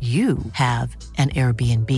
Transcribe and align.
you 0.00 0.38
have 0.52 0.96
an 1.18 1.30
Airbnb. 1.30 1.90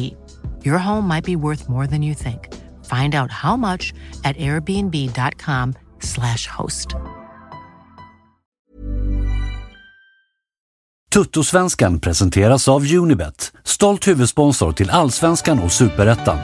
Your 0.65 0.79
home 0.79 1.07
might 1.07 1.25
be 1.25 1.37
worth 1.37 1.69
more 1.69 1.87
than 1.87 2.03
you 2.03 2.15
think. 2.15 2.49
Find 2.87 3.15
out 3.15 3.31
how 3.31 3.57
much 3.57 3.93
at 4.25 4.39
airbnb.com/slash 4.39 6.47
host. 6.47 6.87
Tuttosvenskan 11.15 12.01
presenteras 12.01 12.69
av 12.69 12.93
Unibet, 12.93 13.53
stolt 13.65 14.09
huvudsponsor 14.09 14.73
till 14.73 14.91
Allsvenskan 14.91 15.59
och 15.59 15.73
Superettan. 15.73 16.39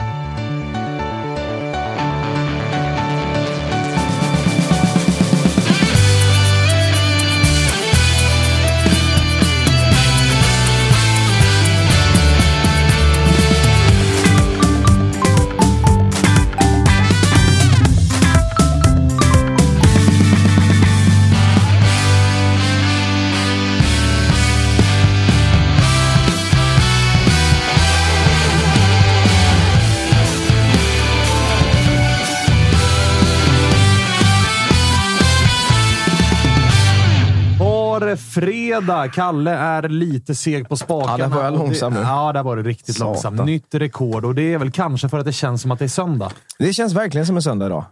Fredag? 38.81 39.07
Kalle 39.07 39.51
är 39.51 39.89
lite 39.89 40.35
seg 40.35 40.69
på 40.69 40.77
spakarna. 40.77 41.17
Ja, 41.19 41.27
där 41.27 41.35
var 41.35 41.43
jag 41.43 41.53
långsam 41.53 41.93
nu. 41.93 41.99
Ja, 41.99 42.33
där 42.33 42.43
var 42.43 42.57
det 42.57 42.63
riktigt 42.63 42.95
Satan. 42.95 43.07
långsamt. 43.13 43.45
Nytt 43.45 43.75
rekord 43.75 44.25
och 44.25 44.35
det 44.35 44.53
är 44.53 44.57
väl 44.57 44.71
kanske 44.71 45.09
för 45.09 45.19
att 45.19 45.25
det 45.25 45.33
känns 45.33 45.61
som 45.61 45.71
att 45.71 45.79
det 45.79 45.85
är 45.85 45.89
söndag. 45.89 46.31
Det 46.59 46.73
känns 46.73 46.93
verkligen 46.93 47.25
som 47.27 47.35
en 47.35 47.41
söndag 47.41 47.65
idag. 47.65 47.83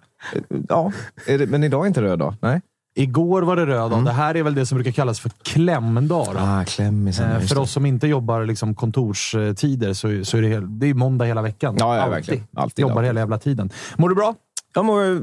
Ja, 0.69 0.91
det, 1.27 1.49
men 1.49 1.63
idag 1.63 1.83
är 1.83 1.87
inte 1.87 2.01
röd 2.01 2.19
dag. 2.19 2.35
Nej. 2.41 2.61
Igår 2.97 3.41
var 3.41 3.55
det 3.55 3.65
röd 3.65 3.91
dag. 3.91 4.05
Det 4.05 4.11
här 4.11 4.35
är 4.35 4.43
väl 4.43 4.55
det 4.55 4.65
som 4.65 4.75
brukar 4.75 4.91
kallas 4.91 5.19
för 5.19 5.31
klämdag. 5.43 6.35
Ah, 6.37 6.63
klämmisen. 6.63 7.31
Eh, 7.31 7.39
För 7.39 7.57
oss 7.59 7.71
som 7.71 7.85
inte 7.85 8.07
jobbar 8.07 8.45
liksom 8.45 8.75
kontorstider 8.75 9.93
så, 9.93 10.25
så 10.25 10.37
är 10.37 10.41
det, 10.41 10.47
hel, 10.47 10.79
det 10.79 10.87
är 10.89 10.93
måndag 10.93 11.25
hela 11.25 11.41
veckan. 11.41 11.75
Ja, 11.79 11.95
ja, 11.95 12.01
Alltid. 12.01 12.11
verkligen. 12.15 12.43
Alltid, 12.55 12.83
Jobbar 12.83 13.03
hela 13.03 13.19
jävla 13.19 13.37
tiden. 13.37 13.69
Mår 13.97 14.09
du 14.09 14.15
bra? 14.15 14.35
Jag 14.75 14.85
mår 14.85 15.21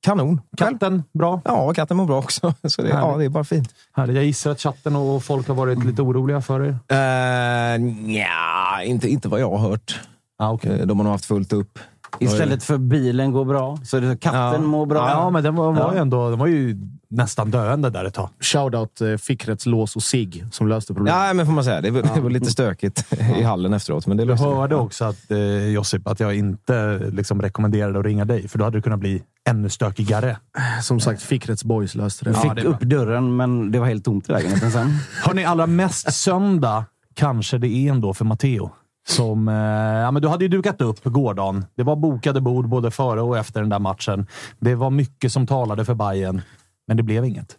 kanon. 0.00 0.40
Katten 0.56 1.02
bra? 1.18 1.40
Ja, 1.44 1.74
katten 1.74 1.96
mår 1.96 2.04
bra 2.06 2.18
också. 2.18 2.54
Så 2.68 2.82
det, 2.82 2.88
ja, 2.88 3.16
det 3.16 3.24
är 3.24 3.28
bara 3.28 3.44
fint. 3.44 3.74
Härligt. 3.92 4.16
Jag 4.16 4.24
gissar 4.24 4.50
att 4.50 4.60
chatten 4.60 4.96
och 4.96 5.24
folk 5.24 5.48
har 5.48 5.54
varit 5.54 5.84
lite 5.84 6.02
oroliga 6.02 6.40
för 6.40 6.60
er. 6.64 6.68
Uh, 6.68 7.80
nja, 7.84 8.82
inte, 8.84 9.08
inte 9.08 9.28
vad 9.28 9.40
jag 9.40 9.50
har 9.50 9.58
hört. 9.58 10.00
Ah, 10.38 10.52
okay. 10.52 10.80
Eh, 10.80 10.86
De 10.86 10.98
har 10.98 11.04
nog 11.04 11.12
haft 11.12 11.24
fullt 11.24 11.52
upp. 11.52 11.78
Istället 12.18 12.62
för 12.64 12.78
bilen 12.78 13.32
går 13.32 13.44
bra, 13.44 13.78
så 13.84 13.96
är 13.96 14.00
det 14.00 14.16
katten 14.16 14.40
Ja. 14.52 14.58
mår 14.58 14.86
bra. 14.86 15.10
Ja, 15.10 15.30
men 15.30 15.42
den 15.44 15.54
var, 15.56 15.72
var 15.72 15.80
Ja. 15.80 15.92
ju 15.94 15.98
ändå 16.00 16.30
den 16.30 16.38
var 16.38 16.46
ju 16.46 16.76
nästan 17.10 17.50
döende 17.50 17.90
där 17.90 18.04
ett 18.04 18.14
tag. 18.14 18.28
Shoutout 18.40 19.00
eh, 19.00 19.16
fickrättslås 19.16 19.96
och 19.96 20.02
sig 20.02 20.44
som 20.52 20.68
löste 20.68 20.94
problemet. 20.94 21.20
Ja, 21.26 21.34
men 21.34 21.46
får 21.46 21.52
man 21.52 21.64
säga. 21.64 21.80
Det 21.80 21.90
var, 21.90 22.02
det 22.14 22.20
var 22.20 22.30
lite 22.30 22.50
stökigt 22.50 23.12
i 23.38 23.42
hallen 23.42 23.72
efteråt, 23.74 24.06
men 24.06 24.16
det 24.16 24.20
Jag 24.22 24.28
löste 24.28 24.46
vi. 24.48 24.54
hörde 24.54 24.74
också 24.74 25.04
att 25.04 25.30
eh, 25.30 25.38
Josip, 25.68 26.06
att 26.08 26.20
jag 26.20 26.34
inte 26.34 26.98
liksom, 27.12 27.42
rekommenderade 27.42 27.98
att 27.98 28.04
ringa 28.04 28.24
dig, 28.24 28.48
för 28.48 28.58
då 28.58 28.64
hade 28.64 28.78
det 28.78 28.82
kunnat 28.82 29.00
bli 29.00 29.22
ännu 29.48 29.68
stökigare. 29.68 30.36
Som 30.82 31.00
sagt, 31.00 31.22
fickrättsboys 31.22 31.94
löste 31.94 32.24
det. 32.24 32.34
Fick 32.34 32.64
upp 32.64 32.80
dörren, 32.80 33.36
men 33.36 33.70
det 33.72 33.78
var 33.78 33.86
helt 33.86 34.04
tomt 34.04 34.28
i 34.28 34.32
lägenheten 34.32 34.70
sen. 34.72 34.88
Hörni, 35.24 35.44
allra 35.44 35.66
mest 35.66 36.12
söndag 36.12 36.84
kanske 37.14 37.58
det 37.58 37.68
är 37.68 37.90
ändå 37.90 38.14
för 38.14 38.24
Matteo. 38.24 38.70
Som, 39.08 39.48
eh, 39.48 39.54
ja, 39.54 40.10
men 40.10 40.22
du 40.22 40.28
hade 40.28 40.44
ju 40.44 40.48
dukat 40.48 40.80
upp 40.80 41.04
gårdagen. 41.04 41.64
Det 41.74 41.82
var 41.82 41.96
bokade 41.96 42.40
bord 42.40 42.68
både 42.68 42.90
före 42.90 43.20
och 43.20 43.38
efter 43.38 43.60
den 43.60 43.70
där 43.70 43.78
matchen. 43.78 44.26
Det 44.58 44.74
var 44.74 44.90
mycket 44.90 45.32
som 45.32 45.46
talade 45.46 45.84
för 45.84 45.94
Bayern, 45.94 46.42
men 46.86 46.96
det 46.96 47.02
blev 47.02 47.24
inget. 47.24 47.56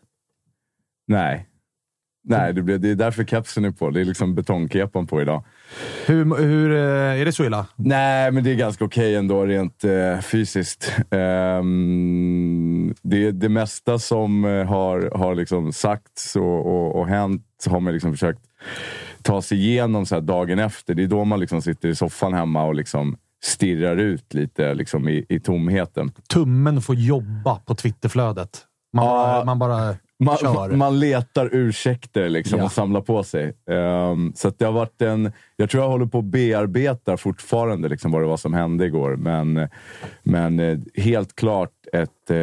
Nej. 1.08 1.46
Nej, 2.24 2.54
det, 2.54 2.62
blev, 2.62 2.80
det 2.80 2.90
är 2.90 2.96
därför 2.96 3.24
kepsen 3.24 3.66
är 3.66 3.72
på. 3.72 3.90
Det 3.90 4.02
är 4.02 4.06
liksom 4.06 4.36
betongkepan 4.36 5.08
på 5.08 5.22
idag. 5.22 5.44
Hur, 6.06 6.38
hur 6.38 6.72
eh, 6.72 7.22
är 7.22 7.26
det 7.26 7.32
så 7.32 7.46
illa? 7.46 7.68
Nej, 7.76 8.32
men 8.32 8.44
det 8.44 8.52
är 8.52 8.56
ganska 8.56 8.86
okej 8.86 9.16
ändå 9.16 9.46
rent 9.46 9.84
eh, 9.84 10.20
fysiskt. 10.20 10.96
Ehm, 11.12 12.94
det, 13.02 13.32
det 13.32 13.50
mesta 13.50 14.00
som 14.00 14.46
eh, 14.46 14.66
har, 14.66 15.18
har 15.18 15.36
liksom 15.36 15.74
sagts 15.74 16.36
och, 16.36 16.66
och, 16.66 16.96
och 17.00 17.08
hänt 17.08 17.46
har 17.70 17.80
man 17.80 17.94
liksom 17.94 18.12
försökt 18.12 18.42
ta 19.24 19.42
sig 19.42 19.58
igenom 19.58 20.06
så 20.06 20.20
dagen 20.20 20.60
efter. 20.60 20.94
Det 20.94 21.04
är 21.04 21.08
då 21.08 21.24
man 21.26 21.40
liksom 21.40 21.62
sitter 21.62 21.90
i 21.90 21.96
soffan 21.96 22.34
hemma 22.34 22.64
och 22.64 22.76
liksom 22.76 23.18
stirrar 23.44 23.98
ut 23.98 24.34
lite 24.34 24.74
liksom 24.74 25.10
i, 25.10 25.26
i 25.30 25.40
tomheten. 25.40 26.12
Tummen 26.34 26.82
får 26.82 26.96
jobba 26.96 27.56
på 27.56 27.76
Twitterflödet. 27.76 28.66
Man, 28.94 29.06
Ja. 29.06 29.12
bara, 29.12 29.46
man 29.46 29.60
bara 29.60 29.96
Man, 30.20 30.38
kör. 30.38 30.70
man 30.72 31.00
letar 31.00 31.50
ursäkter 31.56 32.30
liksom 32.30 32.60
Ja. 32.60 32.66
och 32.66 32.72
samlar 32.72 33.02
på 33.02 33.24
sig. 33.24 33.54
Ehm, 33.72 34.34
så 34.36 34.52
det 34.58 34.66
har 34.66 34.72
varit 34.72 35.02
en... 35.02 35.32
Jag 35.56 35.70
tror 35.70 35.84
jag 35.84 35.90
håller 35.92 36.06
på 36.06 36.20
att 36.20 36.26
bearbeta 36.26 37.18
fortfarande 37.18 37.90
liksom 37.90 38.12
vad 38.12 38.22
det 38.22 38.28
var 38.28 38.38
som 38.38 38.54
hände 38.54 38.86
igår. 38.86 39.16
Men, 39.16 39.68
men 40.24 40.60
eh, 40.60 40.78
helt 40.96 41.36
klart 41.36 41.72
ett 41.94 42.30
eh, 42.32 42.38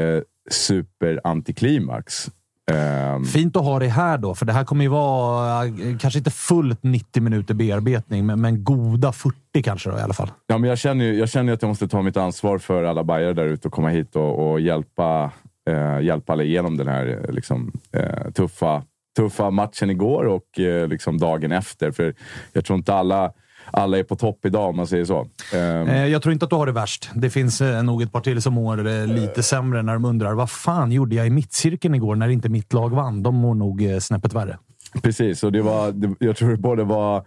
super-antiklimax. 0.51 2.31
Ehm, 2.73 3.25
Fint 3.25 3.57
att 3.57 3.65
ha 3.65 3.79
det 3.79 3.89
här 3.89 4.19
då, 4.19 4.35
för 4.35 4.47
det 4.47 4.53
här 4.53 4.65
kommer 4.65 4.85
ju 4.85 4.91
vara 4.91 5.65
eh, 5.65 5.99
kanske 6.01 6.19
inte 6.19 6.31
fullt 6.31 6.83
90 6.83 7.23
minuter 7.23 7.55
bearbetning, 7.55 8.27
men, 8.27 8.41
men 8.41 8.65
goda 8.65 9.13
40 9.13 9.37
kanske 9.65 9.91
då 9.91 9.99
i 9.99 10.01
alla 10.01 10.15
fall. 10.15 10.31
Ja, 10.47 10.59
men 10.59 10.69
jag, 10.71 10.79
känner 10.79 11.05
ju, 11.05 11.15
jag 11.15 11.29
känner 11.29 11.53
att 11.53 11.63
jag 11.63 11.69
måste 11.69 11.89
ta 11.89 12.03
mitt 12.03 12.17
ansvar 12.17 12.59
för 12.59 12.85
alla 12.85 13.05
bajare 13.05 13.33
där 13.33 13.47
ute 13.47 13.69
och 13.69 13.75
komma 13.75 13.89
hit 13.89 14.17
och, 14.17 14.51
och 14.51 14.61
hjälpa, 14.61 15.31
eh, 15.71 16.01
hjälpa 16.01 16.33
alla 16.33 16.43
igenom 16.43 16.77
den 16.77 16.89
här 16.89 17.07
eh, 17.07 17.35
liksom, 17.35 17.73
eh, 17.93 18.31
tuffa, 18.31 18.83
tuffa 19.17 19.51
matchen 19.51 19.91
igår 19.91 20.25
och 20.25 20.61
eh, 20.61 20.89
liksom 20.89 21.19
dagen 21.19 21.53
efter. 21.53 21.91
För 21.91 22.15
jag 22.53 22.65
tror 22.65 22.79
inte 22.79 22.95
alla, 22.95 23.33
alla 23.71 23.99
är 23.99 24.03
på 24.03 24.17
topp 24.17 24.47
idag 24.47 24.69
om 24.69 24.77
man 24.77 24.87
säger 24.87 25.05
så. 25.05 25.27
Ehm, 25.55 25.89
Eh, 25.89 26.07
jag 26.07 26.23
tror 26.23 26.33
inte 26.33 26.45
att 26.45 26.51
du 26.51 26.57
har 26.57 26.67
det 26.67 26.73
värst. 26.73 27.11
Det 27.15 27.31
finns 27.31 27.61
eh, 27.61 27.83
nog 27.83 28.03
ett 28.03 28.13
par 28.13 28.21
till 28.21 28.43
som 28.43 28.55
mår 28.55 28.87
eh, 28.87 29.07
lite 29.07 29.43
sämre 29.43 29.83
när 29.83 29.93
de 29.93 30.05
undrar 30.05 30.35
vad 30.35 30.51
fan 30.51 30.93
gjorde 30.93 31.15
jag 31.15 31.27
i 31.27 31.31
mittcirkeln 31.31 31.95
igår 31.95 32.17
när 32.17 32.29
inte 32.29 32.49
mitt 32.49 32.73
lag 32.73 32.91
vann. 32.95 33.23
De 33.23 33.35
mår 33.35 33.55
nog 33.55 33.83
snäppet 34.01 34.33
värre. 34.33 34.59
Precis, 35.03 35.43
och 35.43 35.53
det 35.53 35.63
var, 35.63 35.95
jag 36.19 36.37
tror 36.37 36.51
det 36.51 36.57
både 36.57 36.85
var 36.85 37.25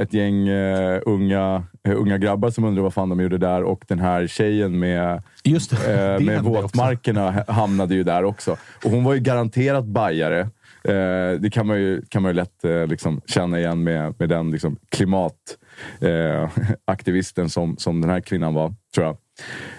ett 0.00 0.12
gäng 0.12 0.48
unga, 1.06 1.64
unga 1.88 2.18
grabbar 2.18 2.50
som 2.50 2.64
undrade 2.64 2.82
vad 2.82 2.94
fan 2.94 3.08
de 3.08 3.20
gjorde 3.20 3.38
där 3.38 3.62
och 3.62 3.84
den 3.88 3.98
här 3.98 4.26
tjejen 4.26 4.78
med, 4.78 5.22
Just 5.44 5.70
det, 5.70 5.76
det 6.18 6.24
med 6.24 6.38
också. 6.38 6.50
våtmarkerna 6.50 7.30
ha- 7.30 7.52
hamnade 7.52 7.94
ju 7.94 8.02
där 8.02 8.24
också. 8.24 8.56
Och 8.84 8.90
hon 8.90 9.04
var 9.04 9.14
ju 9.14 9.20
garanterat 9.20 9.84
bajare. 9.84 10.48
Eh, 10.84 11.32
det 11.40 11.50
kan 11.52 11.66
man 11.66 11.78
ju, 11.78 12.02
kan 12.02 12.22
man 12.22 12.30
ju 12.30 12.34
lätt 12.34 12.64
eh, 12.64 12.86
liksom 12.86 13.20
känna 13.26 13.58
igen 13.58 13.84
med, 13.84 14.14
med 14.18 14.28
den 14.28 14.50
liksom, 14.50 14.76
klimataktivisten 14.88 17.44
eh, 17.44 17.48
som, 17.52 17.76
som 17.76 18.00
den 18.00 18.10
här 18.10 18.20
kvinnan 18.20 18.54
var, 18.54 18.74
tror 18.94 19.06
jag. 19.06 19.16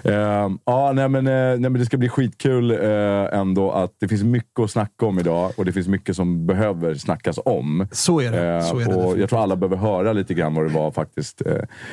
Uh, 0.06 0.52
ja, 0.66 0.92
nej 0.94 1.10
men, 1.10 1.28
uh, 1.28 1.34
nej 1.34 1.60
men 1.60 1.74
det 1.74 1.86
ska 1.86 1.98
bli 1.98 2.10
skitkul 2.10 2.72
uh, 2.72 3.40
ändå 3.40 3.72
att 3.72 3.92
det 4.00 4.08
finns 4.08 4.24
mycket 4.24 4.60
att 4.60 4.72
snacka 4.72 5.06
om 5.06 5.20
idag 5.20 5.52
och 5.58 5.66
det 5.66 5.72
finns 5.72 5.88
mycket 5.88 6.16
som 6.16 6.48
behöver 6.48 6.96
snackas 6.96 7.40
om. 7.46 7.88
Så 7.92 8.22
är 8.22 8.32
det. 8.32 8.64
Så 8.64 8.80
är 8.80 8.86
det 8.86 8.96
och 8.96 9.20
jag 9.20 9.30
tror 9.30 9.40
alla 9.44 9.56
behöver 9.56 9.78
höra 9.78 10.14
lite 10.14 10.34
grann 10.34 10.56
vad 10.56 10.66
det 10.66 10.74
var 10.74 10.92
faktiskt, 10.92 11.42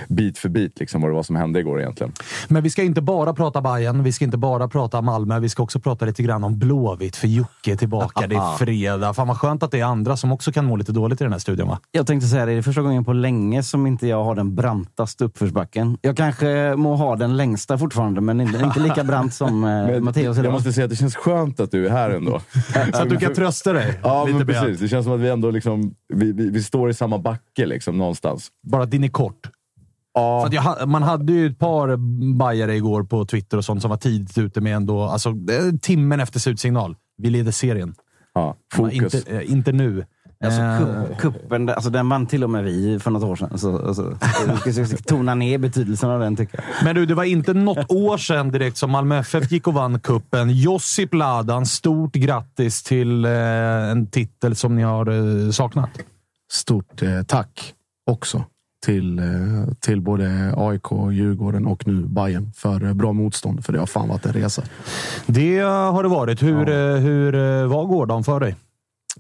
bit 0.09 0.39
för 0.39 0.49
bit, 0.49 0.81
liksom, 0.81 1.01
vad 1.01 1.11
det 1.11 1.15
var 1.15 1.23
som 1.23 1.37
hände 1.37 1.61
igår 1.61 1.81
egentligen. 1.81 2.13
Men 2.49 2.63
vi 2.63 2.71
ska 2.71 2.83
inte 2.83 3.01
bara 3.01 3.35
prata 3.35 3.61
Bayern, 3.61 4.03
vi 4.03 4.13
ska 4.13 4.25
inte 4.25 4.37
bara 4.37 4.69
prata 4.69 5.03
Malmö, 5.03 5.39
vi 5.41 5.49
ska 5.49 5.63
också 5.63 5.81
prata 5.81 6.05
lite 6.05 6.23
grann 6.23 6.45
om 6.45 6.59
Blåvitt, 6.59 7.17
för 7.17 7.29
Jocke 7.29 7.73
är 7.73 7.77
tillbaka. 7.77 8.27
det 8.27 8.37
är 8.37 8.57
fredag. 8.57 9.15
Fan 9.15 9.29
vad 9.29 9.39
skönt 9.39 9.63
att 9.63 9.71
det 9.71 9.81
är 9.81 9.85
andra 9.85 10.17
som 10.17 10.33
också 10.33 10.53
kan 10.53 10.65
må 10.65 10.77
lite 10.77 10.93
dåligt 10.93 11.21
i 11.21 11.25
den 11.25 11.33
här 11.33 11.41
studion, 11.41 11.69
va? 11.69 11.79
Jag 11.91 12.07
tänkte 12.07 12.29
säga 12.29 12.47
det, 12.47 12.53
det 12.53 12.59
är 12.59 12.63
första 12.63 12.83
gången 12.83 13.05
på 13.05 13.13
länge 13.13 13.63
som 13.63 13.87
inte 13.87 14.07
jag 14.07 14.25
har 14.25 14.35
den 14.35 14.55
brantaste 14.55 15.25
uppförsbacken. 15.25 15.99
Jag 16.01 16.17
kanske 16.17 16.75
må 16.77 16.97
ha 16.97 17.17
den 17.17 17.37
längsta 17.59 17.79
fortfarande, 17.79 18.21
men 18.21 18.41
inte, 18.41 18.59
inte 18.59 18.81
lika 18.81 19.05
brant 19.05 19.35
som 19.35 19.65
eh, 19.65 20.01
Matteus 20.01 20.37
Jag 20.37 20.53
måste 20.53 20.73
säga 20.73 20.85
att 20.85 20.91
det 20.91 20.97
känns 20.97 21.17
skönt 21.17 21.61
att 21.61 21.71
du 21.71 21.87
är 21.87 21.91
här 21.91 22.11
ändå. 22.11 22.41
Så 22.93 23.03
att 23.03 23.09
du 23.09 23.17
kan 23.17 23.35
trösta 23.35 23.73
dig. 23.73 24.01
Ja, 24.03 24.25
lite 24.25 24.39
men 24.39 24.47
precis. 24.47 24.63
allt. 24.63 24.81
Det 24.81 24.89
känns 24.89 25.05
som 25.05 25.15
att 25.15 25.21
vi 25.21 25.29
ändå 25.29 25.51
liksom, 25.51 25.95
vi, 26.09 26.33
vi, 26.33 26.51
vi 26.51 26.63
står 26.63 26.91
i 26.91 26.95
samma 26.95 27.19
backe 27.19 27.67
liksom, 27.67 27.99
någonstans. 27.99 28.49
Bara 28.63 28.83
att 28.83 28.91
din 28.91 29.05
är 29.05 29.09
kort. 29.09 29.51
Ja, 30.15 30.49
jag, 30.53 30.89
man 30.89 31.03
hade 31.03 31.33
ju 31.33 31.47
ett 31.47 31.59
par 31.59 31.97
bajare 32.37 32.77
igår 32.77 33.03
på 33.03 33.25
Twitter 33.25 33.57
och 33.57 33.65
sånt 33.65 33.83
som 33.83 33.91
var 33.91 33.97
tidigt 33.97 34.39
ute 34.39 34.61
med 34.61 34.77
ändå, 34.77 35.03
alltså 35.03 35.29
eh, 35.29 35.79
timmen 35.83 36.21
efter 36.21 36.41
slutsignal. 36.41 36.97
Vi 37.17 37.31
leder 37.31 37.53
serien. 37.53 37.95
ja, 38.35 38.57
fokus. 38.75 39.15
Inte, 39.15 39.37
eh, 39.37 39.53
inte 39.53 39.73
nu. 39.73 40.05
Alltså, 40.45 40.61
Eh, 40.61 40.79
kupp, 41.19 41.19
kuppen, 41.19 41.69
alltså, 41.69 41.91
den 41.91 42.09
vann 42.09 42.27
till 42.27 42.45
och 42.45 42.51
med 42.51 42.65
vi 42.65 42.99
för 42.99 43.11
något 43.11 43.23
år 43.23 43.37
sedan. 43.37 43.59
Så, 43.59 43.87
alltså, 43.87 44.19
vi 44.65 44.73
ska, 44.73 44.85
ska 44.87 44.97
tona 44.97 45.35
ner 45.35 45.59
betydelsen 45.59 46.11
av 46.11 46.21
den 46.21 46.37
tycker 46.37 46.57
jag. 46.57 46.85
Men 46.85 46.95
du, 46.95 47.07
det 47.07 47.15
var 47.15 47.25
inte 47.25 47.55
något 47.55 47.93
år 47.93 48.19
sedan 48.19 48.51
direkt 48.51 48.77
som 48.77 48.91
Malmö 48.91 49.19
FF 49.19 49.51
gick 49.53 49.67
och 49.67 49.75
vann 49.75 50.01
kuppen. 50.01 50.51
Josip 50.51 51.15
Ladan, 51.15 51.67
stort 51.67 52.13
grattis 52.13 52.83
till 52.83 53.25
eh, 53.25 53.33
en 53.91 54.07
titel 54.07 54.57
som 54.57 54.77
ni 54.77 54.83
har 54.83 55.07
eh, 55.47 55.51
saknat. 55.51 55.91
Stort 56.53 57.03
eh, 57.03 57.23
tack 57.23 57.75
också 58.11 58.45
till, 58.87 59.19
eh, 59.19 59.25
till 59.81 60.01
både 60.01 60.55
AIK, 60.57 61.13
Djurgården 61.13 61.67
och 61.67 61.87
nu 61.87 62.05
Bayern 62.05 62.53
för 62.53 62.85
eh, 62.85 62.95
bra 62.95 63.13
motstånd. 63.13 63.65
För 63.65 63.73
det 63.73 63.79
har 63.79 63.87
fan 63.87 64.09
varit 64.09 64.27
en 64.27 64.33
resa. 64.33 64.63
Det 65.27 65.59
har 65.59 66.03
det 66.03 66.09
varit. 66.09 66.43
Hur, 66.43 66.69
eh, 66.69 66.97
hur 66.97 67.67
var 67.67 67.85
gårdagen 67.85 68.25
för 68.25 68.41
dig? 68.41 68.57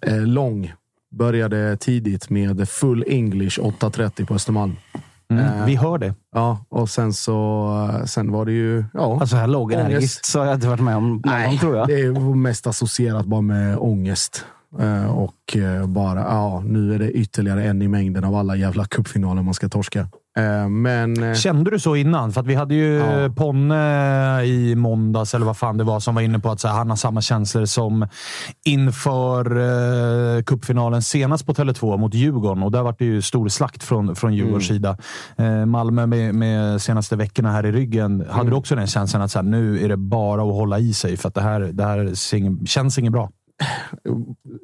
Eh, 0.02 0.26
lång. 0.26 0.72
Började 1.10 1.76
tidigt 1.76 2.30
med 2.30 2.68
full 2.68 3.04
English 3.08 3.60
8.30 3.60 4.26
på 4.26 4.34
Östermalm. 4.34 4.76
Mm, 5.32 5.66
vi 5.66 5.76
hör 5.76 5.98
det. 5.98 6.14
Ja, 6.34 6.64
och 6.68 6.90
sen 6.90 7.12
så 7.12 8.00
sen 8.06 8.32
var 8.32 8.44
det 8.44 8.52
ju... 8.52 8.84
Ja, 8.94 9.18
Alltså, 9.20 9.36
här 9.36 9.46
lågenergiskt 9.46 9.96
Ångest. 10.18 10.24
så 10.24 10.38
har 10.38 10.46
jag 10.46 10.54
inte 10.54 10.68
varit 10.68 10.80
med 10.82 10.96
om 10.96 11.08
någon 11.24 11.44
gång, 11.44 11.58
tror 11.58 11.76
jag. 11.76 11.88
det 11.88 12.00
är 12.00 12.34
mest 12.34 12.66
associerat 12.66 13.26
bara 13.26 13.40
med 13.40 13.78
ångest. 13.78 14.44
Eh, 14.80 15.16
Och 15.18 15.56
eh, 15.56 15.86
bara, 15.86 16.20
ja, 16.20 16.62
nu 16.66 16.94
är 16.94 16.98
det 16.98 17.10
ytterligare 17.10 17.64
en 17.64 17.82
i 17.82 17.88
mängden 17.88 18.24
av 18.24 18.34
alla 18.34 18.56
jävla 18.56 18.84
cupfinaler 18.84 19.42
man 19.42 19.54
ska 19.54 19.68
torska. 19.68 20.08
Eh, 20.38 20.68
Men... 20.68 21.22
eh, 21.22 21.34
Kände 21.34 21.70
du 21.70 21.78
så 21.78 21.96
innan? 21.96 22.32
För 22.32 22.42
vi 22.42 22.54
hade 22.54 22.74
ju 22.74 22.94
Ja. 22.98 23.30
Ponne 23.36 24.44
i 24.44 24.74
måndags, 24.74 25.34
eller 25.34 25.46
vad 25.46 25.56
fan 25.56 25.76
det 25.78 25.84
var, 25.84 26.00
som 26.00 26.14
var 26.14 26.22
inne 26.22 26.38
på 26.38 26.50
att 26.50 26.64
här, 26.64 26.70
han 26.72 26.90
har 26.90 26.96
samma 26.96 27.20
känslor 27.20 27.64
som 27.64 28.08
inför 28.64 29.56
eh, 30.36 30.42
cupfinalen 30.42 31.02
senast 31.02 31.46
på 31.46 31.54
Tele2 31.54 31.96
mot 31.98 32.14
Djurgården. 32.14 32.62
Och 32.62 32.72
där 32.72 32.82
var 32.82 32.94
det 32.98 33.04
ju 33.04 33.22
stor 33.22 33.48
slakt 33.48 33.82
från, 33.82 34.16
från 34.16 34.34
Djurgårdens 34.34 34.66
sida. 34.66 34.96
Eh, 35.36 35.66
Malmö 35.66 36.06
med, 36.06 36.34
med 36.34 36.82
senaste 36.82 37.16
veckorna 37.16 37.52
här 37.52 37.66
i 37.66 37.72
ryggen. 37.72 38.24
Hade 38.30 38.50
du 38.50 38.56
också 38.56 38.74
den 38.76 38.86
känslan 38.86 39.22
att 39.22 39.30
så 39.30 39.38
här, 39.38 39.46
nu 39.46 39.84
är 39.84 39.88
det 39.88 39.96
bara 39.96 40.42
att 40.42 40.52
hålla 40.54 40.78
i 40.78 40.92
sig 40.94 41.16
för 41.16 41.28
att 41.28 41.34
det 41.34 41.40
här, 41.42 41.60
det 41.60 41.84
här 41.84 42.14
känns 42.66 42.98
inget 42.98 43.12
bra? 43.12 43.30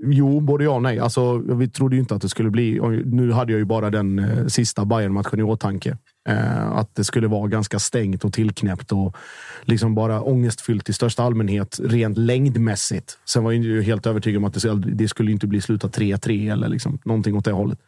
Jo, 0.04 0.40
både 0.40 0.64
ja 0.64 0.70
och 0.70 0.82
nej. 0.82 0.98
Alltså, 0.98 1.38
vi 1.38 1.68
trodde 1.68 1.96
ju 1.96 2.00
inte 2.00 2.14
att 2.14 2.22
det 2.22 2.28
skulle 2.28 2.50
bli... 2.50 2.80
Nu 3.04 3.32
hade 3.32 3.52
jag 3.52 3.58
ju 3.58 3.64
bara 3.64 3.90
den 3.90 4.18
eh, 4.18 4.46
sista 4.46 4.84
Bayern-matchen 4.84 5.40
i 5.40 5.42
åtanke. 5.42 5.98
Eh, 6.28 6.72
att 6.72 6.94
det 6.94 7.04
skulle 7.04 7.28
vara 7.28 7.48
ganska 7.48 7.78
stängt 7.78 8.24
och 8.24 8.32
tillknäppt 8.32 8.92
och 8.92 9.16
liksom 9.62 9.94
bara 9.94 10.22
ångestfyllt 10.22 10.88
i 10.88 10.92
största 10.92 11.22
allmänhet, 11.22 11.80
rent 11.82 12.18
längdmässigt. 12.18 13.18
Sen 13.24 13.44
var 13.44 13.52
jag 13.52 13.64
ju 13.64 13.82
helt 13.82 14.06
övertygad 14.06 14.38
om 14.38 14.44
att 14.44 14.62
det 14.62 14.74
det 14.74 15.08
skulle 15.08 15.32
inte 15.32 15.46
bli 15.46 15.60
sluta 15.60 15.88
3-3 15.88 16.52
eller 16.52 16.68
liksom 16.68 16.98
någonting 17.04 17.36
åt 17.36 17.44
det 17.44 17.52
hållet. 17.52 17.78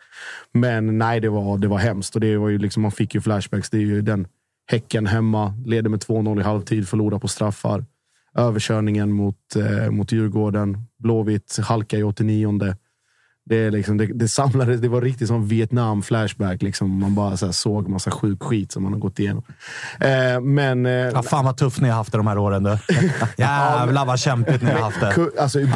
Men 0.53 0.99
nej, 0.99 1.21
det 1.21 1.29
var, 1.29 1.59
det 1.59 1.69
var 1.69 1.79
hemskt 1.79 2.15
och 2.15 2.21
det 2.21 2.37
var 2.37 2.49
ju 2.49 2.59
liksom, 2.59 2.83
man 2.83 2.93
fick 2.93 3.15
ju 3.15 3.21
flashbacks. 3.21 3.71
Det 3.71 3.77
är 3.77 3.81
ju 3.81 4.03
den 4.03 4.27
Häcken 4.69 5.07
hemma, 5.07 5.55
leder 5.67 5.91
med 5.91 6.01
2-0 6.01 6.41
i 6.41 6.43
halvtid, 6.43 6.89
förlorar 6.89 7.19
på 7.19 7.29
straffar. 7.29 7.85
Överkörningen 8.37 9.13
mot, 9.13 9.37
eh, 9.57 9.91
mot 9.91 10.13
Djurgården. 10.13 10.79
Blåvitt 10.99 11.59
halkar 11.63 11.99
i 11.99 12.03
89. 12.03 12.75
Det, 13.49 13.57
är 13.57 13.71
liksom, 13.71 13.97
det, 13.97 14.07
det 14.07 14.29
samlades, 14.29 14.81
det 14.81 14.89
var 14.89 15.01
riktigt 15.01 15.29
som 15.29 15.47
Vietnam-flashback. 15.49 16.63
Liksom. 16.63 16.99
Man 17.01 17.15
bara 17.15 17.37
så 17.37 17.47
här, 17.47 17.53
såg 17.53 17.89
massa 17.89 18.11
sjuk 18.11 18.43
skit 18.43 18.73
som 18.73 18.83
man 18.83 18.93
har 18.93 19.01
gått 19.01 19.19
igenom. 19.19 19.43
Eh, 20.01 20.41
men... 20.41 20.87
Eh, 20.87 20.93
Ja, 20.93 21.23
fan 21.23 21.45
vad 21.45 21.57
tufft 21.57 21.81
ni 21.81 21.89
har 21.89 21.97
haft 21.97 22.13
det 22.13 22.19
de 22.19 22.27
här 22.27 22.39
åren. 22.39 22.63
Du. 22.63 22.79
Jävlar 23.37 24.07
vad 24.07 24.19
kämpigt 24.19 24.63
ni 24.63 24.71
har 24.71 24.81
haft 24.81 25.01
det. 25.01 25.13
ku- 25.13 25.39
alltså, 25.41 25.61
I 25.61 25.67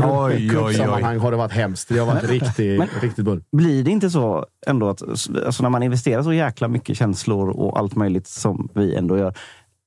cupsammanhang 0.50 1.18
har 1.18 1.30
det 1.30 1.36
varit 1.36 1.52
hemskt. 1.52 1.88
Det 1.88 1.98
har 1.98 2.06
varit 2.06 2.30
riktigt, 2.30 2.82
riktigt 3.02 3.24
bull. 3.24 3.42
Blir 3.52 3.84
det 3.84 3.90
inte 3.90 4.10
så 4.10 4.46
ändå 4.66 4.88
att 4.88 5.02
alltså 5.46 5.62
när 5.62 5.70
man 5.70 5.82
investerar 5.82 6.22
så 6.22 6.32
jäkla 6.32 6.68
mycket 6.68 6.96
känslor 6.96 7.48
och 7.50 7.78
allt 7.78 7.94
möjligt 7.96 8.26
som 8.26 8.68
vi 8.74 8.94
ändå 8.94 9.18
gör. 9.18 9.34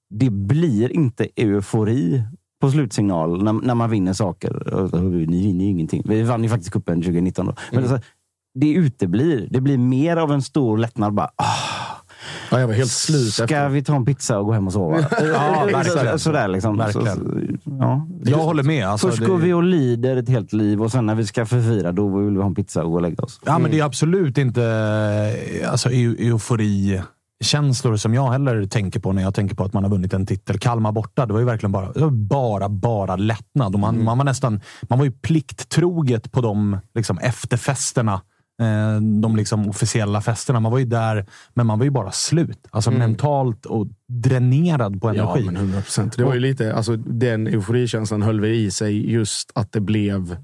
Det 0.10 0.30
blir 0.30 0.92
inte 0.92 1.28
eufori 1.36 2.24
på 2.64 2.72
slutsignal 2.72 3.44
när, 3.44 3.54
när 3.54 3.76
man 3.76 3.90
vinner 3.90 4.14
saker. 4.14 4.52
Ni 5.28 5.42
vinner 5.44 5.66
ju 5.66 5.72
ingenting. 5.72 6.02
Vi 6.06 6.24
vann 6.24 6.44
ju 6.44 6.50
faktiskt 6.50 6.72
cupen 6.74 7.02
2019. 7.02 7.46
Då. 7.46 7.56
Men 7.72 7.80
alltså, 7.84 8.00
det 8.60 8.72
uteblir. 8.72 9.48
Det 9.52 9.62
blir 9.62 9.78
mer 9.78 10.18
av 10.18 10.32
en 10.32 10.42
stor 10.42 10.78
lättnad. 10.78 11.14
Bara, 11.14 11.30
ah, 11.36 11.46
Ja, 12.52 12.60
jag 12.60 12.68
var 12.68 12.74
helt 12.74 12.92
slut 12.92 13.34
ska 13.34 13.44
efter. 13.44 13.70
vi 13.70 13.84
ta 13.84 13.96
en 13.96 14.06
pizza 14.06 14.40
och 14.40 14.46
gå 14.46 14.52
hem 14.52 14.68
och 14.68 14.74
sova? 14.74 14.98
Ja, 15.12 15.68
verkligen. 15.74 16.12
Så- 16.12 16.20
Sådär 16.20 16.48
liksom. 16.48 16.78
Verkligen. 16.78 17.60
Så, 17.64 17.70
ja. 17.80 18.08
Jag 18.26 18.38
håller 18.38 18.64
med. 18.64 18.88
Alltså, 18.88 19.08
Först 19.08 19.20
det- 19.20 19.26
går 19.26 19.38
vi 19.38 19.54
och 19.54 19.64
lider 19.64 20.18
ett 20.18 20.30
helt 20.30 20.54
liv 20.54 20.82
och 20.82 20.92
sen 20.92 21.06
när 21.06 21.16
vi 21.16 21.26
ska 21.26 21.46
förfira, 21.46 21.92
då 21.92 22.18
vill 22.18 22.30
vi 22.34 22.38
ha 22.40 22.46
en 22.46 22.56
pizza 22.56 22.84
och 22.84 22.90
gå 22.92 22.96
och 22.96 23.02
lägga 23.02 23.24
oss. 23.24 23.40
Ja, 23.46 23.60
men 23.60 23.72
det 23.72 23.80
är 23.80 23.84
absolut 23.84 24.38
inte 24.38 24.64
eh, 25.62 25.72
alltså, 25.72 25.90
eu- 25.90 26.40
eufori-känslor 27.44 27.98
som 27.98 28.14
jag 28.14 28.32
heller 28.32 28.66
tänker 28.66 29.00
på 29.00 29.14
när 29.14 29.22
jag 29.22 29.34
tänker 29.34 29.56
på 29.56 29.64
att 29.64 29.74
man 29.74 29.84
har 29.84 29.92
vunnit 29.92 30.14
en 30.14 30.26
titel. 30.26 30.60
Kalmar 30.60 30.92
borta, 30.92 31.26
det 31.26 31.34
var 31.34 31.40
ju 31.40 31.46
verkligen 31.46 31.72
bara, 31.72 32.10
bara, 32.12 32.70
bara 32.70 33.16
lättnad. 33.16 33.74
Och 33.74 33.80
man, 33.80 34.04
man 34.04 34.18
var 34.18 34.26
nästan 34.26 34.62
man 34.90 35.00
var 35.00 35.06
ju 35.06 35.12
plikttroget 35.12 36.32
på 36.32 36.42
de 36.42 36.78
liksom, 36.96 37.18
efterfesterna. 37.18 38.22
Eh, 38.62 39.02
de 39.22 39.36
liksom, 39.36 39.70
officiella 39.70 40.22
festerna. 40.22 40.60
Man 40.60 40.72
var 40.72 40.80
ju 40.80 40.86
där, 40.86 41.26
men 41.54 41.68
man 41.68 41.80
var 41.80 41.86
ju 41.86 41.92
bara 41.92 42.12
slut. 42.12 42.68
Alltså 42.72 42.92
mentalt 42.92 43.66
och 43.66 43.88
dränerad 44.08 45.02
på 45.02 45.16
Ja, 45.16 45.24
energi. 45.24 45.46
men 45.46 45.56
100 45.56 45.82
procent. 45.82 46.18
Det 46.18 46.24
var 46.24 46.34
ju 46.34 46.40
lite, 46.40 46.74
alltså, 46.76 46.96
den 46.98 47.48
euforikänslan 47.48 48.22
höll 48.22 48.42
vi 48.42 48.64
i 48.64 48.72
sig 48.72 49.12
just 49.12 49.52
att 49.56 49.72
det 49.72 49.82
blev 49.82 50.38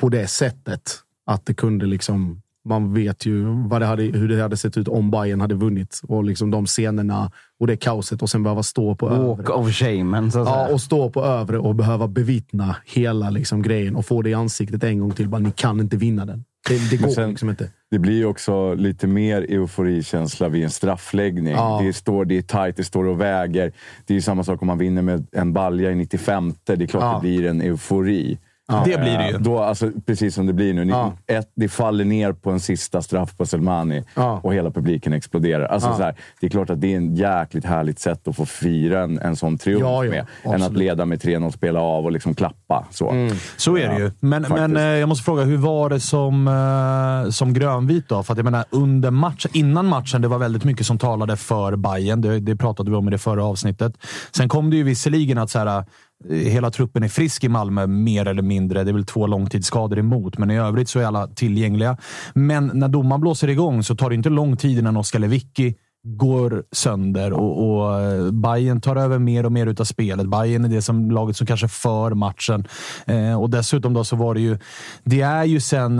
på 0.00 0.08
det 0.08 0.26
sättet. 0.26 0.98
Att 1.26 1.46
det 1.46 1.54
kunde 1.54 1.86
liksom... 1.86 2.42
Man 2.64 2.94
vet 2.94 3.26
ju 3.26 3.44
vad 3.68 3.80
det 3.82 3.86
hade, 3.86 4.02
hur 4.02 4.28
det 4.28 4.42
hade 4.42 4.56
sett 4.56 4.76
ut 4.78 4.88
om 4.88 5.10
Bayern 5.10 5.40
hade 5.40 5.54
vunnit. 5.54 6.00
Och 6.08 6.24
liksom 6.24 6.50
de 6.50 6.66
scenerna 6.66 7.30
och 7.60 7.66
det 7.66 7.76
kaoset 7.76 8.22
och 8.22 8.30
sen 8.30 8.42
behöva 8.42 8.62
stå 8.62 8.94
på 8.94 9.06
Walk 9.08 9.40
övre. 9.40 9.52
of 9.52 9.72
shame. 9.74 10.30
Så 10.30 10.40
att 10.40 10.48
Ja, 10.48 10.54
säga. 10.64 10.74
och 10.74 10.80
stå 10.80 11.10
på 11.10 11.24
övre 11.24 11.58
och 11.58 11.74
behöva 11.74 12.08
bevittna 12.08 12.76
hela 12.86 13.30
liksom 13.30 13.62
grejen 13.62 13.96
och 13.96 14.06
få 14.06 14.22
det 14.22 14.30
i 14.30 14.34
ansiktet 14.34 14.84
en 14.84 14.98
gång 14.98 15.10
till. 15.10 15.28
Bara, 15.28 15.38
ni 15.40 15.50
kan 15.50 15.80
inte 15.80 15.96
vinna 15.96 16.24
den. 16.26 16.44
Det, 16.68 16.90
det 16.90 16.96
går 16.96 17.08
sen- 17.08 17.30
liksom 17.30 17.50
inte. 17.50 17.70
Det 17.90 17.98
blir 17.98 18.24
också 18.26 18.74
lite 18.74 19.06
mer 19.06 19.42
euforikänsla 19.42 20.48
vid 20.48 20.64
en 20.64 20.70
straffläggning. 20.70 21.52
Ja. 21.54 21.80
Det, 21.84 21.92
står, 21.92 22.24
det 22.24 22.38
är 22.38 22.42
tajt, 22.42 22.76
det 22.76 22.84
står 22.84 23.04
och 23.04 23.20
väger. 23.20 23.72
Det 24.06 24.12
är 24.12 24.14
ju 24.14 24.20
samma 24.22 24.44
sak 24.44 24.62
om 24.62 24.66
man 24.66 24.78
vinner 24.78 25.02
med 25.02 25.26
en 25.32 25.52
balja 25.52 25.90
i 25.90 25.94
95. 25.94 26.54
Det 26.64 26.72
är 26.72 26.86
klart 26.86 27.02
Ja. 27.02 27.14
det 27.14 27.20
blir 27.20 27.46
en 27.50 27.60
eufori. 27.60 28.38
Det 28.84 29.00
blir 29.00 29.18
det 29.18 29.30
ju. 29.30 29.38
Då, 29.38 29.58
alltså, 29.58 29.90
precis 30.06 30.34
som 30.34 30.46
det 30.46 30.52
blir 30.52 30.74
nu. 30.74 30.84
Ni, 30.84 30.90
Ja. 30.92 31.12
ett, 31.26 31.50
det 31.56 31.68
faller 31.68 32.04
ner 32.04 32.32
på 32.32 32.50
en 32.50 32.60
sista 32.60 33.02
straff 33.02 33.36
på 33.36 33.46
Selmani 33.46 34.04
Ja. 34.14 34.40
och 34.42 34.54
hela 34.54 34.70
publiken 34.70 35.12
exploderar. 35.12 35.66
Alltså, 35.66 35.88
Ja. 35.88 35.96
så 35.96 36.02
här, 36.02 36.14
det 36.40 36.46
är 36.46 36.50
klart 36.50 36.70
att 36.70 36.80
det 36.80 36.92
är 36.92 36.96
en 36.96 37.16
jäkligt 37.16 37.64
härligt 37.64 37.98
sätt 37.98 38.28
att 38.28 38.36
få 38.36 38.46
fira 38.46 39.02
en, 39.02 39.18
en 39.18 39.36
sån 39.36 39.58
triumf 39.58 39.82
Ja, 39.82 40.04
ja. 40.04 40.10
med. 40.10 40.18
Än 40.18 40.26
Absolut. 40.44 40.66
att 40.70 40.76
leda 40.76 41.04
med 41.06 41.18
3-0, 41.22 41.50
spela 41.52 41.80
av 41.80 42.04
och 42.04 42.12
liksom 42.12 42.34
klappa. 42.34 42.84
Så. 42.90 43.30
Så 43.56 43.76
är 43.76 43.88
det 43.88 43.98
ju. 43.98 44.10
Men, 44.20 44.42
faktiskt. 44.44 44.60
men 44.60 44.76
eh, 44.76 44.82
jag 44.82 45.08
måste 45.08 45.24
fråga, 45.24 45.42
hur 45.44 45.56
var 45.56 45.88
det 45.90 46.00
som, 46.00 46.48
eh, 46.48 47.30
som 47.30 47.54
grönvit 47.54 48.08
då? 48.08 48.22
För 48.22 48.32
att 48.32 48.38
jag 48.38 48.44
menar, 48.44 48.64
under 48.70 49.10
matchen, 49.10 49.50
innan 49.54 49.86
matchen, 49.86 50.22
det 50.22 50.28
var 50.28 50.38
väldigt 50.38 50.64
mycket 50.64 50.86
som 50.86 50.98
talade 50.98 51.36
för 51.36 51.76
Bayern. 51.76 52.20
Det, 52.20 52.40
det 52.40 52.56
pratade 52.56 52.90
vi 52.90 52.96
om 52.96 53.08
i 53.08 53.10
det 53.10 53.18
förra 53.18 53.44
avsnittet. 53.44 53.92
Sen 54.36 54.48
kom 54.48 54.70
det 54.70 54.76
ju 54.76 54.82
visserligen 54.82 55.38
att 55.38 55.50
så 55.50 55.58
här, 55.58 55.84
hela 56.30 56.70
truppen 56.70 57.02
är 57.02 57.08
frisk 57.08 57.44
i 57.44 57.48
Malmö, 57.48 57.86
mer 57.86 58.28
eller 58.28 58.42
mindre. 58.42 58.84
Det 58.84 58.90
är 58.90 58.92
väl 58.92 59.06
två 59.06 59.26
långtidsskador 59.26 59.98
emot, 59.98 60.38
men 60.38 60.50
i 60.50 60.58
övrigt 60.58 60.88
så 60.88 60.98
är 60.98 61.04
alla 61.04 61.26
tillgängliga. 61.26 61.96
Men 62.34 62.70
när 62.74 62.88
domaren 62.88 63.20
blåser 63.20 63.48
igång 63.48 63.82
så 63.82 63.96
tar 63.96 64.08
det 64.08 64.14
inte 64.14 64.30
lång 64.30 64.56
tid 64.56 64.78
innan 64.78 64.96
Oskar 64.96 65.18
Lewicki 65.18 65.74
går 66.04 66.64
sönder 66.72 67.32
och, 67.32 67.80
och 67.80 68.00
eh, 68.00 68.30
Bayern 68.30 68.80
tar 68.80 68.96
över 68.96 69.18
mer 69.18 69.46
och 69.46 69.52
mer 69.52 69.66
utav 69.66 69.84
spelet. 69.84 70.26
Bayern 70.26 70.64
är 70.64 70.68
det 70.68 70.82
som 70.82 71.10
laget 71.10 71.36
som 71.36 71.46
kanske 71.46 71.68
för 71.68 72.14
matchen. 72.14 72.66
Eh, 73.06 73.40
och 73.40 73.50
dessutom 73.50 73.94
då 73.94 74.04
så 74.04 74.16
var 74.16 74.34
det 74.34 74.40
ju... 74.40 74.58
Det 75.04 75.20
är 75.20 75.44
ju 75.44 75.60
sen... 75.60 75.96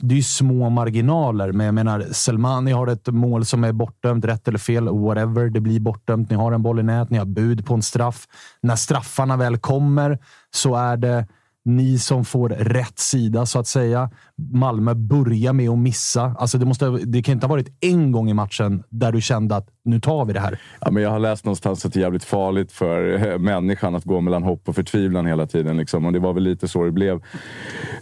Det 0.00 0.14
är 0.14 0.16
ju 0.16 0.22
små 0.22 0.70
marginaler, 0.70 1.52
men 1.52 1.66
jag 1.66 1.74
menar 1.74 2.06
Selmani 2.12 2.72
har 2.72 2.86
ett 2.86 3.06
mål 3.06 3.44
som 3.44 3.64
är 3.64 3.72
bortdömt, 3.72 4.24
rätt 4.24 4.48
eller 4.48 4.58
fel, 4.58 4.88
whatever. 4.88 5.50
Det 5.50 5.60
blir 5.60 5.80
bortdömt. 5.80 6.30
Ni 6.30 6.36
har 6.36 6.52
en 6.52 6.62
boll 6.62 6.80
i 6.80 6.82
nät, 6.82 7.10
ni 7.10 7.18
har 7.18 7.26
bud 7.26 7.66
på 7.66 7.74
en 7.74 7.82
straff. 7.82 8.26
När 8.60 8.76
straffarna 8.76 9.36
väl 9.36 9.58
kommer 9.58 10.18
så 10.50 10.74
är 10.74 10.96
det 10.96 11.26
ni 11.68 11.98
som 11.98 12.24
får 12.24 12.48
rätt 12.48 12.98
sida, 12.98 13.46
så 13.46 13.58
att 13.58 13.66
säga. 13.66 14.10
Malmö 14.52 14.94
börjar 14.94 15.52
med 15.52 15.68
att 15.68 15.78
missa. 15.78 16.34
Alltså 16.38 16.58
det, 16.58 16.66
måste, 16.66 16.88
det 16.88 17.22
kan 17.22 17.32
inte 17.32 17.46
ha 17.46 17.54
varit 17.54 17.76
en 17.80 18.12
gång 18.12 18.30
i 18.30 18.34
matchen 18.34 18.82
där 18.90 19.12
du 19.12 19.20
kände 19.20 19.56
att 19.56 19.68
nu 19.84 20.00
tar 20.00 20.24
vi 20.24 20.32
det 20.32 20.40
här. 20.40 20.60
Ja, 20.80 20.90
men 20.90 21.02
jag 21.02 21.10
har 21.10 21.18
läst 21.18 21.44
någonstans 21.44 21.84
att 21.84 21.92
det 21.92 22.00
är 22.00 22.02
jävligt 22.02 22.24
farligt 22.24 22.72
för 22.72 23.26
eh, 23.26 23.38
människan 23.38 23.94
att 23.94 24.04
gå 24.04 24.20
mellan 24.20 24.42
hopp 24.42 24.68
och 24.68 24.74
förtvivlan 24.74 25.26
hela 25.26 25.46
tiden. 25.46 25.76
Liksom. 25.76 26.06
Och 26.06 26.12
det 26.12 26.18
var 26.18 26.32
väl 26.32 26.42
lite 26.42 26.68
så 26.68 26.84
det 26.84 26.92
blev. 26.92 27.14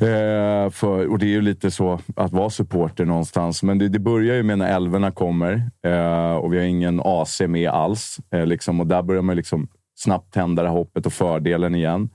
Eh, 0.01 0.71
för, 0.71 1.07
och 1.07 1.19
det 1.19 1.27
är 1.27 1.31
ju 1.31 1.43
lite 1.43 1.71
så 1.71 2.01
att 2.17 2.33
vara 2.33 2.51
supporter 2.51 3.05
någonstans. 3.05 3.63
Men 3.63 3.79
det, 3.79 3.89
det 3.89 3.99
börjar 3.99 4.37
ju 4.37 4.43
med 4.43 4.59
när 4.59 4.77
älvorna 4.77 5.11
kommer 5.11 5.71
eh, 5.87 6.35
och 6.35 6.53
vi 6.53 6.59
har 6.59 6.65
ingen 6.65 7.01
AC 7.05 7.41
med 7.41 7.71
alls. 7.71 8.19
Eh, 8.31 8.47
liksom, 8.47 8.81
och 8.81 8.87
där 8.87 9.03
börjar 9.03 9.23
man 9.23 9.37
liksom 9.37 9.69
snabbt 9.95 10.35
tända 10.35 10.63
det 10.63 10.69
hoppet 10.69 11.07
och 11.07 11.13
fördelen 11.13 11.75
igen. 11.75 12.09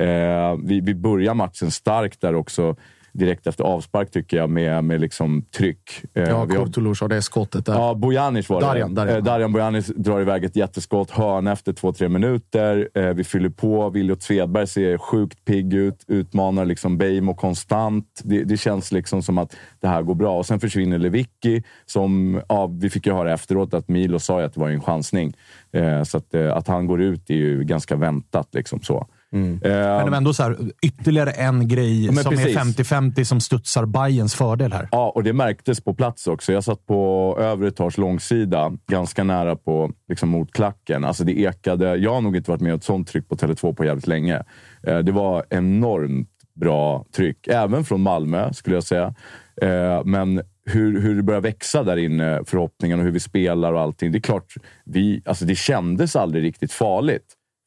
Eh, 0.00 0.56
vi, 0.64 0.80
vi 0.80 0.94
börjar 0.94 1.34
matchen 1.34 1.70
starkt 1.70 2.20
där 2.20 2.34
också 2.34 2.76
direkt 3.14 3.46
efter 3.46 3.64
avspark 3.64 4.10
tycker 4.10 4.36
jag 4.36 4.50
med, 4.50 4.84
med 4.84 5.00
liksom 5.00 5.42
tryck. 5.42 6.02
Eh, 6.14 6.22
ja, 6.22 6.46
Kurtulus 6.46 7.00
har 7.00 7.08
det 7.08 7.22
skottet 7.22 7.66
där. 7.66 7.72
Ja, 7.72 7.94
Bojanic 7.94 8.48
var 8.48 8.60
Darjan, 8.60 8.94
det. 8.94 9.00
Darjan. 9.00 9.18
Eh, 9.18 9.24
Darjan 9.24 9.52
Bojanic 9.52 9.86
drar 9.86 10.20
iväg 10.20 10.44
ett 10.44 10.56
jätteskott. 10.56 11.10
Hörna 11.10 11.52
efter 11.52 11.72
två, 11.72 11.92
tre 11.92 12.08
minuter. 12.08 12.88
Eh, 12.94 13.08
vi 13.08 13.24
fyller 13.24 13.48
på. 13.48 13.90
Williot 13.90 14.22
Svedberg 14.22 14.66
ser 14.66 14.98
sjukt 14.98 15.44
pigg 15.44 15.74
ut. 15.74 16.04
Utmanar 16.08 16.64
liksom 16.64 16.98
Beijmo 16.98 17.34
konstant. 17.34 18.20
Det, 18.24 18.44
det, 18.44 18.56
känns 18.56 18.92
liksom 18.92 19.22
som 19.22 19.38
att 19.38 19.56
det 19.80 19.88
här 19.88 20.02
går 20.02 20.14
bra. 20.14 20.38
Och 20.38 20.46
sen 20.46 20.60
försvinner 20.60 20.98
Lewicki. 20.98 21.62
Som, 21.86 22.40
ja, 22.48 22.66
vi 22.66 22.90
fick 22.90 23.06
ju 23.06 23.12
höra 23.12 23.32
efteråt 23.32 23.74
att 23.74 23.88
Milo 23.88 24.18
sa 24.18 24.42
att 24.42 24.54
det 24.54 24.60
var 24.60 24.70
en 24.70 24.82
chansning. 24.82 25.34
Eh, 25.72 26.02
så 26.02 26.18
att, 26.18 26.34
att 26.34 26.68
han 26.68 26.86
går 26.86 27.02
ut 27.02 27.30
är 27.30 27.34
ju 27.34 27.64
ganska 27.64 27.96
väntat. 27.96 28.48
Liksom 28.54 28.80
så. 28.80 29.06
Mm. 29.34 29.52
Uh, 29.52 29.58
men 29.62 30.04
det 30.04 30.10
var 30.10 30.16
ändå 30.16 30.34
så 30.34 30.42
här, 30.42 30.56
ytterligare 30.82 31.30
en 31.30 31.68
grej 31.68 32.06
som 32.06 32.32
precis. 32.32 32.56
är 32.56 32.60
50-50 32.60 33.24
som 33.24 33.40
studsar 33.40 33.86
Bayerns 33.86 34.34
fördel 34.34 34.72
här. 34.72 34.88
Ja, 34.92 35.12
och 35.14 35.24
det 35.24 35.32
märktes 35.32 35.80
på 35.80 35.94
plats 35.94 36.26
också. 36.26 36.52
Jag 36.52 36.64
satt 36.64 36.86
på 36.86 37.36
övre 37.40 37.68
etage 37.68 37.98
långsida, 37.98 38.72
ganska 38.86 39.24
nära 39.24 39.56
på 39.56 39.92
liksom, 40.08 40.28
mot 40.28 40.52
klacken. 40.52 41.04
Alltså 41.04 41.24
det 41.24 41.40
ekade. 41.40 41.96
Jag 41.96 42.14
har 42.14 42.20
nog 42.20 42.36
inte 42.36 42.50
varit 42.50 42.60
med 42.60 42.72
om 42.72 42.76
ett 42.76 42.84
sånt 42.84 43.08
tryck 43.08 43.28
på 43.28 43.36
Tele2 43.36 43.74
på 43.74 43.84
jävligt 43.84 44.06
länge. 44.06 44.42
Uh, 44.88 44.98
det 44.98 45.12
var 45.12 45.44
enormt 45.50 46.30
bra 46.54 47.04
tryck, 47.16 47.48
även 47.48 47.84
från 47.84 48.00
Malmö 48.00 48.52
skulle 48.52 48.76
jag 48.76 48.84
säga. 48.84 49.14
Uh, 49.62 50.04
men 50.04 50.42
hur, 50.66 51.00
hur 51.00 51.16
det 51.16 51.22
börjar 51.22 51.40
växa 51.40 51.82
där 51.82 51.96
inne, 51.96 52.40
förhoppningen 52.46 52.98
och 52.98 53.04
hur 53.04 53.12
vi 53.12 53.20
spelar 53.20 53.72
och 53.72 53.80
allting. 53.80 54.12
Det 54.12 54.18
är 54.18 54.20
klart, 54.20 54.54
vi, 54.84 55.22
alltså 55.24 55.44
det 55.44 55.54
kändes 55.54 56.16
aldrig 56.16 56.44
riktigt 56.44 56.72
farligt 56.72 57.24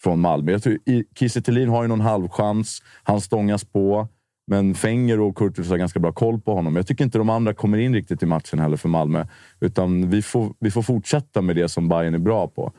från 0.07 0.21
Malmö. 0.21 0.51
Jag 0.51 0.63
tror 0.63 0.77
Kiese 1.15 1.65
har 1.69 1.81
ju 1.81 1.87
någon 1.87 2.01
halvchans. 2.01 2.83
Han 3.03 3.21
stångas 3.21 3.63
på. 3.63 4.07
Men 4.47 4.75
Fenger 4.75 5.19
och 5.19 5.37
Kurtulus 5.37 5.69
har 5.69 5.77
ganska 5.77 5.99
bra 5.99 6.11
koll 6.11 6.39
på 6.39 6.53
honom. 6.53 6.75
Jag 6.75 6.87
tycker 6.87 7.03
inte 7.03 7.17
de 7.17 7.29
andra 7.29 7.53
kommer 7.53 7.77
in 7.77 7.93
riktigt 7.93 8.23
i 8.23 8.25
matchen 8.25 8.59
heller 8.59 8.77
för 8.77 8.89
Malmö. 8.89 9.25
Utan 9.59 10.09
vi 10.09 10.21
får, 10.21 10.53
vi 10.59 10.71
får 10.71 10.81
fortsätta 10.81 11.41
med 11.41 11.55
det 11.55 11.69
som 11.69 11.89
Bayern 11.89 12.13
är 12.13 12.19
bra 12.19 12.47
på. 12.47 12.73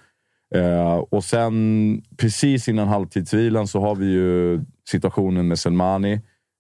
Eh, 0.55 0.95
och 0.95 1.25
sen 1.25 2.03
precis 2.17 2.69
innan 2.69 2.89
halvtidsvilan 2.89 3.67
så 3.67 3.81
har 3.81 3.95
vi 3.95 4.07
ju 4.07 4.61
situationen 4.91 5.49
med 5.49 5.59
Selmani. 5.59 6.13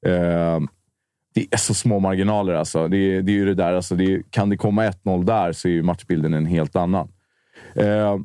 Eh, 0.07 0.61
det 1.35 1.47
är 1.51 1.57
så 1.57 1.75
små 1.75 1.99
marginaler 1.99 2.55
alltså. 2.55 2.89
Det, 2.89 3.23
det 3.23 3.33
är 3.33 3.37
ju 3.37 3.45
det 3.45 3.55
där, 3.55 3.73
alltså 3.73 3.95
det, 3.95 4.23
kan 4.31 4.49
det 4.49 4.57
komma 4.57 4.87
1-0 4.87 5.25
där 5.25 5.53
så 5.53 5.69
är 5.69 5.73
ju 5.73 5.83
matchbilden 5.83 6.35
en 6.35 6.47
helt 6.47 6.77
annan. 6.77 7.09
Eh, 7.75 8.17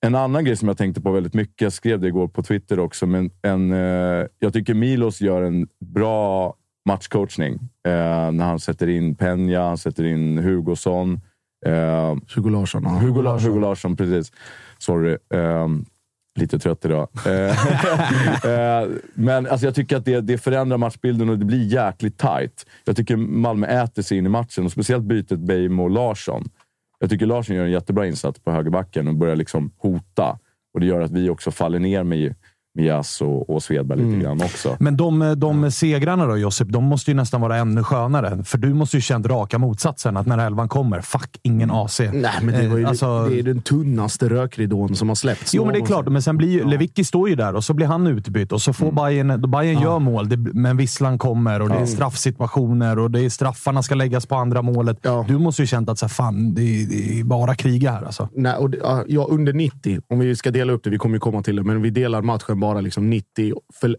en 0.00 0.14
annan 0.14 0.44
grej 0.44 0.56
som 0.56 0.68
jag 0.68 0.78
tänkte 0.78 1.00
på 1.00 1.12
väldigt 1.12 1.34
mycket, 1.34 1.60
jag 1.60 1.72
skrev 1.72 2.00
det 2.00 2.08
igår 2.08 2.28
på 2.28 2.42
Twitter 2.42 2.78
också, 2.78 3.06
men 3.06 3.30
en, 3.42 3.72
eh, 3.72 4.26
jag 4.38 4.52
tycker 4.52 4.74
Milos 4.74 5.20
gör 5.20 5.42
en 5.42 5.68
bra 5.80 6.54
matchcoachning. 6.88 7.54
Eh, 7.86 8.32
när 8.32 8.44
han 8.44 8.60
sätter 8.60 8.88
in 8.88 9.14
Penja, 9.14 9.62
han 9.62 9.78
sätter 9.78 10.04
in 10.04 10.38
Hugosson. 10.38 11.20
Eh, 11.66 12.16
Hugo 12.34 12.48
Larsson. 12.48 12.82
Ja. 12.84 12.90
Hugo, 12.90 13.22
Larsson. 13.22 13.50
Hugo 13.50 13.60
Larsson, 13.60 13.96
precis. 13.96 14.32
Sorry. 14.78 15.16
Eh, 15.34 15.68
lite 16.36 16.58
trött 16.58 16.84
idag. 16.84 17.08
Eh, 17.26 18.50
eh, 18.50 18.88
men 19.14 19.46
alltså, 19.46 19.66
jag 19.66 19.74
tycker 19.74 19.96
att 19.96 20.04
det, 20.04 20.20
det 20.20 20.38
förändrar 20.38 20.78
matchbilden 20.78 21.28
och 21.28 21.38
det 21.38 21.44
blir 21.44 21.64
jäkligt 21.64 22.18
tight. 22.18 22.66
Jag 22.84 22.96
tycker 22.96 23.16
Malmö 23.16 23.66
äter 23.66 24.02
sig 24.02 24.18
in 24.18 24.26
i 24.26 24.28
matchen 24.28 24.64
och 24.64 24.72
speciellt 24.72 25.04
bytet 25.04 25.38
Beijmo 25.38 25.88
Larsson. 25.88 26.48
Jag 26.98 27.10
tycker 27.10 27.26
Larsson 27.26 27.56
gör 27.56 27.64
en 27.64 27.70
jättebra 27.70 28.06
insats 28.06 28.40
på 28.40 28.50
högerbacken 28.50 29.08
och 29.08 29.14
börjar 29.14 29.36
liksom 29.36 29.72
hota. 29.76 30.38
Och 30.74 30.80
Det 30.80 30.86
gör 30.86 31.00
att 31.00 31.10
vi 31.10 31.30
också 31.30 31.50
faller 31.50 31.78
ner 31.78 32.02
med 32.04 32.34
Mias 32.76 33.20
och, 33.20 33.50
och 33.50 33.62
Svedberg 33.62 33.98
lite 33.98 34.08
mm. 34.08 34.20
grann 34.20 34.42
också. 34.42 34.76
Men 34.80 34.96
de, 34.96 35.34
de 35.36 35.64
ja. 35.64 35.70
segrarna 35.70 36.26
då, 36.26 36.36
Josip, 36.36 36.68
de 36.68 36.84
måste 36.84 37.10
ju 37.10 37.14
nästan 37.14 37.40
vara 37.40 37.56
ännu 37.56 37.82
skönare. 37.82 38.44
För 38.44 38.58
du 38.58 38.74
måste 38.74 38.96
ju 38.96 39.00
känt 39.00 39.26
raka 39.26 39.58
motsatsen. 39.58 40.16
Att 40.16 40.26
när 40.26 40.38
elvan 40.38 40.68
kommer, 40.68 41.00
fuck, 41.00 41.30
ingen 41.42 41.70
AC. 41.70 42.00
Nej, 42.00 42.30
men 42.42 42.54
det, 42.54 42.68
var 42.68 42.76
ju, 42.76 42.82
eh, 42.82 42.88
alltså, 42.88 43.26
det 43.28 43.38
är 43.38 43.42
den 43.42 43.62
tunnaste 43.62 44.28
rökridån 44.28 44.96
som 44.96 45.08
har 45.08 45.14
släppts. 45.14 45.54
Jo, 45.54 45.64
men 45.64 45.74
det 45.74 45.80
är 45.80 45.86
klart. 45.86 46.08
Men 46.08 46.22
sen 46.22 46.36
blir 46.36 46.48
ju, 46.48 46.58
ja. 46.58 46.66
Lewicki 46.66 47.04
står 47.04 47.28
ju 47.28 47.34
där 47.34 47.54
och 47.54 47.64
så 47.64 47.74
blir 47.74 47.86
han 47.86 48.06
utbytt 48.06 48.52
och 48.52 48.62
så 48.62 48.72
får 48.72 48.86
mm. 48.86 48.94
Bayern, 48.94 49.50
Bayern 49.50 49.74
ja. 49.74 49.82
gör 49.82 49.98
mål, 49.98 50.28
det, 50.28 50.36
men 50.36 50.76
visslan 50.76 51.18
kommer 51.18 51.62
och 51.62 51.68
det 51.68 51.74
är 51.74 51.86
straffsituationer 51.86 52.98
och 52.98 53.10
det 53.10 53.20
är 53.20 53.30
straffarna 53.30 53.82
ska 53.82 53.94
läggas 53.94 54.26
på 54.26 54.34
andra 54.34 54.62
målet. 54.62 54.98
Ja. 55.02 55.24
Du 55.28 55.38
måste 55.38 55.62
ju 55.62 55.66
känt 55.66 55.88
att 55.88 55.98
så 55.98 56.06
här, 56.06 56.10
fan, 56.10 56.54
det 56.54 56.62
är, 56.62 56.86
det 56.86 57.20
är 57.20 57.24
bara 57.24 57.54
kriga 57.54 57.90
här 57.90 58.02
alltså. 58.02 58.28
Nej, 58.34 58.54
och 58.54 58.70
det, 58.70 59.04
ja, 59.06 59.26
under 59.30 59.52
90, 59.52 60.00
om 60.08 60.18
vi 60.18 60.36
ska 60.36 60.50
dela 60.50 60.72
upp 60.72 60.84
det, 60.84 60.90
vi 60.90 60.98
kommer 60.98 61.16
ju 61.16 61.20
komma 61.20 61.42
till 61.42 61.56
det, 61.56 61.62
men 61.62 61.82
vi 61.82 61.90
delar 61.90 62.22
matchen 62.22 62.60
bara 62.66 62.80
liksom 62.80 63.10
90 63.10 63.52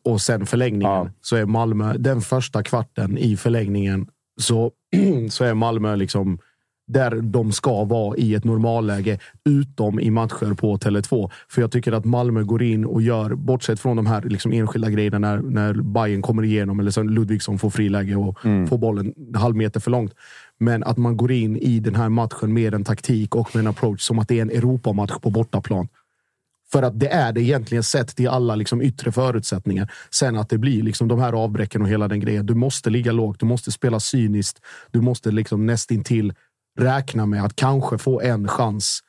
och 0.03 0.21
sen 0.21 0.45
förlängningen. 0.45 0.91
Ja. 0.91 1.09
Så 1.21 1.35
är 1.35 1.45
Malmö, 1.45 1.97
den 1.97 2.21
första 2.21 2.63
kvarten 2.63 3.17
i 3.17 3.37
förlängningen, 3.37 4.07
så, 4.41 4.71
så 5.29 5.43
är 5.43 5.53
Malmö 5.53 5.95
liksom 5.95 6.39
där 6.87 7.21
de 7.21 7.51
ska 7.51 7.83
vara 7.83 8.17
i 8.17 8.35
ett 8.35 8.43
normalläge, 8.43 9.19
utom 9.45 9.99
i 9.99 10.11
matcher 10.11 10.53
på 10.53 10.77
Tele2. 10.77 11.31
För 11.49 11.61
jag 11.61 11.71
tycker 11.71 11.91
att 11.91 12.05
Malmö 12.05 12.43
går 12.43 12.63
in 12.63 12.85
och 12.85 13.01
gör, 13.01 13.35
bortsett 13.35 13.79
från 13.79 13.95
de 13.95 14.05
här 14.05 14.21
liksom 14.21 14.53
enskilda 14.53 14.89
grejerna 14.89 15.19
när, 15.19 15.37
när 15.37 15.73
Bayern 15.73 16.21
kommer 16.21 16.43
igenom 16.43 16.79
eller 16.79 16.91
så 16.91 17.03
Ludvigsson 17.03 17.59
får 17.59 17.69
friläge 17.69 18.15
och 18.15 18.45
mm. 18.45 18.67
får 18.67 18.77
bollen 18.77 19.13
en 19.27 19.35
halv 19.35 19.55
meter 19.55 19.79
för 19.79 19.91
långt. 19.91 20.13
Men 20.59 20.83
att 20.83 20.97
man 20.97 21.17
går 21.17 21.31
in 21.31 21.57
i 21.57 21.79
den 21.79 21.95
här 21.95 22.09
matchen 22.09 22.53
med 22.53 22.73
en 22.73 22.83
taktik 22.83 23.35
och 23.35 23.55
med 23.55 23.61
en 23.61 23.67
approach 23.67 24.01
som 24.01 24.19
att 24.19 24.27
det 24.27 24.37
är 24.37 24.41
en 24.41 24.51
Europamatch 24.51 25.19
på 25.21 25.29
bortaplan. 25.29 25.87
För 26.71 26.83
att 26.83 26.99
det 26.99 27.07
är 27.07 27.33
det 27.33 27.41
egentligen 27.41 27.83
sett 27.83 28.15
till 28.15 28.27
alla 28.27 28.55
liksom 28.55 28.81
yttre 28.81 29.11
förutsättningar. 29.11 29.91
Sen 30.09 30.37
att 30.37 30.49
det 30.49 30.57
blir 30.57 30.83
liksom 30.83 31.07
de 31.07 31.19
här 31.19 31.33
avbräcken 31.33 31.81
och 31.81 31.87
hela 31.87 32.07
den 32.07 32.19
grejen. 32.19 32.45
Du 32.45 32.55
måste 32.55 32.89
ligga 32.89 33.11
lågt, 33.11 33.39
du 33.39 33.45
måste 33.45 33.71
spela 33.71 33.99
cyniskt. 33.99 34.61
Du 34.91 35.01
måste 35.01 35.31
liksom 35.31 35.65
nästintill 35.65 36.33
räkna 36.79 37.25
med 37.25 37.43
att 37.43 37.55
kanske 37.55 37.97
få 37.97 38.21
en 38.21 38.47
chans 38.47 39.03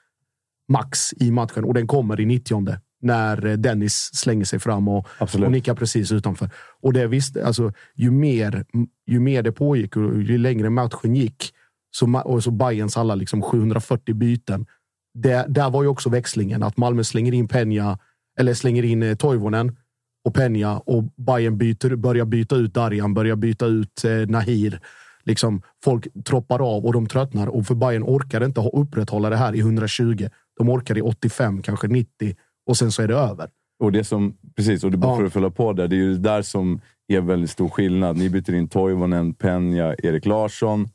max 0.68 1.12
i 1.16 1.30
matchen 1.30 1.64
och 1.64 1.74
den 1.74 1.86
kommer 1.86 2.20
i 2.20 2.26
90 2.26 2.76
när 3.00 3.46
eh, 3.46 3.52
Dennis 3.52 4.10
slänger 4.14 4.44
sig 4.44 4.58
fram 4.58 4.88
och, 4.88 5.06
och 5.18 5.52
nickar 5.52 5.74
precis 5.74 6.12
utanför. 6.12 6.50
Och 6.82 6.92
det 6.92 7.06
visst, 7.06 7.36
alltså, 7.36 7.72
ju, 7.94 8.10
mer, 8.10 8.64
ju 9.06 9.20
mer 9.20 9.42
det 9.42 9.52
pågick 9.52 9.96
och 9.96 10.02
ju 10.02 10.38
längre 10.38 10.70
matchen 10.70 11.14
gick 11.14 11.52
så, 11.90 12.22
och 12.24 12.44
så 12.44 12.50
Bayerns 12.50 12.96
alla 12.96 13.14
liksom 13.14 13.42
740 13.42 14.14
byten 14.14 14.66
det, 15.14 15.46
där 15.48 15.70
var 15.70 15.82
ju 15.82 15.88
också 15.88 16.10
växlingen. 16.10 16.62
Att 16.62 16.76
Malmö 16.76 17.04
slänger 17.04 17.34
in 17.34 17.48
Penja, 17.48 17.98
eller 18.40 18.54
slänger 18.54 18.82
in 18.82 19.02
eh, 19.02 19.14
Toivonen 19.14 19.76
och 20.24 20.34
Penja 20.34 20.78
och 20.78 21.04
Bayern 21.16 21.58
byter, 21.58 21.96
börjar 21.96 22.24
byta 22.24 22.56
ut 22.56 22.74
Darjan, 22.74 23.14
börjar 23.14 23.36
byta 23.36 23.66
ut 23.66 24.04
eh, 24.04 24.10
Nahir. 24.10 24.80
Liksom, 25.24 25.62
folk 25.84 26.06
troppar 26.24 26.76
av 26.76 26.86
och 26.86 26.92
de 26.92 27.06
tröttnar 27.06 27.46
och 27.46 27.66
för 27.66 27.74
Bayern 27.74 28.02
orkar 28.02 28.44
inte 28.44 28.60
upprätthålla 28.60 29.30
det 29.30 29.36
här 29.36 29.54
i 29.54 29.58
120. 29.58 30.28
De 30.58 30.68
orkar 30.68 30.98
i 30.98 31.02
85, 31.02 31.62
kanske 31.62 31.88
90 31.88 32.36
och 32.66 32.76
sen 32.76 32.92
så 32.92 33.02
är 33.02 33.08
det 33.08 33.14
över. 33.14 33.48
Och 33.80 33.92
det 33.92 34.04
som, 34.04 34.36
precis, 34.56 34.84
och 34.84 34.90
det 34.90 34.96
bara 34.96 35.16
för 35.16 35.24
att 35.24 35.32
följa 35.32 35.50
på 35.50 35.72
där. 35.72 35.88
Det 35.88 35.96
är 35.96 35.98
ju 35.98 36.14
där 36.14 36.42
som 36.42 36.80
är 37.08 37.20
väldigt 37.20 37.50
stor 37.50 37.68
skillnad. 37.68 38.16
Ni 38.16 38.30
byter 38.30 38.54
in 38.54 38.68
Toivonen, 38.68 39.34
Penja, 39.34 39.94
Erik 40.02 40.26
Larsson. 40.26 40.88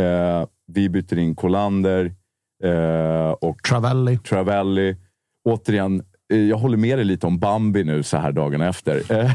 Eh, 0.00 0.46
vi 0.66 0.88
byter 0.88 1.18
in 1.18 1.34
Kolander. 1.34 2.14
Eh, 2.64 3.30
och 3.30 3.62
Travelli. 3.62 4.18
Travelli. 4.18 4.96
Återigen, 5.48 6.02
eh, 6.32 6.38
jag 6.38 6.56
håller 6.56 6.76
med 6.76 6.98
dig 6.98 7.04
lite 7.04 7.26
om 7.26 7.38
Bambi 7.38 7.84
nu 7.84 8.02
så 8.02 8.16
här 8.16 8.32
dagarna 8.32 8.68
efter. 8.68 9.02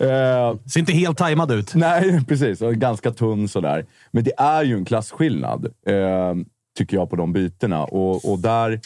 Eh, 0.00 0.56
Ser 0.72 0.80
inte 0.80 0.92
helt 0.92 1.18
tajmad 1.18 1.52
ut. 1.52 1.74
Nej, 1.74 2.24
precis. 2.28 2.60
Ganska 2.60 3.10
tunn 3.10 3.48
sådär. 3.48 3.86
Men 4.10 4.24
det 4.24 4.32
är 4.38 4.62
ju 4.62 4.74
en 4.74 4.84
klasskillnad, 4.84 5.66
eh, 5.86 6.34
tycker 6.78 6.96
jag, 6.96 7.10
på 7.10 7.16
de 7.16 7.32
bytena. 7.32 7.84
Och, 7.84 8.32
och 8.32 8.38
där... 8.38 8.80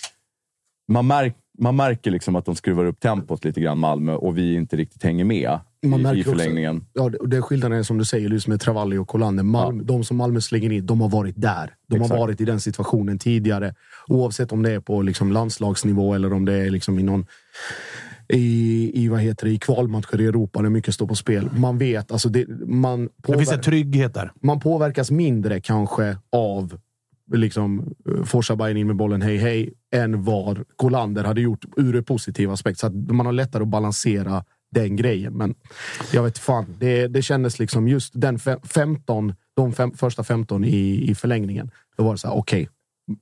Man, 0.93 1.07
märk, 1.07 1.37
man 1.61 1.77
märker 1.77 2.11
liksom 2.11 2.37
att 2.37 2.45
de 2.45 2.57
skruvar 2.57 2.85
upp 2.85 3.01
tempot 3.01 3.45
lite 3.45 3.61
grann, 3.61 3.79
Malmö, 3.79 4.13
och 4.15 4.39
vi 4.39 4.55
inte 4.55 4.77
riktigt 4.77 5.03
hänger 5.03 5.25
med 5.25 5.59
Man 5.83 6.01
i, 6.01 6.03
märker 6.03 6.19
i 6.19 6.21
också- 6.21 6.31
förlängningen. 6.31 6.85
Ja, 6.93 7.09
det- 7.09 7.19
och 7.19 7.29
det 7.29 7.43
skillnaden 7.43 7.79
är 7.79 7.83
som 7.83 7.99
du 7.99 8.05
säger, 8.05 8.29
just 8.31 8.47
med 8.49 8.61
Travalli 8.61 8.97
och 8.97 9.09
Kolander. 9.09 9.43
Malmö, 9.43 9.83
De 9.85 10.05
som 10.05 10.17
Malmö 10.17 10.41
slänger 10.41 10.73
in, 10.73 10.87
de 10.87 11.01
har 11.01 11.09
varit 11.09 11.35
där. 11.41 11.75
De 11.89 11.97
Exakt. 11.97 12.11
har 12.13 12.19
varit 12.19 12.41
i 12.41 12.45
den 12.45 12.61
situationen 12.61 13.19
tidigare. 13.19 13.75
Oavsett 14.09 14.53
om 14.53 14.63
det 14.63 14.71
är 14.73 14.81
på 14.81 15.03
liksom 15.03 15.33
landslagsnivå 15.33 16.15
eller 16.15 16.33
om 16.33 16.45
det 16.45 16.55
är 16.55 16.71
liksom 16.71 16.99
i 16.99 17.03
någon 17.03 17.27
i, 18.33 18.91
i, 19.05 19.09
vad 19.09 19.21
heter 19.21 19.47
det, 19.47 19.53
i 19.53 19.59
kvalmatcher 19.59 20.21
i 20.21 20.27
Europa 20.27 20.63
där 20.63 20.69
mycket 20.71 20.95
står 20.95 21.07
på 21.07 21.15
spel. 21.15 21.51
Man 21.57 21.79
vet, 21.79 22.13
alltså 22.13 22.29
det, 22.29 22.47
man, 22.67 23.09
Det 23.27 23.33
finns 23.39 23.49
en 23.51 23.55
påver- 23.59 23.63
trygghet 23.63 24.15
där. 24.15 24.33
man 24.43 24.61
påverkas 24.61 25.11
mindre 25.11 25.61
kanske 25.61 26.17
av 26.33 26.79
liksom, 27.33 27.95
eh, 28.09 28.25
Forsa 28.25 28.57
Bayern 28.57 28.77
in 28.77 28.87
med 28.87 28.97
bollen 28.97 29.23
hej 29.23 29.37
hej 29.37 29.73
än 29.95 30.25
vad 30.25 30.65
Kolander 30.77 31.25
hade 31.25 31.41
gjort 31.41 31.65
ur 31.77 31.97
en 31.97 32.05
positiv 32.05 32.51
aspekt. 32.51 32.79
Så 32.79 32.87
att 32.87 32.95
man 32.95 33.27
har 33.27 33.33
lättare 33.33 33.63
att 33.63 33.69
balansera 33.69 34.45
den 34.71 34.97
grejen. 34.97 35.33
Men 35.33 35.55
jag 36.13 36.23
vet 36.23 36.39
fan, 36.39 36.77
det, 36.79 37.07
det 37.07 37.23
kändes 37.23 37.59
liksom 37.59 37.89
just 37.89 38.13
den 38.21 38.39
fe- 38.39 38.67
15, 38.67 39.35
de 39.57 39.73
fem, 39.73 39.93
första 39.93 40.25
15 40.25 40.65
i, 40.65 41.11
i 41.11 41.15
förlängningen. 41.15 41.71
Då 41.97 42.05
var 42.05 42.13
det 42.13 42.19
så 42.19 42.29
här, 42.29 42.37
okej. 42.37 42.69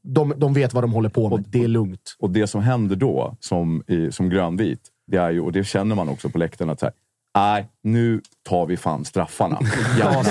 de, 0.03 0.35
de 0.37 0.53
vet 0.55 0.75
vad 0.75 0.85
de 0.85 0.93
håller 0.93 1.09
på 1.09 1.37
med. 1.37 1.45
Det 1.49 1.65
är 1.65 1.69
lugnt. 1.69 2.17
Och 2.19 2.31
det 2.31 2.47
som 2.47 2.63
händer 2.63 2.97
då, 2.97 3.37
som, 3.41 3.83
i, 3.87 4.13
som 4.13 4.29
grönvit, 4.29 4.81
det 5.07 5.17
är 5.17 5.31
ju, 5.31 5.41
och 5.41 5.53
det 5.53 5.65
känner 5.65 5.95
man 5.97 6.09
också 6.09 6.29
på 6.31 6.39
läktaren, 6.39 6.71
att 6.71 6.81
så 6.81 6.87
här, 6.87 6.95
nej, 7.39 7.67
nu 7.83 8.21
tar 8.43 8.67
vi 8.67 8.77
fan 8.77 9.05
straffarna. 9.05 9.59
Ja, 10.01 10.25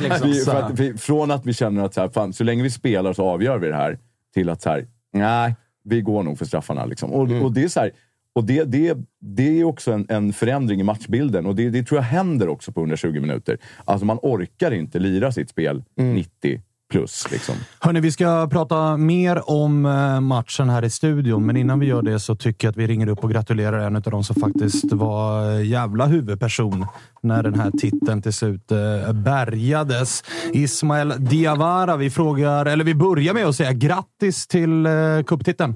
liksom. 0.00 0.30
vi, 0.30 0.44
för 0.44 0.62
att, 0.62 0.80
vi, 0.80 0.94
från 0.98 1.30
att 1.30 1.46
vi 1.46 1.52
känner 1.52 1.84
att 1.84 1.94
så, 1.94 2.00
här, 2.00 2.08
fan, 2.08 2.32
så 2.32 2.44
länge 2.44 2.62
vi 2.62 2.70
spelar 2.70 3.12
så 3.12 3.24
avgör 3.24 3.58
vi 3.58 3.68
det 3.68 3.76
här, 3.76 3.98
till 4.34 4.48
att 4.48 4.62
så 4.62 4.70
här, 4.70 4.86
nej, 5.12 5.54
vi 5.84 6.00
går 6.00 6.22
nog 6.22 6.38
för 6.38 6.44
straffarna. 6.44 6.84
Liksom. 6.84 7.12
Och, 7.12 7.42
och 7.42 7.52
det 7.52 7.64
är 7.64 7.68
så 7.68 7.80
här, 7.80 7.90
och 8.34 8.44
det, 8.44 8.64
det, 8.64 8.96
det 9.20 9.60
är 9.60 9.64
också 9.64 9.92
en, 9.92 10.06
en 10.08 10.32
förändring 10.32 10.80
i 10.80 10.82
matchbilden 10.82 11.46
och 11.46 11.54
det, 11.54 11.70
det 11.70 11.82
tror 11.82 11.98
jag 11.98 12.04
händer 12.04 12.48
också 12.48 12.72
på 12.72 12.80
120 12.80 13.20
minuter. 13.20 13.58
Alltså 13.84 14.06
man 14.06 14.18
orkar 14.22 14.70
inte 14.70 14.98
lira 14.98 15.32
sitt 15.32 15.50
spel 15.50 15.84
90 15.96 16.60
plus. 16.92 17.30
Liksom. 17.30 17.54
Hörni, 17.80 18.00
vi 18.00 18.12
ska 18.12 18.48
prata 18.50 18.96
mer 18.96 19.50
om 19.50 19.86
eh, 19.86 20.20
matchen 20.20 20.68
här 20.68 20.84
i 20.84 20.90
studion, 20.90 21.46
men 21.46 21.56
innan 21.56 21.80
vi 21.80 21.86
gör 21.86 22.02
det 22.02 22.20
så 22.20 22.36
tycker 22.36 22.66
jag 22.66 22.70
att 22.70 22.76
vi 22.76 22.86
ringer 22.86 23.08
upp 23.08 23.24
och 23.24 23.30
gratulerar 23.30 23.78
en 23.78 23.96
av 23.96 24.02
de 24.02 24.24
som 24.24 24.36
faktiskt 24.36 24.92
var 24.92 25.50
eh, 25.50 25.66
jävla 25.66 26.06
huvudperson 26.06 26.86
när 27.22 27.42
den 27.42 27.54
här 27.54 27.70
titeln 27.70 28.22
till 28.22 28.32
slut 28.32 28.72
eh, 28.72 29.12
bärgades. 29.12 30.24
Ismael 30.52 31.14
Diawara. 31.18 31.96
Vi 31.96 32.10
frågar, 32.10 32.66
eller 32.66 32.84
vi 32.84 32.94
börjar 32.94 33.34
med 33.34 33.46
att 33.46 33.56
säga 33.56 33.72
grattis 33.72 34.46
till 34.46 34.88
cuptiteln. 35.26 35.74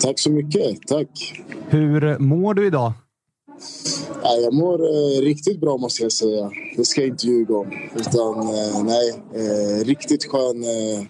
Tack 0.00 0.18
så 0.20 0.30
mycket. 0.30 0.86
Tack. 0.88 1.42
Hur 1.68 2.18
mår 2.18 2.54
du 2.54 2.66
idag? 2.66 2.92
Ja, 4.22 4.36
jag 4.42 4.54
mår 4.54 4.80
eh, 4.80 5.20
riktigt 5.20 5.60
bra 5.60 5.76
måste 5.76 6.02
jag 6.02 6.12
säga. 6.12 6.50
Det 6.76 6.84
ska 6.84 7.00
jag 7.00 7.08
inte 7.10 7.26
ljuga 7.26 7.56
om. 7.56 7.66
Utan 7.96 8.38
eh, 8.40 8.84
nej, 8.84 9.22
eh, 9.34 9.84
riktigt 9.84 10.24
skön 10.24 10.62
eh, 10.62 11.04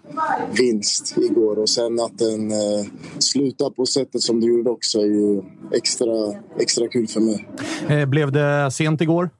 vinst 0.58 1.14
igår. 1.16 1.58
Och 1.58 1.68
sen 1.68 2.00
att 2.00 2.18
den 2.18 2.50
eh, 2.50 2.86
slutar 3.18 3.70
på 3.70 3.86
sättet 3.86 4.22
som 4.22 4.40
det 4.40 4.46
gjorde 4.46 4.70
också 4.70 4.98
är 4.98 5.06
ju 5.06 5.42
extra, 5.72 6.34
extra 6.60 6.88
kul 6.88 7.08
för 7.08 7.20
mig. 7.20 7.48
Eh, 7.88 8.06
blev 8.06 8.32
det 8.32 8.70
sent 8.72 9.00
igår? 9.00 9.30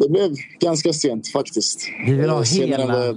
Det 0.00 0.08
blev 0.08 0.30
ganska 0.60 0.92
sent 0.92 1.28
faktiskt. 1.28 1.80
Vi 2.06 2.14
vill 2.14 2.30
ha 2.30 2.40
Eh, 2.40 2.44
hela-. 2.44 3.14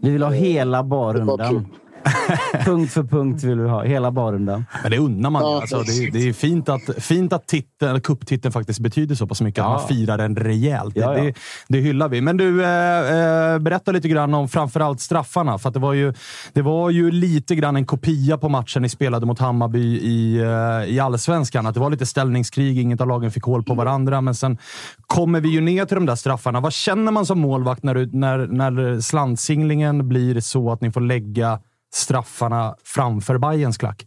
Vi 0.00 0.10
vill 0.10 0.22
ha 0.22 0.30
hela 0.30 0.82
barrundan. 0.82 1.66
punkt 2.64 2.92
för 2.92 3.02
punkt 3.02 3.44
vill 3.44 3.60
vi 3.60 3.68
ha. 3.68 3.82
Hela 3.82 4.10
barrundan. 4.10 4.64
Men 4.82 4.90
det 4.90 4.98
undrar 4.98 5.30
man. 5.30 5.42
Ja. 5.42 5.60
Alltså, 5.60 5.82
det, 5.82 5.92
är- 6.04 6.10
det 6.10 6.28
är 6.28 6.32
fint 6.32 6.68
att, 6.68 6.82
fint 6.98 7.32
att 7.32 7.46
titeln, 7.46 7.90
eller 7.90 8.00
cuptiteln 8.00 8.52
faktiskt 8.52 8.80
betyder 8.80 9.14
så 9.14 9.26
pass 9.26 9.40
mycket. 9.40 9.64
Att 9.64 9.70
Ja. 9.70 9.78
man 9.78 9.88
firar 9.88 10.18
den 10.18 10.36
rejält. 10.36 10.94
Det, 10.94 11.00
Ja, 11.00 11.18
ja. 11.18 11.24
Det, 11.24 11.34
det 11.68 11.78
hyllar 11.78 12.08
vi. 12.08 12.20
Men 12.20 12.36
du, 12.36 12.64
eh, 12.64 13.52
eh, 13.52 13.58
berätta 13.58 13.92
lite 13.92 14.08
grann 14.08 14.34
om 14.34 14.48
framförallt 14.48 15.00
straffarna. 15.00 15.58
För 15.58 15.68
att 15.68 15.74
det, 15.74 15.80
var 15.80 15.92
ju, 15.92 16.14
det 16.52 16.62
var 16.62 16.90
ju 16.90 17.10
lite 17.10 17.54
grann 17.54 17.76
en 17.76 17.86
kopia 17.86 18.38
på 18.38 18.48
matchen 18.48 18.82
ni 18.82 18.88
spelade 18.88 19.26
mot 19.26 19.38
Hammarby 19.38 19.96
i, 19.98 20.38
eh, 20.40 20.90
i 20.94 21.00
allsvenskan. 21.00 21.66
Att 21.66 21.74
det 21.74 21.80
var 21.80 21.90
lite 21.90 22.06
ställningskrig, 22.06 22.78
inget 22.78 23.00
av 23.00 23.08
lagen 23.08 23.30
fick 23.30 23.44
hål 23.44 23.62
på 23.64 23.74
varandra. 23.74 24.20
Men 24.20 24.34
sen 24.34 24.58
kommer 25.06 25.40
vi 25.40 25.48
ju 25.48 25.60
ner 25.60 25.84
till 25.84 25.94
de 25.94 26.06
där 26.06 26.14
straffarna. 26.16 26.60
Vad 26.60 26.72
känner 26.72 27.12
man 27.12 27.26
som 27.26 27.40
målvakt 27.40 27.82
när, 27.82 27.94
du, 27.94 28.10
när, 28.12 28.38
när 28.38 29.00
slantsinglingen 29.00 30.08
blir 30.08 30.40
så 30.40 30.72
att 30.72 30.80
ni 30.80 30.90
får 30.92 31.00
lägga 31.00 31.58
straffarna 31.94 32.74
framför 32.84 33.38
Bajens 33.38 33.78
klack? 33.78 34.06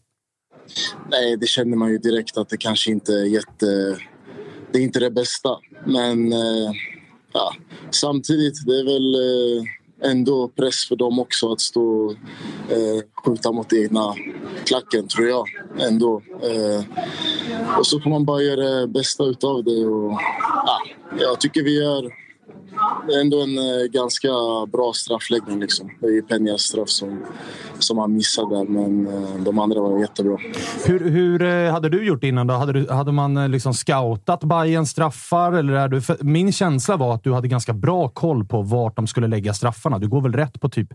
Nej, 1.11 1.37
det 1.37 1.47
känner 1.47 1.77
man 1.77 1.91
ju 1.91 1.97
direkt 1.97 2.37
att 2.37 2.49
det 2.49 2.57
kanske 2.57 2.91
inte 2.91 3.13
är 3.13 3.25
jätte... 3.25 3.97
Det 4.71 4.79
är 4.79 4.83
inte 4.83 4.99
det 4.99 5.11
bästa. 5.11 5.49
Men 5.85 6.33
eh, 6.33 6.71
ja, 7.33 7.53
samtidigt, 7.91 8.65
det 8.65 8.79
är 8.79 8.83
väl 8.83 9.15
eh, 9.15 10.11
ändå 10.11 10.47
press 10.47 10.87
för 10.87 10.95
dem 10.95 11.19
också 11.19 11.51
att 11.51 11.61
stå 11.61 11.81
och 11.81 12.11
eh, 12.71 13.03
skjuta 13.25 13.51
mot 13.51 13.73
egna 13.73 14.15
klacken, 14.65 15.07
tror 15.07 15.27
jag. 15.27 15.45
Ändå. 15.79 16.21
Eh, 16.41 16.83
och 17.79 17.87
så 17.87 17.99
får 17.99 18.09
man 18.09 18.25
bara 18.25 18.41
göra 18.41 18.79
det 18.79 18.87
bästa 18.87 19.23
utav 19.23 19.63
det. 19.63 19.85
Och, 19.85 20.11
ja, 20.65 20.81
jag 21.19 21.39
tycker 21.41 21.63
vi 21.63 21.83
gör 21.83 22.22
ändå 23.21 23.41
en 23.41 23.57
eh, 23.57 23.85
ganska 23.91 24.29
bra 24.71 24.93
straffläggning. 24.93 25.59
Liksom. 25.59 25.89
Det 25.99 26.07
är 26.07 26.11
ju 26.11 26.21
Peñas 26.21 26.57
straff 26.57 26.89
som, 26.89 27.19
som 27.79 27.97
han 27.97 28.13
missade 28.13 28.55
där, 28.55 28.63
men 28.63 29.07
eh, 29.07 29.43
de 29.43 29.59
andra 29.59 29.81
var 29.81 29.99
jättebra. 29.99 30.37
Hur, 30.85 31.09
hur 31.09 31.41
eh, 31.41 31.71
hade 31.71 31.89
du 31.89 32.05
gjort 32.05 32.23
innan? 32.23 32.47
då? 32.47 32.53
Hade, 32.53 32.73
du, 32.73 32.89
hade 32.89 33.11
man 33.11 33.51
liksom 33.51 33.73
scoutat 33.73 34.43
Bayerns 34.43 34.89
straffar? 34.89 35.53
Eller 35.53 35.73
är 35.73 35.87
du, 35.87 36.01
min 36.21 36.51
känsla 36.51 36.97
var 36.97 37.15
att 37.15 37.23
du 37.23 37.33
hade 37.33 37.47
ganska 37.47 37.73
bra 37.73 38.09
koll 38.09 38.45
på 38.45 38.61
vart 38.61 38.95
de 38.95 39.07
skulle 39.07 39.27
lägga 39.27 39.53
straffarna. 39.53 39.99
Du 39.99 40.07
går 40.07 40.21
väl 40.21 40.33
rätt 40.33 40.61
på 40.61 40.69
typ 40.69 40.93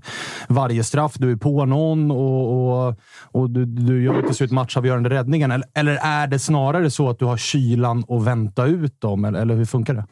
varje 0.48 0.84
straff. 0.84 1.14
Du 1.18 1.32
är 1.32 1.36
på 1.36 1.64
någon 1.64 2.10
och, 2.10 2.86
och, 2.88 2.94
och 3.22 3.50
du, 3.50 3.64
du 3.64 4.02
gör 4.02 4.22
till 4.22 4.34
slut 4.34 4.50
matchavgörande 4.50 5.10
räddningen. 5.10 5.50
Eller, 5.50 5.66
eller 5.74 5.98
är 6.02 6.26
det 6.26 6.38
snarare 6.38 6.90
så 6.90 7.10
att 7.10 7.18
du 7.18 7.24
har 7.24 7.36
kylan 7.36 8.04
och 8.04 8.26
vänta 8.26 8.66
ut 8.66 9.00
dem? 9.00 9.24
Eller, 9.24 9.40
eller 9.40 9.54
hur 9.54 9.64
funkar 9.64 9.94
det? 9.94 10.04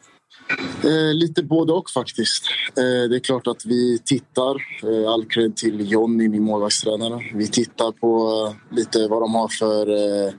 Eh, 0.83 1.13
lite 1.13 1.43
både 1.43 1.73
och 1.73 1.89
faktiskt. 1.89 2.43
Eh, 2.77 3.09
det 3.09 3.15
är 3.15 3.19
klart 3.19 3.47
att 3.47 3.65
vi 3.65 3.99
tittar. 3.99 4.55
Eh, 4.83 5.11
all 5.11 5.25
cred 5.25 5.55
till 5.55 5.91
Jonny, 5.91 6.29
min 6.29 6.43
målvaktstränare. 6.43 7.23
Vi 7.33 7.47
tittar 7.47 7.91
på 7.91 8.29
eh, 8.47 8.75
lite 8.77 9.07
vad 9.07 9.21
de 9.21 9.35
har 9.35 9.47
för 9.47 9.89
eh, 9.89 10.33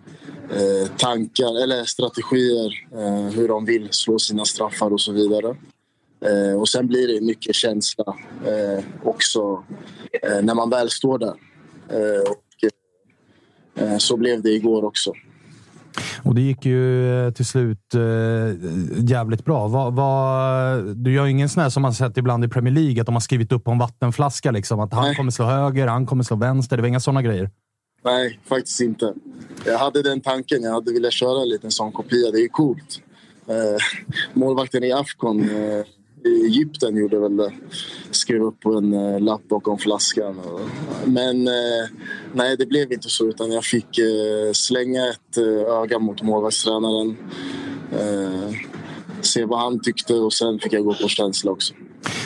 eh, 0.61 0.89
tankar 0.97 1.63
eller 1.63 1.85
strategier. 1.85 2.73
Eh, 2.93 3.35
hur 3.35 3.49
de 3.49 3.65
vill 3.65 3.89
slå 3.91 4.19
sina 4.19 4.45
straffar 4.45 4.93
och 4.93 5.01
så 5.01 5.13
vidare. 5.13 5.57
Eh, 6.21 6.61
och 6.61 6.69
sen 6.69 6.87
blir 6.87 7.09
det 7.09 7.21
mycket 7.21 7.55
känsla 7.55 8.17
eh, 8.47 8.85
också 9.03 9.65
eh, 10.23 10.43
när 10.43 10.55
man 10.55 10.71
väl 10.71 10.91
står 10.91 11.19
där. 11.19 11.35
Eh, 11.89 12.31
och, 12.31 12.45
eh, 13.83 13.99
så 13.99 14.17
blev 14.17 14.43
det 14.43 14.51
igår 14.51 14.85
också. 14.85 15.13
Och 16.23 16.35
det 16.35 16.41
gick 16.41 16.67
ju 16.67 17.11
eh, 17.27 17.33
till 17.33 17.47
slut 17.47 17.95
eh, 17.95 18.01
jävligt 19.11 19.45
bra. 19.45 19.69
Vad, 19.69 19.95
vad, 19.95 20.97
du 20.97 21.13
gör 21.13 21.25
ju 21.25 21.31
ingen 21.31 21.49
sån 21.49 21.63
här 21.63 21.71
som 21.71 21.83
man 21.83 21.95
sett 21.95 22.17
ibland 22.17 22.45
i 22.45 22.49
Premier 22.49 22.75
League, 22.75 23.01
att 23.01 23.07
de 23.07 23.15
har 23.15 23.21
skrivit 23.21 23.53
upp 23.53 23.65
på 23.65 23.71
en 23.71 23.79
vattenflaska. 23.79 24.51
Liksom, 24.51 24.81
att 24.81 24.93
han 24.93 25.05
Nej. 25.05 25.15
kommer 25.15 25.31
slå 25.31 25.45
höger, 25.45 25.87
han 25.87 26.07
kommer 26.07 26.25
slå 26.25 26.37
vänster. 26.37 26.77
Det 26.77 26.83
var 26.83 26.89
inga 26.89 27.01
såna 27.01 27.23
grejer. 27.23 27.51
Nej, 28.05 28.39
faktiskt 28.45 28.81
inte. 28.81 29.15
Jag 29.65 29.79
hade 29.79 30.03
den 30.03 30.21
tanken. 30.21 30.63
Jag 30.63 30.73
hade 30.73 30.93
velat 30.93 31.13
köra 31.13 31.43
en 31.43 31.49
liten 31.49 31.71
sån 31.71 31.93
kopia. 31.93 32.31
Det 32.31 32.39
är 32.39 32.49
coolt. 32.49 33.01
Eh, 33.47 33.55
målvakten 34.33 34.85
i 34.85 34.93
Afcon 34.93 35.51
eh, 35.51 35.85
i 36.25 36.47
Egypten 36.47 36.97
gjorde 36.97 37.19
väl 37.19 37.37
det. 37.37 37.53
Skrev 38.29 38.43
upp 38.43 38.61
på 38.61 38.75
en 38.75 38.93
eh, 38.93 39.21
lapp 39.21 39.49
bakom 39.49 39.79
flaskan. 39.79 40.39
Och, 40.39 40.61
men 41.05 41.49
eh, 41.49 41.89
nej, 42.33 42.57
det 42.57 42.67
blev 42.67 42.93
inte 42.93 43.09
så. 43.09 43.29
Utan 43.29 43.53
jag 43.53 43.65
fick 43.65 43.99
eh, 43.99 44.53
slänga 44.53 45.09
ett 45.09 45.37
eh, 45.37 45.75
öga 45.83 45.99
mot 45.99 46.23
målvaktstränaren. 46.23 47.17
Eh, 47.93 48.51
se 49.21 49.45
vad 49.45 49.59
han 49.59 49.81
tyckte 49.81 50.15
och 50.15 50.33
sen 50.33 50.59
fick 50.59 50.73
jag 50.73 50.85
gå 50.85 50.95
på 50.95 51.09
känsla 51.09 51.51
också. 51.51 51.75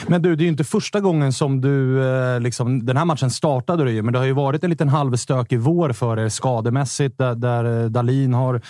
Men 0.07 0.21
du, 0.21 0.35
det 0.35 0.41
är 0.41 0.45
ju 0.45 0.51
inte 0.51 0.63
första 0.63 0.99
gången 0.99 1.33
som 1.33 1.61
du... 1.61 2.03
Eh, 2.07 2.39
liksom, 2.39 2.85
den 2.85 2.97
här 2.97 3.05
matchen 3.05 3.29
startade 3.29 3.83
du 3.83 3.91
ju, 3.91 4.01
men 4.01 4.13
det 4.13 4.19
har 4.19 4.25
ju 4.25 4.33
varit 4.33 4.63
en 4.63 4.69
liten 4.69 4.89
halvstökig 4.89 5.59
vår 5.59 5.93
för 5.93 6.19
er 6.19 6.29
skademässigt. 6.29 7.17
Där, 7.17 7.35
där 7.35 7.83
eh, 7.83 7.89
Dalin 7.89 8.33
har... 8.33 8.61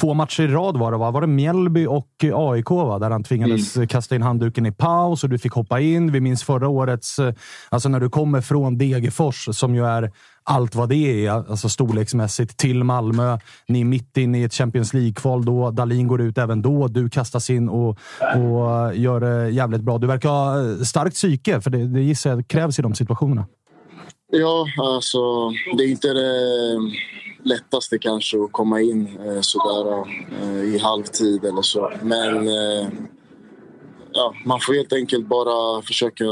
Två 0.00 0.14
matcher 0.14 0.42
i 0.42 0.46
rad 0.48 0.76
var 0.76 0.92
det, 0.92 0.98
va? 0.98 1.10
Var 1.10 1.20
det 1.20 1.26
Mjällby 1.26 1.86
och 1.86 2.08
AIK, 2.34 2.70
va? 2.70 2.98
Där 2.98 3.10
han 3.10 3.22
tvingades 3.24 3.74
kasta 3.88 4.14
in 4.14 4.22
handduken 4.22 4.66
i 4.66 4.72
paus 4.72 5.24
och 5.24 5.30
du 5.30 5.38
fick 5.38 5.52
hoppa 5.52 5.80
in. 5.80 6.12
Vi 6.12 6.20
minns 6.20 6.42
förra 6.44 6.68
årets... 6.68 7.18
eh, 7.18 7.34
Alltså 7.68 7.88
när 7.88 8.00
du 8.00 8.08
kommer 8.10 8.40
från 8.40 8.78
Degerfors, 8.78 9.48
som 9.52 9.74
ju 9.74 9.86
är 9.86 10.12
allt 10.46 10.74
vad 10.74 10.88
det 10.88 11.26
är, 11.26 11.30
alltså 11.30 11.68
storleksmässigt, 11.68 12.56
till 12.56 12.84
Malmö. 12.84 13.38
Ni 13.68 13.80
är 13.80 13.84
mitt 13.84 14.16
inne 14.16 14.38
i 14.40 14.44
ett 14.44 14.54
Champions 14.54 14.94
League-kval 14.94 15.44
då. 15.44 15.70
Dalin 15.70 16.08
går 16.08 16.20
ut 16.20 16.38
även 16.38 16.62
då. 16.62 16.88
Du 16.88 17.10
kastas 17.10 17.50
in 17.50 17.68
och, 17.68 17.88
och 18.36 18.94
gör 18.94 19.20
det 19.20 19.50
jävligt 19.50 19.80
bra. 19.80 19.98
Du 19.98 20.06
verkar 20.06 20.28
ha 20.28 20.84
starkt 20.84 21.14
psyke, 21.14 21.60
för 21.60 21.70
det, 21.70 21.86
det 21.86 22.00
gissar 22.00 22.30
jag 22.30 22.48
krävs 22.48 22.78
i 22.78 22.82
de 22.82 22.94
situationerna. 22.94 23.46
Ja, 24.32 24.66
alltså 24.78 25.50
det 25.76 25.84
är 25.84 25.88
inte 25.88 26.08
det 26.08 26.78
lättaste 27.42 27.98
kanske 27.98 28.44
att 28.44 28.52
komma 28.52 28.80
in 28.80 29.18
eh, 29.26 29.40
sådär 29.40 30.06
eh, 30.42 30.74
i 30.74 30.78
halvtid 30.78 31.44
eller 31.44 31.62
så. 31.62 31.92
Men 32.02 32.48
eh, 32.48 32.88
ja, 34.12 34.34
man 34.44 34.60
får 34.60 34.74
helt 34.74 34.92
enkelt 34.92 35.26
bara 35.26 35.82
försöka 35.82 36.24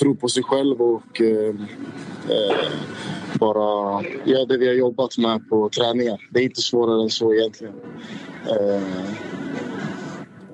tro 0.00 0.16
på 0.16 0.28
sig 0.28 0.42
själv 0.42 0.80
och 0.80 1.20
eh, 1.20 1.54
eh, 2.28 2.70
bara 3.38 4.02
göra 4.24 4.44
det 4.44 4.58
vi 4.58 4.66
har 4.66 4.74
jobbat 4.74 5.18
med 5.18 5.48
på 5.48 5.68
träningen. 5.68 6.18
Det 6.30 6.40
är 6.40 6.44
inte 6.44 6.60
svårare 6.60 7.02
än 7.02 7.10
så 7.10 7.34
egentligen. 7.34 7.74
Eh, 8.50 8.82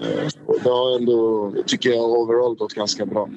Eh, 0.01 0.29
det 0.65 0.71
har 0.71 0.97
ändå, 0.97 1.53
tycker 1.67 1.91
jag, 1.91 2.11
overall 2.11 2.57
gått 2.57 2.75
ganska 2.75 3.07
bra. 3.07 3.29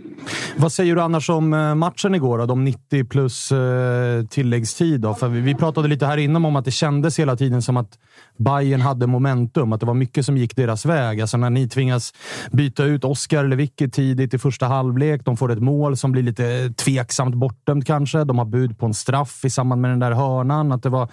Vad 0.57 0.71
säger 0.71 0.95
du 0.95 1.01
annars 1.01 1.29
om 1.29 1.53
eh, 1.53 1.75
matchen 1.75 2.15
igår? 2.15 2.37
Då? 2.37 2.45
De 2.45 2.63
90 2.63 3.05
plus 3.05 3.51
eh, 3.51 4.25
tilläggstid. 4.25 5.01
Då? 5.01 5.13
För 5.13 5.27
vi 5.27 5.55
pratade 5.55 5.87
lite 5.87 6.05
här 6.05 6.17
innan 6.17 6.45
om 6.45 6.55
att 6.55 6.65
det 6.65 6.71
kändes 6.71 7.19
hela 7.19 7.35
tiden 7.35 7.61
som 7.61 7.77
att 7.77 7.99
Bayern 8.37 8.81
hade 8.81 9.07
momentum. 9.07 9.73
Att 9.73 9.79
det 9.79 9.85
var 9.85 9.93
mycket 9.93 10.25
som 10.25 10.37
gick 10.37 10.55
deras 10.55 10.85
väg. 10.85 11.21
Alltså 11.21 11.37
när 11.37 11.49
ni 11.49 11.69
tvingas 11.69 12.13
byta 12.51 12.83
ut 12.83 13.03
Oskar 13.03 13.43
Lewicki 13.43 13.89
tidigt 13.89 14.33
i 14.33 14.37
första 14.37 14.65
halvlek. 14.65 15.25
De 15.25 15.37
får 15.37 15.51
ett 15.51 15.61
mål 15.61 15.97
som 15.97 16.11
blir 16.11 16.23
lite 16.23 16.73
tveksamt 16.77 17.35
bortdömt 17.35 17.85
kanske. 17.85 18.23
De 18.23 18.37
har 18.37 18.45
bud 18.45 18.79
på 18.79 18.85
en 18.85 18.93
straff 18.93 19.45
i 19.45 19.49
samband 19.49 19.81
med 19.81 19.91
den 19.91 19.99
där 19.99 20.11
hörnan. 20.11 20.71
Att 20.71 20.83
det 20.83 20.89
var, 20.89 21.09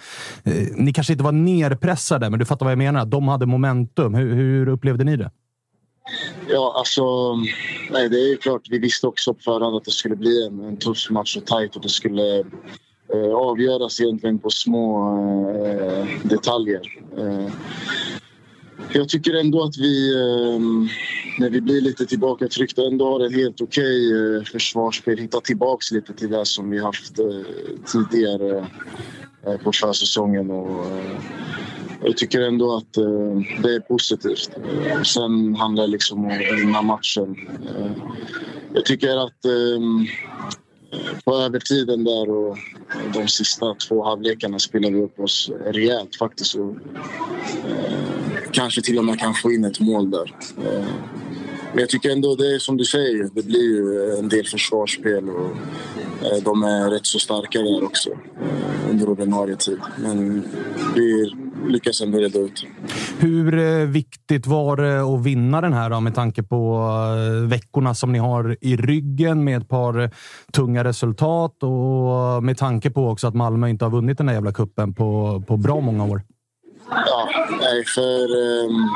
ni 0.74 0.92
kanske 0.92 1.12
inte 1.12 1.24
var 1.24 1.32
nerpressade, 1.32 2.30
men 2.30 2.38
du 2.38 2.44
fattar 2.44 2.66
vad 2.66 2.72
jag 2.72 2.78
menar. 2.78 3.06
De 3.06 3.28
hade 3.28 3.46
momentum. 3.46 4.14
Hur, 4.14 4.34
hur 4.34 4.68
upplevde 4.68 5.04
ni 5.04 5.16
det? 5.16 5.30
Ja, 6.48 6.74
alltså... 6.76 7.34
Nej, 7.90 8.08
det 8.08 8.32
är 8.32 8.36
klart. 8.36 8.62
Vi 8.70 8.78
visste 8.78 9.06
också 9.06 9.34
på 9.34 9.40
förhand 9.40 9.76
att 9.76 9.84
det 9.84 9.90
skulle 9.90 10.16
bli 10.16 10.46
en, 10.46 10.60
en 10.64 10.76
tuff 10.76 11.10
match 11.10 11.36
och 11.36 11.46
tajt 11.46 11.76
och 11.76 11.82
det 11.82 11.88
skulle 11.88 12.38
eh, 13.14 13.34
avgöras 13.34 14.00
egentligen 14.00 14.38
på 14.38 14.50
små 14.50 15.18
eh, 15.50 16.06
detaljer. 16.22 16.82
Eh, 17.18 17.52
jag 18.92 19.08
tycker 19.08 19.34
ändå 19.34 19.62
att 19.62 19.78
vi, 19.78 20.14
eh, 20.14 20.60
när 21.38 21.50
vi 21.50 21.60
blir 21.60 21.80
lite 21.80 22.06
tillbakatryckta, 22.06 22.86
ändå 22.86 23.12
har 23.12 23.20
en 23.20 23.34
helt 23.34 23.60
okej 23.60 24.06
okay, 24.06 24.36
eh, 24.36 24.42
försvarsspel. 24.44 25.18
Hittat 25.18 25.44
tillbaka 25.44 25.94
lite 25.94 26.14
till 26.14 26.30
det 26.30 26.46
som 26.46 26.70
vi 26.70 26.78
haft 26.78 27.18
eh, 27.18 27.26
tidigare 27.92 28.66
eh, 29.46 29.56
på 29.56 29.72
försäsongen. 29.72 30.50
Och, 30.50 30.86
eh, 30.86 31.20
jag 32.02 32.16
tycker 32.16 32.40
ändå 32.40 32.76
att 32.76 32.96
eh, 32.96 33.62
det 33.62 33.74
är 33.74 33.80
positivt. 33.80 34.50
Sen 35.06 35.54
handlar 35.54 35.84
det 35.84 35.90
liksom 35.90 36.24
om 36.24 36.30
att 36.30 36.60
vinna 36.60 36.82
matchen. 36.82 37.36
Eh, 37.76 37.92
jag 38.74 38.84
tycker 38.84 39.16
att 39.26 39.44
eh, 39.44 39.80
på 41.24 41.36
övertiden 41.36 42.04
där 42.04 42.30
och 42.30 42.58
de 43.14 43.28
sista 43.28 43.74
två 43.74 44.04
halvlekarna 44.04 44.58
spelade 44.58 44.94
vi 44.94 45.02
upp 45.02 45.20
oss 45.20 45.50
rejält 45.66 46.16
faktiskt. 46.16 46.54
Och, 46.54 46.70
eh, 47.68 48.50
kanske 48.52 48.82
till 48.82 48.98
och 48.98 49.04
med 49.04 49.18
kan 49.18 49.34
få 49.34 49.52
in 49.52 49.64
ett 49.64 49.80
mål 49.80 50.10
där. 50.10 50.34
Eh, 50.64 50.86
men 51.72 51.78
jag 51.78 51.88
tycker 51.88 52.11
ändå 52.11 52.35
det 52.35 52.54
är 52.54 52.59
som 52.59 52.76
du 52.76 52.85
säger, 52.85 53.30
det 53.35 53.42
blir 53.42 53.74
ju 53.74 54.18
en 54.18 54.28
del 54.28 54.46
försvarsspel 54.46 55.28
och 55.28 55.56
de 56.44 56.62
är 56.62 56.90
rätt 56.90 57.06
så 57.06 57.18
starka 57.18 57.59
där 57.59 57.85
också 57.85 58.11
under 58.90 59.09
ordinarie 59.09 59.56
tid. 59.56 59.80
Men 59.98 60.44
vi 60.94 61.33
lyckas 61.68 62.00
ändå 62.00 62.18
reda 62.18 62.38
ut. 62.38 62.66
Hur 63.18 63.59
eh, 63.59 63.87
viktigt 63.87 64.46
var 64.46 64.76
det 64.76 65.00
att 65.00 65.22
vinna 65.22 65.61
den 65.61 65.72
här 65.72 65.90
då, 65.90 66.00
med 66.00 66.14
tanke 66.14 66.42
på 66.42 66.88
eh, 67.16 67.48
veckorna 67.48 67.94
som 67.94 68.12
ni 68.12 68.18
har 68.18 68.56
i 68.61 68.76
ryggen 68.76 69.44
med 69.44 69.62
ett 69.62 69.68
par 69.68 70.11
tunga 70.52 70.85
resultat 70.85 71.62
och 71.62 72.44
med 72.44 72.59
tanke 72.59 72.90
på 72.90 73.09
också 73.09 73.26
att 73.26 73.35
Malmö 73.35 73.68
inte 73.68 73.85
har 73.85 73.90
vunnit 73.90 74.18
den 74.18 74.28
här 74.28 74.35
jävla 74.35 74.52
kuppen 74.52 74.94
på, 74.94 75.42
på 75.46 75.56
bra 75.56 75.80
många 75.80 76.04
år? 76.04 76.22
Ja, 76.90 77.28
nej, 77.72 77.85
för, 77.85 78.22
ehm, 78.22 78.88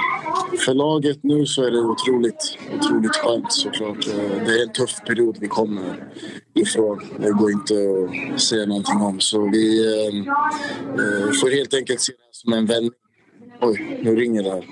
för 0.65 0.75
laget 0.75 1.19
nu 1.23 1.47
så 1.47 1.63
är 1.63 1.71
det 1.71 1.81
otroligt, 1.81 2.59
otroligt 2.79 3.17
skönt 3.17 3.53
såklart. 3.53 4.07
Eh, 4.07 4.45
det 4.47 4.59
är 4.59 4.63
en 4.63 4.73
tuff 4.73 5.01
period 5.07 5.37
vi 5.41 5.49
kommer 5.49 6.11
ifrån. 6.55 7.01
Det 7.19 7.31
går 7.31 7.53
inte 7.53 7.75
att 8.35 8.41
säga 8.41 8.67
någonting 8.67 9.01
om. 9.01 9.21
Så 9.21 9.51
vi 9.51 9.97
ehm, 10.09 10.25
får 11.41 11.57
helt 11.57 11.75
enkelt 11.75 12.01
se 12.01 12.13
som 12.31 12.53
en 12.53 12.67
vändning. 12.67 12.93
Oj, 13.61 14.01
nu 14.03 14.17
ringer 14.17 14.43
det 14.43 14.51
här. 14.51 14.65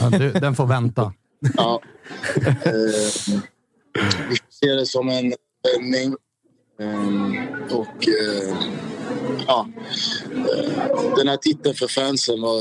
Ja, 0.00 0.18
du, 0.18 0.32
den 0.32 0.54
får 0.54 0.66
vänta. 0.66 1.12
ja. 1.56 1.82
Eh, 2.36 3.42
vi 4.30 4.36
ser 4.50 4.76
det 4.76 4.86
som 4.86 5.08
en 5.08 5.32
vändning. 5.62 6.16
Eh, 6.80 7.76
och 7.76 8.08
eh, 8.08 8.56
ja, 9.46 9.68
den 11.16 11.28
här 11.28 11.36
titeln 11.36 11.74
för 11.74 11.86
fansen 11.86 12.40
var 12.40 12.60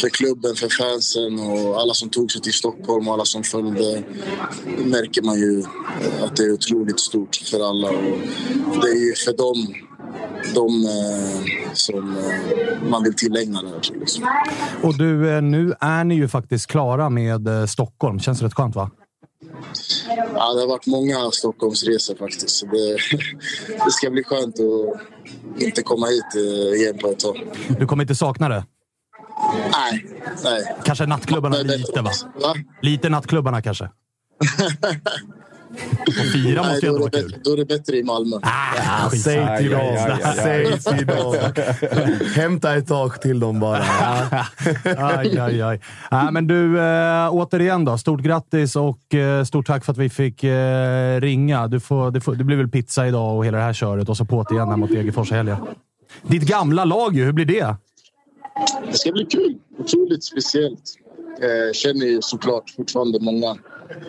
för 0.00 0.08
klubben, 0.08 0.54
för 0.54 0.68
fansen 0.68 1.38
och 1.38 1.80
alla 1.80 1.94
som 1.94 2.10
tog 2.10 2.32
sig 2.32 2.40
till 2.40 2.52
Stockholm 2.52 3.08
och 3.08 3.14
alla 3.14 3.24
som 3.24 3.42
följde 3.42 4.02
märker 4.84 5.22
man 5.22 5.38
ju 5.38 5.64
att 6.22 6.36
det 6.36 6.42
är 6.42 6.52
otroligt 6.52 7.00
stort 7.00 7.36
för 7.36 7.68
alla. 7.68 7.88
Och 7.88 8.80
det 8.82 8.88
är 8.88 9.06
ju 9.06 9.14
för 9.14 9.36
dem 9.36 9.74
de 10.54 10.84
eh, 10.84 11.72
som 11.72 12.16
eh, 12.16 12.90
man 12.90 13.02
vill 13.02 13.14
tillägna 13.14 13.62
det 13.62 13.68
här. 13.68 13.98
Liksom. 14.00 14.24
Och 14.82 14.98
du, 14.98 15.36
eh, 15.36 15.42
nu 15.42 15.74
är 15.80 16.04
ni 16.04 16.14
ju 16.14 16.28
faktiskt 16.28 16.66
klara 16.66 17.10
med 17.10 17.48
eh, 17.48 17.66
Stockholm. 17.66 18.20
Känns 18.20 18.42
rätt 18.42 18.54
skönt, 18.54 18.76
va? 18.76 18.90
Ja, 20.34 20.54
det 20.54 20.60
har 20.60 20.66
varit 20.66 20.86
många 20.86 21.30
Stockholmsresor 21.30 22.14
faktiskt. 22.14 22.50
Så 22.50 22.66
det, 22.66 22.98
det 23.84 23.90
ska 23.90 24.10
bli 24.10 24.24
skönt 24.24 24.56
att 24.60 25.62
inte 25.62 25.82
komma 25.82 26.06
hit 26.06 26.34
igen 26.76 26.98
på 26.98 27.08
ett 27.08 27.18
tag. 27.18 27.36
Du 27.78 27.86
kommer 27.86 28.04
inte 28.04 28.14
sakna 28.14 28.48
det? 28.48 28.64
Nej. 29.72 30.06
nej. 30.44 30.76
Kanske 30.84 31.06
nattklubbarna 31.06 31.56
lite, 31.56 32.02
va? 32.02 32.10
va? 32.42 32.54
Lite 32.82 33.08
nattklubbarna 33.08 33.62
kanske? 33.62 33.90
Och 36.06 36.32
fyra 36.32 36.62
måste 36.62 36.86
ju 36.86 36.88
ändå 36.88 37.00
vara 37.00 37.10
kul. 37.10 37.36
Då 37.44 37.52
är 37.52 37.56
det 37.56 37.64
bättre 37.64 37.96
i 37.96 38.02
Malmö. 38.02 38.36
Ah, 38.42 38.48
ja, 38.76 39.10
säg 39.10 39.58
till 39.58 39.70
dem. 39.70 39.96
Säg 40.36 40.78
till 40.78 41.06
dem. 41.06 41.34
Hämta 42.34 42.76
ett 42.76 42.88
tak 42.88 43.20
till 43.20 43.40
dem 43.40 43.60
bara. 43.60 43.82
aj, 44.96 45.38
aj, 45.38 45.62
aj. 45.62 45.80
Äh, 46.12 46.30
men 46.30 46.46
du, 46.46 46.80
äh, 46.80 47.34
återigen 47.34 47.84
då. 47.84 47.98
Stort 47.98 48.20
grattis 48.20 48.76
och 48.76 49.14
äh, 49.14 49.44
stort 49.44 49.66
tack 49.66 49.84
för 49.84 49.92
att 49.92 49.98
vi 49.98 50.10
fick 50.10 50.44
äh, 50.44 51.20
ringa. 51.20 51.68
Du 51.68 51.80
får, 51.80 52.10
det, 52.10 52.20
får, 52.20 52.34
det 52.34 52.44
blir 52.44 52.56
väl 52.56 52.68
pizza 52.68 53.08
idag 53.08 53.36
och 53.36 53.46
hela 53.46 53.58
det 53.58 53.64
här 53.64 53.72
köret 53.72 54.08
och 54.08 54.16
så 54.16 54.24
på 54.24 54.44
igen 54.50 54.68
här 54.68 54.76
mot 54.76 54.90
Degerfors 54.90 55.30
helgen. 55.30 55.56
Ditt 56.22 56.42
gamla 56.42 56.84
lag 56.84 57.16
ju, 57.16 57.24
hur 57.24 57.32
blir 57.32 57.44
det? 57.44 57.76
Det 58.86 58.98
ska 58.98 59.12
bli 59.12 59.24
kul. 59.24 59.58
Otroligt 59.78 60.24
speciellt. 60.24 60.94
Jag 61.40 61.76
känner 61.76 62.06
ju 62.06 62.18
såklart 62.22 62.70
fortfarande 62.76 63.20
många 63.20 63.56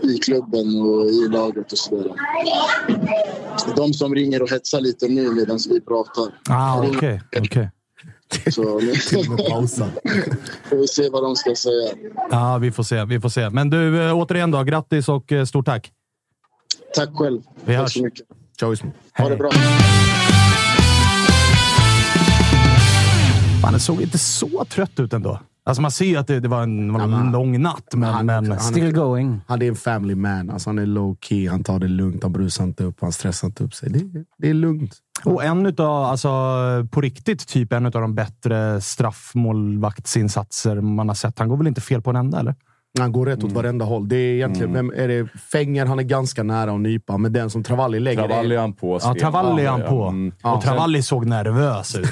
i 0.03 0.17
klubben 0.17 0.81
och 0.81 1.05
i 1.05 1.27
laget 1.27 1.71
och 1.71 1.77
så 1.77 1.95
vidare. 1.95 2.13
De 3.75 3.93
som 3.93 4.15
ringer 4.15 4.41
och 4.41 4.51
hetsar 4.51 4.81
lite 4.81 5.07
nu 5.07 5.29
medan 5.29 5.59
vi 5.69 5.81
pratar. 5.81 6.39
Ah, 6.49 6.79
okej. 6.79 7.21
Okay, 7.31 7.41
okay. 7.41 7.67
Så 8.51 8.63
får 10.69 10.77
vi 10.77 10.87
se 10.87 11.09
vad 11.09 11.23
de 11.23 11.35
ska 11.35 11.55
säga. 11.55 11.93
Ja, 12.31 12.57
vi 12.57 12.71
får 12.71 12.83
se. 12.83 13.05
Vi 13.05 13.19
får 13.19 13.29
se. 13.29 13.49
Men 13.49 13.69
du, 13.69 14.07
äh, 14.07 14.17
återigen 14.17 14.51
då, 14.51 14.63
grattis 14.63 15.09
och 15.09 15.31
äh, 15.31 15.45
stort 15.45 15.65
tack. 15.65 15.91
Tack 16.95 17.09
själv. 17.13 17.41
Vi 17.65 17.73
tack 17.73 17.81
hörs. 17.81 17.93
så 17.93 18.03
mycket. 18.03 18.25
Ciao, 18.59 18.75
Ha 19.17 19.29
det 19.29 19.37
bra. 19.37 19.51
Fan, 23.61 23.73
det 23.73 23.79
såg 23.79 24.01
inte 24.01 24.17
så 24.17 24.65
trött 24.69 24.99
ut 24.99 25.13
ändå. 25.13 25.39
Alltså 25.63 25.81
man 25.81 25.91
ser 25.91 26.19
att 26.19 26.27
det, 26.27 26.39
det 26.39 26.47
var 26.47 26.63
en, 26.63 26.93
var 26.93 27.01
en 27.01 27.11
ja, 27.11 27.31
lång 27.31 27.61
natt, 27.61 27.93
men... 27.93 28.13
Han, 28.13 28.25
men 28.25 28.51
han, 28.51 28.59
still 28.59 28.91
going. 28.91 29.41
Han 29.47 29.61
är 29.61 29.67
en 29.67 29.75
family 29.75 30.15
man. 30.15 30.49
Alltså 30.49 30.69
han 30.69 30.79
är 30.79 30.85
low 30.85 31.17
key. 31.21 31.49
Han 31.49 31.63
tar 31.63 31.79
det 31.79 31.87
lugnt. 31.87 32.23
Han 32.23 32.31
brusar 32.31 32.63
inte 32.63 32.83
upp. 32.83 32.97
Han 33.01 33.11
stressar 33.11 33.47
inte 33.47 33.63
upp 33.63 33.73
sig. 33.73 33.89
Det, 33.89 34.25
det 34.37 34.49
är 34.49 34.53
lugnt. 34.53 34.97
Och 35.25 35.43
en 35.43 35.65
utav, 35.65 36.03
alltså 36.03 36.29
på 36.91 37.01
riktigt, 37.01 37.47
typ 37.47 37.73
en 37.73 37.85
av 37.85 37.91
de 37.91 38.15
bättre 38.15 38.81
straffmålvaktsinsatser 38.81 40.81
man 40.81 41.07
har 41.07 41.15
sett. 41.15 41.39
Han 41.39 41.49
går 41.49 41.57
väl 41.57 41.67
inte 41.67 41.81
fel 41.81 42.01
på 42.01 42.09
en 42.09 42.15
enda, 42.15 42.39
eller? 42.39 42.55
Han 42.99 43.12
går 43.12 43.25
rätt 43.25 43.43
åt 43.43 43.52
varenda 43.52 43.86
håll. 43.86 44.10
Det 44.10 44.15
är 44.15 44.34
egentligen, 44.34 44.73
vem 44.73 44.93
är 44.95 45.08
det? 45.08 45.28
Fänger, 45.52 45.86
han 45.86 45.99
är 45.99 46.04
ganska 46.04 46.43
nära 46.43 46.71
att 46.71 46.80
nypa, 46.80 47.17
men 47.17 47.34
den 47.34 47.49
som 47.49 47.63
Travalli 47.63 47.99
lägger... 47.99 48.28
Travalli 48.28 48.56
är- 48.56 48.60
han 48.60 48.73
på. 48.73 48.99
Ja, 49.04 49.15
Travalli 49.19 49.65
är 49.65 49.69
han 49.69 49.82
på. 49.82 50.04
Mm. 50.04 50.34
Och 50.43 50.62
Travalli 50.62 51.02
såg 51.02 51.25
nervös 51.25 51.95
ut. 51.95 52.10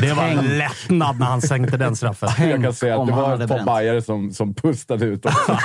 Det 0.00 0.12
var 0.12 0.24
en 0.24 0.58
lättnad 0.58 1.18
när 1.18 1.26
han 1.26 1.40
sänkte 1.42 1.76
den 1.76 1.96
straffen. 1.96 2.28
Jag 2.50 2.62
kan 2.62 2.72
säga 2.72 2.94
att 2.94 3.00
om 3.00 3.06
det 3.06 3.12
han 3.12 3.22
var 3.22 3.28
hade 3.30 3.44
ett 3.44 3.50
par 3.50 3.64
bajare 3.64 4.02
som, 4.02 4.32
som 4.32 4.54
pustade 4.54 5.04
ut 5.04 5.26
också. 5.26 5.56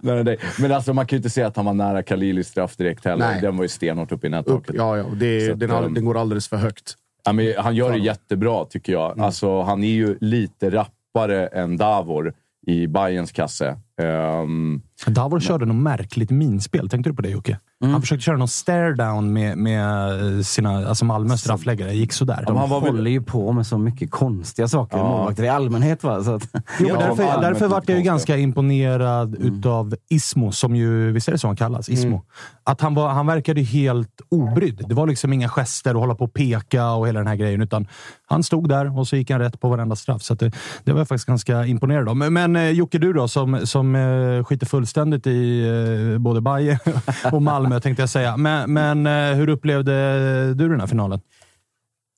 Men 0.58 0.72
alltså, 0.72 0.92
man 0.94 1.06
kan 1.06 1.16
ju 1.16 1.18
inte 1.18 1.30
säga 1.30 1.46
att 1.46 1.56
han 1.56 1.64
var 1.64 1.74
nära 1.74 2.02
Khalilis 2.02 2.48
straff 2.48 2.76
direkt 2.76 3.04
heller. 3.04 3.26
Nej. 3.26 3.40
Den 3.40 3.56
var 3.56 3.64
ju 3.64 3.68
stenhårt 3.68 4.12
upp 4.12 4.24
i 4.24 4.26
upp, 4.26 4.30
nättaket. 4.32 4.74
ja, 4.78 4.96
ja, 4.96 5.04
det, 5.14 5.50
att, 5.52 5.60
den, 5.60 5.70
har- 5.70 5.82
ehm, 5.82 5.94
den 5.94 6.04
går 6.04 6.18
alldeles 6.20 6.48
för 6.48 6.56
högt. 6.56 6.94
Ja, 7.24 7.32
men 7.32 7.52
han 7.58 7.74
gör 7.74 7.92
det 7.92 7.98
jättebra, 7.98 8.64
tycker 8.64 8.92
jag. 8.92 9.20
Alltså, 9.20 9.62
han 9.62 9.84
är 9.84 9.88
ju 9.88 10.16
lite 10.20 10.70
rappare 10.70 11.46
än 11.46 11.76
Davor 11.76 12.32
i 12.70 12.86
Bayerns 12.94 13.32
kasse. 13.32 13.76
Ehm, 14.00 14.80
Davor 15.06 15.40
körde 15.40 15.66
något 15.66 15.76
märkligt 15.76 16.30
minspel. 16.30 16.88
Tänkte 16.88 17.10
du 17.10 17.16
på 17.16 17.22
det 17.22 17.28
Jocke? 17.30 17.58
Mm. 17.82 17.92
Han 17.92 18.00
försökte 18.00 18.22
köra 18.24 18.36
någon 18.36 18.48
stare 18.48 18.94
down 18.94 19.32
med, 19.32 19.58
med 19.58 20.46
sina, 20.46 20.88
alltså 20.88 21.04
Malmös 21.04 21.40
straffläggare. 21.40 21.88
Det 21.90 21.94
gick 21.96 22.12
sådär. 22.12 22.44
De 22.46 22.56
han 22.56 22.70
var 22.70 22.80
väl- 22.80 22.90
håller 22.90 23.10
ju 23.10 23.22
på 23.22 23.52
med 23.52 23.66
så 23.66 23.78
mycket 23.78 24.10
konstiga 24.10 24.68
saker, 24.68 24.96
Ja. 24.98 25.04
målvakter 25.08 25.44
i 25.44 25.48
allmänhet. 25.48 26.04
Va? 26.04 26.24
Så 26.24 26.34
att, 26.34 26.48
Jo, 26.80 26.86
Ja, 26.88 26.96
därför 26.98 27.40
därför 27.42 27.68
vart 27.68 27.88
jag 27.88 27.98
ju 27.98 28.04
ganska 28.04 28.36
imponerad 28.36 29.34
utav 29.34 29.94
Ismo, 30.08 30.52
som 30.52 30.76
ju, 30.76 31.12
visst 31.12 31.28
är 31.28 31.32
det 31.32 31.38
så 31.38 31.46
han 31.46 31.56
kallas? 31.56 31.88
Ismo. 31.88 32.22
Att 32.64 32.80
han, 32.80 32.94
var, 32.94 33.08
han 33.08 33.26
verkade 33.26 33.60
ju 33.60 33.66
helt 33.66 34.20
obrydd. 34.28 34.84
Det 34.88 34.94
var 34.94 35.06
liksom 35.06 35.32
inga 35.32 35.48
gester 35.48 35.94
och 35.94 36.00
hålla 36.00 36.14
på 36.14 36.24
och 36.24 36.32
peka 36.34 36.90
och 36.92 37.08
hela 37.08 37.18
den 37.20 37.26
här 37.26 37.36
grejen, 37.36 37.62
utan 37.62 37.86
han 38.26 38.42
stod 38.42 38.68
där 38.68 38.98
och 38.98 39.08
så 39.08 39.16
gick 39.16 39.30
han 39.30 39.40
rätt 39.40 39.60
på 39.60 39.68
varenda 39.68 39.96
straff. 39.96 40.22
Så 40.22 40.32
att 40.32 40.38
det, 40.40 40.52
det 40.84 40.92
var 40.92 41.00
jag 41.00 41.08
faktiskt 41.08 41.26
ganska 41.26 41.66
imponerad 41.66 42.08
av. 42.08 42.16
Men, 42.16 42.32
men 42.32 42.56
eh, 42.56 42.70
Jocke, 42.70 42.98
du 42.98 43.12
då, 43.12 43.28
som, 43.28 43.66
som 43.66 43.89
eh, 43.94 44.44
skiter 44.44 44.66
fullständigt 44.66 45.26
i 45.26 45.68
eh, 46.12 46.18
både 46.18 46.40
Bayern 46.40 46.78
och 47.32 47.42
Malmö, 47.42 47.80
tänkte 47.80 48.02
jag 48.02 48.08
säga. 48.08 48.36
Men, 48.36 48.72
men 48.72 49.06
eh, 49.06 49.36
hur 49.36 49.48
upplevde 49.48 50.54
du 50.54 50.68
den 50.68 50.80
här 50.80 50.86
finalen? 50.86 51.20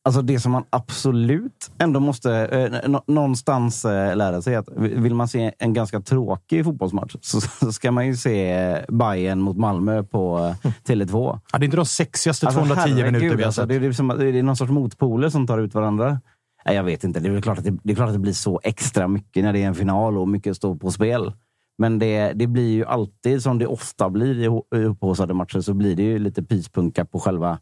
Alltså 0.05 0.23
det 0.23 0.41
som 0.41 0.53
man 0.53 0.65
absolut 0.71 1.71
ändå 1.79 2.01
måste 2.01 2.33
eh, 2.35 2.89
nå- 2.91 3.05
någonstans 3.07 3.85
eh, 3.85 4.17
lära 4.17 4.43
sig 4.43 4.55
att 4.55 4.69
vill 4.77 5.15
man 5.15 5.29
se 5.29 5.53
en 5.59 5.73
ganska 5.73 6.01
tråkig 6.01 6.65
fotbollsmatch 6.65 7.17
så, 7.21 7.41
så 7.41 7.73
ska 7.73 7.93
man 7.93 8.07
ju 8.07 8.17
se 8.17 8.79
Bayern 8.89 9.41
mot 9.41 9.57
Malmö 9.57 10.03
på 10.03 10.55
eh, 10.65 10.71
Tele2. 10.87 11.41
Ja, 11.53 11.59
det 11.59 11.65
är 11.65 11.65
inte 11.65 11.77
de 11.77 11.87
sexigaste 11.87 12.47
Alltså, 12.47 12.61
210 12.61 12.89
minuter 12.89 13.05
herregud, 13.13 13.37
vi 13.37 13.43
har 13.43 13.47
alltså, 13.47 13.63
sett. 13.63 13.69
det, 13.69 13.75
är, 13.75 13.81
det, 13.81 13.87
är 13.87 13.93
som, 13.93 14.09
det 14.09 14.27
är 14.39 14.43
någon 14.43 14.57
sorts 14.57 14.71
motpoler 14.73 15.29
som 15.29 15.47
tar 15.47 15.59
ut 15.59 15.75
varandra. 15.75 16.21
Nej, 16.67 16.77
jag 16.77 16.85
vet 16.85 17.05
inte. 17.05 17.21
Det 17.21 17.29
är, 17.29 17.41
klart 17.41 17.59
att 17.59 17.65
det, 17.65 17.77
det 17.83 17.93
är 17.93 17.95
klart 17.95 18.09
att 18.09 18.15
det 18.15 18.19
blir 18.19 18.33
så 18.33 18.61
extra 18.63 19.09
mycket 19.09 19.45
när 19.45 19.53
det 19.53 19.63
är 19.63 19.67
en 19.67 19.75
final 19.75 20.19
och 20.19 20.29
mycket 20.29 20.57
står 20.57 20.75
på 20.77 20.91
spel. 20.91 21.33
Men 21.79 21.99
det, 21.99 22.33
det 22.33 22.47
blir 22.47 22.71
ju 22.71 22.85
alltid, 22.85 23.43
som 23.43 23.59
det 23.59 23.67
ofta 23.67 24.11
blir 24.11 24.39
i 24.75 24.79
i 24.79 24.85
upphaussade 24.85 25.35
matcher, 25.35 25.61
så 25.61 25.75
blir 25.75 25.97
det 25.97 26.03
ju 26.03 26.19
lite 26.19 26.43
pyspunka 26.43 27.05
på 27.05 27.19
själva 27.21 27.59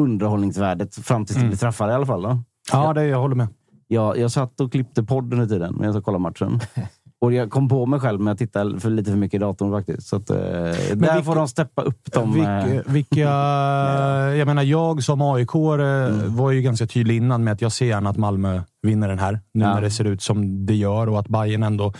underhållningsvärdet 0.00 0.94
fram 0.94 1.24
tills 1.26 1.38
det 1.40 1.46
blir 1.46 1.56
straffar 1.56 1.88
i 1.90 1.92
alla 1.92 2.06
fall. 2.06 2.22
Då. 2.22 2.38
Ja, 2.72 2.92
det, 2.92 3.04
jag 3.06 3.18
håller 3.20 3.34
med. 3.36 3.48
Jag, 3.88 4.18
jag 4.18 4.30
satt 4.30 4.60
och 4.60 4.72
klippte 4.72 5.02
podd 5.02 5.32
under 5.32 5.46
tiden 5.46 5.76
medan 5.78 5.94
jag 5.94 6.04
kollade 6.04 6.22
matchen. 6.22 6.60
Och 7.20 7.32
jag 7.32 7.50
kom 7.50 7.68
på 7.68 7.86
mig 7.86 8.00
själv 8.00 8.20
med 8.20 8.32
att 8.32 8.38
titta 8.38 8.78
för 8.80 8.90
lite 8.90 9.10
för 9.10 9.18
mycket 9.18 9.34
i 9.34 9.38
datorn 9.40 9.70
faktiskt. 9.72 10.08
Så 10.08 10.16
att, 10.16 10.30
eh, 10.30 10.36
där 10.36 10.94
vilka- 10.94 11.22
får 11.22 11.34
de 11.34 11.48
steppa 11.48 11.82
upp 11.82 12.12
dem. 12.12 12.40
eh, 12.40 12.64
Vilka, 12.64 12.90
vilka, 12.92 13.20
jag 14.38 14.46
menar, 14.46 14.62
jag 14.62 15.02
som 15.02 15.22
aik 15.22 15.54
Mm. 15.54 16.36
var 16.36 16.50
ju 16.50 16.62
ganska 16.62 16.86
tydlig 16.86 17.16
innan 17.16 17.44
med 17.44 17.52
att 17.52 17.60
jag 17.62 17.72
ser 17.72 17.86
gärna 17.86 18.10
att 18.10 18.16
Malmö 18.16 18.60
vinner 18.84 19.08
den 19.08 19.18
här. 19.18 19.40
Nu 19.54 19.64
Ja. 19.64 19.74
när 19.74 19.80
det 19.80 19.90
ser 19.90 20.04
ut 20.04 20.22
som 20.22 20.66
det 20.66 20.74
gör 20.74 21.08
och 21.08 21.18
att 21.18 21.28
Bayern 21.28 21.62
ändå 21.62 21.92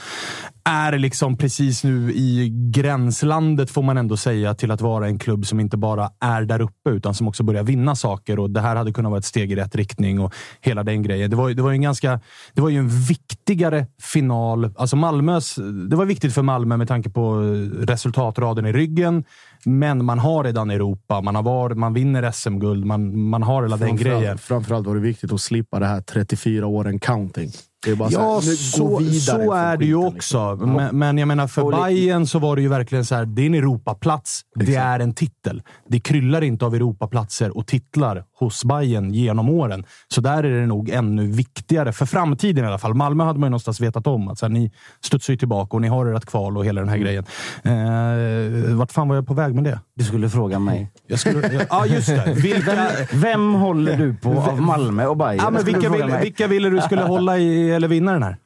är 0.65 0.99
liksom 0.99 1.37
precis 1.37 1.85
nu 1.85 2.13
i 2.13 2.51
gränslandet, 2.75 3.71
får 3.71 3.83
man 3.83 3.97
ändå 3.99 4.17
säga, 4.17 4.55
till 4.55 4.71
att 4.71 4.81
vara 4.81 5.07
en 5.07 5.19
klubb 5.19 5.47
som 5.47 5.61
inte 5.61 5.77
bara 5.77 6.11
är 6.21 6.43
där 6.43 6.61
uppe, 6.61 6.91
utan 6.91 7.15
som 7.15 7.29
också 7.29 7.43
börjar 7.43 7.63
vinna 7.63 7.95
saker. 7.95 8.39
Och 8.39 8.51
Det 8.51 8.61
här 8.61 8.77
hade 8.77 8.93
kunnat 8.93 9.11
vara 9.11 9.19
ett 9.19 9.25
steg 9.25 9.53
i 9.53 9.57
rätt 9.57 9.75
riktning 9.77 10.21
och 10.21 10.35
hela 10.61 10.83
den 10.83 11.03
grejen. 11.03 11.31
Det 11.31 11.37
var, 11.37 11.51
det 11.51 11.63
var 11.63 11.71
ju 11.71 11.75
en 11.75 11.83
ganska, 11.83 12.21
det 12.55 12.61
var 12.63 12.69
ju 12.69 12.79
en 12.79 12.89
viktigare 12.89 13.87
final. 14.03 14.71
Alltså 14.77 14.97
Malmös, 14.97 15.55
det 15.91 15.97
var 15.97 16.05
viktigt 16.05 16.35
för 16.35 16.43
Malmö 16.43 16.77
med 16.77 16.89
tanke 16.89 17.11
på 17.11 17.35
resultatraden 17.79 18.67
i 18.67 18.73
ryggen. 18.73 19.25
Men 19.67 20.05
man 20.05 20.19
har 20.19 20.45
redan 20.45 20.71
Europa, 20.71 21.21
man, 21.21 21.35
har 21.35 21.43
varit, 21.43 21.79
man 21.79 21.95
vinner 21.95 22.31
SM-guld, 22.31 22.85
man, 22.85 23.29
man 23.29 23.43
har 23.43 23.63
hela 23.63 23.77
den 23.77 23.97
grejen. 23.97 24.39
Framförallt 24.39 24.87
var 24.87 24.95
det 24.95 25.01
viktigt 25.01 25.33
att 25.33 25.41
slippa 25.41 25.79
det 25.79 25.87
här 25.87 26.01
34 26.01 26.67
åren 26.67 27.01
counting. 27.01 27.51
Det 27.85 27.91
är 27.91 27.95
bara 27.97 28.11
så, 28.11 28.15
Ja, 28.19 28.35
här, 28.41 28.47
nu, 28.51 28.57
så, 28.57 28.99
vidare 28.99 29.15
så 29.21 29.33
från 29.37 29.57
är 29.57 29.77
det 29.77 29.85
ju 29.85 29.95
skiten, 29.97 30.17
också. 30.17 30.51
liksom. 30.53 30.73
Men, 30.73 30.99
men 30.99 31.19
jag 31.19 31.29
menar, 31.29 31.47
för 31.47 31.63
Och 31.63 31.71
Bayern 31.85 32.27
så 32.27 32.39
var 32.39 32.57
det 32.57 32.63
ju 32.63 32.69
verkligen 32.69 33.05
så 33.05 33.15
här. 33.15 33.25
Det 33.27 33.43
är 33.43 33.47
en 33.47 33.55
Europaplats. 33.55 34.41
Det 34.55 34.75
är 34.75 35.01
en 35.01 35.15
titel. 35.15 35.63
Det 35.89 36.01
kryllar 36.01 36.43
inte 36.45 36.65
av 36.67 36.75
Europaplatser 36.75 37.57
och 37.57 37.67
titlar 37.67 38.25
hos 38.39 38.65
Bayern 38.65 39.15
genom 39.15 39.49
åren. 39.49 39.85
Så 40.15 40.21
där 40.21 40.45
är 40.45 40.61
det 40.61 40.67
nog 40.67 40.91
ännu 40.91 41.27
viktigare. 41.27 41.93
För 41.93 42.07
framtiden 42.07 42.65
i 42.65 42.69
alla 42.69 42.79
fall. 42.79 42.95
Malmö 42.95 43.25
hade 43.25 43.39
man 43.39 43.47
ju 43.47 43.51
någonstans 43.51 43.81
vetat 43.81 44.07
om. 44.07 44.29
Att 44.29 44.39
så 44.39 44.47
här, 44.47 44.51
ni 44.53 44.73
studsar 45.05 45.33
ju 45.33 45.37
tillbaka 45.37 45.77
och 45.77 45.81
ni 45.81 45.89
har 45.89 46.07
ert 46.07 46.25
kval 46.27 46.57
och 46.57 46.65
hela 46.65 46.81
den 46.81 46.89
här 46.89 46.95
Mm. 46.97 47.05
grejen. 47.05 47.25
Eh, 47.65 48.75
vart 48.77 48.93
fan 48.93 49.09
var 49.09 49.15
jag 49.17 49.27
på 49.27 49.35
väg 49.35 49.55
med 49.55 49.65
det? 49.65 49.81
Du 49.97 50.05
skulle 50.05 50.29
fråga 50.29 50.59
mig. 50.59 50.91
Jag 51.07 51.19
skulle, 51.19 51.67
ja, 51.71 51.87
just 51.87 52.09
det. 52.09 52.33
Vilka, 52.37 52.89
Vem 53.13 53.55
håller 53.55 53.97
du 53.97 54.15
på 54.15 54.31
av 54.31 54.61
Malmö 54.63 55.07
och 55.07 55.17
Bayern? 55.17 55.37
ja, 55.45 55.51
men 55.51 55.61
Skulle 55.63 55.79
du 55.79 55.89
vilka, 55.89 56.07
mig. 56.07 56.23
vilka 56.23 56.47
ville 56.47 56.71
du 56.71 56.81
skulle 56.81 57.03
hålla 57.03 57.39
i 57.39 57.74
eller 57.75 57.89
vinna 57.89 58.13
den 58.13 58.23
här? 58.23 58.37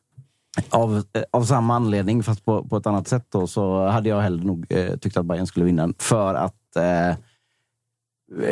Av, 0.71 0.97
eh, 1.12 1.23
av 1.31 1.45
samma 1.45 1.77
anledning, 1.77 2.23
fast 2.23 2.45
på, 2.45 2.64
på 2.64 2.77
ett 2.77 2.87
annat 2.87 3.09
sätt, 3.09 3.27
då, 3.29 3.47
så 3.47 3.87
hade 3.87 4.09
jag 4.09 4.21
hellre 4.21 4.45
nog 4.45 4.67
eh, 4.69 4.97
tyckt 4.97 5.17
att 5.17 5.27
Bayern 5.27 5.47
skulle 5.47 5.67
vinna. 5.67 5.93
För 5.99 6.35
att 6.35 6.77
eh, 6.77 7.17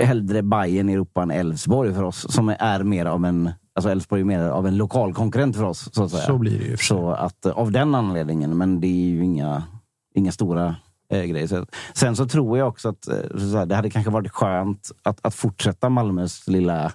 hellre 0.06 0.42
Bayern 0.42 0.88
i 0.88 0.92
Europa 0.92 1.22
än 1.22 1.30
Elfsborg 1.30 1.94
för 1.94 2.02
oss, 2.02 2.32
som 2.32 2.48
är 2.58 2.82
mer 2.82 3.06
av 3.06 3.24
en 3.24 3.50
Alltså 3.76 3.90
Elfsborg 3.90 4.20
är 4.20 4.24
mer 4.24 4.40
av 4.40 4.66
en 4.66 4.76
lokal 4.76 5.14
konkurrent 5.14 5.56
för 5.56 5.64
oss. 5.64 5.88
Så, 5.92 6.04
att 6.04 6.10
säga. 6.10 6.22
Så 6.22 6.38
blir 6.38 6.58
det 6.58 6.64
ju. 6.64 6.76
Så 6.76 7.10
att, 7.10 7.46
eh, 7.46 7.52
av 7.52 7.72
den 7.72 7.94
anledningen, 7.94 8.56
men 8.56 8.80
det 8.80 8.86
är 8.86 9.08
ju 9.08 9.24
inga, 9.24 9.62
inga 10.14 10.32
stora 10.32 10.76
eh, 11.10 11.22
grejer. 11.22 11.46
Så, 11.46 11.66
sen 11.94 12.16
så 12.16 12.28
tror 12.28 12.58
jag 12.58 12.68
också 12.68 12.88
att 12.88 13.08
eh, 13.08 13.38
så 13.38 13.56
här, 13.56 13.66
det 13.66 13.74
hade 13.74 13.90
kanske 13.90 14.10
varit 14.10 14.32
skönt 14.32 14.90
att, 15.02 15.26
att 15.26 15.34
fortsätta 15.34 15.88
Malmös 15.88 16.48
lilla 16.48 16.92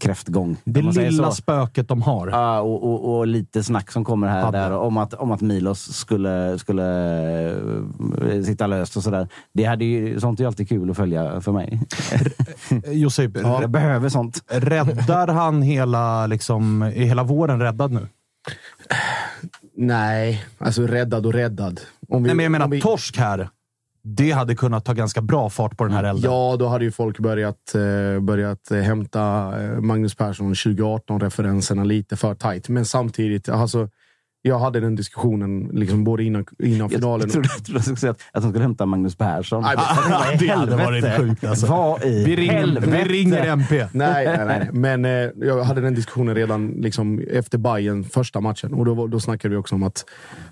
kräftgång. 0.00 0.56
Det 0.64 0.82
lilla 0.82 1.30
så. 1.30 1.34
spöket 1.36 1.88
de 1.88 2.02
har. 2.02 2.28
Ja, 2.28 2.60
och, 2.60 2.82
och, 2.84 3.16
och 3.18 3.26
lite 3.26 3.62
snack 3.62 3.90
som 3.92 4.04
kommer 4.04 4.28
här 4.28 4.42
Hade. 4.44 4.58
där 4.58 4.72
om 4.72 4.96
att, 4.96 5.14
om 5.14 5.30
att 5.30 5.40
Milos 5.40 5.92
skulle, 5.96 6.58
skulle 6.58 6.84
eh, 8.30 8.42
sitta 8.44 8.66
löst 8.66 8.96
och 8.96 9.02
sådär. 9.02 9.28
Det 9.52 9.64
hade 9.64 9.84
ju, 9.84 10.20
sånt 10.20 10.40
är 10.40 10.44
ju 10.44 10.46
alltid 10.46 10.68
kul 10.68 10.90
att 10.90 10.96
följa 10.96 11.40
för 11.40 11.52
mig. 11.52 11.80
Josip, 12.86 13.36
Jag 13.36 13.70
behöver 13.70 14.08
sånt. 14.08 14.42
Räddar 14.48 15.28
han 15.28 15.62
hela, 15.62 16.26
liksom, 16.26 16.82
är 16.82 16.90
hela 16.90 17.22
våren 17.22 17.60
räddad 17.60 17.92
nu? 17.92 18.08
Nej, 19.76 20.44
alltså 20.58 20.82
räddad 20.86 21.26
och 21.26 21.32
räddad. 21.32 21.80
Om 22.08 22.22
vi- 22.22 22.26
Nej, 22.26 22.36
men 22.36 22.42
jag 22.42 22.52
menar 22.52 22.64
om 22.64 22.70
vi- 22.70 22.80
torsk 22.80 23.16
här. 23.18 23.48
Det 24.08 24.30
hade 24.30 24.54
kunnat 24.54 24.84
ta 24.84 24.92
ganska 24.92 25.20
bra 25.20 25.50
fart 25.50 25.76
på 25.76 25.84
den 25.84 25.92
här 25.92 26.04
elden. 26.04 26.30
Ja, 26.30 26.56
då 26.58 26.66
hade 26.66 26.84
ju 26.84 26.90
folk 26.90 27.18
börjat, 27.18 27.74
eh, 27.74 28.20
börjat 28.20 28.70
eh, 28.70 28.78
hämta 28.78 29.52
eh, 29.62 29.80
Magnus 29.80 30.14
Persson 30.14 30.54
2018-referenserna 30.54 31.84
lite 31.84 32.16
för 32.16 32.34
tajt, 32.34 32.68
Men 32.68 32.84
samtidigt, 32.84 33.48
alltså, 33.48 33.88
jag 34.42 34.58
hade 34.58 34.80
den 34.80 34.94
diskussionen 34.94 35.70
liksom 35.72 36.04
både 36.04 36.24
innan, 36.24 36.44
innan 36.58 36.90
finalen. 36.90 37.20
Jag 37.20 37.32
trodde, 37.32 37.48
jag 37.56 37.64
trodde 37.64 37.82
jag 37.86 37.98
säga 37.98 38.10
att, 38.10 38.20
att 38.32 38.42
de 38.42 38.50
skulle 38.50 38.62
hämta 38.64 38.86
Magnus 38.86 39.16
Persson. 39.16 39.62
Nej, 39.62 39.76
men- 39.76 40.38
det 40.38 40.48
hade 40.48 40.76
varit 40.76 41.16
sjukt, 41.16 41.44
alltså. 41.44 41.66
Vad 41.66 42.04
i 42.04 42.24
Vi 42.24 42.36
ringer, 42.36 42.52
helvete? 42.52 42.90
vi 42.90 43.12
ringer 43.12 43.46
MP. 43.46 43.88
Nej, 43.92 44.26
nej, 44.26 44.46
nej. 44.46 44.68
Men 44.72 45.04
eh, 45.04 45.10
jag 45.46 45.64
hade 45.64 45.80
den 45.80 45.94
diskussionen 45.94 46.34
redan 46.34 46.68
liksom, 46.68 47.18
efter 47.30 47.58
Bayern 47.58 48.04
första 48.04 48.40
matchen. 48.40 48.74
Och 48.74 48.84
då, 48.84 49.06
då 49.06 49.20
snackade 49.20 49.54
vi 49.54 49.56
också 49.60 49.74
om 49.74 49.82
att 49.82 50.04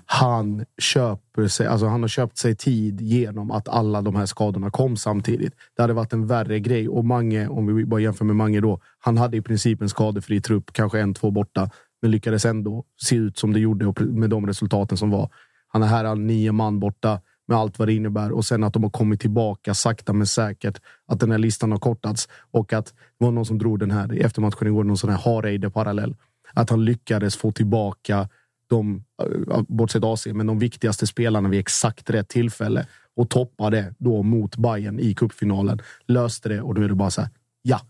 han, 0.05 0.65
köper 0.77 1.47
sig, 1.47 1.67
alltså 1.67 1.85
han 1.87 2.01
har 2.01 2.07
köpt 2.07 2.37
sig 2.37 2.55
tid 2.55 3.01
genom 3.01 3.51
att 3.51 3.67
alla 3.67 4.01
de 4.01 4.15
här 4.15 4.25
skadorna 4.25 4.69
kom 4.69 4.97
samtidigt. 4.97 5.53
Det 5.75 5.81
hade 5.81 5.93
varit 5.93 6.13
en 6.13 6.27
värre 6.27 6.59
grej. 6.59 6.89
Och 6.89 7.05
Mange, 7.05 7.47
om 7.47 7.75
vi 7.75 7.85
bara 7.85 7.99
jämför 7.99 8.25
med 8.25 8.35
Mange 8.35 8.61
då, 8.61 8.79
han 8.99 9.17
hade 9.17 9.37
i 9.37 9.41
princip 9.41 9.81
en 9.81 9.89
skadefri 9.89 10.41
trupp, 10.41 10.73
kanske 10.73 10.99
en, 10.99 11.13
två 11.13 11.31
borta, 11.31 11.69
men 12.01 12.11
lyckades 12.11 12.45
ändå 12.45 12.83
se 13.01 13.15
ut 13.15 13.37
som 13.37 13.53
det 13.53 13.59
gjorde 13.59 13.85
och 13.85 14.01
med 14.01 14.29
de 14.29 14.47
resultaten 14.47 14.97
som 14.97 15.09
var. 15.09 15.29
Han 15.67 15.83
är 15.83 15.87
här 15.87 16.15
nio 16.15 16.51
man 16.51 16.79
borta 16.79 17.21
med 17.47 17.57
allt 17.57 17.79
vad 17.79 17.87
det 17.87 17.93
innebär 17.93 18.31
och 18.31 18.45
sen 18.45 18.63
att 18.63 18.73
de 18.73 18.83
har 18.83 18.89
kommit 18.89 19.21
tillbaka 19.21 19.73
sakta 19.73 20.13
men 20.13 20.27
säkert. 20.27 20.81
Att 21.07 21.19
den 21.19 21.31
här 21.31 21.37
listan 21.37 21.71
har 21.71 21.79
kortats 21.79 22.29
och 22.51 22.73
att 22.73 22.85
det 22.85 23.25
var 23.25 23.31
någon 23.31 23.45
som 23.45 23.57
drog 23.57 23.79
den 23.79 23.91
här 23.91 24.13
i 24.13 24.19
eftermatchen 24.19 24.67
igår, 24.67 24.83
någon 24.83 24.97
sån 24.97 25.09
här 25.09 25.17
Hareide-parallell. 25.17 26.15
Att 26.53 26.69
han 26.69 26.85
lyckades 26.85 27.35
få 27.35 27.51
tillbaka 27.51 28.29
de, 28.67 29.03
eh, 29.21 29.61
bortsett 29.67 30.03
AC, 30.03 30.27
men 30.33 30.47
de 30.47 30.59
viktigaste 30.59 31.07
spelarna 31.07 31.49
vid 31.49 31.59
exakt 31.59 32.09
rätt 32.09 32.27
tillfälle 32.27 32.87
och 33.15 33.29
toppade 33.29 33.93
då 33.97 34.23
mot 34.23 34.57
Bayern 34.57 34.99
i 34.99 35.13
cupfinalen. 35.13 35.81
Löste 36.07 36.49
det 36.49 36.61
och 36.61 36.75
då 36.75 36.81
är 36.81 36.87
det 36.87 36.95
bara 36.95 37.11
så 37.11 37.21
här, 37.21 37.29
ja. 37.61 37.81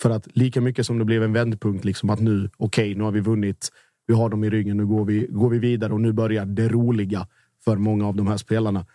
För 0.00 0.10
att 0.10 0.28
lika 0.36 0.60
mycket 0.60 0.86
som 0.86 0.98
det 0.98 1.04
blev 1.04 1.22
en 1.22 1.32
vändpunkt, 1.32 1.84
liksom 1.84 2.10
att 2.10 2.20
nu, 2.20 2.50
okej, 2.56 2.94
nu 2.94 3.04
har 3.04 3.12
vi 3.12 3.20
vunnit. 3.20 3.70
Vi 4.06 4.14
har 4.14 4.28
dem 4.28 4.44
i 4.44 4.50
ryggen, 4.50 4.76
nu 4.76 4.86
går 4.86 5.04
vi, 5.04 5.26
går 5.30 5.50
vi 5.50 5.58
vidare 5.58 5.92
och 5.92 6.00
nu 6.00 6.12
börjar 6.12 6.46
det 6.46 6.68
roliga. 6.68 7.26
för 7.64 7.76
många 7.76 8.06
av 8.06 8.16
de 8.16 8.26
här 8.26 8.36
spelarna 8.36 8.86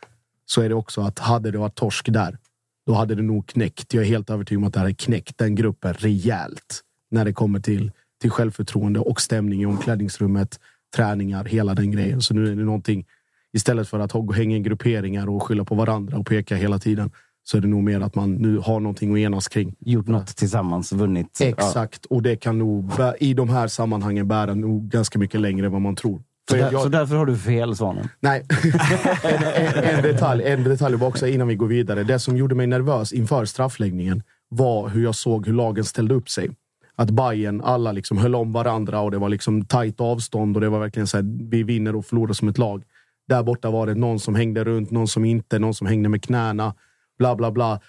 så 0.46 0.62
är 0.62 0.70
det 0.70 0.76
också 0.76 1.02
att 1.02 1.20
hade 1.20 1.52
det 1.52 1.58
varit 1.58 1.76
torsk 1.76 2.10
där, 2.10 2.38
då 2.86 2.94
hade 2.94 3.16
det 3.16 3.22
nog 3.22 3.48
knäckt. 3.48 3.94
Jag 3.94 4.04
är 4.04 4.08
helt 4.08 4.30
övertygad 4.30 4.64
om 4.64 4.68
att 4.68 4.74
det 4.74 4.80
hade 4.80 4.94
knäckt 4.94 5.38
den 5.38 5.56
gruppen 5.56 5.94
rejält 5.94 6.82
när 7.12 7.26
det 7.26 7.34
kommer 7.34 7.60
till, 7.60 7.92
till 8.22 8.32
självförtroende 8.32 9.00
och 9.00 9.22
stämning 9.22 9.62
i 9.62 9.66
omklädningsrummet, 9.66 10.60
träningar, 10.96 11.46
hela 11.46 11.76
den 11.76 11.92
grejen. 11.92 12.22
Så 12.22 12.34
nu 12.34 12.52
är 12.52 12.56
det 12.56 12.64
någonting, 12.64 13.06
istället 13.54 13.90
för 13.90 14.00
att 14.00 14.36
hänga 14.36 14.58
i 14.58 14.60
grupperingar 14.60 15.30
och 15.30 15.44
skylla 15.44 15.66
på 15.66 15.76
varandra 15.76 16.18
och 16.18 16.26
peka 16.26 16.56
hela 16.56 16.80
tiden, 16.80 17.12
så 17.44 17.58
är 17.58 17.62
det 17.62 17.68
nog 17.68 17.84
mer 17.84 18.02
att 18.02 18.16
man 18.16 18.34
nu 18.34 18.58
har 18.58 18.80
någonting 18.80 19.14
att 19.14 19.20
enas 19.20 19.48
kring. 19.48 19.76
Gjort 19.80 20.08
något 20.08 20.28
tillsammans, 20.28 20.92
vunnit. 20.92 21.42
Exakt, 21.42 22.06
och 22.06 22.22
det 22.22 22.36
kan 22.36 22.58
nog 22.60 22.92
i 23.20 23.34
de 23.34 23.50
här 23.50 23.68
sammanhangen 23.68 24.28
bära 24.28 24.54
nog 24.54 24.90
ganska 24.90 25.20
mycket 25.20 25.42
längre 25.42 25.66
än 25.66 25.72
vad 25.72 25.82
man 25.82 25.96
tror. 25.96 26.22
Så, 26.50 26.56
där, 26.56 26.72
jag- 26.72 26.82
så 26.82 26.90
därför 26.90 27.16
har 27.16 27.26
du 27.26 27.38
fel, 27.38 27.76
Svanen? 27.76 28.08
Nej. 28.20 28.46
en, 29.24 29.44
en, 29.66 29.84
en, 29.84 30.04
detalj, 30.04 30.44
en 30.44 30.64
detalj 30.64 30.96
också 30.96 31.28
innan 31.28 31.48
vi 31.48 31.56
går 31.56 31.68
vidare. 31.68 32.04
Det 32.04 32.20
som 32.20 32.38
gjorde 32.38 32.56
mig 32.56 32.68
nervös 32.68 33.14
inför 33.14 33.46
straffläggningen 33.46 34.24
var 34.50 34.90
hur 34.90 35.04
jag 35.04 35.16
såg 35.16 35.46
hur 35.48 35.54
lagen 35.54 35.84
ställde 35.84 36.14
upp 36.14 36.30
sig. 36.30 36.50
Att 36.96 37.10
Bayern 37.12 37.62
alla 37.62 37.92
liksom 37.92 38.18
höll 38.18 38.36
om 38.36 38.52
varandra 38.52 39.00
och 39.00 39.12
det 39.12 39.18
var 39.18 39.30
liksom 39.30 39.66
tajt 39.66 40.02
avstånd 40.02 40.58
och 40.58 40.62
det 40.62 40.70
var 40.70 40.80
verkligen 40.80 41.08
så 41.08 41.18
här, 41.18 41.50
vi 41.50 41.64
vinner 41.64 41.96
och 41.96 42.06
förlorar 42.06 42.34
som 42.34 42.48
ett 42.48 42.58
lag. 42.58 42.84
Där 43.28 43.44
borta 43.44 43.70
var 43.72 43.88
det 43.88 43.96
någon 43.96 44.20
som 44.20 44.36
hängde 44.36 44.64
runt, 44.64 44.92
någon 44.92 45.08
som 45.08 45.26
inte, 45.26 45.60
någon 45.60 45.74
som 45.74 45.88
hängde 45.88 46.10
med 46.10 46.24
knäna. 46.24 46.74
Bla, 47.22 47.36
bla, 47.36 47.52
bla. 47.52 47.80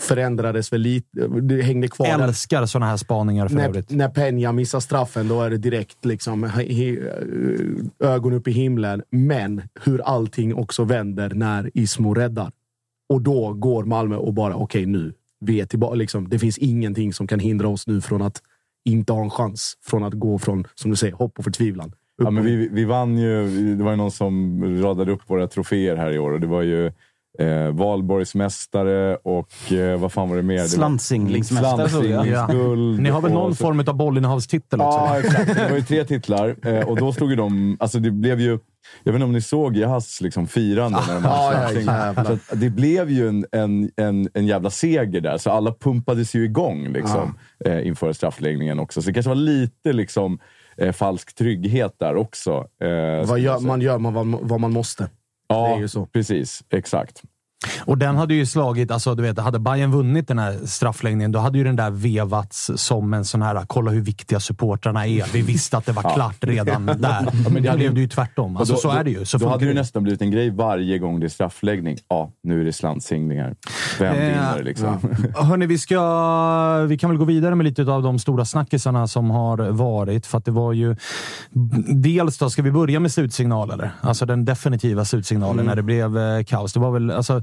Förändrades 0.00 0.72
väl 0.72 0.80
lite. 0.80 1.28
Det 1.28 1.62
hängde 1.62 1.88
kvar. 1.88 2.06
där. 2.18 2.24
Älskar 2.24 2.66
såna 2.66 2.86
här 2.86 2.96
spaningar 2.96 3.48
för 3.48 3.56
När, 3.56 3.68
övrigt. 3.68 3.90
när 3.90 4.08
Peña 4.08 4.52
missar 4.52 4.80
straffen, 4.80 5.28
då 5.28 5.42
är 5.42 5.50
det 5.50 5.56
direkt 5.56 6.04
liksom, 6.04 6.44
he, 6.44 6.96
ögon 7.98 8.32
upp 8.32 8.48
i 8.48 8.50
himlen. 8.50 9.02
Men 9.10 9.62
hur 9.84 10.00
allting 10.00 10.54
också 10.54 10.84
vänder 10.84 11.30
när 11.34 11.70
Ismo 11.74 12.14
räddar. 12.14 12.52
Och 13.08 13.22
då 13.22 13.52
går 13.52 13.84
Malmö 13.84 14.16
och 14.16 14.34
bara, 14.34 14.54
okej 14.54 14.86
nu, 14.86 15.12
vi 15.40 15.60
är 15.60 15.66
tillbaka. 15.66 15.94
Liksom, 15.94 16.28
det 16.28 16.38
finns 16.38 16.58
ingenting 16.58 17.12
som 17.12 17.26
kan 17.26 17.38
hindra 17.40 17.68
oss 17.68 17.86
nu 17.86 18.00
från 18.00 18.22
att 18.22 18.42
inte 18.84 19.12
ha 19.12 19.22
en 19.22 19.30
chans. 19.30 19.74
Från 19.86 20.04
att 20.04 20.14
gå 20.14 20.38
från, 20.38 20.66
som 20.74 20.90
du 20.90 20.96
säger, 20.96 21.14
hopp 21.14 21.38
och 21.38 21.44
förtvivlan. 21.44 21.92
Ja, 22.22 22.30
men 22.30 22.44
vi, 22.44 22.68
vi 22.72 22.84
vann 22.84 23.18
ju. 23.18 23.46
Det 23.76 23.84
var 23.84 23.90
ju 23.90 23.96
någon 23.96 24.10
som 24.10 24.62
radade 24.82 25.12
upp 25.12 25.22
våra 25.26 25.46
troféer 25.46 25.96
här 25.96 26.10
i 26.12 26.18
år. 26.18 26.30
Och 26.32 26.40
det 26.40 26.46
var 26.46 26.62
ju 26.62 26.92
eh, 27.38 27.68
Valborgsmästare 27.70 29.16
och 29.16 29.72
eh, 29.72 29.98
vad 30.00 30.12
fan 30.12 30.28
var 30.28 30.36
det 30.36 30.42
mer? 30.42 30.64
Slantsinglingsmästare. 30.64 31.88
Slantsinglingsguld. 31.88 33.00
Ni 33.00 33.10
har 33.10 33.20
väl 33.20 33.32
någon 33.32 33.54
så- 33.54 33.64
form 33.64 33.80
av 33.86 33.94
bollinnehavstitel 33.96 34.80
också? 34.80 34.98
Ja, 34.98 35.18
exakt. 35.18 35.54
Det 35.54 35.68
var 35.70 35.76
ju 35.76 35.82
tre 35.82 36.04
titlar 36.04 36.56
eh, 36.66 36.88
och 36.88 36.96
då 36.96 37.12
stod 37.12 37.30
ju 37.30 37.36
de... 37.36 37.76
Alltså 37.80 37.98
det 37.98 38.10
blev 38.10 38.40
ju... 38.40 38.58
Jag 39.04 39.12
vet 39.12 39.14
inte 39.14 39.24
om 39.24 39.32
ni 39.32 39.40
såg 39.40 39.76
Jahas 39.76 40.20
liksom 40.20 40.46
firande 40.46 40.98
när 41.08 41.14
de 41.14 41.24
Ja, 41.24 41.52
vann 41.86 42.14
ja. 42.26 42.38
Så 42.48 42.54
Det 42.56 42.70
blev 42.70 43.10
ju 43.10 43.28
en, 43.28 43.46
en, 43.52 43.90
en, 43.96 44.28
en 44.34 44.46
jävla 44.46 44.70
seger 44.70 45.20
där, 45.20 45.38
så 45.38 45.50
alla 45.50 45.72
pumpades 45.72 46.34
ju 46.34 46.44
igång 46.44 46.88
liksom, 46.92 47.38
eh, 47.64 47.86
inför 47.86 48.12
straffläggningen 48.12 48.78
också. 48.78 49.02
Så 49.02 49.06
det 49.08 49.14
kanske 49.14 49.28
var 49.28 49.34
lite 49.36 49.92
liksom, 49.92 50.38
eh, 50.76 50.92
falsk 50.92 51.34
trygghet 51.34 51.94
där 52.00 52.16
också. 52.16 52.50
Eh, 52.82 53.28
Vad 53.28 53.38
gör, 53.40 53.60
man 53.60 53.80
gör 53.80 53.98
man 53.98 54.14
vad, 54.14 54.26
vad 54.42 54.60
man 54.60 54.72
måste. 54.72 55.08
Ja, 55.50 55.68
det 55.68 55.74
är 55.74 55.78
ju 55.80 55.88
så. 55.88 56.06
precis. 56.06 56.64
Exakt. 56.70 57.22
Och 57.84 57.98
den 57.98 58.16
hade 58.16 58.34
ju 58.34 58.46
slagit, 58.46 58.90
alltså 58.90 59.14
du 59.14 59.22
vet, 59.22 59.38
hade 59.38 59.58
Bayern 59.58 59.90
vunnit 59.90 60.28
den 60.28 60.38
här 60.38 60.58
straffläggningen, 60.66 61.32
då 61.32 61.38
hade 61.38 61.58
ju 61.58 61.64
den 61.64 61.76
där 61.76 61.90
vevats 61.90 62.70
som 62.76 63.14
en 63.14 63.24
sån 63.24 63.42
här, 63.42 63.64
kolla 63.66 63.90
hur 63.90 64.00
viktiga 64.00 64.40
supportrarna 64.40 65.06
är. 65.06 65.24
Vi 65.32 65.42
visste 65.42 65.76
att 65.76 65.86
det 65.86 65.92
var 65.92 66.14
klart 66.14 66.36
redan 66.40 66.86
där. 66.98 67.50
men 67.50 67.54
det 67.54 67.60
blev 67.60 67.80
ju- 67.82 67.88
det 67.92 68.00
ju 68.00 68.08
tvärtom. 68.08 68.56
Alltså, 68.56 68.74
Och 68.74 68.80
så 68.80 68.90
är 68.90 69.04
det 69.04 69.10
ju. 69.10 69.24
Så 69.24 69.38
då 69.38 69.48
hade 69.48 69.64
det 69.64 69.68
ju. 69.68 69.74
nästan 69.74 70.02
blivit 70.02 70.22
en 70.22 70.30
grej 70.30 70.50
varje 70.50 70.98
gång 70.98 71.20
det 71.20 71.26
är 71.26 71.28
straffläggning. 71.28 71.96
Ja, 72.08 72.30
nu 72.42 72.60
är 72.60 72.64
det 72.64 72.72
slantsinglingar. 72.72 73.54
Vem 73.98 74.14
Eh, 74.14 74.20
vinner 74.20 74.62
liksom? 74.62 74.98
Hörni, 75.36 75.66
vi, 75.66 75.78
ska, 75.78 76.84
vi 76.88 76.98
kan 76.98 77.10
väl 77.10 77.18
gå 77.18 77.24
vidare 77.24 77.54
med 77.54 77.64
lite 77.64 77.82
av 77.82 78.02
de 78.02 78.18
stora 78.18 78.44
snackisarna 78.44 79.06
som 79.06 79.30
har 79.30 79.58
varit. 79.70 80.26
För 80.26 80.38
att 80.38 80.44
det 80.44 80.50
var 80.50 80.72
ju... 80.72 80.96
Dels 81.94 82.38
då, 82.38 82.50
ska 82.50 82.62
vi 82.62 82.70
börja 82.70 83.00
med 83.00 83.12
slutsignal 83.12 83.70
eller? 83.70 83.90
Alltså 84.00 84.26
den 84.26 84.44
definitiva 84.44 85.04
slutsignalen 85.04 85.66
när 85.66 85.76
det 85.76 85.82
blev 85.82 86.18
eh, 86.18 86.42
kaos. 86.44 86.72
Det 86.72 86.80
var 86.80 86.90
väl 86.90 87.10
alltså, 87.10 87.42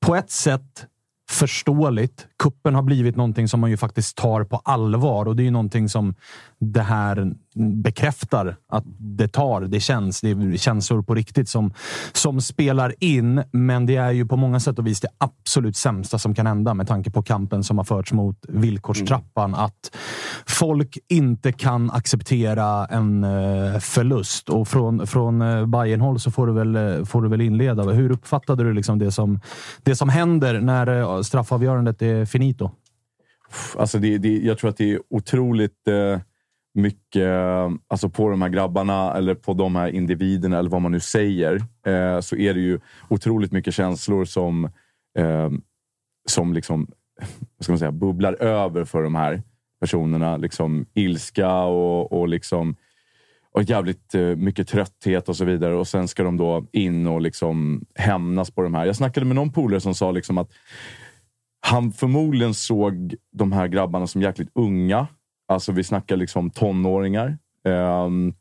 på 0.00 0.16
ett 0.16 0.30
sätt 0.30 0.86
förståeligt. 1.30 2.27
Kuppen 2.38 2.74
har 2.74 2.82
blivit 2.82 3.16
någonting 3.16 3.48
som 3.48 3.60
man 3.60 3.70
ju 3.70 3.76
faktiskt 3.76 4.16
tar 4.16 4.44
på 4.44 4.60
allvar 4.64 5.26
och 5.26 5.36
det 5.36 5.42
är 5.42 5.44
ju 5.44 5.50
någonting 5.50 5.88
som 5.88 6.14
det 6.60 6.82
här 6.82 7.32
bekräftar 7.58 8.56
att 8.68 8.84
det 8.98 9.28
tar. 9.28 9.60
Det 9.60 9.80
känns. 9.80 10.20
Det 10.20 10.30
är 10.30 10.56
känslor 10.56 11.02
på 11.02 11.14
riktigt 11.14 11.48
som, 11.48 11.72
som 12.12 12.40
spelar 12.40 12.94
in, 13.00 13.42
men 13.52 13.86
det 13.86 13.96
är 13.96 14.10
ju 14.10 14.26
på 14.26 14.36
många 14.36 14.60
sätt 14.60 14.78
och 14.78 14.86
vis 14.86 15.00
det 15.00 15.08
absolut 15.18 15.76
sämsta 15.76 16.18
som 16.18 16.34
kan 16.34 16.46
hända 16.46 16.74
med 16.74 16.88
tanke 16.88 17.10
på 17.10 17.22
kampen 17.22 17.64
som 17.64 17.78
har 17.78 17.84
förts 17.84 18.12
mot 18.12 18.36
villkorstrappan. 18.48 19.54
Att 19.54 19.96
folk 20.46 20.98
inte 21.08 21.52
kan 21.52 21.90
acceptera 21.90 22.86
en 22.86 23.24
eh, 23.24 23.78
förlust 23.78 24.48
och 24.48 24.68
från, 24.68 25.06
från 25.06 25.42
eh, 25.42 25.66
Bayern-håll 25.66 26.20
så 26.20 26.30
får 26.30 26.46
du, 26.46 26.52
väl, 26.52 26.76
eh, 26.76 27.04
får 27.04 27.22
du 27.22 27.28
väl 27.28 27.40
inleda. 27.40 27.82
Hur 27.82 28.10
uppfattade 28.10 28.64
du 28.64 28.72
liksom 28.72 28.98
det, 28.98 29.12
som, 29.12 29.40
det 29.82 29.96
som 29.96 30.08
händer 30.08 30.60
när 30.60 31.22
straffavgörandet 31.22 32.02
är 32.02 32.24
finito? 32.28 32.70
Alltså 33.76 33.98
det, 33.98 34.18
det, 34.18 34.38
jag 34.38 34.58
tror 34.58 34.70
att 34.70 34.76
det 34.76 34.92
är 34.92 35.00
otroligt 35.10 35.88
eh, 35.88 36.20
mycket 36.74 37.22
eh, 37.22 37.70
alltså 37.88 38.08
på 38.08 38.28
de 38.28 38.42
här 38.42 38.48
grabbarna 38.48 39.14
eller 39.14 39.34
på 39.34 39.54
de 39.54 39.76
här 39.76 39.88
individerna 39.88 40.58
eller 40.58 40.70
vad 40.70 40.82
man 40.82 40.92
nu 40.92 41.00
säger. 41.00 41.54
Eh, 41.86 42.20
så 42.20 42.36
är 42.36 42.54
det 42.54 42.60
ju 42.60 42.80
otroligt 43.08 43.52
mycket 43.52 43.74
känslor 43.74 44.24
som, 44.24 44.64
eh, 45.18 45.50
som 46.28 46.52
liksom, 46.52 46.86
vad 47.56 47.64
ska 47.64 47.72
man 47.72 47.78
säga, 47.78 47.92
bubblar 47.92 48.42
över 48.42 48.84
för 48.84 49.02
de 49.02 49.14
här 49.14 49.42
personerna. 49.80 50.36
Liksom 50.36 50.86
ilska 50.94 51.52
och, 51.62 52.12
och 52.12 52.28
liksom 52.28 52.76
och 53.52 53.62
jävligt 53.62 54.14
eh, 54.14 54.22
mycket 54.22 54.68
trötthet 54.68 55.28
och 55.28 55.36
så 55.36 55.44
vidare. 55.44 55.74
Och 55.74 55.88
sen 55.88 56.08
ska 56.08 56.22
de 56.22 56.36
då 56.36 56.66
in 56.72 57.06
och 57.06 57.20
liksom 57.20 57.84
hämnas 57.94 58.50
på 58.50 58.62
de 58.62 58.74
här. 58.74 58.86
Jag 58.86 58.96
snackade 58.96 59.26
med 59.26 59.36
någon 59.36 59.52
polare 59.52 59.80
som 59.80 59.94
sa 59.94 60.10
liksom 60.10 60.38
att 60.38 60.52
han 61.60 61.92
förmodligen 61.92 62.54
såg 62.54 63.14
de 63.32 63.52
här 63.52 63.68
grabbarna 63.68 64.06
som 64.06 64.22
jäkligt 64.22 64.50
unga. 64.54 65.06
Alltså 65.48 65.72
vi 65.72 65.84
snackar 65.84 66.16
liksom 66.16 66.50
tonåringar. 66.50 67.38
Ehm, 67.64 68.34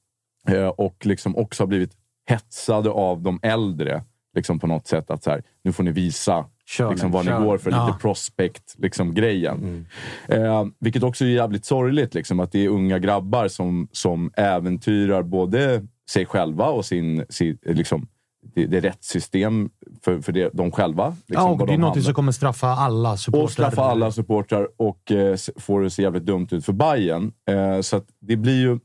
eh, 0.48 0.68
och 0.68 1.06
liksom 1.06 1.38
också 1.38 1.64
har 1.64 1.68
blivit 1.68 1.92
hetsade 2.26 2.90
av 2.90 3.22
de 3.22 3.40
äldre. 3.42 4.04
Liksom 4.36 4.60
på 4.60 4.68
något 4.68 4.88
sätt 4.88 5.12
att 5.12 5.24
så 5.24 5.30
här, 5.30 5.44
nu 5.64 5.72
får 5.74 5.84
ni 5.84 5.92
visa 5.92 6.46
Kör 6.66 6.90
liksom, 6.90 7.12
vad 7.12 7.26
kör 7.26 7.40
ni 7.40 7.46
går 7.46 7.58
för. 7.58 7.72
Ja. 7.72 7.88
Lite 7.88 8.00
prospect 8.00 8.76
liksom, 8.78 9.14
grejen. 9.14 9.88
Eh, 10.28 10.66
vilket 10.80 11.04
också 11.04 11.26
är 11.26 11.30
jävligt 11.30 11.66
sorgligt. 11.66 12.14
Liksom, 12.14 12.40
att 12.40 12.52
det 12.52 12.66
är 12.66 12.70
unga 12.70 13.00
grabbar 13.00 13.48
som, 13.48 13.88
som 13.92 14.32
äventyrar 14.38 15.24
både 15.24 15.88
sig 16.10 16.26
själva 16.26 16.66
och 16.66 16.86
sin, 16.86 17.26
sin, 17.30 17.58
liksom, 17.66 18.08
det, 18.54 18.66
det 18.66 18.78
är 18.78 18.82
rätt 18.82 19.04
system 19.04 19.70
för, 20.02 20.22
för 20.22 20.32
det, 20.32 20.50
de 20.54 20.72
själva. 20.72 21.16
Liksom, 21.28 21.46
ja, 21.46 21.50
och 21.50 21.58
det 21.58 21.64
är 21.64 21.68
de 21.68 21.78
något 21.78 21.90
hamnar. 21.90 22.04
som 22.04 22.14
kommer 22.14 22.32
straffa 22.32 22.68
alla 22.68 23.18
supportrar. 23.18 23.44
Och 23.44 23.52
straffa 23.52 23.82
alla 23.82 24.12
supportrar 24.12 24.68
och 24.78 25.12
eh, 25.12 25.36
får 25.58 25.82
det 25.82 25.90
se 25.90 26.02
jävligt 26.02 26.26
dumt 26.26 26.48
ut 26.52 26.66
för 26.66 26.74
Bayern. 26.74 27.32
Eh, 27.50 27.82
så 27.82 28.02
det 28.20 28.36
blir 28.36 28.62
ju... 28.62 28.80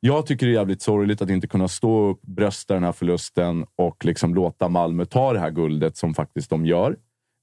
Jag 0.00 0.26
tycker 0.26 0.46
det 0.46 0.52
är 0.52 0.54
jävligt 0.54 0.82
sorgligt 0.82 1.22
att 1.22 1.30
inte 1.30 1.46
kunna 1.46 1.68
stå 1.68 2.10
upp, 2.10 2.22
brösta 2.22 2.74
den 2.74 2.84
här 2.84 2.92
förlusten 2.92 3.66
och 3.76 4.04
liksom 4.04 4.34
låta 4.34 4.68
Malmö 4.68 5.04
ta 5.04 5.32
det 5.32 5.38
här 5.38 5.50
guldet 5.50 5.96
som 5.96 6.14
faktiskt 6.14 6.50
de 6.50 6.66
gör. 6.66 6.96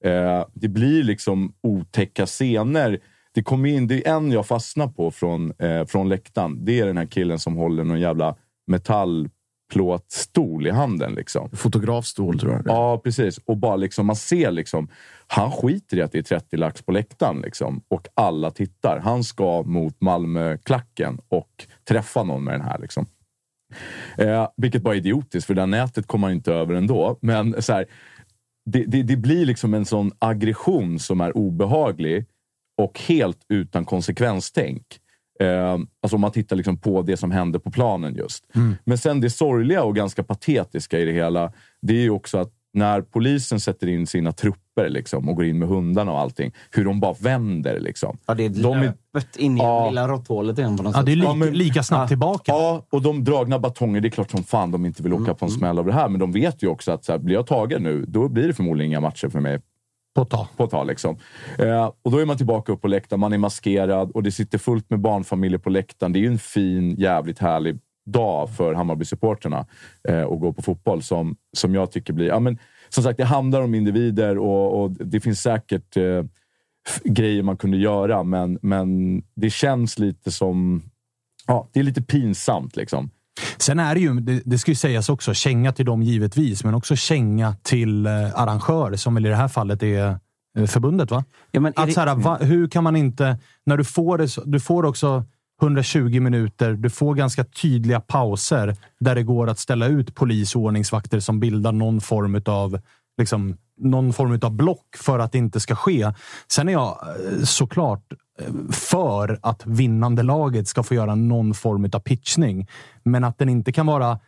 Eh, 0.04 0.44
det 0.54 0.68
blir 0.68 1.02
liksom 1.02 1.52
otäcka 1.62 2.26
scener. 2.26 2.98
Det 3.34 3.42
kom 3.42 3.66
in, 3.66 3.86
det 3.86 4.06
är 4.08 4.16
en 4.16 4.32
jag 4.32 4.46
fastnar 4.46 4.88
på 4.88 5.10
från, 5.10 5.52
eh, 5.58 5.86
från 5.86 6.08
läktaren. 6.08 6.64
Det 6.64 6.80
är 6.80 6.86
den 6.86 6.96
här 6.96 7.06
killen 7.06 7.38
som 7.38 7.56
håller 7.56 7.84
någon 7.84 8.00
jävla 8.00 8.36
metallplåtstol 9.70 10.66
i 10.66 10.70
handen. 10.70 11.14
Liksom. 11.14 11.50
Fotografstol 11.50 12.38
tror 12.38 12.52
jag. 12.52 12.62
Ja, 12.66 12.98
precis. 12.98 13.38
Och 13.44 13.56
bara 13.56 13.76
liksom, 13.76 14.06
man 14.06 14.16
ser 14.16 14.50
liksom, 14.50 14.88
han 15.26 15.50
skiter 15.50 15.96
i 15.96 16.02
att 16.02 16.12
det 16.12 16.18
är 16.18 16.22
30 16.22 16.56
lax 16.56 16.82
på 16.82 16.92
läktaren 16.92 17.40
liksom, 17.40 17.82
och 17.88 18.08
alla 18.14 18.50
tittar. 18.50 19.00
Han 19.04 19.24
ska 19.24 19.62
mot 19.62 20.00
Malmö-klacken 20.00 21.18
och 21.28 21.66
träffa 21.88 22.22
någon 22.22 22.44
med 22.44 22.54
den 22.54 22.62
här. 22.62 22.78
Liksom. 22.78 23.06
Eh, 24.18 24.48
vilket 24.56 24.82
bara 24.82 24.94
är 24.94 24.98
idiotiskt, 24.98 25.46
för 25.46 25.54
det 25.54 25.60
där 25.60 25.66
nätet 25.66 26.06
kommer 26.06 26.28
man 26.28 26.32
inte 26.32 26.52
över 26.52 26.74
ändå. 26.74 27.18
Men 27.22 27.62
så 27.62 27.72
här, 27.72 27.86
det, 28.70 28.84
det, 28.84 29.02
det 29.02 29.16
blir 29.16 29.46
liksom 29.46 29.74
en 29.74 29.84
sån 29.84 30.12
aggression 30.18 30.98
som 30.98 31.20
är 31.20 31.36
obehaglig 31.36 32.26
och 32.78 33.00
helt 33.00 33.38
utan 33.48 33.84
konsekvenstänk. 33.84 34.99
Eh, 35.40 35.72
alltså 36.02 36.14
om 36.14 36.20
man 36.20 36.32
tittar 36.32 36.56
liksom 36.56 36.76
på 36.76 37.02
det 37.02 37.16
som 37.16 37.30
hände 37.30 37.58
på 37.60 37.70
planen 37.70 38.14
just. 38.14 38.44
Men 38.84 38.98
sen 38.98 39.20
det 39.20 39.30
sorgliga 39.30 39.82
och 39.82 39.96
ganska 39.96 40.22
patetiska 40.22 40.98
i 40.98 41.04
det 41.04 41.12
hela, 41.12 41.52
det 41.82 41.92
är 41.92 42.00
ju 42.02 42.10
också 42.10 42.38
att 42.38 42.50
när 42.72 43.02
polisen 43.02 43.60
sätter 43.60 43.86
in 43.86 44.06
sina 44.06 44.32
trupper 44.32 44.88
liksom, 44.88 45.28
och 45.28 45.36
går 45.36 45.44
in 45.44 45.58
med 45.58 45.68
hundarna 45.68 46.12
och 46.12 46.18
allting, 46.20 46.52
hur 46.70 46.84
de 46.84 47.00
bara 47.00 47.14
vänder. 47.20 47.80
Liksom. 47.80 48.18
Ja, 48.26 48.34
det 48.34 48.44
är 48.44 48.48
De 48.48 48.78
är- 48.78 48.82
löpet 49.12 49.36
in 49.36 49.56
i 49.56 49.60
Ja. 49.60 49.88
lilla 49.88 50.08
råtthålet 50.08 50.58
igen 50.58 50.76
på 50.76 50.82
något 50.82 50.92
Ja, 50.94 50.98
sätt. 50.98 51.06
det 51.06 51.12
är 51.12 51.16
lika, 51.16 51.28
Ja, 51.28 51.34
men- 51.34 51.52
lika 51.54 51.82
snabbt 51.82 52.00
Ja. 52.02 52.08
tillbaka. 52.08 52.42
Ja, 52.52 52.86
och 52.90 53.02
de 53.02 53.24
dragna 53.24 53.58
batonger, 53.58 54.00
det 54.00 54.08
är 54.08 54.10
klart 54.10 54.30
som 54.30 54.44
fan 54.44 54.70
de 54.70 54.86
inte 54.86 55.02
vill 55.02 55.12
åka 55.12 55.34
på 55.34 55.44
en 55.44 55.50
smäll 55.50 55.78
av 55.78 55.86
det 55.86 55.92
här. 55.92 56.08
Men 56.08 56.20
de 56.20 56.32
vet 56.32 56.62
ju 56.62 56.66
också 56.68 56.92
att 56.92 57.04
så 57.04 57.12
här, 57.12 57.18
blir 57.18 57.34
jag 57.34 57.46
tagen 57.46 57.82
nu, 57.82 58.04
då 58.08 58.28
blir 58.28 58.46
det 58.46 58.54
förmodligen 58.54 58.90
inga 58.92 59.00
matcher 59.00 59.28
för 59.28 59.40
mig 59.40 59.60
på 60.14 60.22
ett 60.22 60.30
tag. 60.30 60.46
på 60.56 60.64
ett 60.64 60.70
tag. 60.70 60.86
Liksom. 60.86 61.16
Eh, 61.58 61.92
och 62.02 62.10
då 62.10 62.18
är 62.18 62.26
man 62.26 62.36
tillbaka 62.36 62.72
upp 62.72 62.80
på 62.80 62.88
läktaren, 62.88 63.20
man 63.20 63.32
är 63.32 63.38
maskerad 63.38 64.10
och 64.10 64.22
det 64.22 64.32
sitter 64.32 64.58
fullt 64.58 64.90
med 64.90 65.00
barnfamiljer 65.00 65.58
på 65.58 65.70
läktaren. 65.70 66.12
Det 66.12 66.18
är 66.18 66.20
ju 66.20 66.26
en 66.26 66.38
fin, 66.38 66.94
jävligt 66.94 67.38
härlig 67.38 67.78
dag 68.06 68.50
för 68.56 68.74
Hammarby-supporterna 68.74 69.66
eh, 70.08 70.22
att 70.22 70.40
gå 70.40 70.52
på 70.52 70.62
fotboll 70.62 71.02
som, 71.02 71.36
som 71.56 71.74
jag 71.74 71.90
tycker 71.90 72.12
blir... 72.12 72.26
Ja, 72.26 72.38
men, 72.38 72.58
som 72.88 73.04
sagt, 73.04 73.16
det 73.16 73.24
handlar 73.24 73.62
om 73.62 73.74
individer 73.74 74.38
och, 74.38 74.82
och 74.82 74.90
det 74.90 75.20
finns 75.20 75.42
säkert 75.42 75.96
eh, 75.96 76.24
grejer 77.04 77.42
man 77.42 77.56
kunde 77.56 77.76
göra, 77.76 78.22
men, 78.22 78.58
men 78.62 79.22
det 79.34 79.50
känns 79.50 79.98
lite 79.98 80.30
som... 80.30 80.82
Ja, 81.46 81.68
det 81.72 81.80
är 81.80 81.84
lite 81.84 82.02
pinsamt 82.02 82.76
liksom. 82.76 83.10
Sen 83.58 83.78
är 83.78 83.94
det 83.94 84.00
ju, 84.00 84.20
det, 84.20 84.42
det 84.44 84.58
ska 84.58 84.70
ju 84.70 84.74
sägas 84.74 85.08
också, 85.08 85.34
känga 85.34 85.72
till 85.72 85.86
dem 85.86 86.02
givetvis, 86.02 86.64
men 86.64 86.74
också 86.74 86.96
känga 86.96 87.54
till 87.62 88.06
eh, 88.06 88.12
arrangör, 88.34 88.96
som 88.96 89.14
väl 89.14 89.26
i 89.26 89.28
det 89.28 89.36
här 89.36 89.48
fallet 89.48 89.82
är 89.82 90.18
eh, 90.58 90.66
förbundet, 90.66 91.10
va? 91.10 91.24
Ja, 91.50 91.60
men 91.60 91.72
Att 91.76 91.92
så 91.92 92.00
här, 92.00 92.14
va, 92.14 92.38
hur 92.40 92.68
kan 92.68 92.84
man 92.84 92.96
inte... 92.96 93.38
När 93.66 93.76
du 93.76 93.84
får 93.84 94.18
det, 94.18 94.28
du 94.44 94.60
får 94.60 94.84
också 94.84 95.24
120 95.62 96.20
minuter, 96.20 96.72
du 96.72 96.90
får 96.90 97.14
ganska 97.14 97.44
tydliga 97.44 98.00
pauser 98.00 98.76
där 99.00 99.14
det 99.14 99.22
går 99.22 99.48
att 99.50 99.58
ställa 99.58 99.86
ut 99.86 100.14
polis 100.14 100.56
och 100.56 100.62
ordningsvakter 100.62 101.20
som 101.20 101.40
bildar 101.40 101.72
någon 101.72 102.00
form 102.00 102.42
av 102.46 102.80
liksom, 103.18 103.56
någon 103.80 104.12
form 104.12 104.38
av 104.42 104.52
block 104.52 104.96
för 104.96 105.18
att 105.18 105.32
det 105.32 105.38
inte 105.38 105.60
ska 105.60 105.74
ske. 105.74 106.12
Sen 106.48 106.68
är 106.68 106.72
jag 106.72 106.88
eh, 106.88 107.44
såklart 107.44 108.12
eh, 108.40 108.72
för 108.72 109.38
att 109.42 109.66
vinnande 109.66 110.22
laget 110.22 110.68
ska 110.68 110.82
få 110.82 110.94
göra 110.94 111.14
någon 111.14 111.54
form 111.54 111.90
av 111.92 112.00
pitchning, 112.00 112.68
men 113.02 113.24
att 113.24 113.38
den 113.38 113.48
inte 113.48 113.72
kan 113.72 113.86
vara 113.86 114.18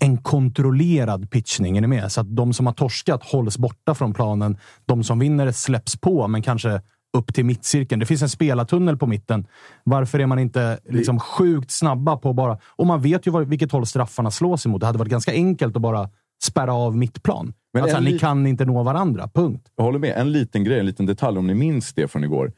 en 0.00 0.18
kontrollerad 0.18 1.30
pitchning. 1.30 1.76
Är 1.76 1.80
ni 1.80 1.86
med? 1.86 2.12
Så 2.12 2.20
att 2.20 2.36
de 2.36 2.52
som 2.52 2.66
har 2.66 2.72
torskat 2.72 3.24
hålls 3.24 3.58
borta 3.58 3.94
från 3.94 4.14
planen. 4.14 4.58
De 4.86 5.04
som 5.04 5.18
vinner 5.18 5.52
släpps 5.52 5.96
på, 5.96 6.28
men 6.28 6.42
kanske 6.42 6.80
upp 7.16 7.34
till 7.34 7.44
mittcirkeln. 7.44 8.00
Det 8.00 8.06
finns 8.06 8.22
en 8.22 8.28
spelartunnel 8.28 8.96
på 8.96 9.06
mitten. 9.06 9.46
Varför 9.84 10.18
är 10.18 10.26
man 10.26 10.38
inte 10.38 10.78
liksom 10.88 11.20
sjukt 11.20 11.70
snabba 11.70 12.16
på 12.16 12.32
bara... 12.32 12.58
Och 12.66 12.86
man 12.86 13.02
vet 13.02 13.26
ju 13.26 13.30
var, 13.30 13.42
vilket 13.42 13.72
håll 13.72 13.86
straffarna 13.86 14.30
slås 14.30 14.66
emot. 14.66 14.80
Det 14.80 14.86
hade 14.86 14.98
varit 14.98 15.10
ganska 15.10 15.32
enkelt 15.32 15.76
att 15.76 15.82
bara 15.82 16.10
spärra 16.42 16.74
av 16.74 16.96
mittplan. 16.96 17.52
Men 17.72 17.82
alltså, 17.82 18.00
ni 18.00 18.18
kan 18.18 18.46
inte 18.46 18.64
nå 18.64 18.82
varandra. 18.82 19.28
Punkt. 19.34 19.68
Jag 19.76 19.84
håller 19.84 19.98
med. 19.98 20.16
En 20.16 20.32
liten 20.32 20.64
grej, 20.64 20.78
en 20.80 20.86
liten 20.86 21.06
detalj, 21.06 21.38
om 21.38 21.46
ni 21.46 21.54
minns 21.54 21.94
det 21.94 22.08
från 22.08 22.24
igår. 22.24 22.52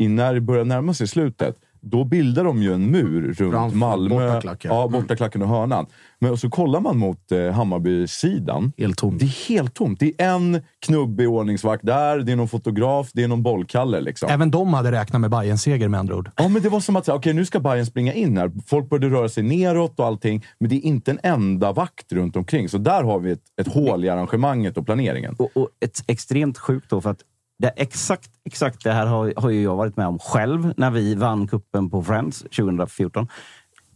I 0.00 0.08
när 0.08 0.34
det 0.34 0.40
börjar 0.40 0.64
närma 0.64 0.94
sig 0.94 1.06
slutet, 1.08 1.56
då 1.80 2.04
bildar 2.04 2.44
de 2.44 2.62
ju 2.62 2.74
en 2.74 2.90
mur 2.90 3.22
runt 3.32 3.52
Framför 3.52 3.76
Malmö. 3.76 4.26
bortaklacken. 4.26 4.74
Ja, 4.74 4.88
bortaklacken 4.88 5.42
och 5.42 5.48
hörnan. 5.48 5.86
Men 6.18 6.30
och 6.30 6.38
så 6.38 6.50
kollar 6.50 6.80
man 6.80 6.98
mot 6.98 7.32
eh, 7.32 7.50
Hammarby-sidan. 7.50 8.72
Helt 8.78 8.98
tomt. 8.98 9.18
Det 9.18 9.24
är 9.24 9.48
helt 9.48 9.74
tomt. 9.74 10.00
Det 10.00 10.20
är 10.22 10.34
en 10.34 10.60
knubbig 10.86 11.28
ordningsvakt 11.28 11.86
där, 11.86 12.18
det 12.18 12.32
är 12.32 12.36
någon 12.36 12.48
fotograf, 12.48 13.10
det 13.12 13.22
är 13.22 13.28
någon 13.28 13.42
bollkalle. 13.42 14.00
Liksom. 14.00 14.30
Även 14.30 14.50
de 14.50 14.74
hade 14.74 14.92
räknat 14.92 15.20
med 15.20 15.30
Bayerns 15.30 15.62
seger 15.62 15.88
med 15.88 16.00
andra 16.00 16.16
ord. 16.16 16.30
Ja, 16.36 16.48
men 16.48 16.62
det 16.62 16.68
var 16.68 16.80
som 16.80 16.96
att 16.96 17.04
säga, 17.04 17.16
okej, 17.16 17.32
nu 17.32 17.44
ska 17.44 17.60
Bayern 17.60 17.86
springa 17.86 18.12
in 18.12 18.36
här. 18.36 18.50
Folk 18.66 18.88
började 18.88 19.16
röra 19.16 19.28
sig 19.28 19.42
neråt 19.42 20.00
och 20.00 20.06
allting, 20.06 20.44
men 20.58 20.68
det 20.70 20.76
är 20.76 20.84
inte 20.84 21.10
en 21.10 21.20
enda 21.22 21.72
vakt 21.72 22.12
runt 22.12 22.36
omkring. 22.36 22.68
Så 22.68 22.78
där 22.78 23.02
har 23.02 23.18
vi 23.18 23.30
ett, 23.30 23.42
ett 23.60 23.68
hål 23.68 24.04
i 24.04 24.08
arrangemanget 24.08 24.76
och 24.76 24.86
planeringen. 24.86 25.34
Och, 25.38 25.50
och 25.54 25.68
ett 25.80 26.04
extremt 26.06 26.58
sjukt 26.58 26.90
då, 26.90 27.00
för 27.00 27.10
att 27.10 27.20
det, 27.60 27.68
exakt, 27.76 28.30
exakt 28.44 28.84
det 28.84 28.92
här 28.92 29.06
har, 29.06 29.32
har 29.36 29.50
ju 29.50 29.62
jag 29.62 29.76
varit 29.76 29.96
med 29.96 30.06
om 30.06 30.18
själv 30.18 30.74
när 30.76 30.90
vi 30.90 31.14
vann 31.14 31.48
kuppen 31.48 31.90
på 31.90 32.02
Friends 32.02 32.38
2014. 32.38 33.28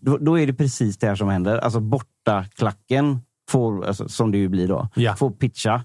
Då, 0.00 0.18
då 0.18 0.38
är 0.38 0.46
det 0.46 0.54
precis 0.54 0.98
det 0.98 1.06
här 1.06 1.14
som 1.14 1.28
händer. 1.28 1.58
Alltså 1.58 1.80
bortaklacken, 1.80 3.20
får, 3.50 3.86
alltså, 3.86 4.08
som 4.08 4.30
det 4.30 4.38
ju 4.38 4.48
blir 4.48 4.68
då, 4.68 4.88
Ja. 4.94 5.16
får 5.16 5.30
pitcha. 5.30 5.84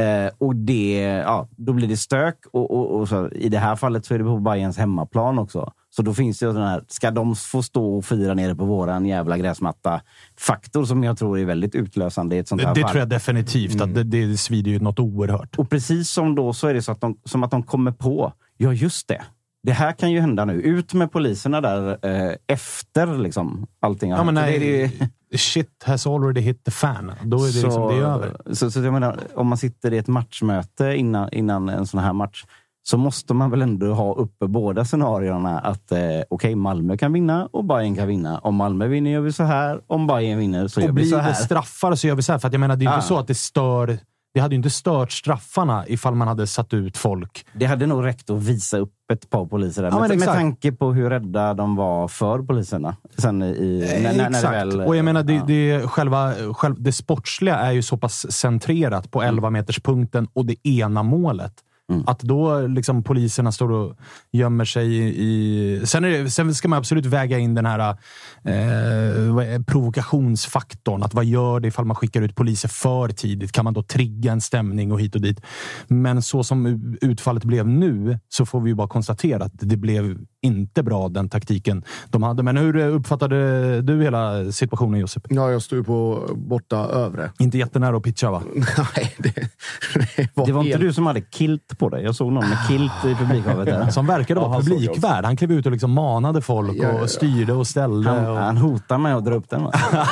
Eh, 0.00 0.30
och 0.38 0.56
det, 0.56 1.00
ja, 1.02 1.48
då 1.56 1.72
blir 1.72 1.88
det 1.88 1.96
stök. 1.96 2.36
Och, 2.52 2.70
och, 2.70 3.00
och 3.00 3.08
så, 3.08 3.28
I 3.30 3.48
det 3.48 3.58
här 3.58 3.76
fallet 3.76 4.04
så 4.06 4.14
är 4.14 4.18
det 4.18 4.24
på 4.24 4.38
Bayerns 4.38 4.78
hemmaplan 4.78 5.38
också. 5.38 5.72
Så 5.90 6.02
då 6.02 6.14
finns 6.14 6.38
det 6.38 6.46
ju 6.46 6.52
den 6.52 6.62
här, 6.62 6.84
ska 6.88 7.10
de 7.10 7.36
få 7.36 7.62
stå 7.62 7.96
och 7.96 8.04
fira 8.04 8.34
nere 8.34 8.54
på 8.54 8.64
våran 8.64 9.06
jävla 9.06 9.38
gräsmatta-faktor 9.38 10.84
som 10.84 11.04
jag 11.04 11.18
tror 11.18 11.38
är 11.38 11.44
väldigt 11.44 11.74
utlösande 11.74 12.36
i 12.36 12.38
ett 12.38 12.48
sånt 12.48 12.60
Det, 12.60 12.66
här 12.66 12.74
det 12.74 12.80
fall. 12.80 12.90
tror 12.90 12.98
jag 13.00 13.08
definitivt. 13.08 13.80
Att 13.80 13.94
det, 13.94 14.02
det 14.04 14.36
svider 14.36 14.70
ju 14.70 14.78
något 14.80 14.98
oerhört. 14.98 15.58
Och 15.58 15.70
precis 15.70 16.10
som 16.10 16.34
då 16.34 16.52
så 16.52 16.66
är 16.68 16.74
det 16.74 16.82
så 16.82 16.92
att 16.92 17.00
de, 17.00 17.16
som 17.24 17.42
att 17.42 17.50
de 17.50 17.62
kommer 17.62 17.92
på, 17.92 18.32
ja 18.56 18.72
just 18.72 19.08
det. 19.08 19.22
Det 19.62 19.72
här 19.72 19.92
kan 19.92 20.10
ju 20.12 20.20
hända 20.20 20.44
nu. 20.44 20.52
Ut 20.52 20.94
med 20.94 21.12
poliserna 21.12 21.60
där 21.60 21.98
eh, 22.06 22.34
efter 22.46 23.18
liksom, 23.18 23.66
allting 23.80 24.10
har 24.10 24.18
Ja, 24.18 24.24
men 24.24 24.34
nej, 24.34 24.58
det 24.58 24.86
det- 24.86 25.08
shit 25.36 25.82
has 25.84 26.06
already 26.06 26.40
hit 26.40 26.64
the 26.64 26.70
fan. 26.70 27.12
Då 27.24 27.36
är 27.36 27.46
det, 27.46 27.52
så, 27.52 27.66
liksom, 27.66 27.88
det 27.88 27.94
är 27.94 28.02
över. 28.02 28.36
Så, 28.54 28.70
så 28.70 28.80
jag 28.80 28.92
menar, 28.92 29.18
om 29.34 29.46
man 29.46 29.58
sitter 29.58 29.92
i 29.92 29.98
ett 29.98 30.08
matchmöte 30.08 30.84
innan, 30.96 31.28
innan 31.32 31.68
en 31.68 31.86
sån 31.86 32.00
här 32.00 32.12
match 32.12 32.44
så 32.82 32.96
måste 32.96 33.34
man 33.34 33.50
väl 33.50 33.62
ändå 33.62 33.92
ha 33.94 34.14
uppe 34.14 34.46
båda 34.46 34.84
scenarierna. 34.84 35.58
Att 35.58 35.92
eh, 35.92 35.98
okej, 36.30 36.54
Malmö 36.54 36.96
kan 36.96 37.12
vinna 37.12 37.46
och 37.52 37.64
Bayern 37.64 37.96
kan 37.96 38.08
vinna. 38.08 38.38
Om 38.38 38.54
Malmö 38.54 38.86
vinner 38.86 39.10
gör 39.10 39.20
vi 39.20 39.32
så 39.32 39.42
här. 39.44 39.80
Om 39.86 40.06
Bayern 40.06 40.38
vinner 40.38 40.68
så 40.68 40.80
gör 40.80 40.86
Och 40.88 40.90
vi 40.90 40.94
blir 40.94 41.04
så 41.10 41.16
det 41.16 41.22
här. 41.22 41.32
straffar 41.32 41.94
så 41.94 42.06
gör 42.06 42.14
vi 42.14 42.22
så 42.22 42.32
här. 42.32 42.38
För 42.38 42.48
att 42.48 42.52
jag 42.54 42.60
menar, 42.60 42.76
det 42.76 42.82
är 42.84 42.86
ju 42.86 42.90
Ah. 42.92 42.94
inte 42.94 43.06
så 43.06 43.18
att 43.18 43.26
det 43.26 43.34
stör... 43.34 43.98
Det 44.34 44.40
hade 44.40 44.54
ju 44.54 44.56
inte 44.56 44.70
stört 44.70 45.12
straffarna 45.12 45.84
ifall 45.88 46.14
man 46.14 46.28
hade 46.28 46.46
satt 46.46 46.74
ut 46.74 46.96
folk. 46.96 47.46
Det 47.52 47.66
hade 47.66 47.86
nog 47.86 48.04
räckt 48.04 48.30
att 48.30 48.42
visa 48.42 48.78
upp 48.78 48.92
ett 49.12 49.30
par 49.30 49.46
poliser 49.46 49.82
där. 49.82 49.90
Ja, 49.90 50.00
med, 50.00 50.18
med 50.18 50.28
tanke 50.28 50.72
på 50.72 50.92
hur 50.92 51.10
rädda 51.10 51.54
de 51.54 51.76
var 51.76 52.08
för 52.08 52.42
poliserna. 52.42 52.96
Sen 53.18 53.42
i, 53.42 54.00
när, 54.02 54.02
när, 54.02 54.30
när 54.30 54.38
Exakt. 54.38 54.54
väl, 54.54 54.80
och 54.80 54.96
jag 54.96 55.04
menar, 55.04 55.22
det, 55.22 55.34
ja. 55.34 55.44
det, 55.46 55.88
själva, 55.88 56.34
själv, 56.52 56.82
det 56.82 56.92
sportsliga 56.92 57.56
är 57.56 57.72
ju 57.72 57.82
så 57.82 57.96
pass 57.96 58.32
centrerat 58.32 59.10
på 59.10 59.22
11-meterspunkten 59.22 60.28
och 60.32 60.46
det 60.46 60.68
ena 60.68 61.02
målet. 61.02 61.54
Mm. 61.90 62.04
Att 62.06 62.20
då 62.20 62.66
liksom 62.66 63.02
poliserna 63.02 63.52
står 63.52 63.72
och 63.72 63.96
gömmer 64.32 64.64
sig 64.64 64.88
i... 65.16 65.86
sen, 65.86 66.04
är 66.04 66.10
det, 66.10 66.30
sen 66.30 66.54
ska 66.54 66.68
man 66.68 66.78
absolut 66.78 67.06
väga 67.06 67.38
in 67.38 67.54
den 67.54 67.66
här 67.66 67.96
eh, 68.44 69.62
provokationsfaktorn. 69.66 71.02
Att 71.02 71.14
vad 71.14 71.24
gör 71.24 71.60
det 71.60 71.68
ifall 71.68 71.84
man 71.84 71.96
skickar 71.96 72.22
ut 72.22 72.34
poliser 72.34 72.68
för 72.68 73.08
tidigt? 73.08 73.52
Kan 73.52 73.64
man 73.64 73.74
då 73.74 73.82
trigga 73.82 74.32
en 74.32 74.40
stämning 74.40 74.92
och 74.92 75.00
hit 75.00 75.14
och 75.14 75.20
dit? 75.20 75.40
Men 75.88 76.22
så 76.22 76.44
som 76.44 76.96
utfallet 77.00 77.44
blev 77.44 77.68
nu 77.68 78.18
så 78.28 78.46
får 78.46 78.60
vi 78.60 78.70
ju 78.70 78.74
bara 78.74 78.88
konstatera 78.88 79.44
att 79.44 79.52
det 79.54 79.76
blev 79.76 80.18
inte 80.42 80.82
bra, 80.82 81.08
den 81.08 81.28
taktiken 81.28 81.84
de 82.08 82.22
hade. 82.22 82.42
Men 82.42 82.56
hur 82.56 82.76
uppfattade 82.76 83.82
du 83.82 84.02
hela 84.02 84.52
situationen, 84.52 85.00
Josip? 85.00 85.26
Ja, 85.30 85.50
jag 85.50 85.62
stod 85.62 85.86
på 85.86 86.28
borta 86.34 86.76
övre. 86.76 87.30
Inte 87.38 87.58
jättenära 87.58 87.96
att 87.96 88.02
pitcha, 88.02 88.30
va? 88.30 88.42
Nej, 88.96 89.14
det, 89.18 89.34
det 89.34 90.28
var, 90.34 90.46
Det 90.46 90.52
var 90.52 90.60
inte 90.60 90.70
helt- 90.70 90.80
du 90.80 90.92
som 90.92 91.06
hade 91.06 91.20
kilt 91.20 91.78
på 91.78 91.88
dig? 91.88 92.04
Jag 92.04 92.14
såg 92.14 92.32
någon 92.32 92.48
med 92.48 92.58
kilt 92.68 92.92
i 93.06 93.14
publikhavet. 93.14 93.66
Där. 93.66 93.90
Som 93.90 94.06
verkade 94.06 94.40
Ja, 94.40 94.48
vara 94.48 94.58
jag 94.58 94.64
publikvärd. 94.68 95.24
Han 95.24 95.36
klev 95.36 95.52
ut 95.52 95.66
och 95.66 95.72
liksom 95.72 95.90
manade 95.92 96.40
folk 96.42 96.70
Ja, 96.76 96.82
ja, 96.82 96.92
ja. 96.96 97.02
och 97.02 97.10
styrde 97.10 97.52
och 97.52 97.66
ställde. 97.66 98.10
Han, 98.10 98.26
och... 98.30 98.36
han 98.36 98.56
hotar 98.56 98.98
med 98.98 99.16
att 99.16 99.24
dra 99.24 99.34
upp 99.34 99.50
den. 99.50 99.62
Va? 99.62 99.72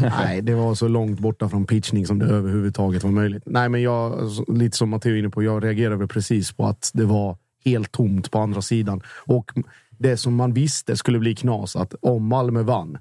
Nej, 0.00 0.42
det 0.42 0.54
var 0.54 0.74
så 0.74 0.88
långt 0.88 1.18
borta 1.20 1.48
från 1.48 1.64
pitchning 1.66 2.06
som 2.06 2.18
det 2.18 2.26
överhuvudtaget 2.26 3.04
var 3.04 3.10
möjligt. 3.10 3.42
Nej, 3.46 3.68
men 3.68 3.82
jag, 3.82 4.12
alltså, 4.20 4.44
lite 4.52 4.76
som 4.76 4.90
Matteo 4.90 5.12
är 5.12 5.18
inne 5.18 5.30
på, 5.30 5.42
jag 5.42 5.64
reagerade 5.64 6.06
precis 6.06 6.52
på 6.52 6.66
att 6.66 6.90
det 6.94 7.04
var 7.04 7.36
helt 7.64 7.92
tomt 7.92 8.30
på 8.30 8.38
andra 8.38 8.62
sidan. 8.62 9.02
Och 9.26 9.52
det 9.98 10.16
som 10.16 10.34
man 10.34 10.52
visste 10.52 10.96
skulle 10.96 11.18
bli 11.18 11.34
knas, 11.34 11.76
att 11.76 11.94
om 12.02 12.26
Malmö 12.28 12.62
vann, 12.62 12.92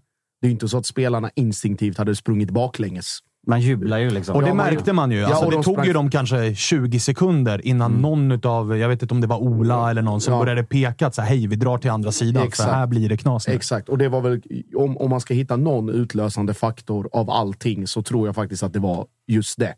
det 0.41 0.45
är 0.45 0.49
ju 0.49 0.51
inte 0.51 0.67
så 0.67 0.77
att 0.77 0.85
spelarna 0.85 1.29
instinktivt 1.35 1.97
hade 1.97 2.15
sprungit 2.15 2.49
baklänges. 2.51 3.19
Man 3.47 3.61
jublar 3.61 3.97
ju 3.97 4.09
liksom. 4.09 4.35
Och 4.35 4.41
det 4.41 4.47
Ja, 4.47 4.53
märkte 4.53 4.93
man 4.93 5.11
ju. 5.11 5.17
Ja, 5.19 5.27
Alltså, 5.27 5.45
det 5.49 5.51
de 5.55 5.63
tog 5.63 5.73
sprang- 5.75 5.85
ju 5.87 5.93
dem 5.93 6.09
kanske 6.09 6.55
20 6.55 6.99
sekunder 6.99 7.67
innan 7.67 7.91
någon 7.91 8.31
utav, 8.31 8.77
jag 8.77 8.89
vet 8.89 9.01
inte 9.01 9.13
om 9.13 9.21
det 9.21 9.27
var 9.27 9.37
Ola 9.37 9.89
eller 9.91 10.01
någon, 10.01 10.21
som 10.21 10.33
Ja. 10.33 10.39
började 10.39 10.63
peka 10.63 11.07
att 11.07 11.15
så 11.15 11.21
här, 11.21 11.29
hej, 11.29 11.47
vi 11.47 11.55
drar 11.55 11.77
till 11.77 11.91
andra 11.91 12.11
sidan, 12.11 12.43
Exakt. 12.47 12.69
för 12.69 12.75
här 12.75 12.87
blir 12.87 13.09
det 13.09 13.17
knas 13.17 13.47
nu. 13.47 13.53
Exakt, 13.53 13.89
och 13.89 13.97
det 13.97 14.09
var 14.09 14.21
väl, 14.21 14.41
om, 14.75 14.97
om 14.97 15.09
man 15.09 15.19
ska 15.21 15.33
hitta 15.33 15.55
någon 15.55 15.89
utlösande 15.89 16.53
faktor 16.53 17.09
av 17.11 17.29
allting 17.29 17.87
så 17.87 18.01
tror 18.03 18.27
jag 18.27 18.35
faktiskt 18.35 18.63
att 18.63 18.73
det 18.73 18.79
var 18.79 19.05
just 19.27 19.59
det. 19.59 19.73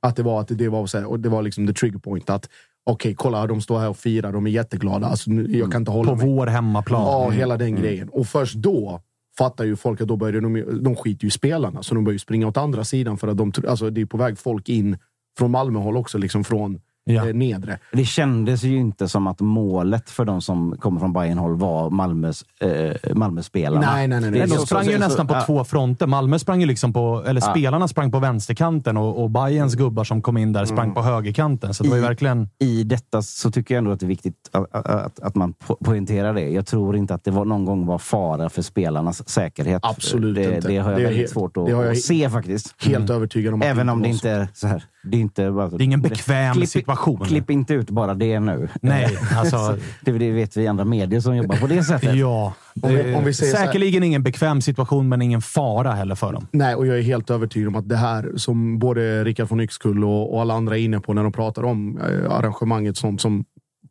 Att 0.00 0.16
det 0.16 0.22
var, 0.22 0.40
att 0.40 0.48
det 0.48 0.68
var, 0.68 0.86
så 0.86 0.98
här, 0.98 1.06
och 1.10 1.20
det 1.20 1.28
var 1.28 1.42
liksom 1.42 1.66
the 1.66 1.72
trigger 1.72 1.98
point. 1.98 2.30
att 2.30 2.48
Okej, 2.90 3.14
kolla, 3.14 3.46
de 3.46 3.60
står 3.60 3.78
här 3.78 3.88
och 3.88 3.96
firar, 3.96 4.32
de 4.32 4.46
är 4.46 4.50
jätteglada. 4.50 5.06
Alltså, 5.06 5.30
jag 5.30 5.72
kan 5.72 5.82
inte 5.82 5.90
hålla 5.90 6.10
På 6.10 6.16
mig. 6.16 6.26
vår 6.26 6.46
hemmaplan. 6.46 7.02
Ja, 7.02 7.30
hela 7.30 7.56
den 7.56 7.76
grejen. 7.76 8.08
Och 8.08 8.26
först 8.26 8.54
då 8.54 9.00
fattar 9.38 9.64
ju 9.64 9.76
folk 9.76 10.00
att 10.00 10.08
då 10.08 10.16
börjar 10.16 10.40
de, 10.40 10.82
de 10.82 10.96
skiter 10.96 11.24
ju 11.24 11.28
i 11.28 11.30
spelarna. 11.30 11.82
Så 11.82 11.94
de 11.94 12.04
börjar 12.04 12.14
ju 12.14 12.18
springa 12.18 12.46
åt 12.46 12.56
andra 12.56 12.84
sidan 12.84 13.18
för 13.18 13.28
att 13.28 13.36
de, 13.36 13.52
alltså, 13.68 13.90
det 13.90 14.00
är 14.00 14.06
på 14.06 14.16
väg 14.16 14.38
folk 14.38 14.68
in 14.68 14.98
från 15.38 15.50
Malmöhåll 15.50 15.96
också. 15.96 16.18
Liksom 16.18 16.44
från 16.44 16.80
Ja. 17.08 17.28
eh, 17.28 17.34
nedre. 17.34 17.78
Det 17.92 18.04
kändes 18.04 18.62
ju 18.64 18.76
inte 18.76 19.08
som 19.08 19.26
att 19.26 19.40
målet 19.40 20.10
för 20.10 20.24
de 20.24 20.40
som 20.42 20.76
kommer 20.78 21.00
från 21.00 21.12
Bayern 21.12 21.38
håll 21.38 21.56
var 21.56 21.90
Malmös, 21.90 22.44
eh, 22.60 23.14
Malmö-spelarna. 23.14 23.92
Nej, 23.92 24.08
nej, 24.08 24.20
nej, 24.20 24.30
nej. 24.30 24.40
De 24.40 24.48
så- 24.48 24.66
sprang 24.66 24.84
så- 24.84 24.90
ju 24.90 24.96
så- 24.96 25.02
nästan 25.04 25.26
på 25.26 25.34
ja. 25.34 25.40
två 25.46 25.64
fronter. 25.64 26.06
Malmö 26.06 26.38
sprang 26.38 26.60
ju 26.60 26.66
liksom 26.66 26.92
på, 26.92 27.24
eller 27.26 27.40
Ja. 27.40 27.50
spelarna 27.50 27.88
sprang 27.88 28.10
på 28.12 28.18
vänsterkanten 28.18 28.96
och, 28.96 29.22
och 29.22 29.30
Bayerns 29.30 29.74
gubbar 29.74 30.04
som 30.04 30.22
kom 30.22 30.36
in 30.36 30.52
där 30.52 30.64
sprang 30.64 30.84
Mm. 30.84 30.94
på 30.94 31.02
högerkanten. 31.02 31.74
Så 31.74 31.82
det 31.82 31.88
var 31.88 31.96
ju 31.96 32.02
I- 32.02 32.06
verkligen... 32.06 32.48
I 32.58 32.84
detta 32.84 33.22
så 33.22 33.50
tycker 33.50 33.74
jag 33.74 33.78
ändå 33.78 33.90
att 33.90 34.00
det 34.00 34.06
är 34.06 34.08
viktigt 34.08 34.50
att, 34.52 34.86
att, 34.86 35.20
att 35.20 35.34
man 35.34 35.54
po- 35.66 35.84
poängterar 35.84 36.34
det. 36.34 36.48
Jag 36.50 36.66
tror 36.66 36.96
inte 36.96 37.14
att 37.14 37.24
det 37.24 37.30
var, 37.30 37.44
någon 37.44 37.64
gång 37.64 37.86
var 37.86 37.98
fara 37.98 38.48
för 38.48 38.62
spelarnas 38.62 39.28
säkerhet. 39.28 39.80
Absolut 39.84 40.34
det, 40.36 40.54
inte. 40.56 40.68
Det 40.68 40.76
har 40.78 40.90
jag 40.90 41.00
Det 41.00 41.04
väldigt 41.04 41.18
helt- 41.20 41.30
svårt 41.32 41.56
att, 41.56 41.72
att 41.72 41.98
se 41.98 42.30
faktiskt. 42.30 42.74
Helt 42.84 43.10
övertygad 43.10 43.54
om 43.54 43.62
Även 43.62 43.88
om 43.88 44.02
det 44.02 44.08
inte 44.08 44.30
är 44.30 44.48
så 44.54 44.66
här. 44.66 44.84
Det 45.06 45.16
är, 45.16 45.20
inte 45.20 45.50
bara, 45.50 45.68
Det 45.68 45.82
är 45.82 45.84
ingen 45.84 46.00
bekväm 46.02 46.54
klipp, 46.54 46.68
situation. 46.68 47.18
Klipp 47.26 47.50
inte 47.50 47.74
ut 47.74 47.90
bara 47.90 48.14
det 48.14 48.40
nu. 48.40 48.68
Nej, 48.82 49.18
alltså... 49.36 49.76
det, 50.00 50.12
det 50.12 50.30
vet 50.30 50.56
vi 50.56 50.66
andra 50.66 50.84
medier 50.84 51.20
som 51.20 51.36
jobbar 51.36 51.56
på 51.56 51.66
det 51.66 51.84
sättet. 51.84 52.14
Ja. 52.16 52.54
Om 52.82 52.90
vi- 52.94 53.14
om 53.14 53.24
vi 53.24 53.34
Säkerligen 53.34 54.02
ingen 54.02 54.22
bekväm 54.22 54.60
situation, 54.60 55.08
men 55.08 55.22
ingen 55.22 55.42
fara 55.42 55.92
heller 55.92 56.14
för 56.14 56.32
dem. 56.32 56.46
Nej, 56.52 56.74
och 56.74 56.86
jag 56.86 56.98
är 56.98 57.02
helt 57.02 57.30
övertygad 57.30 57.68
om 57.68 57.76
att 57.76 57.88
det 57.88 57.96
här 57.96 58.32
som 58.36 58.78
både 58.78 59.24
Rickard 59.24 59.48
von 59.48 59.60
Yxkull 59.60 60.04
och, 60.04 60.34
och 60.34 60.40
alla 60.40 60.54
andra 60.54 60.78
är 60.78 60.82
inne 60.82 61.00
på 61.00 61.12
när 61.14 61.22
de 61.22 61.32
pratar 61.32 61.62
om 61.64 61.98
eh, 61.98 62.32
arrangemanget 62.32 62.96
som, 62.96 63.18
som 63.18 63.44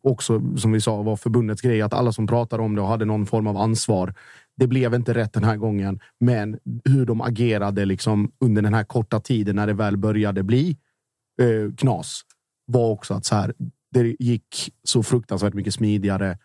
också, 0.03 0.41
som 0.57 0.71
vi 0.71 0.81
sa, 0.81 1.01
var 1.01 1.15
förbundets 1.15 1.61
grej. 1.61 1.81
Att 1.81 1.93
alla 1.93 2.11
som 2.11 2.27
pratade 2.27 2.63
om 2.63 2.75
det 2.75 2.81
och 2.81 2.87
hade 2.87 3.05
någon 3.05 3.25
form 3.25 3.47
av 3.47 3.57
ansvar. 3.57 4.13
Det 4.57 4.67
blev 4.67 4.93
inte 4.93 5.13
rätt 5.13 5.33
den 5.33 5.43
här 5.43 5.57
gången, 5.57 5.99
men 6.19 6.57
hur 6.85 7.05
de 7.05 7.21
agerade 7.21 7.85
liksom 7.85 8.31
under 8.39 8.61
den 8.61 8.73
här 8.73 8.83
korta 8.83 9.19
tiden 9.19 9.55
när 9.55 9.67
det 9.67 9.73
väl 9.73 9.97
började 9.97 10.43
bli 10.43 10.77
eh, 11.41 11.75
knas 11.77 12.21
var 12.67 12.89
också 12.89 13.13
att 13.13 13.25
så 13.25 13.35
här, 13.35 13.53
det 13.91 14.15
gick 14.19 14.73
så 14.83 15.03
fruktansvärt 15.03 15.53
mycket 15.53 15.73
smidigare 15.73 16.37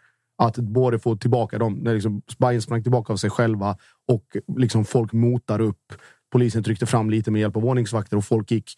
att 0.42 0.56
både 0.56 0.98
få 0.98 1.16
tillbaka 1.16 1.58
dem, 1.58 1.74
när 1.74 1.94
liksom 1.94 2.22
Bayern 2.38 2.62
sprang 2.62 2.82
tillbaka 2.82 3.12
av 3.12 3.16
sig 3.16 3.30
själva 3.30 3.76
och 4.08 4.36
liksom 4.56 4.84
folk 4.84 5.12
motar 5.12 5.60
upp. 5.60 5.92
Polisen 6.32 6.62
tryckte 6.62 6.86
fram 6.86 7.10
lite 7.10 7.30
med 7.30 7.40
hjälp 7.40 7.56
av 7.56 7.64
ordningsvakter 7.64 8.16
och 8.16 8.24
folk 8.24 8.50
gick 8.50 8.74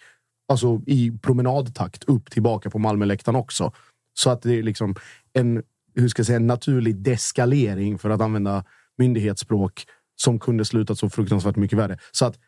alltså, 0.49 0.81
i 0.87 1.19
promenadtakt 1.23 2.05
upp 2.05 2.31
tillbaka 2.31 2.71
på 2.71 2.79
Malmöläktaren 2.79 3.37
också. 3.37 3.73
Så 4.15 4.31
att 4.31 4.43
det 4.43 4.59
är 4.59 4.63
liksom 4.63 4.95
en, 5.33 5.63
hur 5.95 6.09
ska 6.09 6.21
jag 6.21 6.27
säga, 6.27 6.37
en 6.37 6.47
naturlig 6.47 6.97
deskalering 6.97 7.99
för 7.99 8.11
att 8.11 8.21
använda 8.21 8.65
myndighetsspråk 8.99 9.85
som 10.17 10.39
kunde 10.39 10.65
slutat 10.65 10.99
så 10.99 11.11
fruktansvärt 11.11 11.57
mycket 11.57 11.79
värre. 11.79 11.99
Så 12.13 12.27
att 12.27 12.39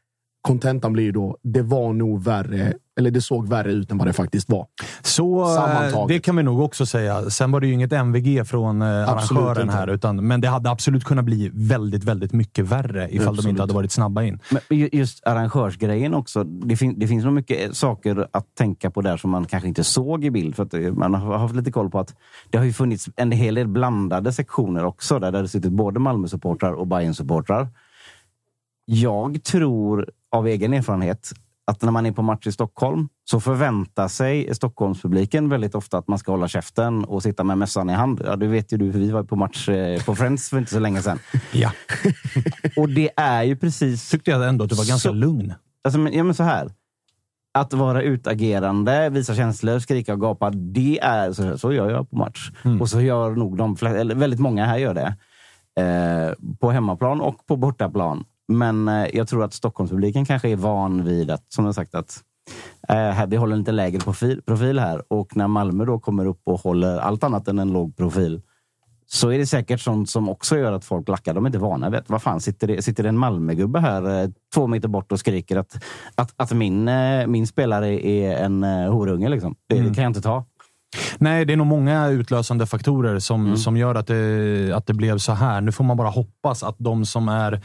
kontentan 0.48 0.92
blir 0.92 1.12
då, 1.12 1.36
det 1.42 1.62
var 1.62 1.92
nog 1.92 2.22
värre, 2.24 2.72
eller 2.98 3.10
det 3.10 3.20
såg 3.20 3.48
värre 3.48 3.72
ut 3.72 3.90
än 3.90 3.98
vad 3.98 4.06
det 4.06 4.12
faktiskt 4.12 4.50
var. 4.50 4.66
Så 5.02 5.42
eh, 5.42 5.54
Sammantaget. 5.54 6.08
det 6.08 6.20
kan 6.20 6.36
vi 6.36 6.42
nog 6.42 6.60
också 6.60 6.86
säga. 6.86 7.30
Sen 7.30 7.52
var 7.52 7.60
det 7.60 7.66
ju 7.66 7.72
inget 7.72 7.92
MVG 7.92 8.46
från 8.46 8.82
eh, 8.82 9.08
Absolut 9.08 9.42
arrangören 9.42 9.62
inte. 9.62 9.76
här, 9.76 9.88
utan, 9.88 10.26
men 10.26 10.40
det 10.40 10.48
hade 10.48 10.70
absolut 10.70 11.04
kunnat 11.04 11.24
bli 11.24 11.50
väldigt, 11.54 12.04
väldigt 12.04 12.32
mycket 12.32 12.64
värre 12.64 13.08
ifall 13.10 13.24
de 13.24 13.28
Absolut. 13.28 13.50
inte 13.50 13.62
hade 13.62 13.74
varit 13.74 13.92
snabba 13.92 14.22
in. 14.22 14.38
Men 14.50 14.78
ju- 14.78 14.88
just 14.92 15.26
arrangörsgrejen 15.26 16.14
också. 16.14 16.44
Det, 16.44 16.76
fin 16.76 16.98
det 16.98 17.06
finns 17.08 17.24
nog 17.24 17.32
mycket 17.34 17.76
saker 17.76 18.26
att 18.30 18.54
tänka 18.54 18.90
på 18.90 19.00
där 19.00 19.16
som 19.16 19.30
man 19.30 19.44
kanske 19.44 19.68
inte 19.68 19.84
såg 19.84 20.24
i 20.24 20.30
bild. 20.30 20.56
För 20.56 20.62
att 20.62 20.74
eh, 20.74 20.80
man 20.80 21.14
har 21.14 21.38
haft 21.38 21.54
lite 21.54 21.72
koll 21.72 21.90
på 21.90 21.98
att 21.98 22.14
det 22.50 22.58
har 22.58 22.64
ju 22.64 22.72
funnits 22.72 23.08
en 23.16 23.32
hel 23.32 23.54
del 23.54 23.68
blandade 23.68 24.32
sektioner 24.32 24.84
också. 24.84 25.18
Där 25.18 25.32
det 25.32 25.38
har 25.38 25.46
suttit 25.46 25.72
både 25.72 26.00
Malmö-supportrar 26.00 26.72
och 26.72 26.86
Bayern-supportrar. 26.86 27.68
Jag 28.86 29.42
tror 29.44 30.10
av 30.34 30.46
egen 30.46 30.72
erfarenhet 30.74 31.32
att 31.66 31.82
när 31.82 31.92
man 31.92 32.06
är 32.06 32.12
på 32.12 32.22
match 32.22 32.46
i 32.46 32.52
Stockholm 32.52 33.08
så 33.24 33.40
förväntar 33.40 34.08
sig 34.08 34.54
Stockholmspubliken 34.54 35.48
väldigt 35.48 35.74
ofta 35.74 35.98
att 35.98 36.08
man 36.08 36.18
ska 36.18 36.32
hålla 36.32 36.48
käften 36.48 37.04
och 37.04 37.22
sitta 37.22 37.44
med 37.44 37.58
mössan 37.58 37.90
i 37.90 37.92
hand. 37.92 38.22
Ja, 38.24 38.36
det 38.36 38.46
vet 38.46 38.72
ju 38.72 38.76
du, 38.76 38.92
för 38.92 38.98
vi 38.98 39.10
var 39.10 39.22
på 39.22 39.36
match 39.36 39.68
eh, 39.68 40.04
på 40.04 40.14
Friends 40.14 40.50
för 40.50 40.58
inte 40.58 40.70
så 40.70 40.78
länge 40.78 41.02
sedan. 41.02 41.18
Ja. 41.52 41.70
Och 42.76 42.88
det 42.88 43.10
är 43.16 43.42
ju 43.42 43.56
precis 43.56 44.10
Tyckte 44.10 44.30
jag 44.30 44.48
ändå 44.48 44.64
att 44.64 44.70
du 44.70 44.76
var 44.76 44.88
ganska 44.88 45.08
Så- 45.08 45.14
lugn. 45.14 45.54
Alltså, 45.84 45.98
men, 45.98 46.12
ja, 46.12 46.24
men 46.24 46.34
så 46.34 46.42
här. 46.42 46.70
Att 47.58 47.72
vara 47.72 48.02
utagerande, 48.02 49.10
visa 49.10 49.34
känslor, 49.34 49.78
skrika 49.78 50.12
och 50.12 50.20
gapa. 50.20 50.50
Det 50.50 50.98
är, 51.02 51.32
så, 51.32 51.58
så 51.58 51.72
gör 51.72 51.90
jag 51.90 52.10
på 52.10 52.16
match. 52.16 52.50
Och 52.80 52.88
så 52.88 53.00
gör 53.00 53.30
nog 53.30 53.56
de 53.56 53.76
flesta, 53.76 53.98
eller 53.98 54.14
väldigt 54.14 54.40
många 54.40 54.66
här 54.66 54.78
gör 54.78 54.94
det. 54.94 55.16
Eh, 55.82 56.56
på 56.60 56.70
hemmaplan 56.70 57.20
och 57.20 57.46
på 57.46 57.56
bortaplan. 57.56 58.24
Men 58.48 58.88
eh, 58.88 59.06
jag 59.16 59.28
tror 59.28 59.44
att 59.44 59.54
Stockholmspubliken 59.54 60.24
kanske 60.24 60.48
är 60.48 60.56
van 60.56 61.04
vid 61.04 61.30
att, 61.30 61.52
som 61.52 61.64
jag 61.64 61.74
sagt, 61.74 61.94
att 61.94 62.22
eh, 62.88 62.96
här, 62.96 63.26
vi 63.26 63.36
håller 63.36 63.52
en 63.52 63.58
lite 63.58 63.72
lägre 63.72 64.00
profil, 64.00 64.42
profil 64.46 64.78
här. 64.78 65.02
Och 65.08 65.36
när 65.36 65.48
Malmö 65.48 65.84
då 65.84 65.98
kommer 65.98 66.26
upp 66.26 66.40
och 66.44 66.60
håller 66.60 66.98
allt 66.98 67.24
annat 67.24 67.48
än 67.48 67.58
en 67.58 67.72
låg 67.72 67.96
profil 67.96 68.42
så 69.06 69.28
är 69.28 69.38
det 69.38 69.46
säkert 69.46 69.80
sånt 69.80 70.10
som 70.10 70.28
också 70.28 70.56
gör 70.56 70.72
att 70.72 70.84
folk 70.84 71.08
lackar. 71.08 71.34
De 71.34 71.44
är 71.44 71.48
inte 71.48 71.58
vana 71.58 71.90
vid 71.90 72.00
Vad 72.06 72.22
fan, 72.22 72.40
sitter 72.40 72.66
det, 72.66 72.82
sitter 72.82 73.02
det 73.02 73.08
en 73.08 73.18
Malmögubbe 73.18 73.80
här 73.80 74.22
eh, 74.22 74.30
två 74.54 74.66
meter 74.66 74.88
bort 74.88 75.12
och 75.12 75.18
skriker 75.18 75.56
att, 75.56 75.84
att, 76.14 76.34
att 76.36 76.52
min, 76.52 76.90
min 77.26 77.46
spelare 77.46 78.06
är 78.06 78.44
en 78.44 78.62
horunge? 78.62 79.28
Liksom. 79.28 79.54
Det, 79.68 79.80
det 79.80 79.94
kan 79.94 80.04
jag 80.04 80.10
inte 80.10 80.20
ta. 80.20 80.44
Nej, 81.18 81.44
det 81.44 81.52
är 81.52 81.56
nog 81.56 81.66
många 81.66 82.08
utlösande 82.08 82.66
faktorer 82.66 83.18
som, 83.18 83.44
Mm. 83.46 83.56
som 83.56 83.76
gör 83.76 83.94
att 83.94 84.06
det, 84.06 84.72
att 84.76 84.86
det 84.86 84.94
blev 84.94 85.18
så 85.18 85.32
här. 85.32 85.60
Nu 85.60 85.72
får 85.72 85.84
man 85.84 85.96
bara 85.96 86.08
hoppas 86.08 86.62
att 86.62 86.76
de 86.78 87.04
som 87.06 87.28
är 87.28 87.60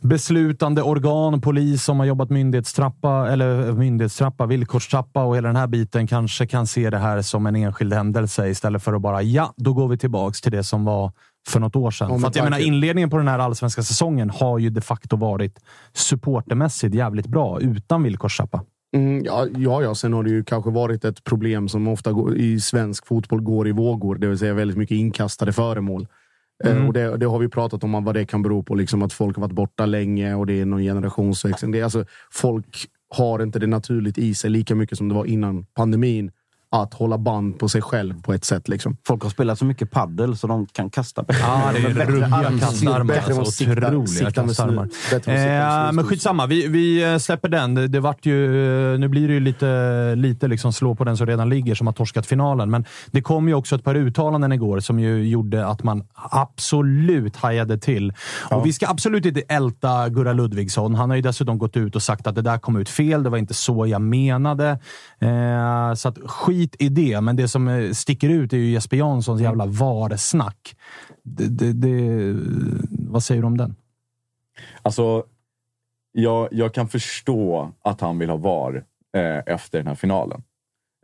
beslutande 0.00 0.82
organ, 0.82 1.40
polis 1.40 1.84
som 1.84 1.98
har 1.98 2.06
jobbat 2.06 2.30
myndighetstrappa, 2.30 3.28
eller 3.32 3.72
myndighetstrappa, 3.72 4.46
villkorstrappa 4.46 5.24
och 5.24 5.36
hela 5.36 5.48
den 5.48 5.56
här 5.56 5.66
biten 5.66 6.06
kanske 6.06 6.46
kan 6.46 6.66
se 6.66 6.90
det 6.90 6.98
här 6.98 7.22
som 7.22 7.46
en 7.46 7.56
enskild 7.56 7.92
händelse 7.92 8.48
istället 8.48 8.82
för 8.82 8.92
att 8.92 9.02
bara 9.02 9.22
ja, 9.22 9.52
då 9.56 9.72
går 9.72 9.88
vi 9.88 9.98
tillbaks 9.98 10.40
till 10.40 10.52
det 10.52 10.64
som 10.64 10.84
var 10.84 11.12
för 11.48 11.60
något 11.60 11.76
år 11.76 11.90
sedan. 11.90 12.10
Men 12.10 12.20
för 12.20 12.28
att 12.28 12.36
jag 12.36 12.44
menar, 12.44 12.58
inledningen 12.58 13.10
på 13.10 13.16
den 13.16 13.28
här 13.28 13.38
allsvenska 13.38 13.82
säsongen 13.82 14.30
har 14.30 14.58
ju 14.58 14.70
de 14.70 14.80
facto 14.80 15.16
varit 15.16 15.58
supportermässigt 15.92 16.94
jävligt 16.94 17.26
bra 17.26 17.60
utan 17.60 18.02
villkorstrappa. 18.02 18.62
Mm, 18.96 19.24
ja, 19.24 19.46
ja, 19.56 19.82
ja, 19.82 19.94
sen 19.94 20.12
har 20.12 20.22
det 20.22 20.30
ju 20.30 20.44
kanske 20.44 20.70
varit 20.70 21.04
ett 21.04 21.24
problem 21.24 21.68
som 21.68 21.88
ofta 21.88 22.12
går, 22.12 22.36
i 22.36 22.60
svensk 22.60 23.06
fotboll 23.06 23.40
går 23.40 23.68
i 23.68 23.72
vågor, 23.72 24.14
det 24.14 24.26
vill 24.26 24.38
säga 24.38 24.54
väldigt 24.54 24.76
mycket 24.76 24.94
inkastade 24.94 25.52
föremål. 25.52 26.06
Eh, 26.64 26.86
Och 26.86 26.92
det, 26.92 27.16
det 27.16 27.26
har 27.26 27.38
vi 27.38 27.48
pratat 27.48 27.84
om 27.84 28.04
vad 28.04 28.14
det 28.14 28.24
kan 28.26 28.42
bero 28.42 28.62
på, 28.62 28.74
liksom 28.74 29.02
att 29.02 29.12
folk 29.12 29.36
har 29.36 29.40
varit 29.40 29.52
borta 29.52 29.86
länge 29.86 30.34
och 30.34 30.46
det 30.46 30.60
är 30.60 30.66
någon 30.66 30.82
generationsväxling. 30.82 31.70
Det 31.70 31.78
är 31.78 31.84
alltså, 31.84 32.04
folk 32.32 32.86
har 33.14 33.42
inte 33.42 33.58
det 33.58 33.66
naturligt 33.66 34.18
i 34.18 34.34
sig 34.34 34.50
lika 34.50 34.74
mycket 34.74 34.98
som 34.98 35.08
det 35.08 35.14
var 35.14 35.24
innan 35.24 35.64
pandemin. 35.64 36.30
Att 36.72 36.94
hålla 36.94 37.18
band 37.18 37.58
på 37.58 37.68
sig 37.68 37.82
själv 37.82 38.22
på 38.22 38.32
ett 38.32 38.44
sätt. 38.44 38.68
Liksom. 38.68 38.96
Folk 39.06 39.22
har 39.22 39.30
spelat 39.30 39.58
så 39.58 39.64
mycket 39.64 39.90
paddel 39.90 40.36
så 40.36 40.46
de 40.46 40.66
kan 40.66 40.90
kasta 40.90 41.22
bättre. 41.22 41.42
Ja, 41.42 41.70
det 41.72 41.78
är 41.78 41.94
Bättre 41.94 43.32
än 43.32 43.40
Alltså, 43.40 43.64
otroliga 43.64 44.06
sikta 44.06 44.46
kastarmar. 44.46 44.88
Bättre 45.10 45.32
än 45.32 45.36
att 45.36 45.42
sikta 45.42 45.82
med 45.82 45.86
Eh, 45.86 45.92
men 45.92 46.04
skitsamma, 46.04 46.46
vi, 46.46 46.66
vi 46.68 47.12
eh, 47.12 47.18
släpper 47.18 47.48
den. 47.48 47.74
Det, 47.74 47.88
det 47.88 48.00
vart 48.00 48.26
ju, 48.26 48.48
nu 48.98 49.08
blir 49.08 49.28
det 49.28 49.34
ju 49.34 49.40
lite, 49.40 50.14
lite 50.16 50.48
liksom 50.48 50.72
slå 50.72 50.94
på 50.94 51.04
den 51.04 51.16
som 51.16 51.26
redan 51.26 51.48
ligger, 51.48 51.74
som 51.74 51.86
har 51.86 51.94
torskat 51.94 52.26
finalen. 52.26 52.70
Men 52.70 52.84
det 53.10 53.22
kom 53.22 53.48
ju 53.48 53.54
också 53.54 53.76
ett 53.76 53.84
par 53.84 53.94
uttalanden 53.94 54.52
igår 54.52 54.80
som 54.80 55.00
ju 55.00 55.28
gjorde 55.28 55.66
att 55.66 55.82
man 55.82 56.04
absolut 56.14 57.36
hajade 57.36 57.78
till. 57.78 58.12
Och 58.50 58.66
vi 58.66 58.72
ska 58.72 58.88
absolut 58.88 59.26
inte 59.26 59.42
älta 59.48 60.08
Gurra 60.08 60.32
Ludvigsson. 60.32 60.94
Han 60.94 61.10
har 61.10 61.16
ju 61.16 61.22
dessutom 61.22 61.58
gått 61.58 61.76
ut 61.76 61.96
och 61.96 62.02
sagt 62.02 62.26
att 62.26 62.34
det 62.34 62.42
där 62.42 62.58
kom 62.58 62.76
ut 62.76 62.88
fel. 62.88 63.22
Det 63.22 63.30
var 63.30 63.38
inte 63.38 63.54
så 63.54 63.86
jag 63.86 64.00
menade. 64.00 64.78
Eh, 65.20 65.94
så 65.94 66.08
att 66.08 66.18
skit 66.26 66.59
i 66.78 66.88
det. 66.88 67.20
Men 67.20 67.36
det 67.36 67.48
som 67.48 67.68
eh, 67.68 67.90
sticker 67.92 68.28
ut 68.28 68.52
är 68.52 68.56
ju 68.56 68.70
Jesper 68.70 68.96
Janssons 68.96 69.40
jävla 69.40 69.66
VAR-snack. 69.66 70.76
Det, 71.22 71.48
det, 71.48 71.72
det, 71.72 72.34
vad 72.90 73.22
säger 73.22 73.40
du 73.40 73.46
om 73.46 73.56
den? 73.56 73.76
Alltså, 74.82 75.24
jag, 76.12 76.48
jag 76.50 76.74
kan 76.74 76.88
förstå 76.88 77.72
att 77.84 78.00
han 78.00 78.18
vill 78.18 78.30
ha 78.30 78.36
VAR 78.36 78.84
eh, 79.16 79.54
efter 79.54 79.78
den 79.78 79.86
här 79.86 79.94
finalen. 79.94 80.42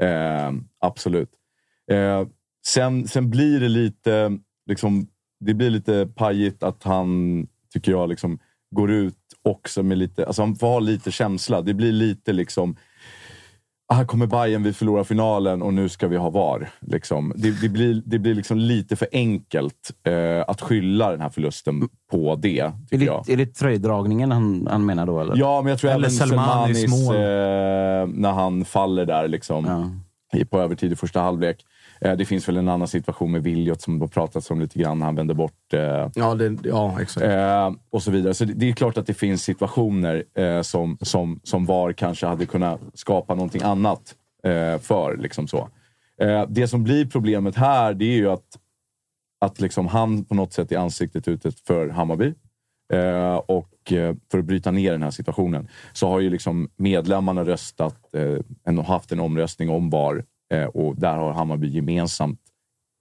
Eh, 0.03 0.53
absolut. 0.81 1.31
Eh, 1.91 2.27
sen, 2.67 3.09
sen 3.09 3.31
blir 3.31 3.61
det 3.61 3.69
lite, 3.69 4.39
liksom, 4.67 5.07
det 5.41 5.55
blir 5.55 5.71
lite 5.71 6.09
pajigt 6.15 6.63
att 6.63 6.83
han, 6.83 7.47
tycker 7.73 7.93
jag, 7.93 8.09
liksom, 8.09 8.39
går 8.71 8.91
ut 8.91 9.19
också 9.43 9.83
med 9.83 9.99
lite, 9.99 10.27
alltså 10.27 10.43
han 10.43 10.57
får 10.57 10.67
ha 10.67 10.79
lite 10.79 11.11
känsla. 11.11 11.63
Det 11.63 11.75
blir 11.75 11.93
lite 11.93 12.33
liksom, 12.33 12.71
"Ah, 12.73 12.77
här 13.95 14.05
kommer 14.05 14.27
Bayern, 14.27 14.63
vi 14.63 14.73
förlorar 14.73 15.05
finalen 15.05 15.63
och 15.63 15.75
nu 15.75 15.89
ska 15.89 16.09
vi 16.09 16.17
ha 16.17 16.31
VAR. 16.31 16.69
Liksom. 16.81 17.33
Det, 17.37 17.61
det 17.61 17.69
blir, 17.69 18.03
det 18.07 18.19
blir 18.19 18.35
liksom 18.35 18.59
lite 18.59 18.97
för 18.97 19.09
enkelt 19.13 19.91
eh, 20.07 20.45
att 20.49 20.61
skylla 20.61 21.11
den 21.11 21.21
här 21.21 21.29
förlusten 21.29 21.89
på 22.11 22.35
det, 22.37 22.59
Är 22.91 22.99
det, 22.99 23.33
är 23.33 23.37
det 23.37 23.47
tröjdragningen 23.55 24.33
han, 24.33 24.69
han 24.71 24.87
menar 24.87 25.07
då? 25.07 25.21
Eller? 25.21 25.37
Ja, 25.37 25.63
men 25.63 25.71
jag 25.71 25.79
tror 25.79 25.91
Eller 25.91 25.99
även 26.01 26.11
Selmanis 26.11 26.85
eh, 27.11 28.07
när 28.09 28.33
han 28.33 28.65
faller 28.65 29.07
där 29.07 29.29
liksom, 29.29 29.65
Ja. 30.33 30.39
i- 30.39 30.45
på 30.45 30.61
övertid 30.61 30.93
i 30.93 30.97
första 30.97 31.21
halvlek. 31.21 31.65
Eh, 32.01 32.17
det 32.17 32.25
finns 32.25 32.49
väl 32.49 32.57
en 32.57 32.69
annan 32.69 32.89
situation 32.89 33.33
med 33.33 33.43
Williot 33.43 33.81
som 33.83 34.01
har 34.01 34.09
pratats 34.09 34.51
om 34.51 34.61
lite 34.61 34.79
grann 34.79 35.03
han 35.03 35.15
vänder 35.15 35.35
bort. 35.35 35.73
Eh, 35.73 36.11
Ja, 36.15 36.35
det, 36.35 36.57
ja 36.65 37.01
exakt. 37.01 37.27
eh, 37.27 37.71
och 37.91 38.03
så 38.03 38.11
vidare. 38.11 38.35
Så 38.35 38.45
det, 38.45 38.53
det 38.53 38.69
är 38.69 38.73
klart 38.73 38.99
att 38.99 39.07
det 39.07 39.15
finns 39.15 39.43
situationer 39.43 40.25
eh, 40.35 40.63
som, 40.63 40.99
som, 41.01 41.41
som 41.43 41.65
VAR 41.67 41.93
kanske 41.93 42.27
hade 42.27 42.47
kunnat 42.47 42.81
skapa 42.95 43.35
någonting 43.35 43.63
annat 43.63 44.15
eh, 44.45 44.79
för. 44.79 45.17
Liksom 45.17 45.49
så. 45.49 45.69
Eh, 46.23 46.45
det 46.49 46.69
som 46.69 46.85
blir 46.85 47.07
problemet 47.07 47.57
här, 47.57 47.95
det 47.95 48.05
är 48.05 48.17
ju 48.17 48.31
att, 48.31 48.47
att 49.41 49.61
liksom 49.61 49.87
han 49.87 50.25
på 50.25 50.35
något 50.35 50.53
sätt 50.53 50.73
är 50.73 50.79
ansiktet 50.79 51.29
utåt 51.29 51.61
för 51.67 51.89
Hammarby. 51.89 52.35
Och 53.47 53.93
för 54.31 54.39
att 54.39 54.45
bryta 54.45 54.71
ner 54.71 54.93
den 54.93 55.03
här 55.03 55.11
situationen 55.11 55.69
så 55.93 56.09
har 56.09 56.21
ju 56.21 56.31
liksom 56.31 56.69
medlemmarna 56.77 57.45
röstat, 57.45 57.97
en- 58.65 58.79
haft 58.79 59.13
en 59.13 59.21
omröstning 59.21 59.71
om 59.71 59.91
VAR 59.91 60.25
och 60.75 60.97
där 60.97 61.17
har 61.17 61.33
Hammarby 61.33 61.69
gemensamt 61.69 62.41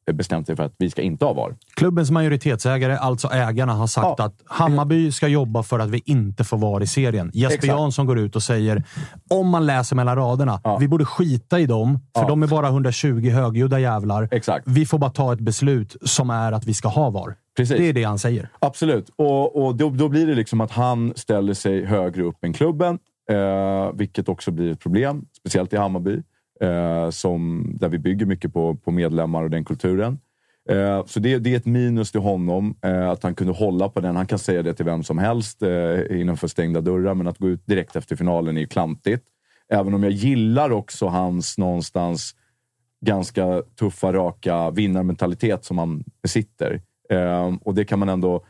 eh, 0.10 0.16
bestämt 0.16 0.48
sig 0.48 0.56
för 0.56 0.64
att 0.64 0.74
vi 0.78 0.89
ska 0.89 1.02
inte 1.02 1.26
ha 1.26 1.34
VAR. 1.34 1.56
Klubbens 1.76 2.12
majoritetsägare, 2.12 2.96
alltså 2.96 3.28
ägarna, 3.28 3.74
har 3.74 3.88
sagt 3.88 4.20
att 4.20 4.41
Hammarby 4.46 5.12
ska 5.12 5.28
jobba 5.28 5.64
för 5.64 5.80
att 5.80 5.89
vi 5.89 6.02
inte 6.06 6.43
får 6.43 6.58
vara 6.58 6.84
i 6.84 6.88
serien. 6.88 7.32
Jesper 7.34 7.56
Exakt. 7.56 7.80
Jansson 7.80 8.06
går 8.06 8.20
ut 8.20 8.36
och 8.36 8.43
säger, 8.43 8.84
om 9.30 9.50
man 9.50 9.66
läser 9.66 9.96
mellan 9.96 10.16
raderna, 10.16 10.62
vi 10.80 10.88
borde 10.88 11.06
skita 11.06 11.60
i 11.60 11.66
dem, 11.66 12.00
för 12.16 12.22
Ja. 12.22 12.28
de 12.28 12.43
är 12.43 12.48
bara 12.48 12.68
120 12.68 13.30
högljudda 13.30 13.80
jävlar. 13.80 14.28
Exakt. 14.32 14.68
Vi 14.68 14.86
får 14.86 14.98
bara 14.98 15.12
ta 15.12 15.34
ett 15.34 15.39
beslut 15.39 15.96
som 16.02 16.30
är 16.30 16.52
att 16.52 16.66
vi 16.66 16.74
ska 16.74 16.88
ha 16.88 17.10
VAR. 17.10 17.36
Precis. 17.58 17.78
Det 17.78 17.89
är 17.89 17.93
det 17.93 18.04
han 18.04 18.20
säger. 18.20 18.50
Absolut. 18.60 19.10
Och, 19.16 19.66
och 19.66 19.76
då, 19.76 19.89
då 19.89 20.10
blir 20.10 20.28
det 20.28 20.36
liksom 20.36 20.62
att 20.62 20.72
han 20.72 21.14
ställer 21.16 21.54
sig 21.54 21.86
högre 21.86 22.24
upp 22.24 22.43
än 22.43 22.54
klubben, 22.54 23.00
eh, 23.32 23.91
vilket 23.93 24.30
också 24.30 24.52
blir 24.52 24.72
ett 24.72 24.80
problem. 24.80 25.26
Speciellt 25.39 25.74
i 25.74 25.78
Hammarby, 25.78 26.22
eh, 26.62 27.10
som, 27.10 27.72
där 27.80 27.89
vi 27.89 27.99
bygger 27.99 28.26
mycket 28.26 28.53
på, 28.53 28.76
på 28.76 28.91
medlemmar 28.91 29.43
och 29.43 29.49
den 29.49 29.66
kulturen. 29.66 30.20
Eh, 30.70 31.06
så 31.06 31.20
det, 31.20 31.39
det 31.39 31.53
är 31.53 31.58
ett 31.58 31.66
minus 31.66 32.12
till 32.12 32.22
honom, 32.22 32.76
eh, 32.82 33.10
att 33.10 33.24
han 33.24 33.36
kunde 33.36 33.53
hålla 33.53 33.89
på 33.89 33.99
den. 33.99 34.16
Han 34.16 34.28
kan 34.28 34.39
säga 34.39 34.64
det 34.64 34.74
till 34.74 34.86
vem 34.86 35.03
som 35.03 35.18
helst 35.18 35.62
eh, 35.62 36.22
innanför 36.22 36.47
stängda 36.47 36.82
dörrar, 36.82 37.14
men 37.14 37.28
att 37.28 37.38
gå 37.38 37.49
ut 37.49 37.66
direkt 37.66 37.95
efter 37.95 38.16
finalen 38.16 38.58
är 38.58 38.62
ju 38.62 38.68
klantigt. 38.68 39.24
Även 39.70 39.93
om 39.93 40.03
jag 40.03 40.12
gillar 40.12 40.72
också 40.72 41.08
hans 41.08 41.58
någonstans 41.58 42.36
ganska 43.06 43.62
tuffa, 43.80 44.14
raka 44.14 44.72
vinnarmentalitet 44.72 45.66
som 45.66 45.78
han 45.78 46.03
besitter. 46.24 46.82
Eh, 47.10 47.53
och 47.62 47.76
det 47.76 47.86
kan 47.86 47.99
man 47.99 48.10
ändå, 48.10 48.45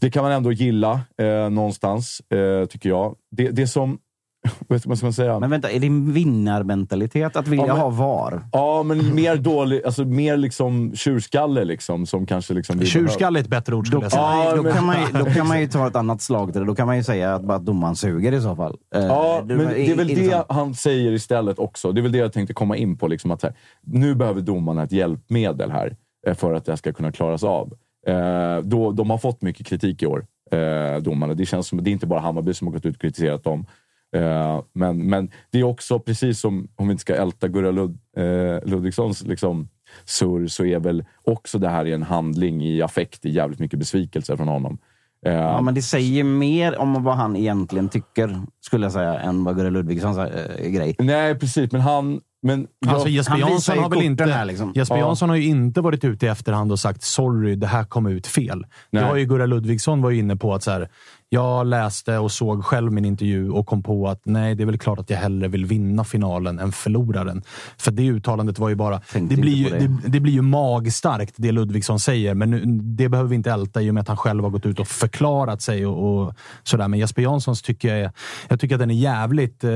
det 0.00 0.10
kan 0.10 0.22
man 0.22 0.32
ändå 0.32 0.52
gilla 0.52 1.00
eh, 1.18 1.50
någonstans, 1.50 2.20
eh, 2.20 2.66
tycker 2.66 2.88
jag. 2.88 3.16
Det, 3.30 3.50
det 3.50 3.66
som... 3.66 3.98
Vet 4.68 4.80
ska 4.82 4.90
man 5.02 5.12
säga? 5.12 5.40
Men 5.40 5.50
vänta, 5.50 5.70
är 5.70 5.80
det 5.80 5.88
vinnarmentalitet 6.12 7.36
att 7.36 7.48
vilja 7.48 7.66
Ja, 7.66 7.72
men- 7.72 7.82
ha 7.82 7.90
VAR? 7.90 8.40
Ja, 8.52 8.82
men 8.82 9.14
mer 9.14 9.36
dålig, 9.36 9.82
alltså 9.84 10.04
mer 10.04 10.36
liksom 10.36 10.92
tjurskalle 10.94 11.64
liksom, 11.64 12.06
som 12.06 12.26
kanske 12.26 12.54
liksom... 12.54 12.80
Tjurskalle 12.84 13.38
är 13.38 13.42
ett 13.42 13.48
bättre 13.48 13.74
ord, 13.74 13.86
skulle 13.86 14.00
Då, 14.00 14.04
jag 14.04 14.12
kan, 14.12 14.18
säga. 14.20 14.26
man, 14.26 14.44
ju- 14.44 14.50
Ja, 14.50 14.56
då, 14.56 14.62
men- 14.62 14.72
kan 14.72 14.86
man, 14.86 15.24
då 15.24 15.30
kan 15.30 15.48
man 15.48 15.60
ju 15.60 15.66
ta 15.68 15.86
ett 15.86 15.96
annat 15.96 16.22
slag 16.22 16.52
till 16.52 16.60
det. 16.60 16.66
Då 16.66 16.74
kan 16.74 16.86
man 16.86 16.96
ju 16.96 17.02
säga 17.04 17.34
att, 17.34 17.42
bara 17.42 17.58
domaren 17.58 17.96
suger 17.96 18.32
i 18.32 18.40
så 18.40 18.56
fall. 18.56 18.76
Eh, 18.94 19.04
Ja, 19.04 19.42
du- 19.46 19.56
men 19.56 19.66
det 19.66 19.90
är 19.90 19.96
väl 19.96 20.08
det 20.08 20.14
liksom- 20.14 20.42
han 20.48 20.74
säger 20.74 21.12
istället 21.12 21.58
också. 21.58 21.92
Det 21.92 22.00
är 22.00 22.02
väl 22.02 22.12
det 22.12 22.18
jag 22.18 22.32
tänkte 22.32 22.54
komma 22.54 22.76
in 22.76 22.96
på. 22.96 23.08
Liksom 23.08 23.30
att 23.30 23.40
så 23.40 23.46
här, 23.46 23.56
nu 23.82 24.14
behöver 24.14 24.40
domarna 24.40 24.82
ett 24.82 24.92
hjälpmedel 24.92 25.70
här 25.70 25.96
eh, 26.26 26.34
för 26.34 26.54
att 26.54 26.64
det 26.64 26.72
här 26.72 26.76
ska 26.76 26.92
kunna 26.92 27.12
klaras 27.12 27.44
av. 27.44 27.72
Eh, 28.06 28.58
då, 28.62 28.92
de 28.92 29.10
har 29.10 29.18
fått 29.18 29.42
mycket 29.42 29.66
kritik 29.66 30.02
i 30.02 30.06
år, 30.06 30.26
eh, 30.52 31.02
domarna. 31.02 31.34
Det 31.34 31.46
känns 31.46 31.66
som 31.68 31.84
det 31.84 31.90
är 31.90 31.92
inte 31.92 32.06
bara 32.06 32.20
Hammarby 32.20 32.54
som 32.54 32.66
har 32.66 32.72
gått 32.72 32.86
ut 32.86 32.94
och 32.94 33.00
kritiserat 33.00 33.44
dem. 33.44 33.66
Eh, 34.14 34.60
men, 34.72 35.06
men 35.08 35.30
det 35.50 35.58
är 35.58 35.64
också, 35.64 35.98
precis 35.98 36.40
som, 36.40 36.68
om 36.76 36.88
vi 36.88 36.92
inte 36.92 37.00
ska 37.00 37.14
älta 37.16 37.48
Gurra 37.48 37.70
Lud, 37.70 37.98
eh, 38.16 38.68
Ludvigssons 38.70 39.22
liksom, 39.22 39.68
surr, 40.04 40.46
så 40.46 40.64
är 40.64 40.78
väl 40.78 41.04
också 41.24 41.58
det 41.58 41.68
här 41.68 41.84
i 41.86 41.92
en 41.92 42.02
handling 42.02 42.64
i 42.64 42.82
affekt, 42.82 43.24
i 43.26 43.30
jävligt 43.30 43.58
mycket 43.58 43.78
besvikelse 43.78 44.36
från 44.36 44.48
honom. 44.48 44.78
Eh, 45.26 45.32
Ja, 45.32 45.60
men 45.60 45.74
det 45.74 45.82
säger 45.82 46.24
mer 46.24 46.78
om 46.78 47.04
vad 47.04 47.16
han 47.16 47.36
egentligen 47.36 47.88
tycker, 47.88 48.40
skulle 48.60 48.84
jag 48.84 48.92
säga, 48.92 49.20
än 49.20 49.44
vad 49.44 49.56
Gurra 49.56 49.70
Ludvigssons 49.70 50.18
äh, 50.18 50.68
grej. 50.70 50.96
Nej, 50.98 51.34
precis. 51.34 51.72
Men 51.72 51.80
han... 51.80 52.20
Men 52.42 52.66
Alltså 52.86 53.08
Jesper 53.08 53.36
Jansson 53.38 53.78
har 53.78 53.90
väl 53.90 54.02
inte... 54.02 54.24
här, 54.24 54.44
liksom. 54.44 54.72
Jesper 54.74 54.96
Ja. 54.96 55.06
Jansson 55.06 55.28
har 55.28 55.36
ju 55.36 55.44
inte 55.44 55.80
varit 55.80 56.04
ute 56.04 56.26
i 56.26 56.28
efterhand 56.28 56.72
och 56.72 56.78
sagt 56.78 57.02
sorry, 57.02 57.54
det 57.56 57.66
här 57.66 57.84
kom 57.84 58.06
ut 58.06 58.26
fel. 58.26 58.66
Nej. 58.90 59.02
Det 59.02 59.08
har 59.08 59.16
ju 59.16 59.24
Gurra 59.24 59.46
Ludvigsson 59.46 60.02
var 60.02 60.10
inne 60.10 60.36
på 60.36 60.54
att 60.54 60.62
så 60.62 60.70
här, 60.70 60.88
jag 61.34 61.66
läste 61.66 62.18
och 62.18 62.32
såg 62.32 62.64
själv 62.64 62.92
min 62.92 63.04
intervju 63.04 63.50
och 63.50 63.66
kom 63.66 63.82
på 63.82 64.08
att 64.08 64.20
nej, 64.24 64.54
det 64.54 64.62
är 64.62 64.66
väl 64.66 64.78
klart 64.78 64.98
att 64.98 65.10
jag 65.10 65.18
hellre 65.18 65.48
vill 65.48 65.64
vinna 65.64 66.04
finalen 66.04 66.58
än 66.58 66.72
förlora 66.72 67.24
den. 67.24 67.42
För 67.78 67.90
det 67.90 68.06
uttalandet 68.06 68.58
var 68.58 68.68
ju 68.68 68.74
bara... 68.74 69.00
Det 69.12 69.36
blir, 69.36 69.52
ju, 69.54 69.70
det. 69.70 69.78
det. 69.78 70.08
Det, 70.08 70.20
blir 70.20 70.32
ju 70.32 70.42
magstarkt, 70.42 71.34
det 71.36 71.52
Ludvigsson 71.52 72.00
säger, 72.00 72.34
men 72.34 72.50
nu, 72.50 72.64
det 72.82 73.08
behöver 73.08 73.30
vi 73.30 73.36
inte 73.36 73.50
älta 73.52 73.82
i 73.82 73.90
och 73.90 73.94
med 73.94 74.00
att 74.00 74.08
han 74.08 74.16
själv 74.16 74.42
har 74.44 74.50
gått 74.50 74.66
ut 74.66 74.80
och 74.80 74.88
förklarat 74.88 75.62
sig 75.62 75.86
och, 75.86 76.24
och 76.26 76.34
sådär. 76.62 76.88
Men 76.88 76.98
Jesper 77.00 77.22
Janssons 77.22 77.62
tycker 77.62 77.88
jag, 77.88 77.98
är- 78.00 78.12
jag 78.48 78.60
tycker 78.60 78.74
att 78.74 78.80
den 78.80 78.90
är 78.90 78.94
jävligt 78.94 79.64
eh, 79.64 79.70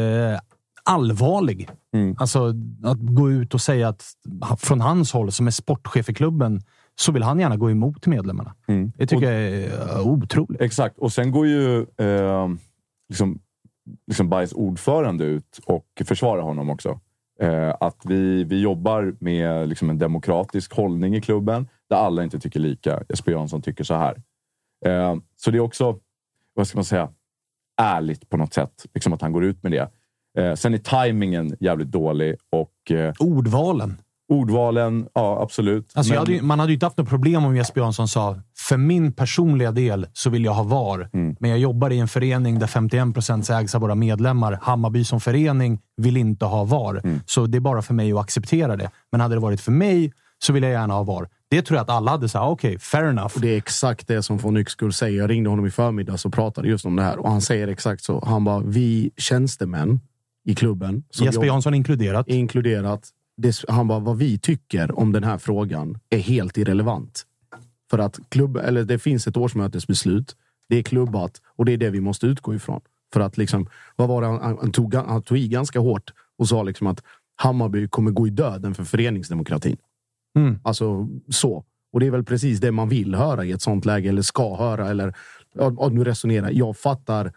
allvarlig. 0.85 1.69
Alltså 2.19 2.53
att 2.85 2.99
gå 3.01 3.31
ut 3.31 3.55
och 3.55 3.61
säga 3.61 3.89
att 3.89 4.03
från 4.59 4.81
hans 4.81 5.13
håll, 5.13 5.33
som 5.33 5.47
är 5.47 5.51
sportchef 5.51 6.09
i 6.09 6.15
klubben, 6.15 6.61
så 7.01 7.13
vill 7.13 7.23
han 7.23 7.41
gärna 7.41 7.57
gå 7.57 7.71
emot 7.71 8.07
medlemmarna. 8.07 8.55
Det 8.95 9.07
tycker 9.07 9.33
jag 9.33 9.43
är 9.43 10.01
otroligt. 10.01 10.61
Exakt. 10.61 10.99
Och 10.99 11.13
sen 11.13 11.31
går 11.31 11.47
ju 11.47 11.87
eh, 11.97 12.49
liksom, 13.09 13.41
liksom 14.07 14.29
Bajs 14.29 14.53
ordförande 14.53 15.25
ut 15.25 15.61
och 15.67 15.87
försvarar 16.05 16.43
honom 16.43 16.71
också. 16.71 17.01
Eh, 17.41 17.75
att 17.81 18.01
vi, 18.05 18.45
vi 18.45 18.61
jobbar 18.61 19.15
med 19.21 19.69
liksom 19.69 19.91
en 19.91 19.99
demokratisk 19.99 20.73
hållning 20.73 21.17
i 21.17 21.21
klubben 21.21 21.69
där 21.91 21.97
alla 21.97 22.25
inte 22.25 22.41
tycker 22.41 22.61
lika. 22.61 23.03
Jesper 23.09 23.33
Jansson 23.33 23.63
tycker 23.63 23.85
så 23.85 23.95
här. 23.95 24.23
Eh, 24.87 25.17
så 25.37 25.51
det 25.51 25.59
är 25.59 25.61
också, 25.61 25.99
vad 26.55 26.69
ska 26.69 26.79
man 26.79 26.85
säga, 26.85 27.13
ärligt 27.81 28.29
på 28.29 28.37
något 28.37 28.55
sätt. 28.55 28.87
Liksom 28.95 29.13
att 29.13 29.23
han 29.23 29.33
går 29.33 29.45
ut 29.45 29.63
med 29.63 29.73
det. 29.73 29.91
Eh, 30.39 30.55
sen 30.55 30.75
är 30.75 30.79
tajmingen 30.79 31.57
jävligt 31.61 31.91
dålig 31.91 32.37
och 32.51 32.91
eh, 32.91 33.15
Ordvalen. 33.19 34.01
Ordvalen, 34.29 35.07
ja 35.15 35.43
absolut. 35.43 35.93
Alltså 35.95 36.15
jag 36.15 36.17
Men- 36.17 36.19
hade, 36.27 36.33
ju- 36.33 36.43
man 36.43 36.59
hade 36.61 36.73
ju 36.73 36.75
inte 36.75 36.87
haft 36.87 36.97
något 36.99 37.09
problem 37.09 37.45
om 37.45 37.57
Jesper 37.57 37.81
Jansson 37.81 38.09
sa 38.09 38.37
för 38.59 38.77
min 38.77 39.13
personliga 39.13 39.73
del 39.73 40.07
så 40.13 40.31
vill 40.31 40.45
jag 40.45 40.53
ha 40.53 40.63
VAR. 40.63 41.11
Mm. 41.13 41.37
Men 41.41 41.51
jag 41.51 41.59
jobbar 41.59 41.91
i 41.91 41.99
en 41.99 42.09
förening 42.09 42.59
där 42.59 42.67
51 42.67 43.15
procent 43.15 43.51
ägs 43.51 43.75
av 43.75 43.81
våra 43.81 43.95
medlemmar. 43.95 44.59
Hammarby 44.63 45.05
som 45.05 45.21
förening 45.21 45.79
vill 45.97 46.17
inte 46.17 46.45
ha 46.45 46.65
VAR. 46.65 47.01
Mm. 47.05 47.21
Så 47.27 47.47
det 47.47 47.59
är 47.59 47.61
bara 47.61 47.83
för 47.83 47.95
mig 47.95 48.13
att 48.13 48.19
acceptera 48.21 48.77
det. 48.77 48.91
Men 49.13 49.21
hade 49.21 49.35
det 49.35 49.41
varit 49.41 49.61
för 49.61 49.73
mig 49.73 50.13
så 50.39 50.53
vill 50.53 50.63
jag 50.63 50.73
gärna 50.73 50.95
ha 50.95 51.03
VAR. 51.03 51.29
Det 51.51 51.63
tror 51.63 51.77
jag 51.77 51.83
att 51.83 51.91
alla 51.91 52.11
hade 52.11 52.29
sagt, 52.29 52.43
okej, 52.45 52.79
fair 52.79 53.05
enough. 53.05 53.35
Och 53.35 53.41
det 53.41 53.49
är 53.49 53.57
exakt 53.57 54.09
det 54.09 54.23
som 54.23 54.37
von 54.37 54.57
Yxkull 54.57 54.93
säger. 54.93 55.19
Jag 55.19 55.31
ringde 55.31 55.51
honom 55.51 55.67
i 55.67 55.71
förmiddags 55.71 56.25
och 56.25 56.33
pratade 56.33 56.69
just 56.69 56.85
om 56.87 56.97
det 56.97 57.03
här. 57.03 57.19
Och 57.19 57.31
han 57.31 57.41
säger 57.41 57.69
exakt 57.69 58.05
så. 58.05 58.25
Han 58.27 58.45
bara, 58.45 58.61
vi 58.61 59.11
tjänstemän 59.17 60.01
i 60.45 60.55
klubben. 60.55 61.03
Jesper 61.21 61.45
Jansson 61.45 61.75
inkluderat. 61.75 62.29
inkluderat. 62.29 63.09
Det, 63.39 63.65
han 63.69 63.89
bara, 63.89 63.99
vad 63.99 64.19
vi 64.19 64.39
tycker 64.39 64.99
om 64.99 65.13
den 65.13 65.25
här 65.25 65.39
frågan 65.39 65.99
är 66.11 66.19
helt 66.19 66.59
irrelevant. 66.59 67.27
För 67.91 67.99
att 67.99 68.19
klubb, 68.29 68.57
eller 68.57 68.85
det 68.85 68.99
finns 68.99 69.27
ett 69.27 69.37
årsmötesbeslut. 69.37 70.37
Det 70.69 70.77
är 70.77 70.83
klubbat 70.83 71.43
och 71.57 71.65
det 71.65 71.73
är 71.73 71.77
det 71.77 71.91
vi 71.91 72.01
måste 72.01 72.27
utgå 72.27 72.55
ifrån. 72.55 72.81
För 73.13 73.21
att 73.21 73.37
liksom, 73.37 73.69
vad 73.97 74.09
var 74.09 74.23
det 74.23 74.27
han, 74.27 74.59
han, 74.61 74.73
tog, 74.73 74.95
han 74.95 75.23
tog 75.23 75.39
i 75.39 75.49
ganska 75.49 75.81
hårt 75.81 76.13
och 76.39 76.49
sa 76.49 76.63
liksom 76.63 76.87
att 76.87 77.03
Hammarby 77.37 77.89
kommer 77.89 78.11
gå 78.11 78.27
i 78.27 78.31
döden 78.31 78.75
för 78.75 78.85
föreningsdemokratin. 78.85 79.77
Mm. 80.37 80.59
Alltså 80.63 81.09
så. 81.29 81.65
Och 81.93 82.01
det 82.01 82.07
är 82.07 82.11
väl 82.11 82.25
precis 82.25 82.61
det 82.61 82.73
man 82.73 82.89
vill 82.89 83.15
höra 83.15 83.45
i 83.45 83.53
ett 83.53 83.63
sånt 83.63 83.85
läge, 83.85 84.09
eller 84.09 84.23
ska 84.23 84.57
höra. 84.57 84.89
Eller, 84.89 85.17
ja, 85.55 85.89
nu 85.93 86.05
resonerar 86.05 86.51
jag. 86.51 86.77
fattar. 86.77 87.33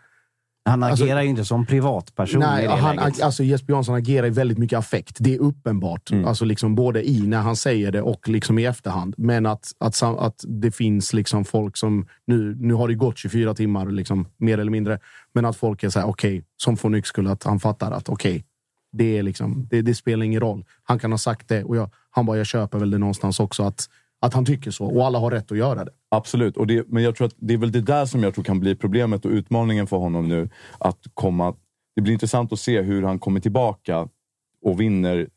Han 0.65 0.83
Alltså- 0.83 1.03
agerar 1.05 1.21
ju 1.21 1.29
inte 1.29 1.45
som 1.45 1.65
privatperson 1.65 2.39
Nej, 2.39 2.63
i 2.63 2.67
det 2.67 2.73
han, 2.73 2.95
läget. 2.95 3.21
alltså 3.21 3.43
Jesper 3.43 3.73
Jansson 3.73 3.95
agerar 3.95 4.27
i 4.27 4.29
väldigt 4.29 4.57
mycket 4.57 4.79
affekt. 4.79 5.17
Det 5.19 5.33
är 5.35 5.39
uppenbart. 5.39 6.11
Mm. 6.11 6.25
Alltså 6.25 6.45
liksom 6.45 6.75
både 6.75 7.09
i 7.09 7.27
när 7.27 7.41
han 7.41 7.55
säger 7.55 7.91
det 7.91 8.01
och 8.01 8.29
liksom 8.29 8.59
i 8.59 8.65
efterhand. 8.65 9.15
Men 9.17 9.45
att, 9.45 9.71
att, 9.79 10.03
att 10.03 10.43
det 10.47 10.71
finns 10.71 11.13
liksom 11.13 11.45
folk 11.45 11.77
som... 11.77 12.07
Nu, 12.25 12.55
nu 12.59 12.73
har 12.73 12.87
det 12.87 12.95
gått 12.95 13.17
24 13.17 13.53
timmar, 13.53 13.85
liksom, 13.85 14.27
mer 14.37 14.57
eller 14.57 14.71
mindre. 14.71 14.99
Men 15.33 15.45
att 15.45 15.57
folk 15.57 15.83
är 15.83 15.89
så 15.89 15.99
här, 15.99 16.07
okej, 16.07 16.43
som 16.57 16.77
får 16.77 16.89
Nyxkull, 16.89 17.27
att 17.27 17.43
han 17.43 17.59
fattar 17.59 17.91
att 17.91 18.09
okej, 18.09 18.45
det, 18.91 19.17
är 19.17 19.23
liksom, 19.23 19.67
det, 19.69 19.81
det 19.81 19.95
spelar 19.95 20.25
ingen 20.25 20.41
roll. 20.41 20.65
Han 20.83 20.99
kan 20.99 21.11
ha 21.11 21.17
sagt 21.17 21.47
det 21.47 21.63
och 21.63 21.77
jag, 21.77 21.89
han 22.09 22.25
bara, 22.25 22.37
jag 22.37 22.45
köper 22.45 22.77
väl 22.79 22.91
det 22.91 22.97
någonstans 22.97 23.39
också. 23.39 23.63
Att, 23.63 23.89
att 24.21 24.33
han 24.33 24.45
tycker 24.45 24.71
så. 24.71 24.85
Och 24.85 25.05
alla 25.05 25.19
har 25.19 25.31
rätt 25.31 25.51
att 25.51 25.57
göra 25.57 25.85
det. 25.85 25.91
Absolut, 26.09 26.57
och 26.57 26.67
det, 26.67 26.87
men 26.87 27.03
jag 27.03 27.15
tror 27.15 27.27
att 27.27 27.35
det 27.37 27.53
är 27.53 27.57
väl 27.57 27.71
det 27.71 27.81
där 27.81 28.05
som 28.05 28.23
jag 28.23 28.33
tror 28.33 28.43
kan 28.43 28.59
bli 28.59 28.75
problemet 28.75 29.25
och 29.25 29.31
utmaningen 29.31 29.87
för 29.87 29.97
honom 29.97 30.27
nu. 30.27 30.49
Att 30.77 30.99
komma, 31.13 31.55
det 31.95 32.01
blir 32.01 32.13
intressant 32.13 32.53
att 32.53 32.59
se 32.59 32.81
hur 32.81 33.03
han 33.03 33.19
kommer 33.19 33.39
tillbaka 33.39 34.07
och 34.65 34.81
vinner 34.81 35.27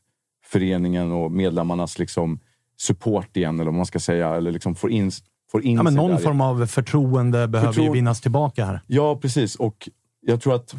föreningen 0.47 1.12
och 1.12 1.32
medlemmarnas 1.32 1.99
liksom 1.99 2.39
support 2.76 3.37
igen, 3.37 3.55
eller 3.55 3.64
vad 3.70 3.74
man 3.74 3.87
ska 3.87 3.99
säga. 4.01 4.35
Eller 4.35 4.53
liksom 4.53 4.74
får 4.74 4.91
in, 4.91 5.11
får 5.51 5.62
in 5.64 5.76
Ja, 5.76 5.82
men 5.82 5.95
någon 5.95 6.11
där. 6.11 6.18
form 6.18 6.41
av 6.41 6.66
förtroende 6.66 7.49
behöver 7.49 7.68
ju 7.68 7.72
Förtroende- 7.74 7.93
vinnas 7.93 8.20
tillbaka 8.20 8.64
här. 8.64 8.80
Ja, 8.87 9.16
precis. 9.16 9.57
Och 9.57 9.89
jag 10.20 10.41
tror 10.41 10.55
att 10.55 10.74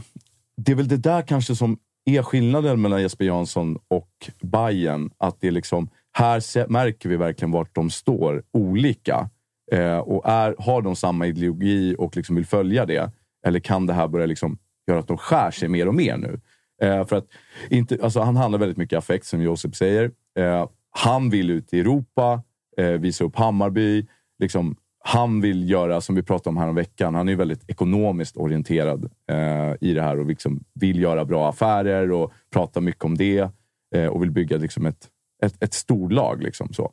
det 0.58 0.72
är 0.72 0.76
väl 0.76 0.88
det 0.88 0.98
där 0.98 1.22
kanske 1.22 1.56
som 1.56 1.78
är 2.06 2.24
skillnaden 2.24 2.82
mellan 2.82 3.02
Jesper 3.02 3.26
Jansson 3.26 3.78
och 3.88 4.10
Bayern. 4.42 5.10
Att 5.18 5.42
det 5.42 5.48
är 5.48 5.52
liksom, 5.52 5.90
här 6.18 6.70
märker 6.70 7.10
vi 7.10 7.18
verkligen 7.18 7.52
vart 7.52 7.76
de 7.76 7.90
står 7.90 8.44
olika. 8.54 9.30
Eh, 9.72 9.98
och 9.98 10.30
är, 10.30 10.56
har 10.60 10.82
de 10.82 10.96
samma 10.96 11.28
ideologi 11.28 11.96
och 11.98 12.16
liksom 12.16 12.36
vill 12.36 12.46
följa 12.46 12.86
det? 12.86 13.12
Eller 13.46 13.60
kan 13.60 13.88
det 13.88 13.94
här 13.94 14.08
börja 14.08 14.26
liksom 14.26 14.58
göra 14.88 15.00
att 15.00 15.08
de 15.08 15.18
skär 15.18 15.52
sig 15.52 15.70
mer 15.70 15.88
och 15.88 15.96
mer 15.96 16.18
nu? 16.18 16.40
Eh, 16.82 17.06
för 17.06 17.16
att 17.16 17.26
inte, 17.70 17.98
alltså, 18.04 18.20
han 18.20 18.36
handlar 18.36 18.60
väldigt 18.60 18.78
mycket 18.78 18.98
affekt, 18.98 19.26
som 19.26 19.42
Josip 19.42 19.76
säger. 19.76 20.12
Eh, 20.40 20.70
han 20.92 21.30
vill 21.30 21.50
ut 21.50 21.74
i 21.74 21.80
Europa, 21.80 22.44
eh, 22.78 22.88
visa 22.90 23.24
upp 23.24 23.36
Hammarby. 23.36 24.08
Liksom, 24.40 24.76
han 25.00 25.42
vill 25.42 25.70
göra, 25.70 26.02
som 26.02 26.16
vi 26.16 26.24
pratade 26.24 26.50
om 26.50 26.58
här 26.58 26.68
om 26.68 26.76
veckan, 26.76 27.16
han 27.16 27.30
är 27.30 27.36
väldigt 27.36 27.70
ekonomiskt 27.70 28.38
orienterad 28.38 29.12
eh, 29.30 29.74
i 29.82 29.94
det 29.94 30.02
här 30.02 30.20
och 30.20 30.26
liksom 30.26 30.64
vill 30.74 31.00
göra 31.00 31.26
bra 31.26 31.50
affärer 31.50 32.12
och 32.12 32.32
prata 32.54 32.82
mycket 32.82 33.04
om 33.04 33.18
det 33.18 33.50
eh, 33.96 34.08
och 34.08 34.24
vill 34.24 34.32
bygga 34.32 34.58
liksom 34.58 34.86
ett, 34.86 35.08
ett, 35.46 35.64
ett 35.64 35.74
storlag. 35.74 36.44
Liksom, 36.44 36.74
så. 36.74 36.92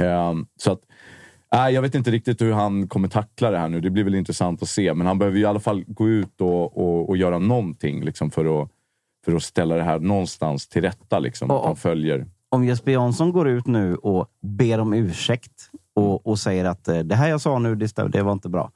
Eh, 0.00 0.34
så 0.56 0.72
att, 0.72 0.80
äh, 1.54 1.74
jag 1.74 1.82
vet 1.82 1.94
inte 1.94 2.10
riktigt 2.10 2.42
hur 2.42 2.52
han 2.52 2.88
kommer 2.88 3.08
tackla 3.08 3.50
det 3.50 3.58
här 3.58 3.68
nu. 3.68 3.80
Det 3.80 3.90
blir 3.90 4.04
väl 4.04 4.14
intressant 4.14 4.62
att 4.62 4.68
se, 4.68 4.94
men 4.94 5.06
han 5.06 5.18
behöver 5.18 5.38
i 5.38 5.44
alla 5.44 5.60
fall 5.60 5.84
gå 5.86 6.08
ut 6.08 6.40
och, 6.40 6.78
och, 6.78 7.08
och 7.08 7.16
göra 7.16 7.38
någonting 7.38 8.04
liksom, 8.04 8.30
för, 8.30 8.62
att, 8.62 8.68
för 9.24 9.34
att 9.34 9.42
ställa 9.42 9.74
det 9.74 9.82
här 9.82 9.98
någonstans 9.98 10.68
till 10.68 10.82
rätta. 10.82 11.18
Liksom, 11.18 11.50
att 11.50 11.64
han 11.64 11.76
följer. 11.76 12.26
Om 12.48 12.64
Jesper 12.64 12.92
Jansson 12.92 13.32
går 13.32 13.48
ut 13.48 13.66
nu 13.66 13.96
och 13.96 14.28
ber 14.42 14.80
om 14.80 14.94
ursäkt 14.94 15.70
och, 15.94 16.26
och 16.26 16.38
säger 16.38 16.64
att 16.64 16.88
eh, 16.88 16.98
det 16.98 17.14
här 17.14 17.28
jag 17.28 17.40
sa 17.40 17.58
nu, 17.58 17.74
det, 17.74 18.08
det 18.08 18.22
var 18.22 18.32
inte 18.32 18.48
bra. 18.48 18.72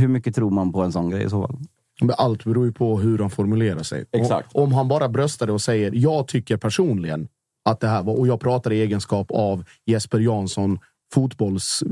Hur 0.00 0.08
mycket 0.08 0.34
tror 0.34 0.50
man 0.50 0.72
på 0.72 0.82
en 0.82 0.92
sån 0.92 1.10
grej 1.10 1.24
i 1.24 1.30
så 1.30 1.46
fall? 1.46 1.58
Men 2.00 2.14
allt 2.18 2.44
beror 2.44 2.66
ju 2.66 2.72
på 2.72 2.98
hur 2.98 3.18
han 3.18 3.30
formulerar 3.30 3.82
sig. 3.82 4.04
Exakt. 4.12 4.54
Och, 4.54 4.62
om 4.62 4.72
han 4.72 4.88
bara 4.88 5.08
bröstar 5.08 5.46
det 5.46 5.52
och 5.52 5.60
säger 5.60 5.92
jag 5.94 6.28
tycker 6.28 6.56
personligen 6.56 7.28
att 7.70 7.80
det 7.80 7.88
här 7.88 8.02
var, 8.02 8.18
och 8.18 8.26
jag 8.26 8.40
pratar 8.40 8.72
i 8.72 8.80
egenskap 8.80 9.30
av 9.30 9.64
Jesper 9.86 10.18
Jansson, 10.18 10.78
fotbolls... 11.14 11.82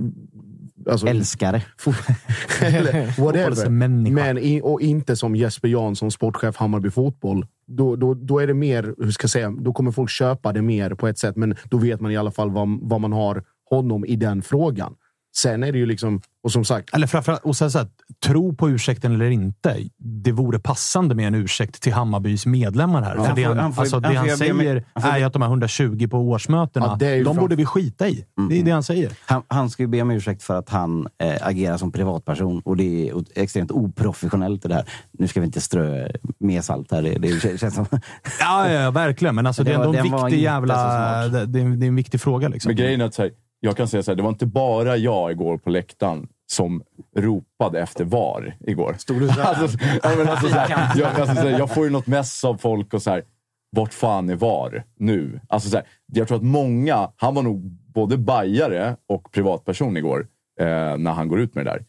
Alltså, 0.91 1.07
Älskare. 1.07 1.63
eller 2.61 3.21
whatever. 3.21 3.45
Fotbollsmänniska. 3.45 4.15
Men 4.15 4.39
i, 4.39 4.61
och 4.65 4.81
inte 4.81 5.17
som 5.17 5.37
Jesper 5.37 5.69
Jansson, 5.69 6.11
sportchef 6.11 6.57
Hammarby 6.57 6.91
Fotboll. 6.91 7.47
Då, 7.67 7.97
då, 7.97 8.15
då 8.15 8.39
är 8.39 8.47
det 8.47 8.55
mer, 8.55 8.95
hur 8.99 9.11
ska 9.11 9.25
jag 9.25 9.31
säga, 9.31 9.51
då 9.51 9.73
kommer 9.73 9.91
folk 9.91 10.11
köpa 10.11 10.53
det 10.53 10.63
mer 10.63 10.91
på 10.91 11.09
ett 11.09 11.19
sätt. 11.19 11.37
Men 11.37 11.57
då 11.65 11.77
vet 11.77 12.01
man 12.01 12.13
i 12.13 12.17
alla 12.17 12.31
fall 12.31 12.51
vad, 12.51 12.79
vad 12.83 13.01
man 13.01 13.13
har 13.13 13.45
honom 13.71 14.05
i 14.05 14.17
den 14.17 14.43
frågan. 14.43 14.95
Sen 15.37 15.63
är 15.63 15.73
det 15.73 15.79
ju 15.79 15.87
liksom, 15.87 16.21
och 16.45 16.53
som 16.53 16.65
sagt, 16.65 16.95
Eller 16.95 17.07
framförallt, 17.07 17.45
och 17.45 17.57
sen 17.57 17.71
så 17.71 17.79
här, 17.79 17.89
tro 18.25 18.57
på 18.57 18.71
ursäkten 18.71 19.15
eller 19.15 19.31
inte. 19.31 19.77
Det 19.99 20.33
vore 20.33 20.59
passande 20.59 21.15
med 21.15 21.27
en 21.27 21.35
ursäkt 21.35 21.83
till 21.83 21.93
Hammarbys 21.93 22.47
medlemmar 22.47 23.03
här. 23.03 23.17
Ja. 23.17 23.25
För 23.25 23.35
det 23.37 23.43
Han 23.45 23.57
han, 23.57 23.65
han 23.65 23.73
får- 23.73 23.83
alltså, 23.83 24.01
det 24.01 24.07
han 24.09 24.17
han, 24.17 24.27
ber 24.27 24.37
säger 24.37 24.85
han 24.95 25.03
får- 25.03 25.11
är 25.11 25.19
ju 25.19 25.25
att 25.25 25.33
de 25.33 25.43
här 25.43 25.49
120 25.49 26.09
på 26.11 26.19
årsmötena, 26.19 26.87
Ja, 27.01 27.07
de 27.19 27.25
fram- 27.25 27.37
borde 27.37 27.57
vi 27.57 27.67
skita 27.67 28.09
i. 28.09 28.25
Det 28.49 28.61
är 28.61 28.65
det 28.65 28.71
han 28.71 28.83
säger. 28.83 29.13
Han, 29.27 29.43
han 29.49 29.71
ska 29.71 29.83
ju 29.83 29.87
be 29.87 30.03
om 30.03 30.11
ursäkt 30.11 30.43
för 30.43 30.55
att 30.59 30.69
han 30.69 31.09
eh, 31.23 31.47
agerar 31.47 31.77
som 31.77 31.93
privatperson 31.93 32.61
och 32.65 32.77
det 32.77 33.09
är 33.09 33.15
extremt 33.35 33.71
oprofessionellt 33.71 34.63
det 34.63 34.69
där. 34.69 34.85
Nu 35.19 35.29
ska 35.29 35.41
vi 35.41 35.47
inte 35.47 35.61
strö 35.61 36.09
mer 36.41 36.61
salt 36.61 36.91
här. 36.93 37.03
Det, 37.03 37.15
det 37.19 37.59
känns 37.61 37.75
som... 37.75 37.87
Ja, 38.41 38.71
ja, 38.73 38.91
verkligen. 38.91 39.35
Men 39.35 39.47
alltså, 39.47 39.65
Det 39.65 39.71
det 39.71 39.75
är 39.75 39.79
var- 39.79 39.85
ändå 39.95 39.99
en 40.19 40.25
viktig 40.29 40.43
jävla... 40.43 41.29
Det, 41.29 41.47
det, 41.47 41.61
är, 41.61 41.65
det 41.77 41.87
är 41.87 41.89
en 41.89 41.97
viktig 41.97 42.21
fråga. 42.21 42.49
Liksom. 42.49 42.69
Men 42.69 42.77
grejen 42.77 43.01
är 43.01 43.05
att 43.05 43.17
här, 43.17 43.31
jag 43.67 43.77
kan 43.77 43.89
säga 43.89 44.03
så 44.03 44.11
här, 44.11 44.17
det 44.17 44.23
var 44.23 44.31
inte 44.31 44.47
bara 44.47 44.97
jag 44.97 45.31
igår 45.31 45.59
på 45.59 45.71
läktaren 45.71 46.29
som 46.47 46.83
ropade 47.17 47.81
efter 47.81 48.05
VAR 48.05 48.57
igår. 48.61 48.95
Stod 48.99 49.21
du 49.21 49.29
så 49.29 49.33
här? 49.33 49.55
alltså, 49.63 49.79
alltså, 50.03 50.49
så 50.49 50.55
här, 50.55 50.93
jag, 50.97 51.21
alltså, 51.21 51.35
här, 51.35 51.59
jag 51.59 51.75
får 51.75 51.85
ju 51.85 51.91
något 51.91 52.07
mess 52.07 52.45
av 52.45 52.57
folk 52.57 52.95
och 52.95 53.03
så 53.03 53.11
här, 53.11 53.23
vart 53.71 53.95
fan 53.95 54.31
är 54.31 54.35
VAR 54.35 54.85
nu? 54.99 55.41
Alltså, 55.49 55.71
så 55.71 55.77
här, 55.77 55.87
jag 56.13 56.29
tror 56.29 56.39
att 56.39 56.45
många, 56.45 57.11
han 57.17 57.35
var 57.35 57.43
nog 57.43 57.61
både 57.71 58.17
bajare 58.17 58.97
och 59.09 59.33
privatperson 59.33 59.97
igår 59.97 60.27
eh, 60.61 60.97
när 60.97 61.13
han 61.13 61.29
går 61.29 61.41
ut 61.41 61.55
med 61.55 61.67
det 61.67 61.71
där. 61.71 61.85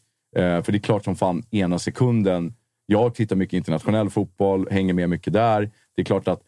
Eh, 0.56 0.62
för 0.62 0.72
det 0.72 0.78
är 0.78 0.80
klart 0.80 1.04
som 1.04 1.16
fan, 1.16 1.42
ena 1.50 1.78
sekunden, 1.78 2.54
jag 2.86 3.14
tittar 3.14 3.36
mycket 3.36 3.56
internationell 3.56 4.10
fotboll, 4.10 4.68
hänger 4.70 4.94
med 4.94 5.08
mycket 5.08 5.32
där. 5.32 5.70
Det 5.96 6.02
är 6.02 6.04
klart 6.04 6.28
att 6.28 6.40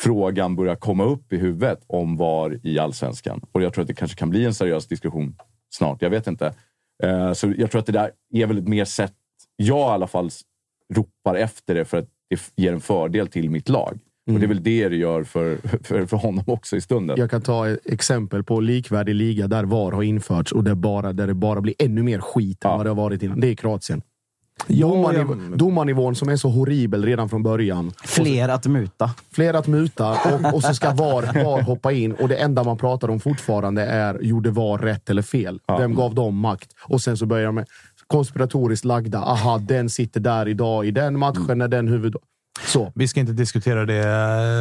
frågan 0.00 0.56
börjar 0.56 0.76
komma 0.76 1.04
upp 1.04 1.32
i 1.32 1.36
huvudet 1.36 1.80
om 1.86 2.16
VAR 2.16 2.58
i 2.62 2.78
allsvenskan. 2.78 3.40
Och 3.52 3.62
jag 3.62 3.72
tror 3.72 3.82
att 3.82 3.88
det 3.88 3.94
kanske 3.94 4.16
kan 4.18 4.30
bli 4.30 4.44
en 4.44 4.54
seriös 4.54 4.86
diskussion 4.86 5.36
snart. 5.74 6.02
Jag 6.02 6.10
vet 6.10 6.26
inte. 6.26 6.52
Eh, 7.02 7.32
så 7.32 7.52
jag 7.58 7.70
tror 7.70 7.78
att 7.78 7.86
det 7.86 7.92
där 7.92 8.10
är 8.34 8.46
väl 8.46 8.58
ett 8.58 8.68
mer 8.68 8.84
sätt, 8.84 9.14
jag 9.56 9.78
i 9.78 9.92
alla 9.92 10.06
fall 10.06 10.30
ropar 10.94 11.34
efter 11.34 11.74
det 11.74 11.84
för 11.84 11.98
att 11.98 12.06
det 12.30 12.40
ger 12.62 12.72
en 12.72 12.80
fördel 12.80 13.28
till 13.28 13.50
mitt 13.50 13.68
lag. 13.68 13.98
Och 14.30 14.38
det 14.38 14.46
är 14.46 14.48
väl 14.48 14.62
det 14.62 14.88
det 14.88 14.96
gör 14.96 15.24
för, 15.24 15.56
för, 15.82 16.06
för 16.06 16.16
honom 16.16 16.44
också 16.46 16.76
i 16.76 16.80
stunden. 16.80 17.16
jag 17.18 17.30
kan 17.30 17.42
ta 17.42 17.68
ett 17.68 17.86
exempel 17.86 18.44
på 18.44 18.60
likvärdig 18.60 19.14
liga 19.14 19.46
där 19.46 19.64
VAR 19.64 19.92
har 19.92 20.02
införts 20.02 20.52
och 20.52 20.64
det 20.64 20.74
bara, 20.74 21.12
där 21.12 21.26
det 21.26 21.34
bara 21.34 21.60
blir 21.60 21.74
ännu 21.78 22.02
mer 22.02 22.18
skit 22.20 22.64
än 22.64 22.70
Ja. 22.70 22.76
vad 22.76 22.86
det 22.86 22.90
har 22.90 22.96
varit 22.96 23.22
innan. 23.22 23.40
Det 23.40 23.48
är 23.48 23.54
Kroatien. 23.54 24.02
Ja, 24.66 24.86
Domarniv- 24.86 25.56
Domarnivån 25.56 26.14
som 26.14 26.28
är 26.28 26.36
så 26.36 26.48
horribel 26.48 27.04
redan 27.04 27.28
från 27.28 27.42
början. 27.42 27.92
Fler 28.04 28.48
att 28.48 28.66
muta. 28.66 29.10
Fler 29.32 29.54
att 29.54 29.66
muta 29.66 30.10
och, 30.10 30.54
och 30.54 30.62
så 30.62 30.74
ska 30.74 30.90
VAR, 30.92 31.44
VAR 31.44 31.62
hoppa 31.62 31.92
in 31.92 32.12
och 32.12 32.28
det 32.28 32.36
enda 32.36 32.64
man 32.64 32.78
pratar 32.78 33.10
om 33.10 33.20
fortfarande 33.20 33.82
är 33.82 34.18
gjorde 34.22 34.50
VAR 34.50 34.78
rätt 34.78 35.10
eller 35.10 35.22
fel? 35.22 35.60
Vem 35.78 35.94
gav 35.94 36.14
dem 36.14 36.36
makt? 36.36 36.68
Och 36.84 37.00
sen 37.00 37.16
så 37.16 37.26
börjar 37.26 37.46
de 37.46 37.54
med 37.54 37.66
konspiratoriskt 38.06 38.84
lagda. 38.84 39.18
Aha, 39.18 39.58
den 39.58 39.90
sitter 39.90 40.20
där 40.20 40.48
idag 40.48 40.86
i 40.86 40.90
den 40.90 41.18
matchen 41.18 41.58
när 41.58 41.68
den 41.68 41.88
huvud... 41.88 42.16
Så. 42.66 42.92
Vi 42.94 43.08
ska 43.08 43.20
inte 43.20 43.32
diskutera 43.32 43.84
det 43.86 43.98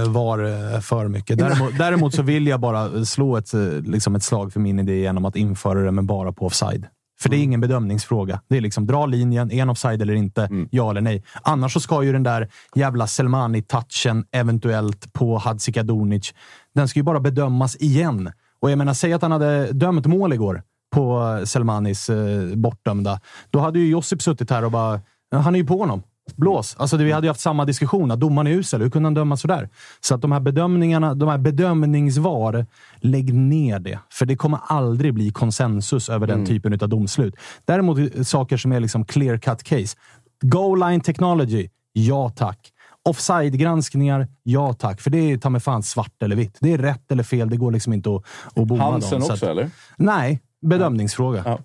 eh, 0.05 0.11
var 0.11 0.39
eh, 0.73 0.79
för 0.79 1.07
mycket. 1.07 1.37
Däremot, 1.37 1.77
däremot 1.77 2.13
så 2.15 2.21
vill 2.21 2.47
jag 2.47 2.59
bara 2.59 3.05
slå 3.05 3.37
ett, 3.37 3.53
eh, 3.53 3.61
liksom 3.83 4.15
ett 4.15 4.23
slag 4.23 4.53
för 4.53 4.59
min 4.59 4.79
idé 4.79 4.99
genom 4.99 5.25
att 5.25 5.35
införa 5.35 5.79
det, 5.81 5.91
men 5.91 6.05
bara 6.07 6.31
på 6.31 6.45
offside. 6.45 6.85
För 7.19 7.29
det 7.29 7.37
är 7.37 7.43
ingen 7.43 7.61
bedömningsfråga. 7.61 8.41
Det 8.49 8.57
är 8.57 8.61
liksom 8.61 8.87
dra 8.87 9.05
linjen, 9.05 9.51
är 9.51 9.61
en 9.61 9.69
offside 9.69 10.01
eller 10.01 10.13
inte, 10.13 10.49
ja 10.71 10.89
eller 10.89 11.01
nej. 11.01 11.23
Annars 11.41 11.73
så 11.73 11.79
ska 11.79 12.03
ju 12.03 12.13
den 12.13 12.23
där 12.23 12.49
jävla 12.75 13.05
Selmani-touchen 13.05 14.25
eventuellt 14.31 15.13
på 15.13 15.37
Hadzikadunic, 15.37 16.33
den 16.75 16.87
ska 16.87 16.99
ju 16.99 17.03
bara 17.03 17.19
bedömas 17.19 17.75
igen. 17.75 18.31
Och 18.61 18.71
jag 18.71 18.77
menar, 18.77 18.93
säg 18.93 19.13
att 19.13 19.21
han 19.21 19.31
hade 19.31 19.71
dömt 19.71 20.05
mål 20.05 20.33
igår 20.33 20.63
på 20.95 21.41
Selmanis 21.45 22.09
eh, 22.09 22.55
bortdömda. 22.55 23.19
Då 23.49 23.59
hade 23.59 23.79
ju 23.79 23.89
Josip 23.89 24.21
suttit 24.21 24.49
här 24.51 24.65
och 24.65 24.71
bara, 24.71 25.01
"Ja, 25.31 25.37
han 25.37 25.55
är 25.55 25.59
ju 25.59 25.65
på 25.65 25.77
honom. 25.77 26.03
Blås. 26.35 26.75
Alltså, 26.79 26.97
vi 26.97 27.11
hade 27.11 27.27
ju 27.27 27.29
haft 27.29 27.39
samma 27.39 27.65
diskussion. 27.65 28.11
Att 28.11 28.19
domaren 28.19 28.47
är 28.47 28.51
usel. 28.51 28.81
Hur 28.81 28.89
kunde 28.89 29.07
han 29.07 29.13
döma 29.13 29.37
sådär? 29.37 29.69
Så 29.99 30.15
att 30.15 30.21
de 30.21 30.31
här 30.31 30.39
bedömningarna, 30.39 31.13
de 31.15 31.29
här 31.29 31.37
bedömningsvar, 31.37 32.65
lägg 32.97 33.33
ner 33.33 33.79
det. 33.79 33.99
För 34.09 34.25
det 34.25 34.35
kommer 34.35 34.59
aldrig 34.67 35.13
bli 35.13 35.31
konsensus 35.31 36.09
över 36.09 36.27
den 36.27 36.45
typen 36.45 36.73
av 36.81 36.89
domslut. 36.89 37.35
Däremot 37.65 37.97
eh, 37.99 38.23
saker 38.23 38.57
som 38.57 38.71
är 38.71 38.79
liksom 38.79 39.05
clear 39.05 39.37
cut 39.37 39.63
case. 39.63 39.97
Goal 40.41 40.79
line 40.79 41.01
technology. 41.01 41.69
Ja 41.93 42.29
tack. 42.35 42.71
Offside-granskningar. 43.09 44.27
Ja 44.43 44.73
tack. 44.73 45.01
För 45.01 45.09
det 45.09 45.17
är 45.17 45.37
ta 45.37 45.49
mig 45.49 45.61
fan 45.61 45.83
svart 45.83 46.23
eller 46.23 46.35
vitt. 46.35 46.57
Det 46.59 46.73
är 46.73 46.77
rätt 46.77 47.11
eller 47.11 47.23
fel. 47.23 47.49
Det 47.49 47.57
går 47.57 47.71
liksom 47.71 47.93
inte 47.93 48.15
att, 48.15 48.23
att 48.55 48.67
bomma 48.67 48.83
Hansen 48.83 49.11
dem. 49.19 49.21
Så 49.27 49.33
också, 49.33 49.45
att- 49.45 49.51
eller? 49.51 49.69
Nej, 49.97 50.39
bedömningsfråga. 50.61 51.41
Ja, 51.45 51.59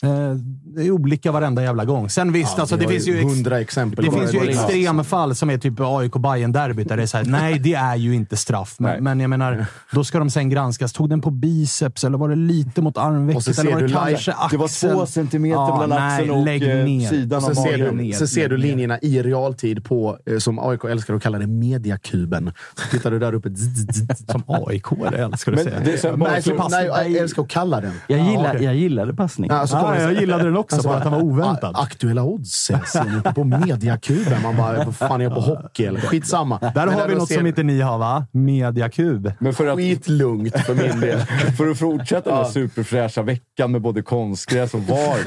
Det 0.00 0.82
är 0.82 0.90
olika 0.90 1.32
varenda 1.32 1.62
jävla 1.62 1.84
gång. 1.84 2.08
Sen 2.10 2.32
visst, 2.32 2.58
alltså, 2.58 2.76
vi 2.76 2.84
det 2.84 2.92
finns 2.92 3.08
ju... 3.08 3.18
ex- 3.18 3.24
hundra 3.32 3.60
exempel. 3.60 4.04
det 4.04 4.10
finns 4.12 4.34
ju 4.34 4.38
det. 4.40 4.46
extrema 4.50 5.04
fall 5.04 5.34
som 5.34 5.50
är 5.50 5.58
typ 5.58 5.80
aik 5.80 6.12
bayern 6.12 6.52
derbyt 6.52 6.88
där 6.88 6.96
det 6.96 7.02
är 7.02 7.06
såhär, 7.06 7.24
nej 7.28 7.58
det 7.58 7.74
är 7.74 7.96
ju 7.96 8.14
inte 8.14 8.36
straff. 8.36 8.74
Men, 8.78 9.04
men 9.04 9.20
jag 9.20 9.30
menar, 9.30 9.66
då 9.92 10.04
ska 10.04 10.18
de 10.18 10.30
sen 10.30 10.48
granskas. 10.50 10.92
Tog 10.92 11.10
den 11.10 11.20
på 11.20 11.30
biceps 11.30 12.04
eller 12.04 12.18
var 12.18 12.28
det 12.28 12.36
lite 12.36 12.82
mot 12.82 12.96
armvecket? 12.98 13.58
Eller 13.58 13.72
var 13.72 13.80
det 13.82 13.88
kanske 13.92 14.32
axeln? 14.32 14.48
Det 14.50 14.56
var 14.56 14.94
två 14.94 15.06
centimeter 15.06 15.78
mellan 15.78 15.98
axeln 16.02 16.30
och 16.30 16.44
lägg 16.44 16.62
eh, 16.62 16.84
ner. 16.84 17.08
sidan 17.08 17.40
Så 17.42 17.50
av 17.50 17.54
ser, 17.54 17.62
magen. 17.78 17.96
du, 17.96 18.02
ner, 18.02 18.12
så 18.12 18.26
ser 18.26 18.48
du 18.48 18.56
linjerna 18.56 18.98
i 18.98 19.22
realtid 19.22 19.84
på, 19.84 20.18
eh, 20.26 20.38
som 20.38 20.58
AIK 20.58 20.84
älskar 20.84 21.14
att 21.14 21.22
kalla 21.22 21.38
det, 21.38 21.46
mediakuben. 21.46 22.52
Så 22.74 22.88
tittar 22.90 23.10
du 23.10 23.18
där 23.18 23.34
uppe. 23.34 23.50
zzz, 23.50 23.86
zzz, 23.86 24.16
zzz. 24.18 24.26
Som 24.32 24.42
aik 24.48 24.84
älskar 25.14 25.52
du 25.52 25.56
Men 25.56 25.64
säga. 25.64 25.80
det 25.84 25.92
är 25.92 25.96
så 25.96 26.16
Nej, 26.16 26.88
nej, 26.90 27.12
jag 27.12 27.22
älskar 27.22 27.42
att 27.42 27.48
kalla 27.48 27.80
den. 27.80 27.92
Jag, 28.06 28.18
Ja, 28.20 28.30
gillar, 28.30 28.54
okej. 28.54 28.64
jag 28.64 28.74
gillade 28.74 29.14
passning. 29.14 29.50
Ja, 29.96 30.02
jag 30.02 30.20
gillade 30.20 30.44
den 30.44 30.56
också, 30.56 30.82
bara 30.82 30.96
att 30.96 31.02
den 31.02 31.12
var 31.12 31.22
oväntad. 31.22 31.74
Aktuella 31.76 32.22
odds 32.24 32.70
eh, 32.70 32.78
inte 33.16 33.32
på 33.34 33.44
mediakuben. 33.44 34.42
Man 34.42 34.56
bara, 34.56 34.84
vad 34.84 34.96
fan 34.96 35.20
är 35.20 35.24
jag 35.24 35.34
på 35.34 35.40
hockey 35.40 35.84
eller? 35.84 36.00
Skitsamma. 36.00 36.58
Där 36.58 36.72
Men 36.86 36.94
har 36.94 37.08
vi 37.08 37.14
något 37.14 37.28
ser- 37.28 37.34
som 37.36 37.46
inte 37.46 37.62
ni 37.62 37.80
har 37.80 37.98
va? 37.98 38.26
Mediakub. 38.32 39.32
Men 39.38 39.54
för 39.54 39.66
att, 39.66 39.76
Skitlugnt 39.76 40.58
för 40.60 40.74
min 40.74 41.00
del. 41.00 41.18
för 41.56 41.70
att 41.70 41.78
fortsätta 41.78 42.30
den 42.30 42.38
här 42.44 42.50
superfräscha 42.50 43.22
veckan 43.22 43.72
med 43.72 43.80
både 43.82 44.02
konstgräs 44.02 44.74
och 44.74 44.80
VAR. 44.80 45.18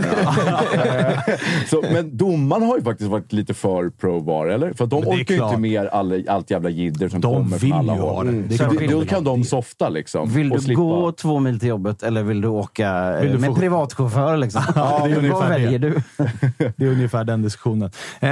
så, 1.70 1.84
men 1.93 2.18
domaren 2.18 2.64
har 2.64 2.78
ju 2.78 2.84
faktiskt 2.84 3.09
varit 3.09 3.34
lite 3.34 3.53
för 3.53 3.89
pro-VAR, 3.89 4.47
eller? 4.47 4.74
För 4.74 4.84
att 4.84 4.89
de 4.89 5.07
orkar 5.07 5.36
ju 5.36 5.43
inte 5.45 5.57
med 5.57 5.88
alla, 5.88 6.16
allt 6.30 6.51
jävla 6.51 6.70
jidder 6.70 7.09
som 7.09 7.22
De 7.22 7.34
kommer 7.34 7.57
vill 7.57 7.70
från 7.72 7.80
alla 7.80 7.93
håll. 7.93 8.26
det. 8.26 8.32
Det 8.32 8.57
det, 8.57 8.78
de 8.80 8.88
då 8.88 9.05
kan 9.05 9.24
de 9.24 9.43
softa 9.43 9.89
liksom. 9.89 10.30
Vill 10.30 10.51
och 10.51 10.57
du 10.57 10.64
slippa. 10.64 10.82
gå 10.82 11.12
två 11.12 11.39
mil 11.39 11.59
till 11.59 11.70
jobbet 11.70 12.03
eller 12.03 12.24
vill 12.24 12.41
du 12.41 12.47
åka 12.47 13.14
eh, 13.16 13.22
Vill 13.22 13.32
du 13.32 13.38
med 13.38 13.49
få- 13.49 13.55
privatchaufför? 13.55 14.38
Liksom? 14.56 14.74
Ja, 14.76 15.02
det 15.04 15.12
är 15.12 15.16
Vad 15.16 15.18
ungefär 15.24 15.49
det. 15.60 15.66
väljer 15.66 15.80
du? 15.80 16.02
Det 16.78 16.86
är 16.86 16.89
ungefär 16.89 17.24
den 17.24 17.41
diskussionen. 17.41 17.91
Eh, 18.20 18.30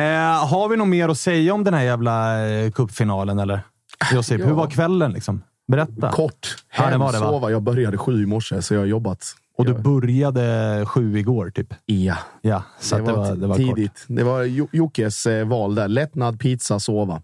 har 0.47 0.69
vi 0.69 0.77
något 0.77 0.87
mer 0.87 1.09
att 1.09 1.17
säga 1.17 1.53
om 1.53 1.63
den 1.63 1.73
här 1.73 1.83
jävla 1.83 2.47
eh, 2.49 2.71
cupfinalen 2.71 3.39
eller? 3.39 3.61
Josip, 4.13 4.45
hur 4.45 4.51
var 4.53 4.67
kvällen 4.69 5.11
liksom? 5.13 5.41
Berätta. 5.67 6.11
Kort. 6.11 6.55
Ja, 6.77 6.83
det 6.83 6.89
Hem, 6.89 6.99
var 6.99 7.11
det, 7.13 7.19
va? 7.19 7.25
sova. 7.29 7.51
Jag 7.51 7.61
började 7.63 7.97
sju 7.97 8.23
i 8.23 8.25
morse, 8.25 8.61
så 8.61 8.73
jag 8.73 8.81
har 8.81 8.85
jobbat. 8.85 9.25
Och 9.57 9.65
du 9.65 9.73
började 9.73 10.85
sju 10.87 11.17
igår, 11.17 11.49
typ? 11.55 11.73
Ja, 11.85 12.15
Ja, 12.41 12.63
så 12.79 12.95
det 12.95 13.01
att 13.01 13.07
det 13.07 13.13
var, 13.13 13.27
var, 13.29 13.35
det 13.35 13.47
var 13.47 13.55
tidigt. 13.55 13.91
kort. 14.07 14.17
Det 14.17 14.23
var 14.23 14.43
Jo- 14.43 14.67
Jockes 14.71 15.25
eh, 15.25 15.47
val 15.47 15.75
där. 15.75 15.87
Lättnad, 15.87 16.39
pizza, 16.39 16.79
sova. 16.79 17.21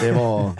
Det 0.00 0.12
var 0.12 0.50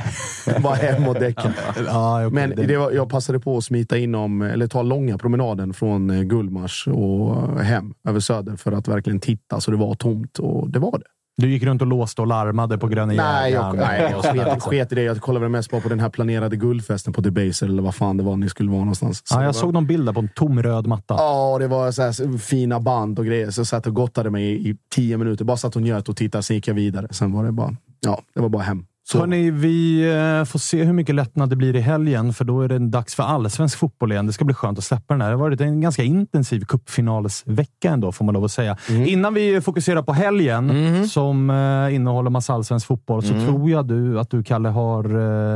bara 0.62 0.74
hem 0.74 1.09
och 1.09 1.14
däcka. 1.14 1.53
Ja, 1.87 2.26
okej, 2.26 2.31
Men 2.35 2.66
det- 2.66 2.76
var, 2.76 2.91
jag 2.91 3.09
passade 3.09 3.41
på 3.41 3.57
att 3.57 3.64
smita 3.64 3.99
inom, 3.99 4.43
eller 4.43 4.66
ta 4.66 4.83
långa 4.83 5.18
promenaden 5.18 5.74
från 5.74 6.11
eh, 6.11 6.22
Gullmars 6.22 6.87
och 6.87 7.61
hem 7.61 7.95
över 8.09 8.20
Söder 8.20 8.57
för 8.57 8.72
att 8.72 8.89
verkligen 8.89 9.20
titta 9.20 9.61
så 9.61 9.70
det 9.70 9.76
var 9.76 9.95
tomt. 9.95 10.39
Och 10.39 10.70
det 10.70 10.79
var 10.79 10.93
det. 10.99 11.05
Du 11.43 11.51
gick 11.51 11.62
runt 11.62 11.81
och 11.83 11.87
låste 11.89 12.20
och 12.22 12.26
larmade 12.26 12.79
på 12.79 12.89
Gröna 12.89 13.12
Nej, 13.12 13.53
jag, 13.53 13.76
nej, 13.76 14.09
jag 14.11 14.24
sket, 14.24 14.62
sket 14.62 14.93
i 14.93 14.95
det. 14.95 15.03
Jag 15.03 15.20
kollade 15.20 15.49
mest 15.49 15.70
bara 15.70 15.81
på 15.81 15.89
den 15.89 16.01
här 16.01 16.09
planerade 16.09 16.57
guldfesten 16.57 17.12
på 17.12 17.20
Debaser 17.20 17.66
eller 17.66 17.83
vad 17.83 17.95
fan 17.95 18.16
det 18.16 18.22
var 18.22 18.37
ni 18.37 18.49
skulle 18.49 18.70
vara 18.70 18.81
någonstans. 18.81 19.22
Så 19.24 19.35
Ja, 19.35 19.41
jag 19.41 19.47
var- 19.47 19.53
såg 19.53 19.72
någon 19.74 19.87
bild 19.87 20.07
där 20.07 20.12
på 20.12 20.20
en 20.20 20.29
tom 20.35 20.62
röd 20.62 20.87
matta. 20.87 21.14
Ja, 21.18 21.57
det 21.59 21.66
var 21.68 21.91
så 21.93 22.03
här 22.03 22.39
fina 22.39 22.81
band 22.81 23.18
och 23.18 23.26
grejer. 23.26 23.51
Så 23.51 23.61
jag 23.61 23.66
satt 23.66 23.87
och 23.87 23.95
gottade 23.95 24.31
mig 24.31 24.45
i, 24.45 24.68
i 24.70 24.76
tio 24.95 25.16
minuter. 25.16 25.45
Bara 25.45 25.57
satt 25.57 25.76
och 25.76 25.83
njöt 25.83 26.09
och 26.09 26.16
tittade, 26.16 26.43
sen 26.43 26.57
gick 26.57 26.68
jag 26.68 26.74
vidare. 26.74 27.07
Sen 27.11 27.33
var 27.33 27.45
det 27.45 27.53
bara, 27.53 27.76
ja, 28.01 28.22
det 28.35 28.41
var 28.41 28.49
bara 28.49 28.62
hem. 28.62 28.85
Så. 29.12 29.18
Hörrni, 29.18 29.50
vi 29.50 30.02
eh, 30.11 30.44
får 30.44 30.59
se 30.59 30.84
hur 30.84 30.92
mycket 30.92 31.14
lättnad 31.14 31.50
det 31.50 31.56
blir 31.56 31.76
i 31.76 31.80
helgen, 31.80 32.32
för 32.32 32.44
då 32.44 32.61
är 32.61 32.68
det 32.68 32.78
dags 32.78 33.14
för 33.14 33.22
allsvensk 33.22 33.78
fotboll 33.78 34.12
igen. 34.12 34.26
Det 34.26 34.32
ska 34.32 34.44
bli 34.44 34.54
skönt 34.54 34.78
att 34.78 34.84
släppa 34.84 35.14
den 35.14 35.20
här. 35.20 35.28
Det 35.28 35.36
har 35.36 35.40
varit 35.40 35.61
en 35.61 35.80
ganska 35.80 36.02
intensiv 36.02 36.64
cupfinalsvecka 36.64 37.90
ändå, 37.90 38.12
får 38.12 38.24
man 38.24 38.34
lov 38.34 38.44
att 38.44 38.50
säga. 38.50 38.76
Innan 38.88 39.34
vi 39.34 39.61
fokuserar 39.61 40.02
på 40.02 40.12
helgen, 40.12 41.09
som 41.09 41.50
eh, 41.50 41.94
innehåller 41.94 42.30
massa 42.30 42.52
allsvensk 42.52 42.86
fotboll, 42.86 43.22
så 43.22 43.28
tror 43.28 43.70
jag 43.70 43.86
du 43.86 44.20
att 44.20 44.30
du, 44.30 44.42
Kalle, 44.42 44.68
har 44.68 45.04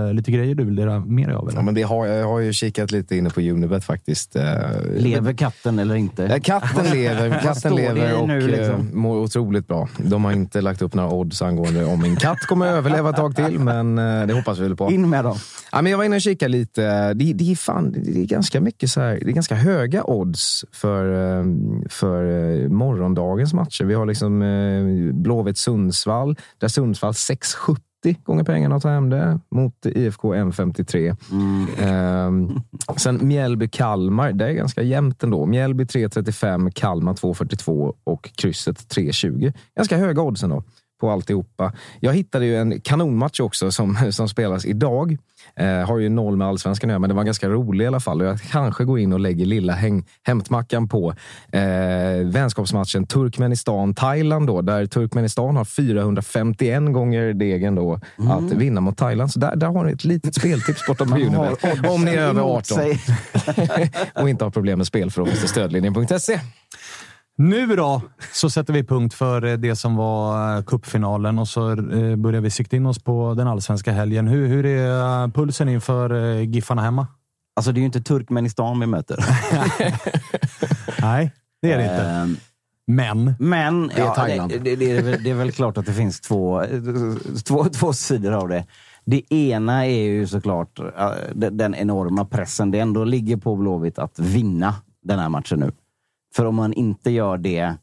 eh, 0.09 0.15
lite 0.15 0.31
grejer 0.31 0.55
du 0.55 0.65
vill 0.65 0.77
dela 0.77 1.01
med 1.01 1.29
dig 1.29 1.37
av. 1.37 1.49
Eller? 1.49 1.59
Ja, 1.59 1.63
men 1.63 1.75
det 1.75 1.83
har, 1.83 2.07
jag 2.07 2.29
har 2.29 2.41
ju 2.41 2.53
kikat 2.53 2.91
lite 2.91 3.17
inne 3.17 3.31
på 3.31 3.41
Unibet 3.41 3.85
faktiskt. 3.85 4.37
Lever 4.97 5.33
katten 5.33 5.79
eller 5.79 5.95
inte? 5.95 6.41
Katten 6.43 6.85
lever, 6.93 7.41
katten 7.43 7.75
lever 7.75 8.21
och 8.21 8.29
nu, 8.29 8.41
liksom? 8.41 8.91
mår 8.93 9.17
otroligt 9.17 9.69
bra. 9.69 9.89
De 9.99 10.25
har 10.25 10.33
inte 10.33 10.61
lagt 10.61 10.83
upp 10.83 10.95
några 10.95 11.11
odds 11.11 11.43
angående 11.43 11.85
om 11.85 12.03
min 12.03 12.17
katt 12.17 12.41
kommer 12.41 12.67
att 12.67 12.73
överleva 12.73 13.11
ett 13.11 13.17
tag 13.17 13.37
till, 13.37 13.42
men 13.51 13.99
eh, 13.99 14.27
det 14.27 14.35
hoppas 14.35 14.59
vi 14.59 14.63
väl 14.63 14.77
på. 14.77 14.91
In 14.91 15.11
med 15.11 15.25
dem. 15.25 15.37
Ja, 15.73 15.83
men 15.83 15.91
jag 15.91 15.99
var 15.99 16.05
inne 16.05 16.17
och 16.17 16.23
kikade 16.23 16.49
lite. 16.49 17.15
Det, 17.15 17.33
det, 17.33 17.53
är 17.53 17.57
fan, 17.57 17.93
det 17.93 18.21
är 18.21 18.27
ganska 18.27 18.61
mycket 18.61 18.91
så 18.91 19.01
här, 19.01 19.19
det 19.23 19.31
är 19.31 19.33
ganska 19.33 19.55
höga 19.55 20.05
odds 20.05 20.65
för, 20.73 21.39
eh, 21.39 21.45
för 21.89 22.25
eh, 22.25 22.69
morgondagens 22.69 23.55
matcher. 23.55 23.85
Vi 23.85 23.95
har 23.95 24.07
liksom 24.07 24.43
Blåvitt-Sundsvall, 25.13 26.37
där 26.59 26.69
Sundsvall 26.69 27.13
6,70 27.13 27.77
gånger 28.25 28.45
pengarna 28.45 28.77
att 28.77 28.83
ta 28.83 28.89
hem 28.89 29.11
det 29.11 29.41
mot 29.51 29.87
IFK 29.87 30.35
1,53. 30.35 31.17
Ehm, 31.79 32.61
sen 32.97 33.21
Mjällby-Kalmar, 33.21 34.33
det 34.33 34.49
är 34.49 34.53
ganska 34.53 34.83
jämnt 34.83 35.23
ändå. 35.23 35.47
Mjällby 35.47 35.85
3,35, 35.85 36.71
Kalmar 36.71 37.15
2,42 37.15 37.95
och 38.05 38.31
krysset 38.37 38.95
3,20. 38.97 39.53
Ganska 39.77 39.97
höga 39.97 40.23
odds 40.23 40.43
ändå 40.43 40.63
på 41.03 41.11
alltihopa. 41.11 41.73
Jag 42.01 42.15
hittade 42.15 42.47
ju 42.47 42.57
en 42.57 42.81
kanonmatch 42.81 43.41
också 43.41 43.73
som, 43.73 44.13
som 44.13 44.29
spelas 44.29 44.65
idag. 44.65 45.17
Eh, 45.57 45.67
har 45.67 45.99
ju 45.99 46.09
noll 46.09 46.37
med 46.37 46.47
allsvenskan 46.47 46.91
göra, 46.91 46.99
men 46.99 47.09
det 47.09 47.15
var 47.15 47.25
ganska 47.25 47.49
rolig 47.49 47.85
i 47.85 47.89
alla 47.89 48.01
fall. 48.01 48.21
Jag 48.21 48.41
kanske 48.41 48.85
går 48.85 48.99
in 48.99 49.13
och 49.13 49.21
lägger 49.21 49.47
lilla 49.47 49.73
häng, 49.73 50.05
hämtmackan 50.23 50.89
på 50.89 51.15
eh, 51.53 51.61
vänskapsmatchen 52.25 53.07
Turkmenistan-Thailand 53.07 54.47
då, 54.47 54.63
där 54.63 54.87
Turkmenistan 54.87 55.57
har 55.57 55.65
451 55.65 56.93
gånger 56.93 57.33
degen 57.33 57.75
då 57.75 58.01
att 58.31 58.53
vinna 58.53 58.81
mot 58.81 58.97
Thailand. 58.97 59.33
Så 59.33 59.39
där, 59.39 59.57
där 59.57 59.67
har 59.67 59.85
ni 59.85 59.93
ett 59.93 60.05
litet 60.05 60.35
speltips 60.35 60.87
bortom 60.87 61.13
Unibet. 61.23 61.65
Om 61.91 62.05
ni 62.05 62.11
är 62.11 62.19
över 62.19 62.41
emot 62.41 62.73
18 62.73 62.79
sig. 62.79 63.01
och 64.15 64.29
inte 64.29 64.45
har 64.45 64.51
problem 64.51 64.79
med 64.79 64.87
spel 64.87 65.11
för 65.11 65.25
det 65.25 65.49
stödlinjen.se. 65.49 66.41
Nu 67.43 67.67
då, 67.77 68.03
så 68.33 68.51
sätter 68.51 68.73
vi 68.73 68.85
punkt 68.85 69.15
för 69.15 69.45
eh, 69.45 69.57
det 69.57 69.77
som 69.77 69.97
var 69.97 70.57
eh, 70.57 70.63
cupfinalen 70.63 71.39
och 71.39 71.49
så 71.49 71.71
eh, 71.71 72.17
börjar 72.17 72.41
vi 72.41 72.51
sikta 72.51 72.77
in 72.77 72.87
oss 72.87 73.05
på 73.05 73.35
den 73.35 73.47
allsvenska 73.49 73.93
helgen. 73.93 74.29
Hur, 74.29 74.47
hur 74.47 74.67
är 74.67 75.23
eh, 75.23 75.29
pulsen 75.29 75.69
inför 75.69 76.15
eh, 76.15 76.51
Giffarna 76.51 76.83
hemma? 76.83 77.07
Alltså 77.57 77.73
det 77.73 77.79
är 77.79 77.81
ju 77.81 77.87
inte 77.87 78.01
Turkmenistan 78.01 78.81
vi 78.81 78.87
möter. 78.87 79.17
Nej, 81.03 81.33
det 81.63 81.73
är 81.73 81.79
det 81.79 81.85
inte. 81.85 82.03
Ehm, 82.03 82.37
Men 82.87 83.35
Men 83.39 83.91
är 83.91 84.01
ja, 84.01 84.15
Thailand. 84.15 84.51
det, 84.51 84.59
det, 84.59 84.77
det, 84.77 84.91
är 84.91 85.03
väl, 85.03 85.23
det 85.25 85.31
är 85.31 85.35
väl 85.35 85.53
klart 85.53 85.79
att 85.79 85.87
det 85.87 85.93
finns 85.93 86.21
två, 86.21 86.65
två, 87.45 87.65
två 87.65 87.93
sidor 87.93 88.33
av 88.33 88.49
det. 88.49 88.67
Det 89.05 89.33
ena 89.35 89.87
är 89.87 90.03
ju 90.03 90.27
såklart 90.27 90.81
den, 91.35 91.57
den 91.57 91.75
enorma 91.75 92.25
pressen 92.25 92.71
det 92.71 92.79
ändå 92.79 93.05
ligger 93.05 93.37
på 93.37 93.57
Blåvitt 93.57 93.99
att 93.99 94.19
vinna 94.19 94.75
den 95.05 95.19
här 95.19 95.29
matchen 95.29 95.61
nu. 95.61 95.73
För 96.35 96.45
om 96.45 96.55
man 96.55 96.73
inte 96.73 97.11
gör 97.11 97.39
det, 97.39 97.75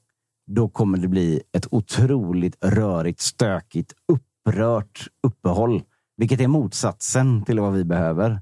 då 0.48 0.70
kommer 0.70 0.98
det 0.98 1.08
bli 1.08 1.42
ett 1.58 1.68
otroligt 1.72 2.66
rörigt, 2.66 3.20
stökigt, 3.20 3.94
upprört 4.08 5.08
uppehåll. 5.28 5.84
Vilket 6.18 6.42
är 6.42 6.48
motsatsen 6.48 7.46
till 7.46 7.60
vad 7.60 7.74
vi 7.74 7.84
behöver. 7.84 8.42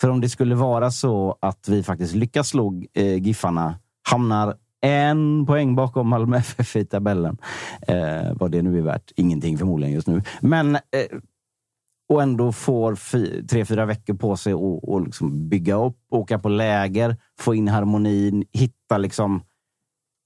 För 0.00 0.08
om 0.08 0.20
det 0.20 0.28
skulle 0.28 0.54
vara 0.54 0.90
så 0.90 1.38
att 1.40 1.68
vi 1.68 1.82
faktiskt 1.82 2.14
lyckas 2.14 2.48
slå 2.48 2.82
eh, 2.94 3.22
Giffarna, 3.22 3.78
hamnar 4.08 4.56
en 4.80 5.46
poäng 5.46 5.74
bakom 5.74 6.08
Malmö 6.08 6.36
FF 6.38 6.76
i 6.76 6.84
tabellen. 6.84 7.38
Eh, 7.88 8.32
vad 8.34 8.50
det 8.50 8.62
nu 8.62 8.78
är 8.78 8.82
värt. 8.82 9.12
Ingenting 9.16 9.58
förmodligen 9.58 9.94
just 9.94 10.08
nu. 10.08 10.22
Men 10.40 10.74
eh, 10.74 10.80
och 12.08 12.22
ändå 12.22 12.52
får 12.52 12.94
tre, 13.46 13.64
fyra 13.64 13.86
veckor 13.86 14.14
på 14.14 14.36
sig 14.36 14.52
att 14.52 14.60
och 14.82 15.04
liksom 15.04 15.48
bygga 15.48 15.74
upp, 15.74 15.96
åka 16.10 16.38
på 16.38 16.48
läger, 16.48 17.16
få 17.38 17.54
in 17.54 17.68
harmonin, 17.68 18.44
hitta 18.52 18.98
liksom 18.98 19.42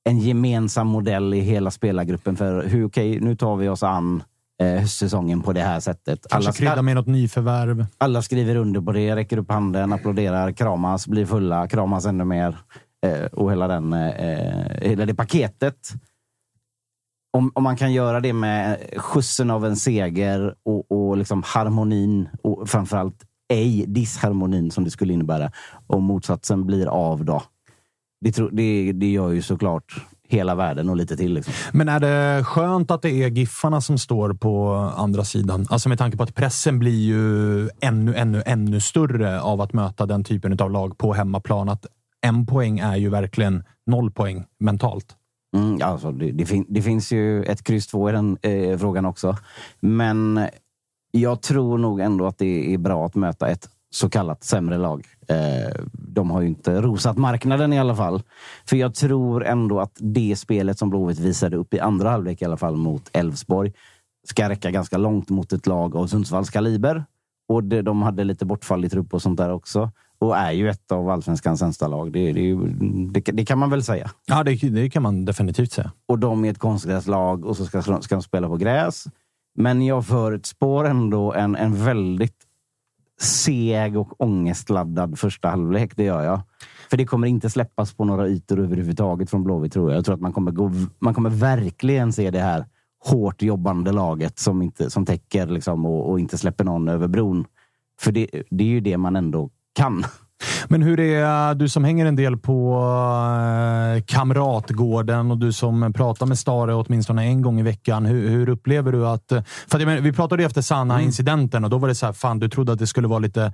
en 0.05 0.18
gemensam 0.18 0.87
modell 0.87 1.35
i 1.35 1.41
hela 1.41 1.70
spelargruppen 1.70 2.37
för 2.37 2.64
hur, 2.64 2.85
okej, 2.85 3.20
nu 3.20 3.37
tar 3.37 3.57
vi 3.57 3.68
oss 3.68 3.83
an 3.83 4.22
eh, 4.62 4.81
höstsäsongen 4.81 5.41
på 5.41 5.53
det 5.53 5.61
här 5.61 5.81
sättet. 5.81 6.26
kanske 6.31 6.53
krydda 6.53 6.83
med 6.83 6.95
något 6.95 7.07
nyförvärv. 7.07 7.87
alla 7.99 8.22
skriver 8.22 8.57
under 8.57 8.81
på 8.81 8.93
det, 8.93 9.16
räcker 9.16 9.39
upp 9.39 9.51
handen, 9.51 9.93
applåderar, 9.93 10.53
kramas, 10.53 11.07
blir 11.07 11.26
fulla, 11.26 11.68
kramas 11.68 12.07
ännu 12.07 12.24
mer. 12.24 12.57
Eh, 13.07 13.24
och 13.24 13.51
hela, 13.51 13.68
den, 13.68 13.93
eh, 13.93 14.83
hela 14.83 15.07
det 15.07 15.14
paketet. 15.14 15.93
Om, 17.33 17.53
om 17.55 17.62
man 17.62 17.76
kan 17.76 17.93
göra 17.93 18.20
det 18.20 18.33
med 18.33 18.78
skjutsen 18.97 19.51
av 19.51 19.66
en 19.66 19.76
seger 19.76 20.55
och, 20.64 20.93
och 20.93 21.16
liksom 21.16 21.43
harmonin 21.47 22.28
och 22.43 22.68
framförallt 22.68 23.24
ej 23.51 23.85
disharmonin 23.87 24.70
som 24.70 24.85
det 24.85 24.91
skulle 24.91 25.12
innebära. 25.12 25.53
Om 25.87 26.05
motsatsen 26.05 26.66
blir 26.66 26.87
av 26.87 27.24
då. 27.24 27.43
Det, 28.20 28.33
tro, 28.33 28.49
det, 28.49 28.93
det 28.93 29.11
gör 29.11 29.31
ju 29.31 29.43
såklart 29.43 30.07
hela 30.28 30.55
världen 30.55 30.89
och 30.89 30.97
lite 30.97 31.16
till. 31.16 31.35
Liksom. 31.35 31.55
Men 31.72 31.89
är 31.89 32.01
det 32.01 32.45
skönt 32.45 32.91
att 32.91 33.03
det 33.03 33.11
är 33.11 33.28
Giffarna 33.28 33.81
som 33.81 33.99
står 33.99 34.33
på 34.33 34.74
andra 34.97 35.24
sidan? 35.24 35.66
Alltså 35.70 35.89
med 35.89 35.99
tanke 35.99 36.16
på 36.16 36.22
att 36.22 36.35
pressen 36.35 36.78
blir 36.78 37.01
ju 37.01 37.68
ännu, 37.81 38.14
ännu, 38.14 38.43
ännu 38.47 38.81
större 38.81 39.41
av 39.41 39.61
att 39.61 39.72
möta 39.72 40.07
den 40.07 40.24
typen 40.24 40.61
av 40.61 40.70
lag 40.70 40.99
på 40.99 41.12
hemmaplan. 41.12 41.68
Att 41.68 41.87
en 42.20 42.47
poäng 42.47 42.78
är 42.78 42.97
ju 42.97 43.09
verkligen 43.09 43.64
noll 43.87 44.11
poäng 44.11 44.45
mentalt. 44.61 45.16
Mm, 45.57 45.83
alltså 45.83 46.13
det, 46.13 46.33
det, 46.33 46.47
fin 46.47 46.67
det 46.69 46.83
finns 46.83 47.13
ju 47.13 47.43
ett 47.43 47.65
kryss 47.65 47.87
två 47.87 48.09
i 48.09 48.13
den 48.13 48.39
eh, 48.43 48.79
frågan 48.79 49.07
också. 49.07 49.37
Men 49.81 50.41
jag 51.11 51.43
tror 51.43 51.79
nog 51.79 52.01
ändå 52.01 52.27
att 52.27 52.39
det 52.39 52.75
är 52.75 52.79
bra 52.79 53.07
att 53.07 53.15
möta 53.15 53.49
ett 53.49 53.69
så 53.91 54.11
kallat 54.11 54.45
sämre 54.45 54.79
lag. 54.79 55.07
Eh, 55.29 55.85
de 55.93 56.31
har 56.31 56.41
ju 56.41 56.49
inte 56.49 56.81
rosat 56.81 57.19
marknaden 57.19 57.73
i 57.73 57.79
alla 57.79 57.97
fall. 57.97 58.23
För 58.67 58.77
jag 58.77 58.95
tror 58.95 59.45
ändå 59.45 59.81
att 59.81 59.97
det 59.99 60.37
spelet 60.39 60.79
som 60.79 60.91
Blåvitt 60.91 61.19
visade 61.19 61.57
upp 61.57 61.75
i 61.75 61.81
andra 61.81 62.11
halvlek 62.11 62.43
i 62.43 62.45
alla 62.45 62.57
fall 62.57 62.77
mot 62.77 63.11
Elfsborg 63.13 63.73
ska 64.29 64.49
räcka 64.49 64.71
ganska 64.71 64.99
långt 64.99 65.29
mot 65.29 65.53
ett 65.53 65.67
lag 65.67 65.97
av 65.97 66.07
Sundsvalls 66.07 66.51
kaliber. 66.51 67.05
Och 67.49 67.65
det, 67.65 67.83
de 67.83 68.03
hade 68.03 68.25
lite 68.25 68.45
bortfall 68.45 68.85
i 68.85 68.89
trupp 68.89 69.15
och 69.15 69.23
sånt 69.23 69.39
där 69.39 69.51
också. 69.51 69.91
Och 70.21 70.37
är 70.37 70.53
ju 70.53 70.68
ett 70.68 70.93
av 70.93 71.11
allsvenskans 71.11 71.61
sämsta 71.61 71.89
lag. 71.89 72.12
Det, 72.12 72.33
det, 72.33 72.55
det, 73.12 73.33
det 73.33 73.45
kan 73.45 73.59
man 73.59 73.71
väl 73.71 73.83
säga 73.83 74.11
Ja, 74.27 74.45
det, 74.45 74.55
det 74.55 74.91
kan 74.91 75.03
man 75.03 75.25
definitivt 75.25 75.73
säga. 75.73 75.93
och 76.07 76.18
de 76.18 76.45
är 76.45 76.51
ett 76.51 76.59
konstgräslag 76.59 77.45
och 77.45 77.57
så 77.57 77.64
ska, 77.64 77.83
ska 77.83 78.14
de 78.14 78.23
spela 78.23 78.49
på 78.49 78.57
gräs. 78.57 79.05
Men 79.55 79.87
jag 79.87 80.07
förutspår 80.07 80.85
ändå 80.85 81.33
en, 81.33 81.57
en 81.57 81.85
väldigt 81.85 82.37
seg 83.21 83.97
och 83.97 84.21
ångestladdad 84.21 85.18
första 85.18 85.49
halvlek. 85.49 85.97
Det 85.97 86.05
gör 86.05 86.23
jag. 86.23 86.41
För 86.91 86.97
det 86.97 87.05
kommer 87.05 87.27
inte 87.27 87.51
släppas 87.51 87.93
på 87.93 88.05
några 88.05 88.29
ytor 88.29 88.61
överhuvudtaget 88.61 89.31
från 89.31 89.45
Blåvitt 89.45 89.73
tror 89.73 89.91
jag. 89.91 89.99
Jag 89.99 90.05
tror 90.05 90.14
att 90.14 90.21
man 90.21 90.33
kommer, 90.33 90.51
gå, 90.53 90.71
man 90.99 91.14
kommer 91.14 91.31
verkligen 91.31 92.12
se 92.12 92.31
det 92.31 92.41
här 92.41 92.64
hårt 93.05 93.43
jobbande 93.43 93.93
laget 93.93 94.39
som, 94.39 94.62
inte, 94.62 94.91
som 94.91 95.07
täcker 95.07 95.47
liksom 95.47 95.87
och, 95.87 96.11
och 96.11 96.21
inte 96.21 96.39
släpper 96.39 96.64
någon 96.64 96.89
över 96.89 97.09
bron. 97.09 97.45
För 98.01 98.12
det, 98.12 98.29
det 98.51 98.64
är 98.64 98.68
ju 98.68 98.81
det 98.81 98.97
man 98.97 99.16
ändå 99.16 99.51
kan. 99.75 100.05
Men 100.68 100.82
hur 100.82 101.01
är 101.01 101.55
du 101.55 101.68
som 101.68 101.84
hänger 101.84 102.07
en 102.07 102.16
del 102.16 102.36
på 102.36 102.74
eh, 103.97 104.03
Kamratgården 104.07 105.30
och 105.30 105.38
du 105.38 105.53
som 105.53 105.93
pratar 105.93 106.26
med 106.26 106.38
Stare 106.38 106.74
åtminstone 106.74 107.24
en 107.24 107.43
gång 107.43 107.61
i 107.61 107.62
veckan. 107.62 108.07
Hur, 108.07 108.28
hur 108.28 108.49
upplever 108.49 108.93
du 108.93 109.07
att... 109.07 109.28
För 109.68 109.78
att, 109.78 109.86
menar, 109.86 110.01
vi 110.01 110.12
pratade 110.12 110.43
ju 110.43 110.47
efter 110.47 110.62
Sanna-incidenten 110.62 111.64
och 111.64 111.70
då 111.70 111.78
var 111.78 111.88
det 111.88 111.95
så 111.95 112.07
här, 112.07 112.12
fan 112.12 112.38
du 112.38 112.49
trodde 112.49 112.72
att 112.72 112.78
det 112.78 112.86
skulle 112.86 113.09
vara 113.09 113.18
lite, 113.18 113.53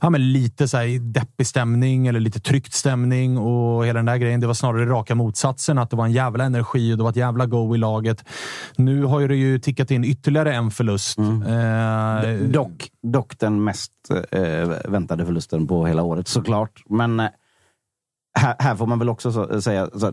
ja, 0.00 0.10
men 0.10 0.32
lite 0.32 0.68
så 0.68 0.76
här 0.76 0.98
deppig 0.98 1.46
stämning 1.46 2.06
eller 2.06 2.20
lite 2.20 2.40
tryckt 2.40 2.74
stämning 2.74 3.38
och 3.38 3.86
hela 3.86 3.98
den 3.98 4.06
där 4.06 4.16
grejen. 4.16 4.40
Det 4.40 4.46
var 4.46 4.54
snarare 4.54 4.86
raka 4.86 5.14
motsatsen, 5.14 5.78
att 5.78 5.90
det 5.90 5.96
var 5.96 6.04
en 6.04 6.12
jävla 6.12 6.44
energi 6.44 6.92
och 6.92 6.96
det 6.96 7.02
var 7.02 7.10
ett 7.10 7.16
jävla 7.16 7.46
go 7.46 7.74
i 7.74 7.78
laget. 7.78 8.24
Nu 8.76 9.04
har 9.04 9.28
det 9.28 9.36
ju 9.36 9.58
tickat 9.58 9.90
in 9.90 10.04
ytterligare 10.04 10.54
en 10.54 10.70
förlust. 10.70 11.18
Eh, 11.18 12.48
Dock, 12.48 12.88
dock 13.02 13.38
den 13.38 13.64
mest 13.64 13.92
eh, 14.30 14.90
väntade 14.90 15.26
förlusten 15.26 15.66
på 15.66 15.86
hela 15.86 16.02
året 16.02 16.27
såklart. 16.28 16.82
Men 16.88 17.20
eh, 17.20 17.28
här, 18.38 18.56
här 18.58 18.76
får 18.76 18.86
man 18.86 18.98
väl 18.98 19.08
också 19.08 19.32
så, 19.32 19.62
säga 19.62 19.90
så, 19.94 20.12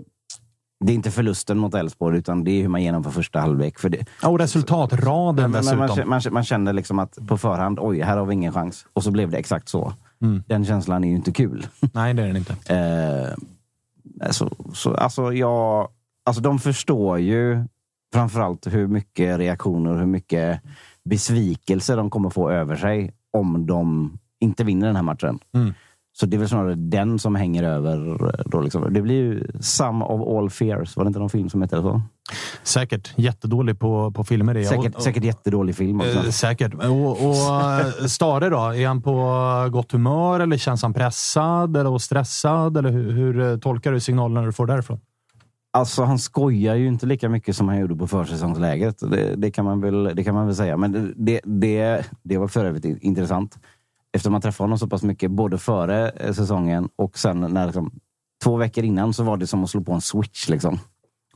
det 0.86 0.92
är 0.92 0.96
inte 0.96 1.12
förlusten 1.12 1.58
mot 1.58 1.74
Elfsborg, 1.74 2.18
utan 2.18 2.44
det 2.44 2.52
är 2.52 2.62
hur 2.62 2.70
man 2.70 2.84
genomför 2.84 3.12
första 3.12 3.40
halvlek. 3.40 3.80
För 3.80 3.90
det, 3.90 4.06
och 4.24 4.40
resultatraden 4.40 5.52
men 5.52 5.62
dessutom. 5.62 5.80
man, 5.80 6.08
man, 6.08 6.22
man 6.32 6.44
känner 6.44 6.74
liksom 6.74 7.00
att 7.00 7.18
på 7.28 7.38
förhand, 7.38 7.80
oj, 7.82 8.02
här 8.02 8.18
har 8.18 8.26
vi 8.26 8.34
ingen 8.34 8.54
chans. 8.54 8.86
Och 8.94 9.04
så 9.04 9.12
blev 9.12 9.30
det 9.30 9.38
exakt 9.38 9.70
så. 9.70 9.94
Mm. 10.22 10.44
Den 10.48 10.66
känslan 10.66 11.04
är 11.04 11.10
ju 11.10 11.16
inte 11.16 11.32
kul. 11.32 11.68
Nej, 11.94 12.14
det 12.14 12.24
är 12.24 12.28
den 12.28 12.38
inte. 12.38 12.54
Eh, 12.76 14.32
så, 14.32 14.52
så, 14.74 14.96
alltså, 14.96 15.34
jag, 15.34 15.90
alltså, 16.26 16.42
de 16.42 16.60
förstår 16.60 17.20
ju 17.20 17.64
framförallt 18.14 18.68
hur 18.68 18.88
mycket 18.88 19.38
reaktioner, 19.38 19.96
hur 19.96 20.06
mycket 20.06 20.62
besvikelse 21.04 21.96
de 21.96 22.10
kommer 22.10 22.30
få 22.30 22.50
över 22.50 22.76
sig 22.76 23.14
om 23.32 23.66
de 23.66 24.14
inte 24.40 24.64
vinner 24.64 24.88
den 24.88 24.96
här 24.96 25.04
matchen. 25.04 25.40
Mm. 25.54 25.74
Så 26.20 26.26
det 26.26 26.38
är 26.38 26.40
väl 26.40 26.50
snarare 26.50 26.76
den 26.76 27.20
som 27.20 27.36
hänger 27.36 27.64
över. 27.64 28.18
Då 28.46 28.62
liksom. 28.62 28.94
Det 28.94 29.02
blir 29.02 29.16
ju 29.16 29.48
Some 29.60 30.06
of 30.06 30.38
all 30.38 30.50
fears. 30.50 30.96
Var 30.98 31.04
det 31.04 31.08
inte 31.08 31.20
någon 31.20 31.30
film 31.30 31.50
som 31.50 31.62
hette 31.62 31.82
så? 31.82 32.02
Säkert. 32.64 33.14
Jättedålig 33.16 33.80
på, 33.80 34.12
på 34.12 34.24
filmer. 34.24 34.56
är. 34.56 34.64
Säkert, 34.64 34.96
Och- 34.96 35.02
säkert 35.02 35.24
jättedålig 35.24 35.76
film 35.76 36.02
också. 36.02 36.18
Eh, 36.18 36.24
säkert. 36.30 36.74
Och, 36.74 37.12
och 37.12 37.36
eh, 37.82 38.06
Stare 38.08 38.50
då? 38.50 38.58
Är 38.58 38.88
han 38.88 39.02
på 39.02 39.14
gott 39.72 39.92
humör 39.92 40.40
eller 40.40 40.58
känns 40.58 40.82
han 40.82 40.94
pressad 40.94 41.78
eller 41.78 41.98
stressad? 41.98 42.78
Eller 42.78 42.90
hur, 42.90 43.12
hur 43.12 43.40
eh, 43.40 43.58
tolkar 43.58 43.92
du 43.92 44.00
signalerna 44.00 44.46
du 44.46 44.52
får 44.52 44.66
därifrån? 44.66 45.00
Alltså 45.74 46.04
han 46.04 46.20
skojar 46.20 46.76
ju 46.76 46.88
inte 46.88 47.06
lika 47.06 47.30
mycket 47.30 47.56
som 47.56 47.68
han 47.68 47.80
gjorde 47.80 47.96
på 47.96 48.08
försäsongsläget. 48.08 49.00
Det, 49.12 49.36
det, 49.36 49.52
kan, 49.52 49.66
man 49.66 49.82
väl, 49.82 50.04
det 50.16 50.24
kan 50.24 50.36
man 50.36 50.46
väl 50.46 50.56
säga. 50.56 50.78
Men 50.78 50.92
det, 50.92 51.12
det, 51.16 51.42
det, 51.44 52.06
det 52.24 52.38
var 52.38 52.48
för 52.48 52.66
övrigt 52.66 52.86
intressant. 52.86 53.58
Efter 54.16 54.30
man 54.30 54.42
träffade 54.42 54.66
honom 54.66 54.80
så 54.80 54.88
pass 54.88 55.04
mycket, 55.04 55.32
både 55.32 55.58
före 55.58 56.10
eh, 56.10 56.34
säsongen 56.34 56.90
och 56.96 57.18
sen 57.18 57.40
när 57.40 57.66
liksom, 57.66 57.92
två 58.44 58.56
veckor 58.58 58.84
innan 58.84 59.14
så 59.14 59.24
var 59.24 59.38
det 59.38 59.48
som 59.48 59.64
att 59.64 59.70
slå 59.70 59.82
på 59.82 59.94
en 59.94 60.02
switch. 60.02 60.50
Liksom. 60.50 60.80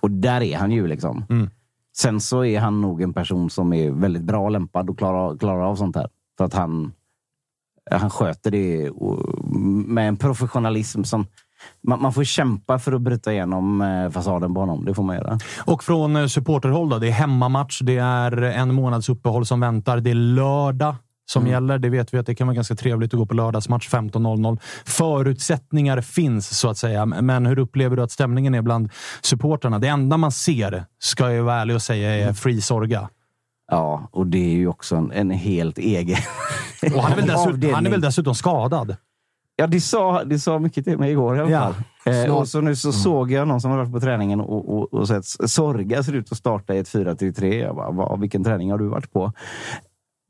Och 0.01 0.11
där 0.11 0.41
är 0.41 0.57
han 0.57 0.71
ju. 0.71 0.88
Liksom. 0.88 1.25
Mm. 1.30 1.49
Sen 1.97 2.21
så 2.21 2.45
är 2.45 2.59
han 2.59 2.82
nog 2.82 3.01
en 3.01 3.13
person 3.13 3.49
som 3.49 3.73
är 3.73 3.91
väldigt 3.91 4.23
bra 4.23 4.49
lämpad 4.49 4.89
och 4.89 4.97
klarar, 4.97 5.38
klarar 5.38 5.61
av 5.61 5.75
sånt 5.75 5.95
här. 5.95 6.09
För 6.38 6.45
att 6.45 6.53
han, 6.53 6.91
han 7.91 8.09
sköter 8.09 8.51
det 8.51 8.91
med 9.88 10.07
en 10.07 10.17
professionalism 10.17 11.03
som 11.03 11.25
man, 11.82 12.01
man 12.01 12.13
får 12.13 12.23
kämpa 12.23 12.80
för 12.80 12.91
att 12.91 13.01
bryta 13.01 13.34
igenom 13.34 13.82
eh, 13.82 14.09
fasaden 14.09 14.53
på 14.53 14.59
honom. 14.59 14.86
Det 14.86 14.93
får 14.93 15.03
man 15.03 15.15
göra. 15.15 15.39
Och 15.65 15.84
från 15.84 16.15
eh, 16.15 16.25
supporterhåll 16.25 16.89
då? 16.89 16.99
Det 16.99 17.07
är 17.07 17.11
hemmamatch, 17.11 17.82
det 17.82 17.97
är 17.97 18.41
en 18.41 18.73
månads 18.73 19.09
uppehåll 19.09 19.45
som 19.45 19.59
väntar. 19.59 19.99
Det 19.99 20.09
är 20.09 20.15
lördag 20.15 20.95
som 21.30 21.41
Mm. 21.41 21.51
gäller. 21.53 21.77
Det 21.80 21.89
vet 21.89 22.13
vi 22.13 22.17
att 22.17 22.25
det 22.25 22.36
kan 22.36 22.47
vara 22.47 22.55
ganska 22.55 22.75
trevligt 22.75 23.13
att 23.13 23.17
gå 23.19 23.25
på 23.25 23.34
lördagsmatch 23.34 23.89
15.00. 23.89 24.59
Förutsättningar 24.86 26.01
finns 26.01 26.59
så 26.59 26.69
att 26.69 26.77
säga, 26.77 27.05
men 27.05 27.45
hur 27.45 27.59
upplever 27.59 27.95
du 27.95 28.01
att 28.03 28.11
stämningen 28.11 28.55
är 28.55 28.61
bland 28.61 28.89
supportrarna? 29.21 29.80
Det 29.80 29.88
enda 29.88 30.17
man 30.17 30.32
ser, 30.32 30.86
ska 30.99 31.32
jag 31.32 31.43
vara 31.43 31.55
ärlig 31.55 31.75
och 31.75 31.82
säga, 31.82 32.15
Mm. 32.15 32.30
är 32.30 32.34
Free 32.34 32.61
Sorga. 32.61 33.09
Ja, 33.71 34.09
och 34.11 34.27
det 34.27 34.38
är 34.38 34.55
ju 34.57 34.67
också 34.67 34.95
en, 34.95 35.11
en 35.11 35.30
helt 35.32 35.77
egen 35.77 36.17
Och 36.95 37.03
han 37.03 37.11
är 37.11 37.15
väl 37.15 37.27
dessutom, 37.27 37.73
han 37.73 37.86
är 37.86 37.89
väl 37.91 38.01
dessutom 38.01 38.36
skadad? 38.36 38.95
Ja, 39.55 39.67
det 39.67 39.82
sa, 39.82 40.23
det 40.23 40.39
sa 40.39 40.59
mycket 40.59 40.86
till 40.86 40.97
mig 40.97 41.11
igår 41.11 41.38
i 41.38 41.39
alla 41.39 41.49
Ja. 41.51 41.59
fall. 41.61 42.13
Eh, 42.13 42.25
Snart. 42.25 42.38
och 42.39 42.47
så 42.47 42.61
nu 42.61 42.75
så 42.75 42.91
såg 42.91 43.32
jag 43.32 43.47
någon 43.47 43.61
som 43.61 43.71
har 43.71 43.77
varit 43.77 43.91
på 43.91 43.99
träningen 43.99 44.41
och, 44.41 44.77
och, 44.77 44.93
och 44.93 45.07
sett 45.07 45.25
Sorga 45.25 46.03
ser 46.03 46.13
ut 46.13 46.32
att 46.32 46.38
starta 46.38 46.75
i 46.75 46.80
ett 46.80 46.88
4-3-3. 46.89 47.53
Jag 47.63 47.75
bara, 47.75 47.91
vad, 47.91 48.19
vilken 48.19 48.43
träning 48.43 48.71
har 48.71 48.77
du 48.77 48.88
varit 48.88 49.13
på? 49.13 49.34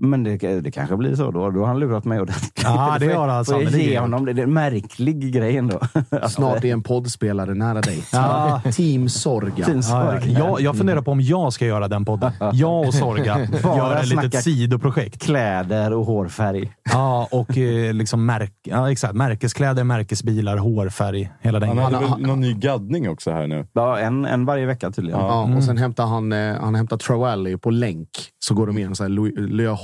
Men 0.01 0.23
det, 0.23 0.61
det 0.61 0.71
kanske 0.71 0.97
blir 0.97 1.15
så 1.15 1.31
då. 1.31 1.49
Då 1.49 1.59
har 1.59 1.67
han 1.67 1.79
lurat 1.79 2.05
mig 2.05 2.21
ordentligt. 2.21 2.59
Ja, 2.63 2.97
det 2.99 3.13
har 3.13 3.27
han 3.27 3.45
får 3.45 3.63
jag 3.63 3.71
ge 3.71 3.99
honom 3.99 4.25
det. 4.25 4.33
Det 4.33 4.41
är 4.41 4.43
en 4.43 4.53
märklig 4.53 5.33
grej 5.33 5.57
ändå. 5.57 5.79
Snart 6.29 6.63
är 6.63 6.73
en 6.73 6.83
poddspelare 6.83 7.53
nära 7.53 7.81
dig. 7.81 8.03
Ja. 8.11 8.61
Team 8.73 9.09
Sorga. 9.09 9.65
Fin 9.65 9.81
Ja, 9.89 10.13
ja. 10.13 10.21
Sorga. 10.21 10.39
Jag, 10.39 10.61
jag 10.61 10.77
funderar 10.77 11.01
på 11.01 11.11
om 11.11 11.21
jag 11.21 11.53
ska 11.53 11.65
göra 11.65 11.87
den 11.87 12.05
podden. 12.05 12.31
Jag 12.53 12.87
och 12.87 12.93
Sorga 12.93 13.39
gör 13.63 13.95
ett 13.95 14.07
litet 14.07 14.43
sidoprojekt. 14.43 15.21
Kläder 15.21 15.93
och 15.93 16.05
hårfärg. 16.05 16.71
Ja, 16.93 17.27
och 17.31 17.57
eh, 17.57 17.93
liksom 17.93 18.25
märk, 18.25 18.53
ja, 18.63 18.91
exakt. 18.91 19.13
märkeskläder, 19.13 19.83
märkesbilar, 19.83 20.57
hårfärg. 20.57 21.31
Hela 21.41 21.59
den 21.59 21.69
Han 21.69 21.77
hade 21.77 21.99
väl 21.99 22.19
någon 22.19 22.39
ny 22.39 22.53
gaddning 22.53 23.09
också 23.09 23.31
här 23.31 23.47
nu? 23.47 23.67
Ja, 23.73 23.99
en, 23.99 24.25
en 24.25 24.45
varje 24.45 24.65
vecka 24.65 24.91
tydligen. 24.91 25.19
Ja, 25.19 25.55
och 25.57 25.63
sen 25.63 25.77
hämtar 25.77 26.05
han, 26.05 26.31
eh, 26.31 26.55
han 26.61 26.75
hämtar 26.75 26.97
Troalley 26.97 27.57
på 27.57 27.69
länk. 27.69 28.09
Så 28.39 28.53
går 28.53 28.67
de 28.67 28.77
igenom 28.77 28.95
så 28.95 29.03
här 29.03 29.09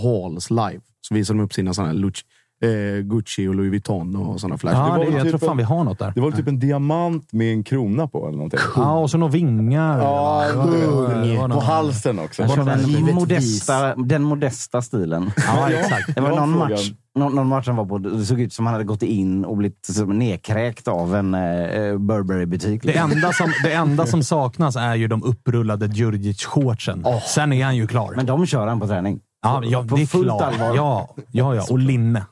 Halls 0.06 0.50
live. 0.50 0.80
Så 1.02 1.14
visar 1.16 1.34
de 1.34 1.44
upp 1.44 1.54
sina 1.54 1.74
såna 1.74 1.88
här 1.88 1.96
Luch, 1.96 2.24
eh, 2.64 3.02
Gucci 3.04 3.48
och 3.48 3.56
Louis 3.56 3.72
Vuitton 3.72 4.16
och 4.16 4.42
sådana 4.42 4.58
flash. 4.58 4.76
Ja, 4.78 4.84
det 4.84 4.90
var 4.90 4.98
det, 5.00 5.06
väl 5.06 5.14
jag 5.14 5.22
typ 5.24 5.30
tror 5.32 5.40
fan 5.40 5.50
en- 5.52 5.58
vi 5.58 5.64
har 5.64 5.84
något 5.84 6.00
där. 6.00 6.12
Det 6.16 6.22
var 6.22 6.32
typ 6.32 6.48
en 6.48 6.60
diamant 6.60 7.34
med 7.34 7.54
en 7.54 7.64
krona 7.64 8.08
på 8.08 8.28
eller 8.28 8.38
någonting. 8.38 8.60
Ja, 8.76 8.98
och 9.00 9.10
så 9.12 9.18
några 9.18 9.32
vingar. 9.32 10.00
Ja, 10.00 10.46
det 10.52 10.58
var- 10.88 11.38
var 11.38 11.50
på 11.50 11.60
halsen 11.60 12.20
också. 12.20 12.44
Den 12.44 13.16
modesta, 13.16 13.96
den 13.96 14.24
modesta 14.24 14.82
stilen. 14.82 15.32
Ja, 15.48 15.70
exakt. 15.70 16.16
Det 16.16 16.22
var 16.22 16.30
någon 16.30 16.58
match, 16.58 16.92
någon, 17.16 17.36
någon 17.36 17.48
match 17.48 17.68
han 17.68 17.76
var 17.76 17.86
på, 17.86 17.98
det 17.98 18.26
såg 18.26 18.42
ut 18.42 18.54
som 18.54 18.66
han 18.66 18.74
hade 18.74 18.86
gått 18.86 19.04
in 19.04 19.46
och 19.46 19.58
blivit 19.58 19.86
som 19.86 20.20
nedkräkt 20.20 20.88
av 20.88 21.16
en 21.16 21.34
eh, 21.34 21.98
Burberry-butik. 21.98 22.84
Det 22.84 22.98
enda, 22.98 23.32
som, 23.34 23.52
det 23.64 23.74
enda 23.74 24.06
som 24.06 24.24
saknas 24.24 24.76
är 24.76 24.96
ju 24.96 25.08
de 25.08 25.24
upprullade 25.24 25.88
Djurdjic-shortsen. 25.88 27.20
Sen 27.28 27.54
är 27.54 27.66
han 27.66 27.76
ju 27.76 27.88
klar. 27.88 28.14
Men 28.16 28.26
de 28.26 28.46
kör 28.46 28.68
han 28.68 28.80
på 28.80 28.88
träning. 28.88 29.20
Ja, 29.46 29.62
ja, 29.64 29.82
det 29.82 30.02
är 30.02 30.06
fullt 30.06 30.24
klart. 30.26 30.42
allvar. 30.42 30.76
Ja, 30.76 31.10
ja, 31.32 31.56
ja, 31.56 31.66
och 31.70 31.80
linne. 31.80 32.26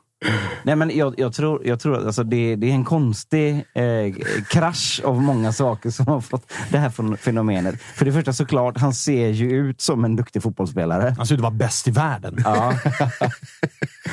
Nej, 0.64 0.76
men 0.76 0.98
jag, 0.98 1.14
jag 1.18 1.34
tror, 1.34 1.68
jag 1.68 1.80
tror 1.80 1.98
att 1.98 2.06
alltså 2.06 2.24
det, 2.24 2.56
det 2.56 2.70
är 2.70 2.74
en 2.74 2.86
konstig 2.86 3.66
eh, 3.74 4.16
krasch 4.50 5.02
av 5.06 5.22
många 5.22 5.54
saker 5.54 5.90
som 5.90 6.08
har 6.08 6.22
fått 6.22 6.52
det 6.70 6.78
här 6.78 6.90
fen- 6.90 7.18
fenomenet. 7.18 7.82
För 7.82 8.06
det 8.06 8.12
första 8.12 8.34
såklart, 8.34 8.78
han 8.78 8.94
ser 8.94 9.28
ju 9.28 9.52
ut 9.52 9.82
som 9.82 10.06
en 10.06 10.16
duktig 10.16 10.44
fotbollsspelare. 10.44 11.16
Han 11.18 11.28
ser 11.28 11.36
ut 11.36 11.40
att 11.40 11.44
vara 11.44 11.54
bäst 11.54 11.88
i 11.88 11.92
världen. 11.92 12.38
Ja. 12.44 12.74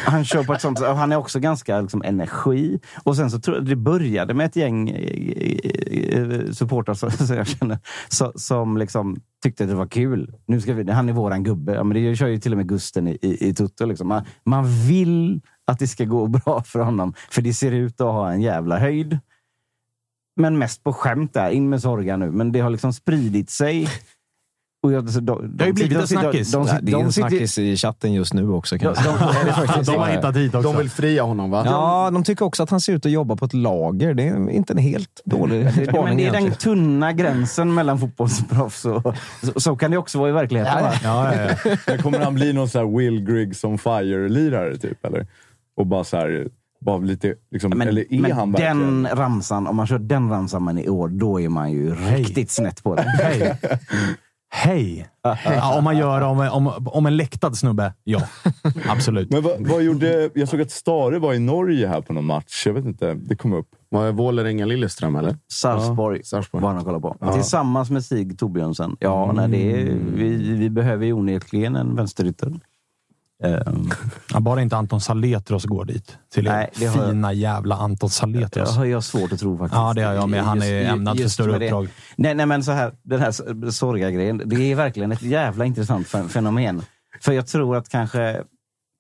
Han 0.04 0.24
kör 0.24 0.44
på 0.44 0.52
ett 0.54 0.60
sånt 0.60 0.78
Han 0.78 1.12
är 1.12 1.16
också 1.16 1.40
ganska 1.40 1.80
liksom, 1.80 2.02
energi. 2.02 2.78
Och 3.02 3.16
sen 3.16 3.30
så 3.30 3.40
tror 3.40 3.56
jag 3.56 3.66
det 3.66 3.76
började 3.76 4.34
med 4.34 4.46
ett 4.46 4.56
gäng 4.56 4.90
eh, 4.90 6.20
eh, 6.20 6.50
supportrar 6.52 6.94
som, 6.94 7.10
som 7.10 7.36
jag 7.36 7.46
känner, 7.46 7.78
så, 8.08 8.32
som 8.34 8.76
liksom 8.76 9.20
tyckte 9.42 9.64
att 9.64 9.70
det 9.70 9.76
var 9.76 9.86
kul. 9.86 10.34
Nu 10.46 10.60
ska 10.60 10.74
vi, 10.74 10.92
han 10.92 11.08
är 11.08 11.12
våran 11.12 11.44
gubbe. 11.44 11.74
Ja, 11.74 11.84
men 11.84 12.02
det 12.02 12.16
kör 12.16 12.26
ju 12.26 12.38
till 12.38 12.52
och 12.52 12.58
med 12.58 12.68
Gusten 12.68 13.08
i, 13.08 13.18
i, 13.22 13.48
i 13.48 13.54
Tutto. 13.54 13.86
Liksom. 13.86 14.08
Man, 14.08 14.24
man 14.44 14.64
vill 14.88 15.40
att 15.70 15.78
det 15.78 15.86
ska 15.86 16.04
gå 16.04 16.26
bra 16.26 16.62
för 16.66 16.78
honom, 16.80 17.14
för 17.30 17.42
det 17.42 17.54
ser 17.54 17.72
ut 17.72 18.00
att 18.00 18.06
ha 18.06 18.32
en 18.32 18.40
jävla 18.40 18.78
höjd. 18.78 19.18
Men 20.36 20.58
mest 20.58 20.84
på 20.84 20.92
skämt 20.92 21.34
där. 21.34 21.50
In 21.50 21.68
med 21.68 21.82
Sorga 21.82 22.16
nu. 22.16 22.30
Men 22.30 22.52
det 22.52 22.60
har 22.60 22.70
liksom 22.70 22.92
spridit 22.92 23.50
sig. 23.50 23.88
Och 24.82 24.92
jag, 24.92 25.10
så 25.10 25.20
de, 25.20 25.56
Det 25.56 25.64
har 25.64 25.66
ju 25.66 25.72
blivit 25.72 25.92
de 25.92 26.00
en 26.00 26.08
snackis. 26.08 26.52
De, 26.52 26.62
Nej, 26.62 26.74
de, 26.80 26.84
det 26.86 26.92
är 26.92 26.98
en 26.98 27.04
de 27.04 27.12
snackis 27.12 27.58
i 27.58 27.76
chatten 27.76 28.12
just 28.12 28.34
nu 28.34 28.50
också. 28.50 28.78
Kan. 28.78 28.94
De 29.84 29.98
har 29.98 30.08
hittat 30.08 30.36
hit 30.36 30.54
också. 30.54 30.72
De 30.72 30.78
vill 30.78 30.90
fria 30.90 31.22
honom 31.22 31.50
va? 31.50 31.62
Ja, 31.66 32.10
de 32.12 32.24
tycker 32.24 32.44
också 32.44 32.62
att 32.62 32.70
han 32.70 32.80
ser 32.80 32.92
ut 32.92 33.06
att 33.06 33.12
jobba 33.12 33.36
på 33.36 33.44
ett 33.44 33.54
lager. 33.54 34.14
Det 34.14 34.22
är 34.22 34.50
inte 34.50 34.72
en 34.72 34.78
helt 34.78 35.22
dålig 35.24 35.64
Det, 35.64 35.72
men 35.76 35.86
spaning 35.86 36.16
det 36.16 36.26
är 36.26 36.32
den 36.32 36.52
tunna 36.52 37.12
gränsen 37.12 37.74
mellan 37.74 37.98
fotbollsproffs 37.98 38.84
och... 38.84 39.14
Så, 39.42 39.60
så 39.60 39.76
kan 39.76 39.90
det 39.90 39.96
också 39.96 40.18
vara 40.18 40.28
i 40.28 40.32
verkligheten. 40.32 40.82
va? 40.82 40.92
Ja, 41.04 41.34
ja, 41.34 41.72
ja. 41.86 41.98
Kommer 41.98 42.18
han 42.18 42.34
bli 42.34 42.52
någon 42.52 42.68
så 42.68 42.78
här 42.78 42.96
Will 42.98 43.24
Griggs 43.24 43.64
on 43.64 43.78
fire-lirare 43.78 44.76
typ? 44.78 45.04
Eller? 45.04 45.26
Och 45.76 45.86
bara 45.86 46.04
så 46.04 46.16
här, 46.16 46.48
bara 46.80 46.98
lite, 46.98 47.34
liksom, 47.50 47.72
Men, 47.76 47.88
eller 47.88 48.14
är 48.14 48.20
men 48.20 48.32
han 48.32 48.52
verkligen... 48.52 49.02
den 49.02 49.16
ramsan, 49.16 49.66
om 49.66 49.76
man 49.76 49.86
kör 49.86 49.98
den 49.98 50.30
ramsan 50.30 50.62
man 50.62 50.78
i 50.78 50.88
år, 50.88 51.08
då 51.08 51.40
är 51.40 51.48
man 51.48 51.72
ju 51.72 51.94
riktigt 51.94 52.50
snett 52.50 52.82
på 52.82 52.94
det. 52.94 53.02
Hej. 53.02 53.58
Hej! 54.52 55.08
Ja, 55.22 55.78
om 55.78 55.84
man 55.84 55.96
gör 55.98 56.20
om, 56.20 56.38
om, 56.38 56.86
om 56.86 57.06
en 57.06 57.16
läktad 57.16 57.52
snubbe, 57.52 57.94
ja. 58.04 58.22
Absolut. 58.88 59.30
Men 59.30 59.42
vad, 59.42 59.68
vad 59.68 59.82
gjorde... 59.82 60.30
Jag 60.34 60.48
såg 60.48 60.60
att 60.60 60.70
Stare 60.70 61.18
var 61.18 61.34
i 61.34 61.38
Norge 61.38 61.88
här 61.88 62.00
på 62.00 62.12
någon 62.12 62.24
match. 62.24 62.66
Jag 62.66 62.72
vet 62.72 62.84
inte. 62.84 63.14
Det 63.14 63.36
kom 63.36 63.52
upp. 63.52 63.68
Var 63.88 64.06
det 64.06 64.12
Vålerenga-Lilleström 64.12 65.18
eller? 65.18 65.36
Sarpsborg 65.52 66.24
Sarpsborg. 66.24 66.62
var 66.62 66.72
han 66.72 66.84
kollade 66.84 67.02
på. 67.02 67.32
Tillsammans 67.32 67.90
med 67.90 68.04
Stig 68.04 68.38
Torbjörnsen. 68.38 68.96
Ja, 69.00 69.32
nej, 69.32 69.48
det 69.48 69.72
är, 69.72 69.96
vi, 70.14 70.54
vi 70.54 70.70
behöver 70.70 71.06
ju 71.06 71.12
onekligen 71.12 71.76
en 71.76 71.96
vänsterytter. 71.96 72.52
Ehm, 73.44 73.90
Ja, 74.32 74.40
bara 74.40 74.62
inte 74.62 74.76
Anton 74.76 75.00
Saletros 75.00 75.64
går 75.64 75.84
dit. 75.84 76.18
Till 76.34 76.44
Nej, 76.44 76.70
det 76.76 76.86
har 76.86 77.02
jag- 77.02 77.10
fina 77.10 77.32
jävla 77.32 77.74
Anton 77.74 78.06
det 78.08 78.12
Saletros. 78.12 78.76
har 78.76 78.84
jag 78.84 79.04
svårt 79.04 79.32
att 79.32 79.38
tro 79.40 79.58
faktiskt. 79.58 79.74
Ja, 79.76 79.92
det 79.94 80.02
har 80.02 80.12
jag 80.14 80.28
med. 80.28 80.44
Han 80.44 80.62
är 80.62 80.66
Just- 80.80 80.90
ämnad 80.92 81.20
för 81.20 81.28
större 81.28 81.58
det. 81.58 81.64
uppdrag. 81.64 81.88
Nej, 82.16 82.34
nej, 82.34 82.46
men 82.46 82.64
så 82.64 82.72
här, 82.72 82.92
den 83.02 83.20
här 83.20 83.70
Sorga-grejen. 83.70 84.42
Det 84.46 84.72
är 84.72 84.74
verkligen 84.74 85.12
ett 85.12 85.22
jävla 85.22 85.64
intressant 85.64 86.08
fen- 86.08 86.28
fenomen. 86.28 86.82
För 87.20 87.32
jag 87.32 87.46
tror 87.46 87.76
att 87.76 87.88
kanske 87.88 88.42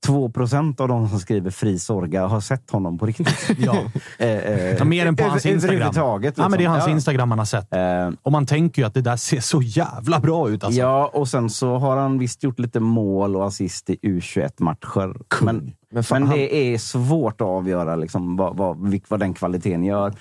2% 0.06 0.80
av 0.80 0.88
de 0.88 1.08
som 1.08 1.18
skriver 1.18 1.50
fri 1.50 1.78
Sorga 1.78 2.26
har 2.26 2.40
sett 2.40 2.70
honom 2.70 2.98
på 2.98 3.06
riktigt. 3.06 3.28
Ja. 3.58 3.76
Eh, 4.18 4.28
eh, 4.28 4.76
Ja, 4.76 4.84
mer 4.84 5.06
än 5.06 5.16
på 5.16 5.24
hans 5.24 5.46
Instagram. 5.46 5.74
Överhuvudtaget. 5.76 6.34
Ja, 6.38 6.48
men 6.48 6.58
det 6.58 6.64
är 6.64 6.68
hans 6.68 6.78
liksom. 6.80 6.92
Instagram 6.92 7.28
man 7.28 7.38
har 7.38 7.46
sett. 7.46 7.74
Eh, 7.74 8.10
Och 8.22 8.32
man 8.32 8.46
tänker 8.46 8.82
ju 8.82 8.86
att 8.88 8.94
det 8.94 9.00
där 9.00 9.16
ser 9.16 9.40
så 9.40 9.62
jävla 9.62 10.20
bra 10.20 10.48
ut. 10.48 10.64
Alltså. 10.64 10.80
Ja, 10.80 11.10
och 11.14 11.28
sen 11.28 11.50
så 11.50 11.76
har 11.78 11.96
han 11.96 12.18
visst 12.18 12.42
gjort 12.42 12.58
lite 12.58 12.80
mål 12.80 13.36
och 13.36 13.46
assist 13.46 13.90
i 13.90 13.96
U21-matcher. 14.02 15.16
Men, 15.44 15.72
Men 15.92 16.04
fan, 16.04 16.20
men 16.20 16.28
han- 16.28 16.38
det 16.38 16.54
är 16.74 16.78
svårt 16.78 17.40
att 17.40 17.46
avgöra 17.46 17.96
liksom, 17.96 18.36
vad, 18.36 18.56
vad, 18.56 19.00
vad 19.08 19.20
den 19.20 19.34
kvaliteten 19.34 19.84
gör. 19.84 20.14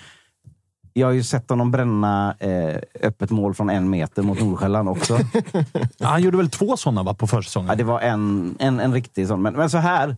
Jag 0.99 1.07
har 1.07 1.13
ju 1.13 1.23
sett 1.23 1.49
honom 1.49 1.71
bränna 1.71 2.35
eh, 2.39 2.75
öppet 3.01 3.31
mål 3.31 3.53
från 3.53 3.69
en 3.69 3.89
meter 3.89 4.21
mot 4.23 4.39
Nordsjälland 4.39 4.89
också. 4.89 5.19
Ja, 5.97 6.07
Han 6.07 6.21
gjorde 6.21 6.37
väl 6.37 6.49
två 6.49 6.77
sådana 6.77 7.03
va, 7.03 7.13
på 7.13 7.27
försäsongen? 7.27 7.69
Ja, 7.69 7.75
det 7.75 7.83
var 7.83 7.99
en, 8.01 8.55
en, 8.59 8.79
en 8.79 8.93
riktig 8.93 9.27
sån. 9.27 9.41
Men, 9.41 9.53
men 9.53 9.69
så 9.69 9.77
här, 9.77 10.15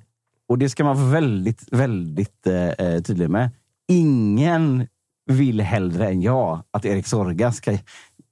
och 0.50 0.58
det 0.58 0.70
ska 0.70 0.84
man 0.84 0.98
vara 0.98 1.08
väldigt, 1.08 1.64
väldigt 1.72 2.48
eh, 2.48 2.88
eh, 2.88 3.02
tydlig 3.02 3.30
med. 3.30 3.50
Ingen 3.88 4.88
vill 5.26 5.62
hellre 5.62 6.08
än 6.08 6.22
jag 6.22 6.60
att 6.72 6.86
Erik 6.86 7.08
Sorga 7.08 7.52
ska 7.52 7.78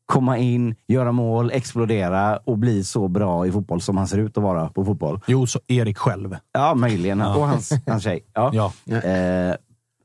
komma 0.06 0.38
in, 0.38 0.76
göra 0.88 1.12
mål, 1.12 1.52
explodera 1.52 2.38
och 2.38 2.58
bli 2.58 2.84
så 2.84 3.08
bra 3.08 3.47
i 3.47 3.52
fotboll 3.52 3.82
som 3.82 3.97
han 3.97 4.08
ser 4.08 4.18
ut 4.18 4.38
att 4.38 4.43
vara 4.43 4.70
på 4.70 4.86
fotboll. 4.86 5.20
Jo, 5.28 5.47
så 5.47 5.60
Erik 5.68 5.97
själv. 5.97 6.38
Ja, 6.52 6.76
möjligen. 6.76 7.22
Och 7.22 7.47
hans, 7.47 7.72
hans 7.88 8.04
tjej. 8.04 8.26
Ja. 8.34 8.52
Ja. 8.86 8.95
Eh, 8.97 9.56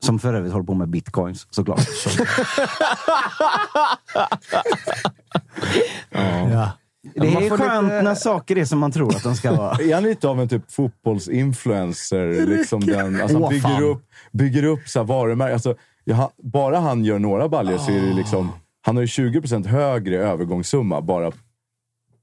som 0.05 0.19
för 0.19 0.33
övrigt 0.33 0.53
håller 0.53 0.65
på 0.65 0.73
med 0.73 0.89
bitcoins, 0.89 1.47
såklart. 1.49 1.79
Ja. 6.51 6.71
Det 7.15 7.27
är 7.27 7.49
skönt 7.57 7.83
lite- 7.83 8.01
när 8.01 8.15
saker 8.15 8.57
är 8.57 8.65
som 8.65 8.79
man 8.79 8.91
tror 8.91 9.15
att 9.15 9.23
de 9.23 9.35
ska 9.35 9.55
vara. 9.55 9.71
Är 9.81 9.93
han 9.93 10.03
lite 10.03 10.27
av 10.27 10.41
en 10.41 10.49
typ 10.49 10.71
fotbollsinfluencer? 10.71 12.45
Liksom 12.45 12.79
den, 12.85 13.21
alltså 13.21 13.39
han 13.39 13.49
bygger 13.49 13.81
upp, 13.81 14.03
bygger 14.31 14.63
upp 14.63 14.87
så 14.89 15.03
varumärken. 15.03 15.53
Alltså, 15.53 15.75
ja, 16.03 16.31
bara 16.43 16.79
han 16.79 17.05
gör 17.05 17.19
några 17.19 17.49
baljor 17.49 17.77
så 17.77 17.91
är 17.91 18.01
det 18.01 18.13
liksom... 18.13 18.51
Han 18.85 18.95
har 18.95 19.03
ju 19.03 19.07
20% 19.07 19.67
högre 19.67 20.17
övergångssumma 20.17 21.01
bara 21.01 21.31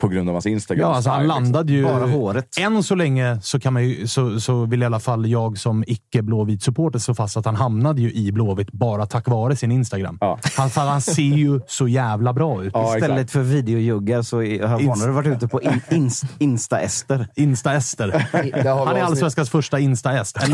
på 0.03 0.09
grund 0.09 0.29
av 0.29 0.35
hans 0.35 0.47
Instagram. 0.47 0.89
Ja, 0.89 0.95
alltså 0.95 1.11
han 1.11 1.27
landade 1.27 1.73
ju... 1.73 1.85
Bara 1.85 2.07
håret. 2.07 2.59
Än 2.61 2.83
så 2.83 2.95
länge 2.95 3.41
så, 3.43 3.61
kan 3.61 3.73
man 3.73 3.85
ju, 3.89 4.07
så, 4.07 4.41
så 4.41 4.65
vill 4.67 4.83
i 4.83 4.87
alla 4.87 5.01
fall 5.01 5.27
jag 5.27 5.59
som 5.59 5.85
icke-blåvit 5.87 6.63
supporter 6.63 6.99
slå 6.99 7.15
fast 7.15 7.37
att 7.37 7.45
han 7.47 7.57
hamnade 7.57 8.03
ju 8.03 8.13
i 8.13 8.33
Blåvitt 8.33 8.73
bara 8.73 9.07
tack 9.07 9.29
vare 9.29 9.57
sin 9.57 9.73
Instagram. 9.73 10.19
Ja. 10.21 10.39
Han, 10.57 10.71
han 10.75 11.01
ser 11.01 11.23
ju 11.23 11.61
så 11.67 11.89
jävla 11.89 12.33
bra 12.33 12.65
ut. 12.65 12.71
Ja, 12.75 12.83
exakt. 12.83 13.03
Istället 13.03 13.31
för 13.31 13.41
videojuggar 13.41 14.23
så 14.23 14.37
har 14.37 14.45
Inst- 14.45 14.87
Warner 14.89 15.09
varit 15.09 15.27
ute 15.27 15.49
på 15.49 15.63
in, 15.63 15.81
inst, 15.91 16.25
Insta-Ester. 16.39 17.29
Insta-Ester. 17.37 18.27
Han 18.87 18.97
är 18.97 19.03
allsvenskans 19.03 19.51
första 19.51 19.79
Insta-est. 19.79 20.37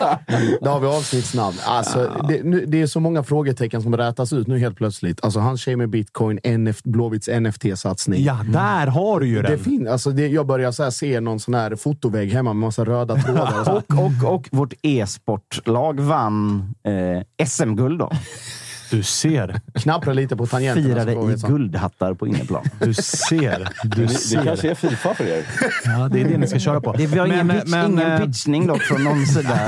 Ja. 0.00 0.18
Där 0.60 0.70
har 0.70 0.80
vi 0.80 0.86
avsnittsnamn. 0.86 1.56
Alltså, 1.64 2.10
det, 2.28 2.42
nu, 2.44 2.66
det 2.66 2.82
är 2.82 2.86
så 2.86 3.00
många 3.00 3.22
frågetecken 3.22 3.82
som 3.82 3.96
rätas 3.96 4.32
ut 4.32 4.46
nu 4.46 4.58
helt 4.58 4.76
plötsligt. 4.76 5.24
Alltså, 5.24 5.40
han 5.40 5.58
tjej 5.58 5.76
med 5.76 5.90
bitcoin, 5.90 6.38
NF, 6.44 6.82
Blåvitts 6.82 7.28
NFT-satsning. 7.28 8.20
ja, 8.20 8.33
där 8.42 8.86
har 8.86 9.20
du 9.20 9.26
ju 9.28 9.42
Det 9.42 9.48
den. 9.48 9.58
fin- 9.58 9.88
alltså 9.88 10.10
det, 10.10 10.26
jag 10.26 10.46
börjar 10.46 10.72
så 10.72 10.90
se 10.90 11.20
någon 11.20 11.40
sån 11.40 11.54
här 11.54 11.76
fotovägg 11.76 12.32
hemma 12.32 12.52
med 12.52 12.60
massa 12.66 12.84
röda 12.84 13.16
trådar. 13.16 13.60
Och. 13.60 13.84
Och, 13.98 14.24
och, 14.24 14.34
och 14.34 14.48
vårt 14.52 14.72
e-sportlag 14.82 16.00
vann 16.00 16.74
eh, 17.38 17.46
SM-guld 17.46 17.98
då. 17.98 18.10
Du 18.96 19.02
ser. 19.02 19.60
Knapprar 19.74 20.14
lite 20.14 20.36
på 20.36 20.46
tangenterna. 20.46 20.88
Firade 20.88 21.12
i 21.12 21.36
guldhattar 21.48 22.14
på 22.14 22.26
inneplan. 22.26 22.64
Du 22.80 22.94
ser. 22.94 23.68
Du 23.84 24.06
Det 24.06 24.34
kanske 24.34 24.56
ser. 24.56 24.70
är 24.70 24.74
Fifa 24.74 25.14
för 25.14 25.24
er. 25.24 25.42
Ja, 25.84 26.08
det 26.12 26.20
är 26.20 26.24
det 26.28 26.38
ni 26.38 26.46
ska 26.46 26.58
köra 26.58 26.80
på. 26.80 26.92
Det 26.92 27.06
var 27.06 27.26
ingen, 27.26 27.46
Men- 27.46 27.60
pitch, 27.60 27.70
men, 27.70 27.92
ingen 27.92 28.12
eh, 28.12 28.18
pitchning 28.20 28.66
dock 28.66 28.82
från 28.82 29.04
någon 29.04 29.26
sida 29.26 29.58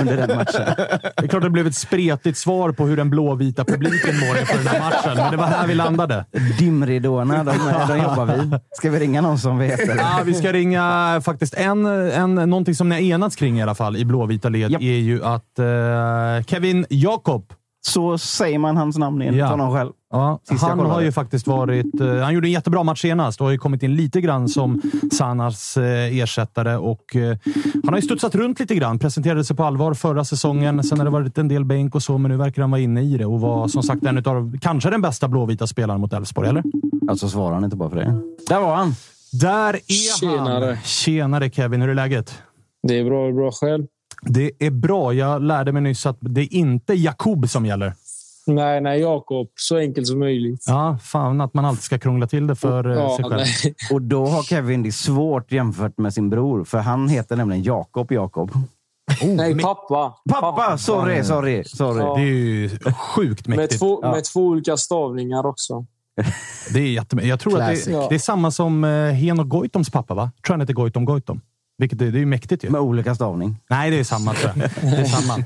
under 0.00 0.16
den 0.26 0.36
matchen. 0.36 0.74
Det 1.16 1.24
är 1.24 1.26
klart 1.28 1.42
det 1.42 1.50
blev 1.50 1.66
ett 1.66 1.74
spretigt 1.74 2.38
svar 2.38 2.72
på 2.72 2.86
hur 2.86 2.96
den 2.96 3.10
blåvita 3.10 3.64
publiken 3.64 4.16
mår 4.28 4.38
inför 4.40 4.58
den 4.58 4.66
här 4.66 4.80
matchen, 4.80 5.16
men 5.16 5.30
det 5.30 5.36
var 5.36 5.46
här 5.46 5.66
vi 5.66 5.74
landade. 5.74 6.24
Dimridåerna, 6.58 7.44
de, 7.44 7.54
de 7.88 7.98
jobbar 7.98 8.26
vi. 8.26 8.58
Ska 8.72 8.90
vi 8.90 8.98
ringa 8.98 9.20
någon 9.20 9.38
som 9.38 9.58
vet? 9.58 9.80
Eller? 9.80 9.96
Ja, 9.96 10.20
vi 10.24 10.34
ska 10.34 10.52
ringa 10.52 11.20
faktiskt 11.24 11.54
en, 11.54 11.86
en, 11.86 12.34
någonting 12.34 12.74
som 12.74 12.88
ni 12.88 12.94
har 12.94 13.02
enats 13.02 13.36
kring 13.36 13.58
i 13.58 13.62
alla 13.62 13.74
fall 13.74 13.96
i 13.96 14.04
blåvita 14.04 14.48
led 14.48 14.70
Japp. 14.70 14.82
är 14.82 14.96
ju 14.96 15.24
att 15.24 15.58
eh, 15.58 16.44
Kevin 16.46 16.86
Jakob, 16.90 17.44
Så 17.84 18.18
säger 18.18 18.58
man 18.58 18.76
hans 18.76 18.98
namn 18.98 19.22
enligt 19.22 19.38
Ja. 19.40 19.46
honom 19.46 19.72
själv. 19.72 19.90
ja, 20.10 20.40
han 20.60 20.78
har 20.78 21.00
ju 21.00 21.12
faktiskt 21.12 21.46
varit... 21.46 22.00
eh, 22.00 22.16
han 22.16 22.34
gjorde 22.34 22.48
en 22.48 22.52
jättebra 22.52 22.82
match 22.82 23.00
senast 23.02 23.40
och 23.40 23.46
har 23.46 23.52
ju 23.52 23.58
kommit 23.58 23.82
in 23.82 23.96
lite 23.96 24.20
grann 24.20 24.48
som 24.48 24.80
Sanas 25.12 25.76
eh, 25.76 26.18
ersättare. 26.18 26.76
Och, 26.76 27.16
eh, 27.16 27.36
han 27.84 27.88
har 27.94 27.96
ju 27.96 28.02
studsat 28.02 28.34
runt 28.34 28.60
lite 28.60 28.74
grann. 28.74 28.98
Presenterade 28.98 29.44
sig 29.44 29.56
på 29.56 29.64
allvar 29.64 29.94
förra 29.94 30.24
säsongen. 30.24 30.82
Sen 30.84 30.98
har 30.98 31.04
det 31.04 31.10
varit 31.10 31.38
en 31.38 31.48
del 31.48 31.64
bänk 31.64 31.94
och 31.94 32.02
så, 32.02 32.18
men 32.18 32.30
nu 32.30 32.36
verkar 32.36 32.62
han 32.62 32.70
vara 32.70 32.80
inne 32.80 33.02
i 33.02 33.16
det 33.18 33.26
och 33.26 33.40
var 33.40 33.68
som 33.68 33.82
sagt 33.82 34.04
en 34.04 34.18
av 34.26 34.58
kanske 34.60 34.90
den 34.90 35.02
bästa 35.02 35.28
blåvita 35.28 35.66
spelaren 35.66 36.00
mot 36.00 36.12
Elfsborg, 36.12 36.48
eller? 36.48 36.62
Alltså 37.08 37.28
svarar 37.28 37.54
han 37.54 37.64
inte 37.64 37.76
bara 37.76 37.90
för 37.90 37.96
det. 37.96 38.20
Där 38.48 38.60
var 38.60 38.76
han! 38.76 38.94
Där 39.32 39.74
är 39.74 40.18
Tjenare. 40.20 40.64
han! 40.66 40.76
Tjenare 40.84 41.50
Kevin, 41.50 41.82
hur 41.82 41.88
är 41.88 41.94
läget? 41.94 42.42
Det 42.88 42.98
är 42.98 43.04
bra, 43.04 43.22
det 43.22 43.28
är 43.28 43.32
bra 43.32 43.50
själv. 43.52 43.84
Det 44.26 44.50
är 44.58 44.70
bra. 44.70 45.12
Jag 45.14 45.42
lärde 45.42 45.72
mig 45.72 45.82
nyss 45.82 46.06
att 46.06 46.16
det 46.20 46.40
är 46.40 46.54
inte 46.54 46.94
Jakob 46.94 47.48
som 47.48 47.66
gäller. 47.66 47.94
Nej, 48.46 48.80
nej, 48.80 49.00
Jakob. 49.00 49.48
Så 49.54 49.76
enkelt 49.76 50.06
som 50.06 50.18
möjligt. 50.18 50.64
Ja, 50.66 50.98
fan 51.02 51.40
att 51.40 51.54
man 51.54 51.64
alltid 51.64 51.82
ska 51.82 51.98
krångla 51.98 52.26
till 52.26 52.46
det 52.46 52.54
för 52.56 52.90
eh, 52.90 52.96
Ja, 52.96 53.16
sig 53.16 53.24
själv. 53.24 53.36
nej. 53.64 53.74
Och 53.92 54.02
då 54.02 54.26
har 54.26 54.42
Kevin 54.42 54.82
det 54.82 54.92
svårt 54.92 55.52
jämfört 55.52 55.98
med 55.98 56.14
sin 56.14 56.30
bror, 56.30 56.64
för 56.64 56.78
han 56.78 57.08
heter 57.08 57.36
nämligen 57.36 57.62
Jakob 57.62 58.12
Jakob. 58.12 58.50
nej, 59.24 59.58
pappa. 59.58 60.14
Pappa! 60.30 60.78
Sorry, 60.78 61.24
sorry, 61.24 61.64
sorry. 61.64 61.98
Ja. 62.00 62.14
Det 62.16 62.22
är 62.22 62.26
ju 62.26 62.68
sjukt 63.14 63.46
Med 63.48 63.56
mäktigt. 63.56 63.80
två, 63.80 63.98
Ja. 64.02 64.10
med 64.12 64.24
två 64.24 64.40
olika 64.46 64.76
stavningar 64.76 65.46
också. 65.46 65.86
Det 66.74 66.80
är 66.80 66.86
jättemäktigt. 66.90 67.30
Jag 67.30 67.40
tror 67.40 67.52
att 67.60 67.68
Classic. 67.68 67.86
det, 67.86 68.06
det 68.08 68.14
är 68.14 68.18
samma 68.18 68.50
som 68.50 68.84
eh, 68.84 68.90
Henok 69.12 69.48
Goitoms 69.48 69.90
pappa, 69.90 70.14
va? 70.14 70.30
Tror 70.46 70.54
han 70.54 70.60
heter 70.60 70.74
Goitom 70.74 71.04
Goitom. 71.04 71.40
Vilket 71.82 72.00
är, 72.00 72.04
det 72.04 72.18
är 72.18 72.20
ju 72.20 72.26
mäktigt 72.26 72.64
ju. 72.64 72.70
Med 72.70 72.80
olika 72.80 73.14
stavning. 73.14 73.56
Nej, 73.70 73.90
det 73.90 73.98
är 73.98 74.04
samma 74.04 74.34
tror 74.34 74.52
jag. 74.56 74.70
Det 74.90 74.96
är 74.96 75.04
samma. 75.04 75.38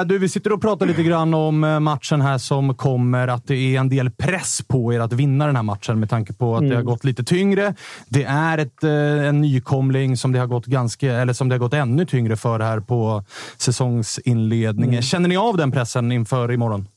Eh, 0.00 0.06
du, 0.06 0.18
vi 0.18 0.28
sitter 0.28 0.52
och 0.52 0.60
pratar 0.60 0.86
lite 0.86 1.02
grann 1.02 1.34
om 1.34 1.64
eh, 1.64 1.80
matchen 1.80 2.20
här 2.20 2.38
som 2.38 2.74
kommer. 2.74 3.28
Att 3.28 3.46
det 3.46 3.54
är 3.54 3.80
en 3.80 3.88
del 3.88 4.10
press 4.10 4.62
på 4.68 4.92
er 4.92 5.00
att 5.00 5.12
vinna 5.12 5.46
den 5.46 5.56
här 5.56 5.62
matchen 5.62 6.00
med 6.00 6.10
tanke 6.10 6.32
på 6.32 6.56
att 6.56 6.68
det 6.68 6.74
har 6.74 6.82
gått 6.82 7.04
lite 7.04 7.24
tyngre. 7.24 7.74
Det 8.08 8.24
är 8.24 8.58
ett, 8.58 8.84
eh, 8.84 8.90
en 9.28 9.40
nykomling 9.40 10.16
som 10.16 10.32
det 10.32 10.38
har 10.38 10.46
gått 10.46 10.66
ganska, 10.66 11.12
eller 11.12 11.32
som 11.32 11.48
det 11.48 11.54
har 11.54 11.60
gått 11.60 11.74
ännu 11.74 12.06
tyngre 12.06 12.36
för 12.36 12.60
här 12.60 12.80
på 12.80 13.24
säsongsinledningen. 13.56 15.02
Känner 15.02 15.28
ni 15.28 15.36
av 15.36 15.56
den 15.56 15.72
pressen 15.72 16.12
inför 16.12 16.52
imorgon? 16.52 16.88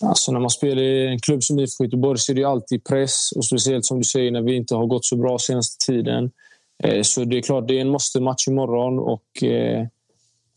Alltså 0.00 0.32
när 0.32 0.40
man 0.40 0.50
spelar 0.50 0.82
i 0.82 1.06
en 1.06 1.18
klubb 1.18 1.42
som 1.42 1.58
IFK 1.58 1.84
Göteborg 1.84 2.18
så 2.18 2.32
är 2.32 2.34
det 2.34 2.40
ju 2.40 2.46
alltid 2.46 2.84
press. 2.84 3.32
Och 3.36 3.44
speciellt 3.44 3.84
som 3.84 3.98
du 3.98 4.04
säger 4.04 4.30
när 4.30 4.42
vi 4.42 4.56
inte 4.56 4.74
har 4.74 4.86
gått 4.86 5.04
så 5.04 5.16
bra 5.16 5.38
senaste 5.38 5.86
tiden. 5.86 6.30
Eh, 6.82 7.02
så 7.02 7.24
det 7.24 7.38
är 7.38 7.42
klart, 7.42 7.68
det 7.68 7.76
är 7.76 7.80
en 7.80 7.88
måste-match 7.88 8.48
imorgon. 8.48 8.98
Och, 8.98 9.42
eh, 9.42 9.86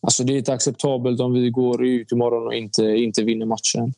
alltså 0.01 0.23
det 0.23 0.33
är 0.33 0.37
inte 0.37 0.53
acceptabelt 0.53 1.19
om 1.19 1.33
vi 1.33 1.49
går 1.49 1.85
ut 1.85 2.11
imorgon 2.11 2.47
och 2.47 2.53
inte, 2.53 2.83
inte 2.83 3.23
vinner 3.23 3.45
matchen. 3.45 3.93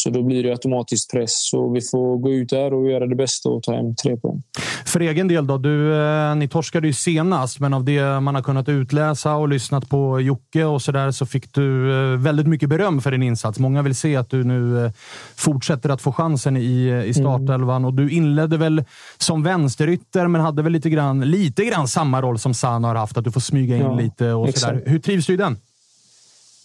Så 0.00 0.10
då 0.10 0.22
blir 0.22 0.42
det 0.42 0.50
automatiskt 0.50 1.10
press. 1.10 1.48
Så 1.50 1.70
vi 1.70 1.80
får 1.80 2.18
gå 2.18 2.32
ut 2.32 2.48
där 2.48 2.74
och 2.74 2.90
göra 2.90 3.06
det 3.06 3.14
bästa 3.16 3.48
och 3.48 3.62
ta 3.62 3.74
hem 3.76 3.94
tre 3.94 4.16
poäng. 4.16 4.42
För 4.84 5.00
egen 5.00 5.28
del 5.28 5.46
då? 5.46 5.58
Du, 5.58 5.94
eh, 5.94 6.34
ni 6.34 6.48
torskade 6.48 6.86
ju 6.86 6.92
senast, 6.92 7.60
men 7.60 7.74
av 7.74 7.84
det 7.84 8.20
man 8.20 8.34
har 8.34 8.42
kunnat 8.42 8.68
utläsa 8.68 9.34
och 9.34 9.48
lyssnat 9.48 9.88
på 9.88 10.20
Jocke 10.20 10.64
och 10.64 10.82
så 10.82 10.92
där 10.92 11.10
så 11.10 11.26
fick 11.26 11.54
du 11.54 11.92
eh, 11.92 12.18
väldigt 12.18 12.46
mycket 12.46 12.68
beröm 12.68 13.00
för 13.00 13.10
din 13.10 13.22
insats. 13.22 13.58
Många 13.58 13.82
vill 13.82 13.94
se 13.94 14.16
att 14.16 14.30
du 14.30 14.44
nu 14.44 14.84
eh, 14.84 14.92
fortsätter 15.36 15.88
att 15.88 16.02
få 16.02 16.12
chansen 16.12 16.56
i, 16.56 17.02
i 17.06 17.14
startelvan 17.14 17.84
och 17.84 17.94
du 17.94 18.10
inledde 18.10 18.56
väl 18.56 18.84
som 19.18 19.42
vänsterytter, 19.42 20.28
men 20.28 20.40
hade 20.40 20.62
väl 20.62 20.72
lite 20.72 20.90
grann, 20.90 21.20
lite 21.20 21.64
grann 21.64 21.88
samma 21.88 22.22
roll 22.22 22.38
som 22.38 22.54
Sana 22.54 22.88
har 22.88 22.94
haft, 22.94 23.16
att 23.16 23.24
du 23.24 23.32
får 23.32 23.40
smyga 23.40 23.76
in 23.76 23.82
Ja, 23.82 23.94
lite 23.94 24.32
och 24.32 24.48
exakt. 24.48 24.78
sådär. 24.78 24.82
Hur 24.86 24.98
trivs 24.98 25.26
du 25.26 25.32
i 25.34 25.36
den? 25.36 25.56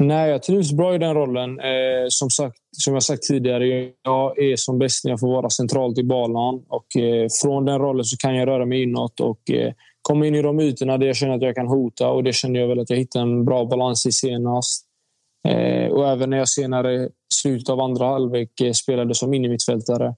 Nej, 0.04 0.30
jag 0.30 0.44
trivs 0.44 0.72
bra 0.74 0.96
i 0.96 0.98
den 0.98 1.14
rollen. 1.14 1.60
Eh, 1.60 2.06
som, 2.10 2.30
sagt, 2.30 2.58
som 2.78 2.94
jag 2.94 3.04
sagt 3.04 3.24
tidigare, 3.24 3.68
jag 4.04 4.40
är 4.40 4.56
som 4.56 4.80
bäst 4.80 5.06
när 5.06 5.12
jag 5.12 5.20
får 5.20 5.28
vara 5.28 5.50
centralt 5.50 5.98
i 5.98 6.04
banan. 6.04 6.66
Och, 6.68 7.02
eh, 7.02 7.28
från 7.42 7.66
den 7.66 7.80
rollen 7.80 8.06
så 8.06 8.18
kan 8.18 8.36
jag 8.36 8.48
röra 8.48 8.66
mig 8.66 8.84
inåt 8.84 9.20
och 9.20 9.52
eh, 9.52 9.74
komma 10.02 10.28
in 10.28 10.36
i 10.36 10.42
de 10.42 10.60
ytorna 10.60 10.98
där 10.98 11.08
jag 11.08 11.16
känner 11.16 11.36
att 11.36 11.42
jag 11.42 11.56
kan 11.56 11.68
hota. 11.68 12.10
Och 12.12 12.24
Det 12.24 12.34
känner 12.34 12.60
jag 12.60 12.68
väl 12.68 12.80
att 12.80 12.90
jag 12.90 12.98
hittade 12.98 13.24
en 13.24 13.46
bra 13.46 13.66
balans 13.66 14.06
i 14.06 14.12
senast. 14.12 14.86
Eh, 15.48 15.92
och 15.92 16.10
även 16.10 16.30
när 16.30 16.38
jag 16.38 16.50
senare, 16.50 16.94
i 16.96 17.10
slutet 17.34 17.70
av 17.70 17.80
andra 17.80 18.06
halvlek, 18.06 18.62
eh, 18.62 18.72
spelade 18.72 19.16
som 19.16 19.34
innermittfältare. 19.34 20.16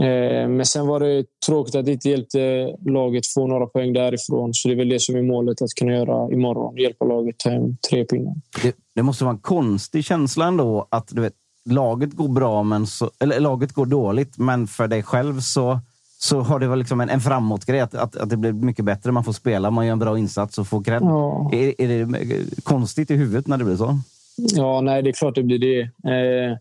Eh, 0.00 0.48
men 0.48 0.66
sen 0.66 0.86
var 0.86 1.00
det 1.00 1.24
tråkigt 1.46 1.74
att 1.74 1.84
det 1.84 1.92
inte 1.92 2.08
hjälpte 2.08 2.74
laget 2.86 3.26
få 3.26 3.46
några 3.46 3.66
poäng 3.66 3.92
därifrån. 3.92 4.54
Så 4.54 4.68
det 4.68 4.74
är 4.74 4.76
väl 4.76 4.88
det 4.88 5.00
som 5.00 5.16
är 5.16 5.22
målet 5.22 5.62
att 5.62 5.74
kunna 5.80 5.92
göra 5.92 6.32
imorgon. 6.32 6.76
Hjälpa 6.76 7.04
laget 7.04 7.38
ta 7.38 7.50
hem 7.50 7.76
tre 7.90 8.04
pinnar. 8.04 8.34
Det, 8.62 8.76
det, 8.94 9.02
måste 9.02 9.24
vara 9.24 9.34
en 9.34 9.40
konstig 9.40 10.04
känsla 10.04 10.46
ändå 10.46 10.88
att 10.90 11.08
du 11.08 11.20
vet, 11.20 11.34
laget 11.70 12.12
går 12.12 12.28
bra, 12.28 12.62
men 12.62 12.86
så, 12.86 13.10
eller 13.20 13.40
laget 13.40 13.72
går 13.72 13.86
dåligt, 13.86 14.38
men 14.38 14.66
för 14.66 14.88
dig 14.88 15.02
själv 15.02 15.40
så 15.40 15.78
så 16.22 16.40
har 16.40 16.58
det 16.58 16.68
varit 16.68 16.78
liksom 16.78 17.00
en, 17.00 17.08
en 17.08 17.20
framåtgrej. 17.20 17.80
Att, 17.80 17.94
att, 17.94 18.16
att, 18.16 18.30
det 18.30 18.36
blir 18.36 18.52
mycket 18.52 18.84
bättre. 18.84 19.12
Man 19.12 19.24
får 19.24 19.32
spela, 19.32 19.70
man 19.70 19.86
gör 19.86 19.92
en 19.92 19.98
bra 19.98 20.18
insats 20.18 20.58
och 20.58 20.66
får 20.66 20.82
cred. 20.82 21.02
Ja. 21.02 21.50
Är, 21.52 21.80
är 21.80 22.04
det 22.04 22.62
konstigt 22.62 23.10
i 23.10 23.14
huvudet 23.14 23.46
när 23.46 23.58
det 23.58 23.64
blir 23.64 23.76
så? 23.76 23.98
Ja, 24.36 24.80
nej, 24.80 25.02
det 25.02 25.10
är 25.10 25.12
klart 25.12 25.34
det 25.34 25.42
blir 25.42 25.58
det. 25.58 25.80
Eh, 25.80 26.56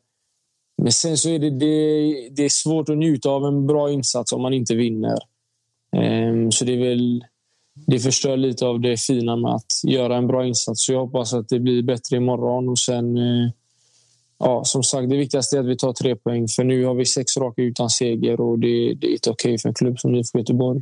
men 0.83 0.91
sen 0.91 1.17
så 1.17 1.29
är 1.29 1.39
det, 1.39 1.49
det, 1.49 2.29
det, 2.29 2.45
är 2.45 2.49
svårt 2.49 2.89
att 2.89 2.97
njuta 2.97 3.29
av 3.29 3.45
en 3.45 3.67
bra 3.67 3.91
insats 3.91 4.33
om 4.33 4.41
man 4.41 4.53
inte 4.53 4.75
vinner. 4.75 5.17
Ehm, 5.95 6.51
så 6.51 6.65
det 6.65 6.73
är 6.73 6.89
väl... 6.89 7.25
Det 7.87 7.99
förstör 7.99 8.37
lite 8.37 8.65
av 8.65 8.79
det 8.79 8.97
fina 8.97 9.35
med 9.35 9.51
att 9.51 9.83
göra 9.83 10.17
en 10.17 10.27
bra 10.27 10.47
insats. 10.47 10.85
Så 10.85 10.93
jag 10.93 10.99
hoppas 10.99 11.33
att 11.33 11.49
det 11.49 11.59
blir 11.59 11.83
bättre 11.83 12.17
imorgon 12.17 12.69
och 12.69 12.79
sen 12.79 13.17
eh, 13.17 13.49
ja, 14.39 14.63
som 14.65 14.83
sagt, 14.83 15.09
det 15.09 15.17
viktigaste 15.17 15.55
är 15.55 15.59
att 15.59 15.65
vi 15.65 15.77
tar 15.77 15.93
tre 15.93 16.15
poäng. 16.15 16.47
För 16.47 16.63
nu 16.63 16.85
har 16.85 16.93
vi 16.93 17.05
sex 17.05 17.37
raka 17.37 17.61
utan 17.61 17.89
seger 17.89 18.41
och 18.41 18.59
det, 18.59 18.93
det 18.93 19.07
är 19.07 19.11
inte 19.11 19.29
okej 19.29 19.49
okay 19.49 19.57
för 19.57 19.69
en 19.69 19.75
klubb 19.75 19.99
som 19.99 20.15
IFK 20.15 20.39
Göteborg. 20.39 20.81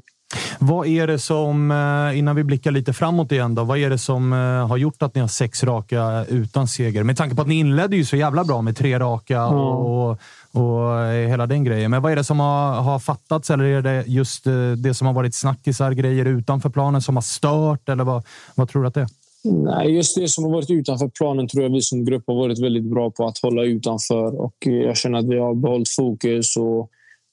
Vad 0.59 0.87
är 0.87 1.07
det 1.07 1.19
som, 1.19 1.71
eh, 1.71 2.19
innan 2.19 2.35
vi 2.35 2.43
blickar 2.43 2.71
lite 2.71 2.93
framåt 2.93 3.31
igen, 3.31 3.55
då, 3.55 3.63
vad 3.63 3.77
är 3.77 3.89
det 3.89 3.97
som 3.97 4.33
eh, 4.33 4.67
har 4.67 4.77
gjort 4.77 5.01
att 5.01 5.15
ni 5.15 5.21
har 5.21 5.27
sex 5.27 5.63
raka 5.63 6.25
utan 6.29 6.67
seger? 6.67 7.03
Med 7.03 7.17
tanke 7.17 7.35
på 7.35 7.41
att 7.41 7.47
ni 7.47 7.55
inledde 7.55 7.95
ju 7.95 8.05
så 8.05 8.15
jävla 8.15 8.43
bra 8.43 8.61
med 8.61 8.77
tre 8.77 8.99
raka 8.99 9.47
och, 9.47 10.09
och, 10.09 10.19
och 10.51 11.13
hela 11.13 11.45
den 11.45 11.63
grejen. 11.63 11.91
Men 11.91 12.01
vad 12.01 12.11
är 12.11 12.15
det 12.15 12.23
som 12.23 12.39
har, 12.39 12.81
har 12.81 12.99
fattats? 12.99 13.49
Eller 13.49 13.63
är 13.63 13.81
det 13.81 14.03
just 14.07 14.47
eh, 14.47 14.71
det 14.71 14.93
som 14.93 15.07
har 15.07 15.13
varit 15.13 15.35
snackisar, 15.35 15.91
grejer 15.91 16.25
utanför 16.25 16.69
planen 16.69 17.01
som 17.01 17.15
har 17.15 17.21
stört? 17.21 17.89
Eller 17.89 18.03
vad, 18.03 18.23
vad 18.55 18.69
tror 18.69 18.81
du 18.81 18.87
att 18.87 18.93
det 18.93 19.01
är? 19.01 19.07
Nej, 19.43 19.95
just 19.95 20.15
det 20.15 20.27
som 20.27 20.43
har 20.43 20.51
varit 20.51 20.69
utanför 20.69 21.07
planen 21.07 21.47
tror 21.47 21.63
jag 21.63 21.71
vi 21.71 21.81
som 21.81 22.05
grupp 22.05 22.23
har 22.27 22.35
varit 22.35 22.59
väldigt 22.59 22.83
bra 22.83 23.11
på 23.11 23.27
att 23.27 23.37
hålla 23.37 23.63
utanför. 23.63 24.41
Och 24.41 24.55
jag 24.59 24.97
känner 24.97 25.19
att 25.19 25.25
vi 25.25 25.39
har 25.39 25.55
behållit 25.55 25.89
fokus 25.89 26.57
och 26.57 26.89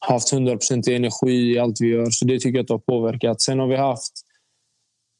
haft 0.08 0.32
100% 0.32 0.90
energi 0.90 1.52
i 1.52 1.58
allt 1.58 1.80
vi 1.80 1.88
gör. 1.88 2.10
Så 2.10 2.24
det 2.24 2.38
tycker 2.38 2.58
jag 2.58 2.62
att 2.62 2.68
det 2.68 2.74
har 2.74 2.78
påverkat. 2.78 3.40
Sen 3.40 3.58
har 3.58 3.66
vi 3.66 3.76
haft, 3.76 4.12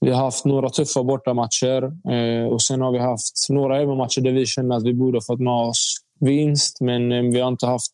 vi 0.01 0.11
har 0.11 0.25
haft 0.25 0.45
några 0.45 0.71
tuffa 0.71 1.05
bortamatcher 1.05 1.83
eh, 2.13 2.47
och 2.47 2.63
sen 2.63 2.81
har 2.81 2.93
vi 2.93 2.99
haft 2.99 3.47
några 3.49 3.79
hemmamatcher 3.79 4.21
där 4.21 4.33
vi 4.33 4.47
känner 4.47 4.77
att 4.77 4.85
vi 4.85 4.95
borde 4.95 5.17
ha 5.17 5.23
fått 5.23 5.41
med 5.41 5.53
oss 5.53 5.97
vinst. 6.21 6.81
Men 6.81 7.13
eh, 7.13 7.23
vi 7.23 7.41
har 7.41 7.49
inte 7.49 7.67
haft 7.67 7.93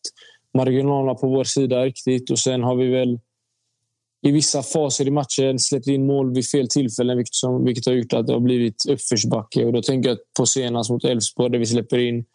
marginalerna 0.57 1.15
på 1.15 1.27
vår 1.27 1.43
sida 1.43 1.83
riktigt. 1.83 2.31
Och 2.31 2.39
sen 2.39 2.63
har 2.63 2.75
vi 2.75 2.87
väl 2.87 3.19
i 4.21 4.31
vissa 4.31 4.63
faser 4.63 5.07
i 5.07 5.11
matchen 5.11 5.59
släppt 5.59 5.87
in 5.87 6.05
mål 6.05 6.33
vid 6.33 6.49
fel 6.49 6.67
tillfällen 6.67 7.17
vilket, 7.17 7.33
som, 7.33 7.65
vilket 7.65 7.85
har 7.85 7.93
gjort 7.93 8.13
att 8.13 8.27
det 8.27 8.33
har 8.33 8.39
blivit 8.39 8.85
uppförsbacke. 8.89 9.65
Och 9.65 9.73
då 9.73 9.81
tänker 9.81 10.09
jag 10.09 10.17
på 10.37 10.45
senast 10.45 10.89
mot 10.89 11.03
Elfsborg 11.03 11.51
där 11.51 11.59
vi 11.59 11.65
släpper 11.65 11.97
in 11.97 12.25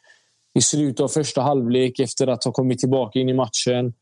i 0.58 0.60
slutet 0.60 1.00
av 1.00 1.08
första 1.08 1.42
halvlek 1.42 2.00
efter 2.00 2.26
att 2.26 2.44
ha 2.44 2.52
kommit 2.52 2.78
tillbaka 2.78 3.18
in 3.18 3.28
i 3.28 3.34
matchen. 3.34 3.92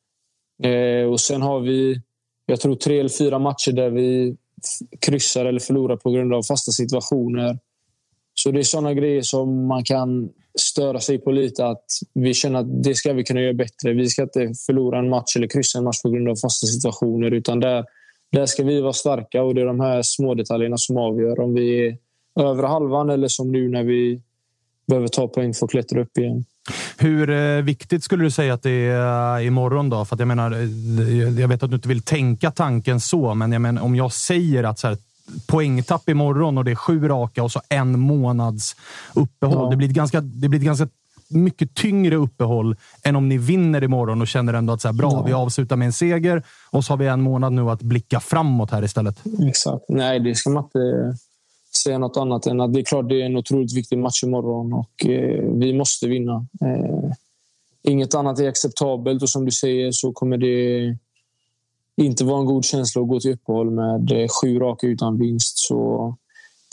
Eh, 0.63 1.11
och 1.11 1.21
Sen 1.21 1.43
har 1.43 1.61
vi, 1.61 2.01
jag 2.47 2.61
tror, 2.61 2.75
tre 2.75 3.01
eller 3.01 3.09
fyra 3.09 3.39
matcher 3.39 3.73
där 3.73 3.91
vi 3.91 4.37
kryssar 5.01 5.45
eller 5.45 5.61
förlorar 5.61 5.97
på 5.97 6.11
grund 6.11 6.35
av 6.35 6.43
fasta 6.43 6.73
situationer. 6.73 7.59
Så 8.35 8.51
det 8.51 8.59
är 8.59 8.63
såna 8.63 8.95
grejer 8.95 9.23
som 9.23 9.67
man 9.67 9.85
kan 9.85 10.31
störa 10.59 11.01
sig 11.01 11.19
på 11.19 11.31
lite. 11.31 11.67
Att 11.67 11.85
vi 12.13 12.35
känner 12.35 12.61
att 12.61 12.83
det 12.83 12.95
ska 12.95 13.13
vi 13.13 13.25
kunna 13.25 13.41
göra 13.41 13.55
bättre. 13.55 13.93
Vi 13.93 14.09
ska 14.09 14.23
inte 14.23 14.53
förlora 14.67 14.99
en 14.99 15.09
match 15.09 15.37
eller 15.37 15.49
kryssa 15.49 15.79
en 15.79 15.85
match 15.85 16.03
på 16.03 16.11
grund 16.11 16.29
av 16.29 16.37
fasta 16.37 16.67
situationer. 16.67 17.31
Utan 17.31 17.61
där, 17.61 17.85
där 18.33 18.47
ska 18.47 18.65
vi 18.65 18.81
vara 18.81 18.93
starka 18.93 19.43
och 19.43 19.55
det 19.55 19.61
är 19.61 19.67
de 19.67 19.81
här 19.81 20.03
små 20.03 20.35
detaljerna 20.35 20.77
som 20.77 20.97
avgör 20.97 21.41
om 21.41 21.55
vi 21.55 21.87
är 21.87 21.99
över 22.41 22.63
halvan 22.63 23.11
eller 23.11 23.29
som 23.29 23.53
nu 23.53 23.69
när 23.69 23.85
vi 23.85 24.23
behöver 24.87 25.09
ta 25.09 25.29
poäng 25.29 25.55
för 25.55 25.67
att 25.67 25.71
klättra 25.71 26.01
upp 26.01 26.19
igen. 26.19 26.45
Hur 26.99 27.31
eh, 27.31 27.63
viktigt 27.63 28.05
skulle 28.05 28.25
du 28.25 28.31
säga 28.31 28.55
att 28.55 28.63
det 28.63 28.87
är 28.91 29.41
imorgon 29.41 29.91
då? 29.91 30.05
För 30.05 30.17
jag 30.19 30.29
menar, 30.29 30.53
eh, 30.53 31.41
jag 31.41 31.49
vet 31.49 31.63
att 31.63 31.71
du 31.71 31.77
inte 31.77 31.89
vill 31.89 32.03
tänka 32.03 32.51
tanken 32.51 33.01
så, 33.01 33.35
men 33.35 33.53
jag 33.53 33.63
menar, 33.63 33.83
om 33.83 33.97
jag 33.97 34.13
säger 34.13 34.65
att 34.65 34.79
så 34.79 34.89
här, 34.89 34.97
poängtapp 35.47 36.09
imorgon 36.09 36.59
och 36.59 36.65
det 36.65 36.71
är 36.71 36.75
sju 36.75 37.09
raka 37.09 37.43
och 37.43 37.53
så 37.53 37.61
en 37.69 38.01
månads 38.01 38.77
uppehåll. 39.15 39.65
Ja. 39.65 39.71
Det, 39.71 39.77
blir 39.77 39.89
ett 39.89 39.95
ganska, 39.95 40.21
det 40.21 40.49
blir 40.49 40.61
ett 40.61 40.67
ganska 40.67 40.89
mycket 41.29 41.75
tyngre 41.75 42.17
uppehåll 42.17 42.77
än 43.03 43.17
om 43.17 43.29
ni 43.29 43.39
vinner 43.39 43.85
imorgon 43.85 44.21
och 44.21 44.29
känner 44.29 44.55
ändå 44.55 44.73
att 44.73 44.81
så 44.81 44.89
här, 44.89 44.93
bra, 44.93 45.13
ja. 45.13 45.23
vi 45.23 45.33
avslutar 45.33 45.77
med 45.77 45.87
en 45.87 45.93
seger 45.93 46.43
och 46.71 46.85
så 46.85 46.93
har 46.93 46.99
vi 46.99 47.07
en 47.07 47.21
månad 47.21 47.53
nu 47.53 47.71
att 47.71 47.83
blicka 47.83 48.21
framåt 48.21 48.71
här 48.71 48.85
istället. 48.85 49.23
Exakt. 49.49 49.85
Nej, 49.89 50.21
det 50.21 50.35
ska 50.35 50.51
man 50.51 50.65
inte 50.65 50.79
säga 51.77 51.99
något 51.99 52.17
annat 52.17 52.47
än 52.47 52.61
att 52.61 52.73
det 52.73 52.81
är 52.81 52.85
klart 52.85 53.09
det 53.09 53.23
är 53.23 53.27
en 53.27 53.37
otroligt 53.37 53.77
viktig 53.77 53.99
match 53.99 54.23
imorgon 54.23 54.73
och 54.73 55.07
eh, 55.07 55.45
vi 55.53 55.73
måste 55.73 56.09
vinna. 56.09 56.47
Eh, 56.61 57.11
inget 57.83 58.15
annat 58.15 58.39
är 58.39 58.49
acceptabelt 58.49 59.23
och 59.23 59.29
som 59.29 59.45
du 59.45 59.51
säger 59.51 59.93
så 59.93 60.13
kommer 60.13 60.37
det 60.37 60.97
inte 61.97 62.25
vara 62.25 62.41
en 62.41 62.47
god 62.47 62.65
känsla 62.65 63.03
att 63.03 63.09
gå 63.09 63.21
till 63.21 63.33
uppehåll 63.33 63.71
med 63.71 64.13
eh, 64.13 64.29
sju 64.43 64.59
raka 64.59 64.87
utan 64.87 65.19
vinst. 65.19 65.59
Så 65.59 66.15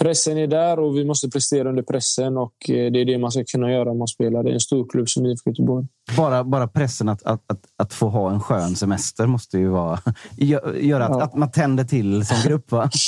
pressen 0.01 0.37
är 0.37 0.47
där 0.47 0.79
och 0.79 0.97
vi 0.97 1.05
måste 1.05 1.29
prestera 1.29 1.69
under 1.69 1.83
pressen 1.83 2.37
och 2.37 2.69
eh, 2.69 2.91
det 2.91 3.01
är 3.01 3.05
det 3.05 3.17
man 3.17 3.31
ska 3.31 3.43
kunna 3.43 3.71
göra 3.71 3.91
om 3.91 3.97
man 3.97 4.07
spelar. 4.07 4.43
Det 4.43 4.49
är 4.49 4.53
en 4.53 4.59
stor 4.59 4.89
klubb 4.89 5.09
som 5.09 5.25
IFK 5.25 5.49
Göteborg. 5.49 5.87
Bara, 6.17 6.43
bara 6.43 6.67
pressen 6.67 7.09
att, 7.09 7.23
att, 7.23 7.43
att, 7.47 7.63
att, 7.77 7.93
få 7.93 8.09
ha 8.09 8.31
en 8.31 8.39
skön 8.39 8.75
semester 8.75 9.25
måste 9.25 9.57
ju 9.57 9.67
vara, 9.67 9.99
göra 10.81 11.05
att, 11.05 11.11
ja. 11.11 11.23
att 11.23 11.35
man 11.35 11.51
tänder 11.51 11.83
till 11.83 12.25
som 12.25 12.37
grupp. 12.49 12.71
Va? 12.71 12.89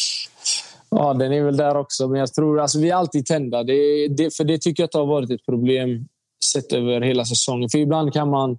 Ja, 0.95 1.13
den 1.13 1.33
är 1.33 1.43
väl 1.43 1.57
där 1.57 1.77
också. 1.77 2.07
Men 2.07 2.19
jag 2.19 2.33
tror 2.33 2.59
alltså, 2.59 2.79
vi 2.79 2.89
är 2.89 2.95
alltid 2.95 3.25
tända. 3.25 3.63
Det, 3.63 4.07
det, 4.07 4.35
för 4.35 4.43
det 4.43 4.57
tycker 4.57 4.83
jag 4.83 4.99
har 4.99 5.05
varit 5.05 5.31
ett 5.31 5.45
problem 5.45 6.07
sett 6.53 6.73
över 6.73 7.01
hela 7.01 7.25
säsongen. 7.25 7.69
För 7.69 7.77
ibland 7.77 8.13
kan 8.13 8.29
man 8.29 8.57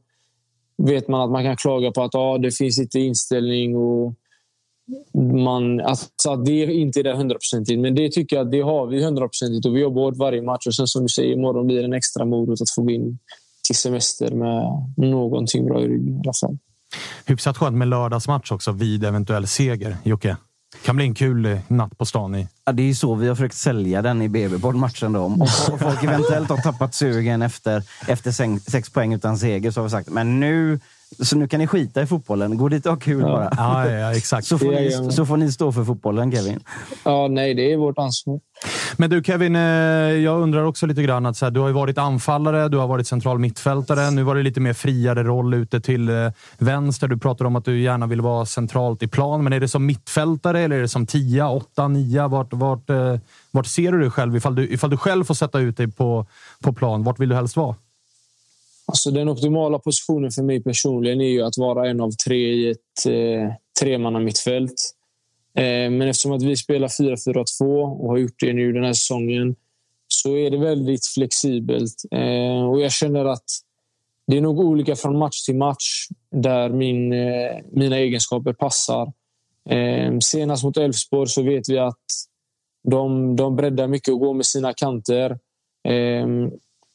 vet 0.77 1.09
man 1.09 1.21
att 1.21 1.31
man 1.31 1.45
kan 1.45 1.57
klaga 1.57 1.91
på 1.91 2.03
att 2.03 2.15
ah, 2.15 2.39
det 2.39 2.51
finns 2.51 2.79
inte 2.79 3.01
inställning 3.01 3.77
och 3.77 4.15
man, 5.45 5.81
alltså 5.81 6.31
att 6.31 6.45
det 6.45 6.53
inte 6.53 7.01
är 7.01 7.05
det 7.05 7.13
hundraprocentigt. 7.13 7.81
Men 7.81 7.95
det 7.95 8.11
tycker 8.13 8.37
jag 8.37 8.47
att 8.47 8.51
det 8.51 8.61
har 8.61 8.87
vi 8.87 9.05
hundraprocentigt 9.05 9.67
och 9.67 9.77
vi 9.77 9.81
jobbar 9.81 10.03
hårt 10.03 10.17
varje 10.17 10.43
match. 10.43 10.67
Och 10.67 10.75
sen 10.75 10.87
som 10.87 11.03
du 11.03 11.09
säger, 11.09 11.33
imorgon 11.33 11.67
blir 11.67 11.79
det 11.79 11.85
en 11.85 11.93
extra 11.93 12.25
morot 12.25 12.61
att 12.61 12.71
få 12.71 12.83
gå 12.83 12.91
in 12.91 13.19
till 13.67 13.77
semester 13.77 14.31
med 14.31 14.65
någonting 14.97 15.67
bra 15.67 15.81
i 15.81 15.89
ryggen 15.89 16.17
i 16.17 16.21
alla 16.25 16.33
fall. 16.41 16.59
Hyfsat 17.27 17.59
skönt 17.59 17.77
med 17.77 17.89
lördagsmatch 17.89 18.53
också 18.53 18.73
vid 18.73 19.05
eventuell 19.05 19.47
seger, 19.47 19.97
Jocke 20.05 20.37
kan 20.85 20.97
bli 20.97 21.05
en 21.05 21.15
kul 21.15 21.47
eh, 21.47 21.59
natt 21.69 21.99
på 21.99 22.05
stan. 22.05 22.35
I. 22.35 22.49
Ja, 22.65 22.73
det 22.73 22.83
är 22.83 22.87
ju 22.87 22.95
så 22.95 23.15
vi 23.15 23.29
har 23.29 23.35
försökt 23.35 23.55
sälja 23.55 24.03
den 24.03 24.23
i 24.23 24.29
BB-podd-matchen. 24.29 25.17
Om 25.17 25.47
folk 25.81 26.05
eventuellt 26.05 26.49
har 26.49 26.57
tappat 26.57 26.95
sugen 26.95 27.43
efter, 27.43 27.83
efter 28.09 28.71
sex 28.71 28.91
poäng 28.91 29.15
utan 29.15 29.39
seger 29.39 29.71
så 29.71 29.81
har 29.81 29.85
vi 29.85 29.91
sagt 29.91 30.09
men 30.09 30.41
nu 30.41 30.81
så 31.23 31.37
nu 31.37 31.49
kan 31.49 31.61
ni 31.61 31.67
skita 31.67 32.03
i 32.03 32.07
fotbollen. 32.07 32.57
Gå 32.59 32.69
dit 32.69 32.87
och 32.87 32.93
ha 32.93 33.01
kul 33.01 33.21
ja. 33.21 33.27
bara. 33.27 33.51
Ja, 33.57 33.91
ja, 33.91 34.13
exakt. 34.17 34.47
Så 34.47 34.59
får, 34.59 34.67
ni, 34.67 35.13
så 35.13 35.27
får 35.27 35.37
ni 35.37 35.53
stå 35.53 35.73
för 35.73 35.85
fotbollen, 35.85 36.33
Kevin. 36.33 36.61
Ja, 37.05 37.29
nej, 37.29 37.55
det 37.55 37.73
är 37.73 37.77
vårt 37.77 37.99
ansvar. 37.99 38.41
Men 38.97 39.11
du 39.11 39.23
Kevin, 39.23 39.57
eh, 39.57 39.63
jag 39.63 40.41
undrar 40.41 40.65
också 40.65 40.87
lite 40.87 41.03
grann. 41.03 41.27
Att 41.27 41.37
så 41.37 41.47
här, 41.47 41.51
du 41.51 41.61
har 41.61 41.67
ju 41.67 41.73
varit 41.73 41.99
anfallare, 41.99 42.69
du 42.69 42.77
har 42.77 42.87
varit 42.87 43.07
central 43.07 43.39
mittfältare. 43.39 44.11
Nu 44.11 44.23
var 44.23 44.35
det 44.35 44.43
lite 44.43 44.61
mer 44.61 44.73
friare 44.73 45.23
roll 45.23 45.55
ute 45.55 45.81
till 45.81 46.09
eh, 46.09 46.31
vänster. 46.59 47.09
Du 47.09 47.19
pratade 47.19 47.49
om 47.49 47.57
att 47.57 47.65
du 47.65 47.81
gärna 47.81 48.07
vill 48.07 48.21
vara 48.21 48.47
centralt 48.47 49.03
i 49.03 49.09
plan. 49.09 49.45
Men 49.45 49.53
är 49.53 49.61
det 49.61 49.69
som 49.69 49.87
mittfältare 49.87 50.61
eller 50.61 50.77
är 50.77 50.81
det 50.81 50.89
som 50.89 51.07
tia, 51.07 51.49
åtta, 51.49 51.89
nia? 51.89 52.29
Vart, 52.29 52.53
vart, 52.53 52.91
eh, 52.91 53.17
vart 53.51 53.67
ser 53.67 53.93
du 53.93 54.01
dig 54.01 54.11
själv? 54.11 54.37
Ifall 54.37 54.55
du, 54.55 54.69
ifall 54.69 54.91
du 54.91 54.97
själv 54.97 55.25
får 55.25 55.35
sätta 55.35 55.59
ut 55.59 55.77
dig 55.77 55.89
på, 55.93 56.27
på 56.63 56.73
plan, 56.73 57.05
vart 57.05 57.21
vill 57.21 57.29
du 57.29 57.35
helst 57.35 57.57
vara? 57.57 57.75
Alltså 58.87 59.11
den 59.11 59.29
optimala 59.29 59.79
positionen 59.79 60.31
för 60.31 60.43
mig 60.43 60.63
personligen 60.63 61.21
är 61.21 61.29
ju 61.29 61.43
att 61.43 61.59
vara 61.59 61.91
en 61.91 62.01
av 62.01 62.11
tre 62.11 62.53
i 62.53 62.71
ett 62.71 63.07
eh, 63.07 63.55
tremannamittfält. 63.81 64.75
Eh, 65.59 65.91
men 65.91 66.03
eftersom 66.03 66.33
att 66.33 66.43
vi 66.43 66.57
spelar 66.57 66.89
4-4-2 66.89 67.65
och 68.01 68.09
har 68.09 68.17
gjort 68.17 68.41
det 68.41 68.53
nu 68.53 68.73
den 68.73 68.85
här 68.85 68.93
säsongen 68.93 69.57
så 70.09 70.37
är 70.37 70.51
det 70.51 70.59
väldigt 70.59 71.07
flexibelt. 71.07 72.03
Eh, 72.11 72.69
och 72.71 72.81
jag 72.81 72.93
känner 72.93 73.25
att 73.25 73.45
det 74.27 74.37
är 74.37 74.41
nog 74.41 74.61
olika 74.61 74.97
från 74.97 75.19
match 75.19 75.45
till 75.45 75.57
match 75.57 76.07
där 76.31 76.69
min, 76.71 77.13
eh, 77.13 77.57
mina 77.73 77.97
egenskaper 77.97 78.53
passar. 78.53 79.13
Eh, 79.71 80.19
senast 80.21 80.65
mot 80.65 80.77
Elfsborg 80.77 81.29
så 81.29 81.43
vet 81.43 81.69
vi 81.69 81.79
att 81.79 82.05
de, 82.89 83.37
de 83.37 83.57
breddar 83.57 83.89
mycket 83.89 84.15
och 84.15 84.21
går 84.21 84.35
med 84.35 84.47
sina 84.47 84.73
kanter. 84.73 85.31
Eh, 85.89 86.27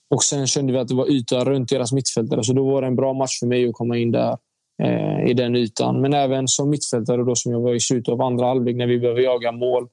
och 0.10 0.24
sen 0.24 0.48
kände 0.48 0.74
vi 0.74 0.80
att 0.80 0.88
det 0.88 0.96
var 0.96 1.12
yta 1.12 1.46
runt 1.46 1.70
deras 1.70 1.92
mittfältare, 1.92 2.44
så 2.44 2.54
då 2.54 2.72
var 2.72 2.82
det 2.82 2.88
en 2.88 2.96
bra 2.96 3.14
match 3.14 3.40
för 3.40 3.48
mig 3.48 3.70
att 3.70 3.74
komma 3.74 3.98
in 3.98 4.12
där 4.12 4.38
eh, 4.84 5.30
i 5.30 5.34
den 5.34 5.56
ytan. 5.56 6.02
Men 6.02 6.14
även 6.14 6.48
som 6.48 6.70
mittfältare 6.70 7.24
då, 7.24 7.36
som 7.36 7.52
jag 7.52 7.62
var 7.62 7.74
i 7.74 7.80
slutet 7.80 8.12
av 8.12 8.22
andra 8.22 8.46
halvlek 8.46 8.76
när 8.76 8.88
vi 8.88 9.00
behöver 9.00 9.22
jaga 9.22 9.52
mål. 9.52 9.88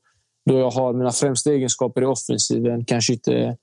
Då 0.47 0.59
jag 0.59 0.71
har 0.71 0.93
mina 0.93 1.13
främsta 1.13 1.53
egenskaper 1.53 2.03
i 2.03 2.05
offensiven. 2.05 2.85
Kanske 2.85 3.13
inte 3.13 3.57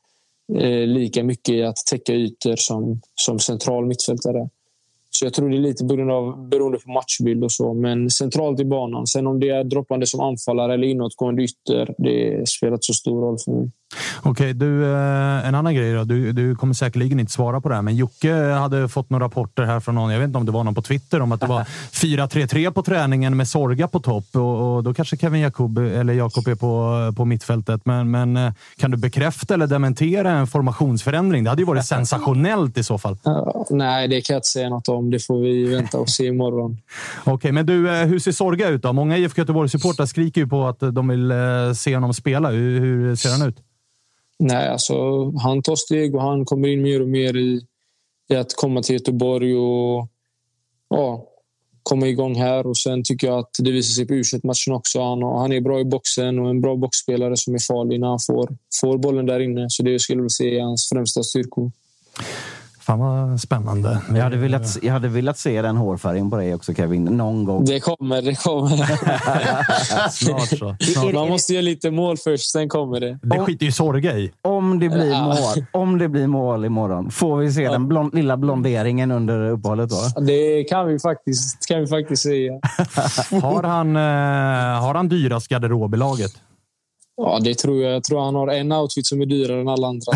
eh, 0.60 0.88
lika 0.88 1.24
mycket 1.24 1.56
i 1.56 1.64
att 1.64 1.78
täcka 1.90 2.14
ytor 2.14 2.56
som, 2.56 3.02
som 3.16 3.40
central 3.40 3.86
mittfältare. 3.86 4.50
Så 5.10 5.26
jag 5.26 5.34
tror 5.34 5.50
det 5.50 5.58
är 5.58 5.60
lite 5.60 5.86
beroende, 5.86 6.14
av, 6.14 6.50
beroende 6.50 6.80
på 6.80 6.92
matchbild 6.92 7.44
och 7.44 7.52
så. 7.52 7.74
Men 7.74 8.10
centralt 8.10 8.60
i 8.60 8.66
banan. 8.66 9.08
Sen 9.08 9.28
om 9.28 9.40
det 9.40 9.50
är 9.50 9.64
droppande 9.64 10.06
som 10.06 10.20
anfallare 10.20 10.74
eller 10.74 10.88
inåtgående 10.88 11.44
ytter, 11.44 11.96
det 11.98 12.50
spelar 12.50 12.74
inte 12.74 12.86
så 12.86 12.94
stor 12.94 13.22
roll 13.22 13.38
för 13.46 13.52
mig. 13.52 13.72
Okej, 14.22 14.54
du, 14.54 14.84
eh, 14.84 15.48
en 15.48 15.56
annan 15.56 15.76
grej 15.76 15.94
då. 15.94 16.04
Du, 16.04 16.32
du 16.32 16.56
kommer 16.56 16.74
säkerligen 16.74 17.20
inte 17.20 17.32
svara 17.32 17.62
på 17.62 17.70
det 17.70 17.76
här, 17.76 17.82
men 17.82 17.96
Jocke 17.96 18.34
hade 18.34 18.90
fått 18.90 19.10
några 19.10 19.26
rapporter 19.26 19.64
här 19.64 19.80
från 19.80 19.96
någon, 19.96 20.12
jag 20.12 20.20
vet 20.20 20.28
inte 20.28 20.38
om 20.38 20.46
det 20.46 20.52
var 20.52 20.64
någon 20.64 20.76
på 20.76 20.82
Twitter, 20.82 21.22
om 21.22 21.32
att 21.32 21.40
det 21.42 21.48
var 21.48 21.62
4-3-3 21.92 22.72
på 22.72 22.84
träningen 22.84 23.38
med 23.38 23.48
Sorga 23.48 23.88
på 23.88 24.00
topp. 24.00 24.26
Och, 24.34 24.76
och 24.76 24.84
då 24.84 24.94
kanske 24.94 25.18
Kevin 25.18 25.42
Jakob, 25.42 25.78
eller 25.78 26.14
Jakob 26.14 26.48
är 26.48 26.56
på, 26.56 27.14
på 27.18 27.26
mittfältet. 27.26 27.82
Men, 27.86 28.12
men 28.12 28.38
eh, 28.38 28.54
kan 28.78 28.92
du 28.92 28.98
bekräfta 28.98 29.54
eller 29.54 29.68
dementera 29.68 30.32
en 30.32 30.48
formationsförändring? 30.48 31.44
Det 31.44 31.50
hade 31.50 31.62
ju 31.62 31.66
varit 31.66 31.86
sensationellt 31.96 32.78
i 32.78 32.84
så 32.84 32.98
fall. 32.98 33.18
Ja, 33.24 33.66
nej, 33.70 34.08
det 34.08 34.22
kan 34.22 34.34
jag 34.34 34.38
inte 34.38 34.48
säga 34.48 34.70
något 34.70 34.88
om. 34.88 35.12
Det 35.12 35.20
får 35.20 35.42
vi 35.42 35.66
vänta 35.66 36.00
och 36.00 36.10
se 36.10 36.26
imorgon. 36.26 36.78
Okej, 37.24 37.52
men 37.52 37.66
du, 37.66 37.90
eh, 37.90 38.06
hur 38.08 38.20
ser 38.20 38.32
Sorga 38.32 38.70
ut 38.70 38.82
då? 38.82 38.94
Många 38.94 39.18
IFK 39.18 39.42
Göteborg-supportrar 39.42 40.06
skriker 40.06 40.42
ju 40.42 40.48
på 40.48 40.68
att 40.68 40.80
de 40.80 41.08
vill 41.08 41.34
se 41.76 41.96
honom 41.96 42.14
spela. 42.14 42.50
Hur, 42.50 42.80
hur 42.80 43.16
ser 43.16 43.30
han 43.30 43.42
ut? 43.42 43.58
Nej, 44.40 44.68
alltså 44.68 44.96
han 45.38 45.62
tar 45.62 45.76
steg 45.76 46.16
och 46.16 46.22
han 46.22 46.46
kommer 46.46 46.68
in 46.68 46.82
mer 46.82 47.02
och 47.02 47.10
mer 47.10 47.38
i, 47.38 47.62
i 48.30 48.36
att 48.36 48.54
komma 48.56 48.82
till 48.82 48.94
Göteborg 48.94 49.56
och 49.56 50.08
ja, 50.90 51.28
komma 51.84 52.08
igång 52.08 52.36
här. 52.36 52.68
Och 52.68 52.78
Sen 52.78 53.04
tycker 53.04 53.28
jag 53.28 53.40
att 53.40 53.52
det 53.60 53.72
visar 53.72 53.94
sig 53.94 54.08
på 54.08 54.14
u 54.14 54.24
matchen 54.44 54.74
också. 54.74 55.02
Han, 55.02 55.24
han 55.24 55.52
är 55.52 55.62
bra 55.62 55.80
i 55.80 55.86
boxen 55.86 56.40
och 56.40 56.50
en 56.50 56.62
bra 56.62 56.76
boxspelare 56.76 57.38
som 57.38 57.54
är 57.56 57.60
farlig 57.68 58.00
när 58.00 58.08
han 58.08 58.20
får, 58.28 58.58
får 58.82 58.98
bollen 58.98 59.26
där 59.26 59.40
inne. 59.40 59.66
Så 59.70 59.84
det 59.84 60.00
skulle 60.00 60.22
jag 60.22 60.32
se 60.32 60.58
är 60.58 60.64
hans 60.64 60.90
främsta 60.90 61.24
styrkor. 61.24 61.72
Fan 62.86 63.00
vad 63.00 63.42
spännande. 63.42 64.02
Jag 64.10 64.24
hade, 64.24 64.38
velat, 64.38 64.78
jag 64.82 64.94
hade 64.94 65.08
velat 65.08 65.38
se 65.38 65.62
den 65.62 65.78
hårfärgen 65.78 66.30
på 66.30 66.38
dig 66.38 66.54
också 66.54 66.74
Kevin, 66.74 67.04
någon 67.04 67.46
gång. 67.46 67.66
Det 67.66 67.80
kommer, 67.80 68.22
det 68.22 68.36
kommer. 68.36 68.78
Snart 70.10 70.48
så. 70.48 70.76
Snart. 70.94 71.14
Man 71.14 71.30
måste 71.30 71.54
göra 71.54 71.62
lite 71.62 71.92
mål 71.92 72.18
först, 72.18 72.52
sen 72.52 72.70
kommer 72.70 73.00
det. 73.00 73.20
Det 73.22 73.40
skiter 73.40 73.66
ju 73.66 73.72
Sorga 73.72 74.18
i. 74.18 74.32
Om 74.42 74.80
det 74.80 74.90
blir 74.90 75.22
mål, 75.22 75.66
om 75.72 75.98
det 75.98 76.10
blir 76.10 76.28
mål 76.28 76.66
imorgon, 76.66 77.12
får 77.12 77.38
vi 77.38 77.52
se 77.52 77.70
den 77.70 77.88
blond, 77.88 78.16
lilla 78.16 78.38
blonderingen 78.38 79.12
under 79.12 79.50
uppehållet 79.50 79.90
då? 79.90 80.22
Det 80.22 80.64
kan 80.64 80.88
vi 80.88 81.00
faktiskt, 81.00 81.68
kan 81.68 81.80
vi 81.80 81.88
faktiskt 81.88 82.24
säga. 82.24 82.54
Har 83.42 83.64
han, 83.64 83.96
eh, 83.96 84.82
har 84.82 84.94
han 84.94 85.10
dyrast 85.10 85.48
garderob 85.48 85.94
i 85.94 85.98
laget? 85.98 86.34
Ja, 87.18 87.40
det 87.44 87.54
tror 87.58 87.84
jag. 87.84 87.94
Jag 87.96 88.04
tror 88.04 88.26
han 88.26 88.36
har 88.36 88.48
en 88.48 88.72
outfit 88.72 89.08
som 89.08 89.22
är 89.22 89.26
dyrare 89.26 89.62
än 89.62 89.68
alla 89.68 89.88
andra. 89.88 90.06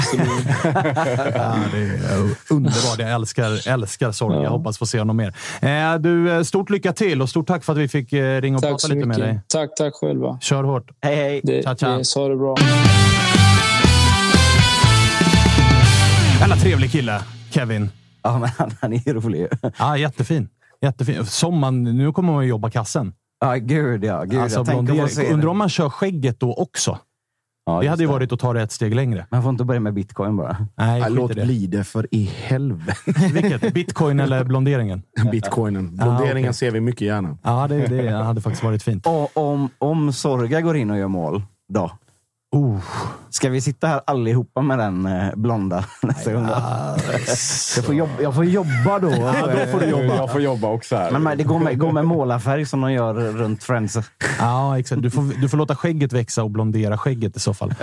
Ja, 1.36 1.56
det 1.72 1.78
är 1.78 2.36
underbart. 2.50 3.00
Jag 3.00 3.12
älskar, 3.12 3.68
älskar 3.70 4.12
Sorga. 4.12 4.44
Jag 4.44 4.50
hoppas 4.50 4.78
få 4.78 4.86
se 4.86 5.00
honom 5.00 5.18
mer. 5.18 5.36
Eh, 5.62 6.00
du, 6.00 6.32
eh, 6.32 6.44
stort 6.44 6.70
lycka 6.70 6.94
till 6.94 7.22
och 7.22 7.30
stort 7.30 7.48
tack 7.48 7.64
för 7.64 7.74
att 7.74 7.80
vi 7.80 7.88
fick 7.88 8.14
eh, 8.14 8.42
ringa 8.42 8.56
och 8.58 8.62
tack 8.62 8.72
prata 8.72 8.88
lite 8.88 9.06
med 9.08 9.20
dig. 9.20 9.34
mycket. 9.34 9.50
Tack, 9.50 9.70
tack 9.78 9.94
själva. 9.96 10.38
Kör 10.42 10.64
hårt. 10.64 10.92
Hej, 11.02 11.16
hej! 11.16 11.42
Det, 11.44 11.64
Ciao, 11.64 11.76
ciao. 11.76 11.98
det, 11.98 12.22
ha 12.22 12.28
det 12.30 12.36
bra. 12.36 12.56
Jävla 16.40 16.56
trevlig 16.56 16.92
kille, 16.92 17.22
Kevin. 17.52 17.90
Ja, 18.24 18.40
men 18.40 18.50
han, 18.58 18.72
han 18.82 18.94
är 18.94 19.14
rolig. 19.14 19.48
Ja, 19.80 19.98
jättefin. 19.98 20.50
jättefin. 20.82 21.26
Som 21.26 21.58
man, 21.60 21.84
nu 21.84 22.12
kommer 22.12 22.34
man 22.34 22.48
jobba 22.48 22.70
kassen. 22.70 23.14
Ja, 23.40 23.56
gud 23.56 24.04
ja. 24.04 24.24
Gud, 24.24 24.40
Alltså, 24.40 24.64
blondering. 24.64 25.34
Undrar 25.34 25.50
om 25.50 25.58
man 25.58 25.70
kör 25.70 25.90
skägget 25.90 26.40
då 26.40 26.54
också. 26.54 26.98
Ja, 27.66 27.82
Det 27.82 27.88
hade 27.88 28.04
ju 28.04 28.08
varit 28.10 28.32
att 28.32 28.40
ta 28.40 28.54
det 28.54 28.62
ett 28.62 28.72
steg 28.72 28.96
längre. 28.96 29.26
Man 29.32 29.44
får 29.44 29.50
inte 29.50 29.64
börja 29.64 29.80
med 29.80 29.94
bitcoin 29.94 30.38
bara. 30.38 30.58
Nej, 30.76 31.02
skit 31.04 31.14
låt 31.16 31.36
det. 31.36 31.46
bli 31.46 31.68
det 31.68 31.84
för 31.84 32.08
i 32.12 32.24
helvete. 32.24 32.98
Vilket? 33.34 33.74
Bitcoin 33.74 34.20
eller 34.20 34.44
blonderingen? 34.44 35.02
Bitcoinen. 35.32 35.98
Ah, 36.00 36.04
Blonderingen 36.04 36.50
okej. 36.50 36.54
ser 36.54 36.72
vi 36.72 36.80
mycket 36.82 37.02
gärna. 37.02 37.38
Ja, 37.44 37.68
det, 37.68 37.88
det 37.88 38.10
hade 38.12 38.42
faktiskt 38.42 38.64
varit 38.64 38.84
fint. 38.84 39.08
Och 39.08 39.38
om, 39.38 39.70
om 39.78 40.14
Sorga 40.14 40.62
går 40.62 40.78
in 40.78 40.92
och 40.92 40.98
gör 40.98 41.08
mål, 41.08 41.42
då? 41.74 41.92
Oh. 42.58 42.82
Ska 43.30 43.50
vi 43.50 43.62
sitta 43.62 43.88
här 43.88 44.02
allihopa 44.06 44.62
med 44.62 44.80
den 44.80 45.06
eh, 45.06 45.36
blonda 45.36 45.86
nästa 46.02 46.34
gång? 46.34 46.48
Jag 47.76 47.86
får, 47.86 47.96
jobba, 47.96 48.12
jag 48.22 48.36
får 48.36 48.46
jobba 48.46 49.00
då. 49.00 49.10
då 49.10 49.72
får 49.72 49.80
du 49.80 49.86
jobba. 49.86 50.16
Jag 50.16 50.32
får 50.32 50.42
jobba 50.42 50.68
också 50.68 50.96
här. 50.96 51.12
Men, 51.12 51.24
men 51.24 51.38
det 51.38 51.44
går 51.44 51.60
med, 51.60 51.80
går 51.80 51.92
med 51.92 52.06
målarfärg 52.06 52.66
som 52.66 52.82
de 52.82 52.92
gör 52.92 53.14
runt 53.14 53.64
Friends. 53.64 53.98
Ja, 54.40 54.80
exakt. 54.80 55.02
Du 55.02 55.12
får, 55.12 55.42
du 55.42 55.50
får 55.50 55.58
låta 55.58 55.76
skägget 55.76 56.14
växa 56.14 56.44
och 56.44 56.52
blondera 56.52 56.98
skägget 56.98 57.38
i 57.38 57.40
så 57.40 57.54
fall. 57.54 57.74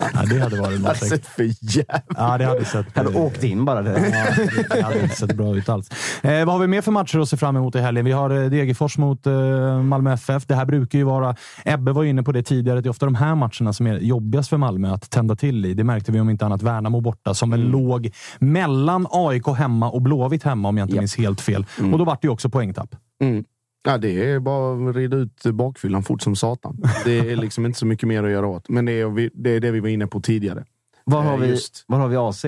Ja, 0.00 0.22
det 0.30 0.38
hade 0.38 0.60
varit 0.60 0.80
något. 0.80 0.88
Alltså, 0.88 1.06
säkert. 1.06 1.26
för 1.26 1.50
jävla... 1.60 2.02
Ja, 2.16 2.38
det 2.38 2.44
hade 2.44 2.64
sett... 2.64 2.96
Hade 2.96 3.18
åkt 3.18 3.44
in 3.44 3.64
bara. 3.64 3.82
Det. 3.82 4.24
Ja, 4.70 4.74
det 4.74 4.82
hade 4.82 5.02
inte 5.02 5.16
sett 5.16 5.36
bra 5.36 5.56
ut 5.56 5.68
alls. 5.68 5.90
Eh, 6.22 6.44
vad 6.44 6.54
har 6.54 6.58
vi 6.58 6.66
mer 6.66 6.80
för 6.80 6.92
matcher 6.92 7.18
att 7.18 7.28
se 7.28 7.36
fram 7.36 7.56
emot 7.56 7.74
i 7.74 7.80
helgen? 7.80 8.04
Vi 8.04 8.12
har 8.12 8.30
eh, 8.30 8.50
Degerfors 8.50 8.98
mot 8.98 9.26
eh, 9.26 9.82
Malmö 9.82 10.12
FF. 10.12 10.46
Det 10.46 10.54
här 10.54 10.64
brukar 10.64 10.98
ju 10.98 11.04
vara... 11.04 11.36
Ebbe 11.64 11.92
var 11.92 12.04
inne 12.04 12.22
på 12.22 12.32
det 12.32 12.42
tidigare. 12.42 12.80
Det 12.80 12.86
är 12.86 12.90
ofta 12.90 13.06
de 13.06 13.14
här 13.14 13.34
matcherna 13.34 13.72
som 13.72 13.86
är 13.86 14.13
jobbigast 14.14 14.48
för 14.50 14.56
Malmö 14.56 14.92
att 14.92 15.10
tända 15.10 15.36
till 15.36 15.66
i. 15.66 15.74
Det 15.74 15.84
märkte 15.84 16.12
vi 16.12 16.20
om 16.20 16.30
inte 16.30 16.46
annat 16.46 16.62
Värnamo 16.62 17.00
borta, 17.00 17.34
som 17.34 17.50
väl 17.50 17.60
låg 17.70 18.10
mellan 18.38 19.06
AIK 19.10 19.46
hemma 19.46 19.90
och 19.90 20.02
Blåvitt 20.02 20.42
hemma, 20.42 20.68
om 20.68 20.76
jag 20.76 20.84
inte 20.84 20.94
Japp. 20.94 21.00
minns 21.02 21.16
helt 21.16 21.40
fel. 21.40 21.66
Och 21.92 21.98
då 21.98 22.04
vart 22.04 22.22
det 22.22 22.26
ju 22.26 22.32
också 22.32 22.48
poängtapp. 22.48 22.96
Mm. 23.22 23.44
Ja, 23.88 23.98
det 23.98 24.30
är 24.30 24.38
bara 24.40 24.90
att 24.90 24.96
rida 24.96 25.16
ut 25.16 25.42
bakfyllan 25.52 26.02
fort 26.02 26.22
som 26.22 26.36
satan. 26.36 26.82
Det 27.04 27.18
är 27.18 27.36
liksom 27.36 27.66
inte 27.66 27.78
så 27.78 27.86
mycket 27.86 28.08
mer 28.08 28.24
att 28.24 28.30
göra 28.30 28.46
åt. 28.46 28.68
Men 28.68 28.84
det 28.84 28.92
är, 28.92 29.30
det, 29.42 29.50
är 29.50 29.60
det 29.60 29.70
vi 29.70 29.80
var 29.80 29.88
inne 29.88 30.06
på 30.06 30.20
tidigare. 30.20 30.64
Var, 31.04 31.22
har 31.22 31.32
Eh, 31.34 31.38
vi, 31.38 31.46
just. 31.46 31.84
var 31.88 31.98
har 31.98 32.08
vi 32.08 32.16
AC? 32.16 32.44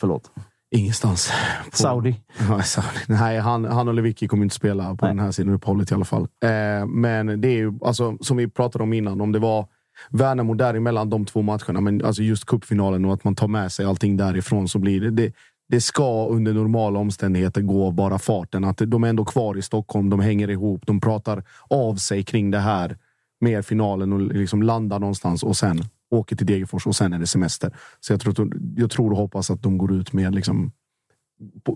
Förlåt. 0.00 0.30
Ingenstans. 0.70 1.32
På- 1.70 1.76
Saudi. 1.76 2.20
Ja, 2.48 2.62
Saudi. 2.62 2.86
Nej, 3.08 3.38
han, 3.38 3.64
han 3.64 3.88
och 3.88 3.94
Lewicki 3.94 4.28
kommer 4.28 4.42
inte 4.44 4.54
spela 4.54 4.94
på 4.94 5.04
Nej. 5.06 5.14
den 5.14 5.24
här 5.24 5.30
sidan 5.32 5.54
uppehållet 5.54 5.90
i 5.90 5.94
alla 5.94 6.04
fall. 6.04 6.22
Eh, 6.22 6.86
men 6.86 7.40
det 7.40 7.48
är 7.48 7.56
ju, 7.56 7.72
alltså, 7.84 8.18
som 8.20 8.36
vi 8.36 8.48
pratade 8.48 8.84
om 8.84 8.92
innan, 8.92 9.20
om 9.20 9.32
det 9.32 9.38
var 9.38 9.66
Värnamo 10.10 10.54
däremellan 10.54 11.10
de 11.10 11.24
två 11.24 11.42
matcherna, 11.42 11.80
men 11.80 12.04
alltså 12.04 12.22
just 12.22 12.44
cupfinalen 12.44 13.04
och 13.04 13.14
att 13.14 13.24
man 13.24 13.34
tar 13.34 13.48
med 13.48 13.72
sig 13.72 13.86
allting 13.86 14.16
därifrån 14.16 14.68
så 14.68 14.78
blir 14.78 15.00
det, 15.00 15.10
det 15.10 15.32
det 15.68 15.80
ska 15.80 16.26
under 16.26 16.52
normala 16.52 16.98
omständigheter 16.98 17.60
gå 17.60 17.86
av 17.86 17.94
bara 17.94 18.18
farten. 18.18 18.64
Att 18.64 18.78
de 18.86 19.04
är 19.04 19.08
ändå 19.08 19.24
kvar 19.24 19.58
i 19.58 19.62
Stockholm, 19.62 20.10
de 20.10 20.20
hänger 20.20 20.50
ihop, 20.50 20.86
de 20.86 21.00
pratar 21.00 21.44
av 21.70 21.96
sig 21.96 22.22
kring 22.22 22.50
det 22.50 22.58
här 22.58 22.96
med 23.40 23.66
finalen 23.66 24.12
och 24.12 24.20
liksom 24.20 24.62
landar 24.62 24.98
någonstans 24.98 25.42
och 25.42 25.56
sen 25.56 25.84
åker 26.10 26.36
till 26.36 26.46
Degerfors 26.46 26.86
och 26.86 26.96
sen 26.96 27.12
är 27.12 27.18
det 27.18 27.26
semester. 27.26 27.76
Så 28.00 28.12
jag 28.12 28.20
tror, 28.20 28.52
jag 28.76 28.90
tror 28.90 29.10
och 29.10 29.16
hoppas 29.16 29.50
att 29.50 29.62
de 29.62 29.78
går 29.78 29.92
ut 29.92 30.12
med 30.12 30.34
liksom 30.34 30.72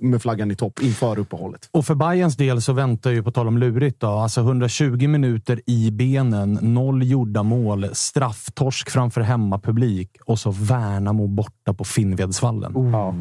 med 0.00 0.22
flaggan 0.22 0.50
i 0.50 0.54
topp 0.54 0.80
inför 0.82 1.18
uppehållet. 1.18 1.68
Och 1.72 1.84
för 1.86 1.94
Bayerns 1.94 2.36
del 2.36 2.62
så 2.62 2.72
väntar 2.72 3.10
ju, 3.10 3.22
på 3.22 3.30
tal 3.30 3.48
om 3.48 3.58
lurigt, 3.58 4.00
då, 4.00 4.08
alltså 4.08 4.40
120 4.40 5.08
minuter 5.08 5.60
i 5.66 5.90
benen, 5.90 6.58
noll 6.62 7.02
gjorda 7.02 7.42
mål, 7.42 7.86
strafftorsk 7.92 8.90
framför 8.90 9.20
hemmapublik 9.20 10.16
och 10.26 10.38
så 10.38 10.50
Värnamo 10.50 11.26
borta 11.26 11.74
på 11.74 11.84
Finnvedsvallen. 11.84 12.72
Ja. 12.92 13.14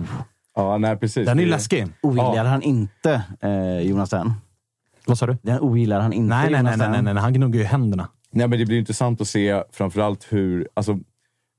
ja, 0.56 0.78
nej 0.78 0.98
precis. 0.98 1.26
Den 1.26 1.40
är 1.40 1.44
Det- 1.44 1.50
läskig. 1.50 1.88
Ogillar 2.02 2.46
han 2.46 2.62
inte 2.62 3.22
eh, 3.42 3.80
Jonas 3.80 4.10
Tern? 4.10 4.34
Vad 5.06 5.18
sa 5.18 5.28
du? 5.28 5.38
Den 5.42 5.60
ogillar 5.60 6.00
han 6.02 6.14
inte 6.14 6.36
Nej, 6.36 6.52
nej, 6.52 6.64
nej, 6.64 6.78
nej, 6.78 6.90
nej, 7.04 7.14
nej. 7.14 7.22
Han 7.24 7.34
gnuggar 7.34 7.60
ju 7.60 7.66
händerna. 7.66 8.08
Nej, 8.32 8.48
men 8.48 8.60
det 8.60 8.66
blir 8.66 8.80
intressant 8.80 9.22
att 9.22 9.28
se 9.28 9.64
framförallt 9.72 10.28
hur... 10.30 10.68
Alltså, 10.74 11.00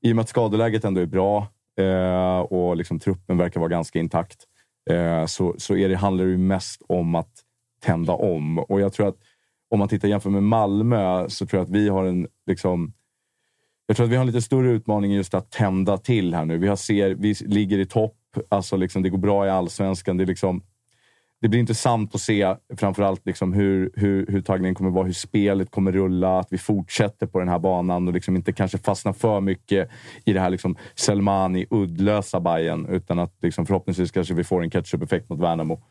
I 0.02 0.12
och 0.12 0.16
med 0.16 0.23
att 0.23 0.28
skadeläget 0.28 0.85
ändå 0.85 1.01
är 1.01 1.07
bra 1.07 1.47
eh, 1.81 2.39
och 2.40 2.77
liksom 2.77 2.98
truppen 2.98 3.39
verkar 3.39 3.61
vara 3.61 3.69
ganska 3.70 3.98
intakt 3.98 4.36
eh, 4.90 5.27
så, 5.27 5.55
så 5.59 5.77
är 5.77 5.89
det, 5.89 5.97
handlar 5.97 6.24
det 6.24 6.31
ju 6.31 6.39
mest 6.39 6.82
om 6.89 7.15
att 7.15 7.32
tända 7.82 8.12
om. 8.12 8.59
Och 8.59 8.81
jag 8.81 8.93
tror 8.93 9.09
att 9.09 9.16
om 9.70 9.78
man 9.78 9.89
tittar 9.89 10.09
jämför 10.09 10.31
med 10.31 10.43
Malmö 10.43 11.28
så 11.28 11.47
tror 11.47 11.59
jag 11.59 11.65
att 11.65 11.70
vi 11.70 11.89
har 11.89 12.05
en... 12.05 12.28
Liksom, 12.47 12.93
jag 13.86 13.97
tror 13.97 14.05
att 14.05 14.12
vi 14.12 14.16
har 14.16 14.20
en 14.20 14.27
lite 14.27 14.43
större 14.43 14.70
utmaning 14.70 15.12
just 15.12 15.35
att 15.35 15.51
tända 15.51 15.98
till 15.98 16.35
här 16.35 16.44
nu. 16.44 16.59
Vi, 16.59 16.69
har 16.69 16.77
ser, 16.77 17.15
vi 17.15 17.35
ligger 17.40 17.78
i 17.78 17.86
topp. 17.86 18.16
Alltså 18.48 18.77
liksom, 18.77 19.02
det 19.02 19.09
går 19.09 19.19
bra 19.19 19.47
i 19.47 19.51
allsvenskan. 19.51 20.16
Det 20.16 20.24
är 20.24 20.27
liksom, 20.27 20.62
det 21.41 21.49
blir 21.49 21.61
intressant 21.61 22.15
att 22.15 22.21
se 22.21 22.55
framförallt 22.77 23.27
liksom 23.27 23.53
hur, 23.53 23.91
hur, 23.95 24.27
hur 24.27 24.41
taggningen 24.43 24.75
kommer 24.75 24.91
vara, 24.91 25.07
hur 25.07 25.12
spelet 25.12 25.71
kommer 25.71 25.93
rulla, 25.93 26.39
att 26.39 26.47
vi 26.51 26.59
fortsätter 26.59 27.27
på 27.27 27.39
den 27.39 27.49
här 27.49 27.59
banan 27.59 28.09
och 28.09 28.15
liksom 28.15 28.37
inte 28.37 28.53
kanske 28.53 28.79
fastnar 28.79 29.12
för 29.12 29.41
mycket 29.41 29.89
i 30.25 30.33
det 30.33 30.41
här 30.41 30.51
liksom 30.51 30.77
Selmani 30.95 31.67
uddlösa 31.71 32.41
Bayern 32.41 32.87
utan 32.87 33.19
att 33.19 33.35
liksom 33.43 33.67
förhoppningsvis 33.67 34.11
kanske 34.11 34.35
vi 34.35 34.45
får 34.45 34.62
en 34.62 34.71
ketchup-effekt 34.71 35.29
mot 35.29 35.39
Värnamo. 35.41 35.83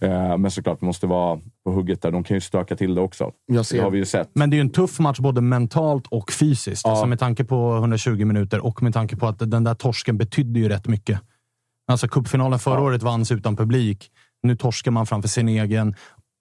Eh, 0.00 0.36
men 0.38 0.50
såklart, 0.50 0.78
vi 0.82 0.86
måste 0.86 1.06
vara 1.06 1.40
på 1.64 1.70
hugget 1.72 2.02
där. 2.02 2.10
De 2.10 2.24
kan 2.24 2.36
ju 2.36 2.40
stöka 2.40 2.76
till 2.76 2.94
det 2.94 3.00
också. 3.00 3.32
Jag 3.46 3.66
ser- 3.66 3.76
Det 3.76 3.82
har 3.82 3.90
vi 3.90 3.98
ju 3.98 4.04
sett. 4.04 4.30
Men 4.34 4.50
det 4.50 4.54
är 4.54 4.58
ju 4.58 4.62
en 4.62 4.70
tuff 4.70 4.98
match 4.98 5.18
både 5.18 5.40
mentalt 5.40 6.06
och 6.06 6.32
fysiskt. 6.32 6.82
Ja. 6.84 6.90
Alltså 6.90 7.06
med 7.06 7.18
tanke 7.18 7.44
på 7.44 7.76
120 7.76 8.24
minuter 8.24 8.66
och 8.66 8.82
med 8.82 8.92
tanke 8.94 9.16
på 9.16 9.26
att 9.26 9.38
den 9.50 9.64
där 9.64 9.74
torsken 9.74 10.18
betydde 10.18 10.60
ju 10.60 10.68
rätt 10.68 10.88
mycket. 10.88 11.20
Alltså 11.88 12.08
cupfinalen 12.08 12.58
förra 12.58 12.74
Ja. 12.74 12.80
året 12.80 13.02
vanns 13.02 13.32
utan 13.32 13.56
publik. 13.56 14.10
Nu 14.42 14.56
torskar 14.56 14.90
man 14.90 15.06
framför 15.06 15.28
sin 15.28 15.48
egen. 15.48 15.94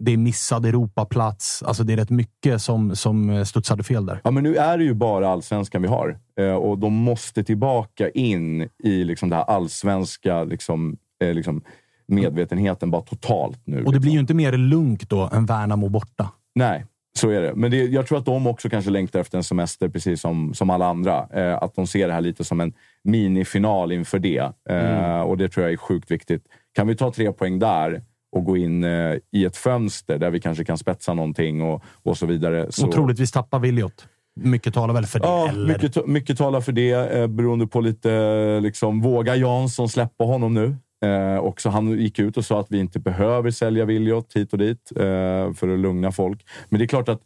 Det 0.04 0.12
är 0.14 0.18
missad 0.18 0.66
Europaplats. 0.66 1.64
Alltså 1.64 1.84
det 1.84 1.94
är 1.94 1.98
rätt 1.98 2.10
mycket 2.10 2.62
som, 2.62 2.96
som 2.96 3.46
studsade 3.46 3.84
fel 3.84 4.06
där. 4.06 4.22
Ja, 4.24 4.32
men 4.32 4.44
nu 4.44 4.56
är 4.56 4.78
det 4.78 4.84
ju 4.84 4.94
bara 4.94 5.30
allsvenskan 5.30 5.82
vi 5.82 5.88
har 5.88 6.18
eh, 6.40 6.54
och 6.54 6.78
de 6.78 6.94
måste 6.94 7.44
tillbaka 7.44 8.10
in 8.10 8.70
i 8.84 9.04
liksom 9.04 9.30
det 9.30 9.36
här 9.36 9.44
allsvenska 9.44 10.44
liksom, 10.44 10.98
eh, 11.24 11.34
liksom, 11.34 11.62
medvetenheten 12.08 12.92
bara 12.92 13.02
totalt 13.02 13.60
nu. 13.66 13.84
Och 13.84 13.94
det 13.94 14.00
blir 14.00 14.12
ju 14.12 14.20
inte 14.20 14.34
mer 14.34 14.52
lugnt 14.52 15.10
då 15.10 15.30
än 15.34 15.46
Värnamo 15.46 15.90
borta. 15.90 16.30
Nej, 16.56 16.86
så 17.18 17.30
är 17.30 17.42
det. 17.42 17.56
Men 17.56 17.72
det, 17.72 17.78
jag 17.78 18.08
tror 18.08 18.18
att 18.18 18.26
de 18.26 18.48
också 18.48 18.70
kanske 18.70 18.92
längtar 18.92 19.20
efter 19.20 19.38
en 19.38 19.44
semester, 19.44 19.90
precis 19.90 20.22
som, 20.22 20.54
som 20.54 20.70
alla 20.70 20.86
andra. 20.86 21.28
Eh, 21.34 21.64
att 21.64 21.76
de 21.76 21.88
ser 21.88 22.08
det 22.08 22.14
här 22.14 22.22
lite 22.22 22.44
som 22.44 22.60
en 22.62 22.74
minifinal 23.04 23.92
inför 23.92 24.20
det. 24.20 24.38
Eh, 24.70 25.00
Mm. 25.00 25.22
Och 25.28 25.38
det 25.38 25.50
tror 25.50 25.64
jag 25.66 25.74
är 25.74 25.78
sjukt 25.78 26.12
viktigt. 26.12 26.44
Kan 26.80 26.88
vi 26.88 26.96
ta 26.96 27.12
tre 27.12 27.32
poäng 27.32 27.60
där 27.60 28.02
och 28.32 28.46
gå 28.46 28.58
in 28.58 28.84
eh, 28.84 29.16
i 29.32 29.46
ett 29.46 29.58
fönster 29.58 30.18
där 30.18 30.30
vi 30.30 30.40
kanske 30.40 30.64
kan 30.64 30.78
spetsa 30.78 31.14
någonting 31.14 31.62
och, 31.62 31.84
och 32.04 32.18
så 32.18 32.26
vidare. 32.26 32.72
Så, 32.72 32.88
Och 32.88 32.94
troligtvis 32.94 33.32
tappa 33.32 33.60
Williot. 33.60 34.08
Mycket 34.36 34.74
talar 34.74 34.94
väl 34.94 35.06
för 35.06 35.20
det. 35.20 35.28
Ja, 35.28 35.50
eller? 35.50 35.68
mycket, 35.68 36.08
mycket 36.08 36.38
talar 36.38 36.62
för 36.62 36.72
det, 36.72 36.92
eh, 36.92 37.28
beroende 37.28 37.68
på 37.68 37.82
lite... 37.82 38.14
eh, 38.14 38.62
Liksom, 38.62 39.02
vågar 39.02 39.36
Jansson 39.36 39.90
släppa 39.90 40.24
honom 40.24 40.54
nu? 40.54 40.76
Eh, 41.06 41.40
också 41.40 41.70
han 41.70 42.00
gick 42.00 42.20
ut 42.20 42.38
och 42.38 42.46
sa 42.46 42.60
att 42.60 42.72
vi 42.72 42.80
inte 42.80 43.00
behöver 43.00 43.52
sälja 43.52 43.86
Williot 43.86 44.34
hit 44.36 44.54
och 44.54 44.60
dit 44.60 44.92
eh, 44.96 45.54
för 45.54 45.74
att 45.74 45.80
lugna 45.80 46.12
folk. 46.12 46.46
Men 46.70 46.80
det 46.80 46.86
är 46.86 46.88
klart 46.88 47.10
att 47.10 47.22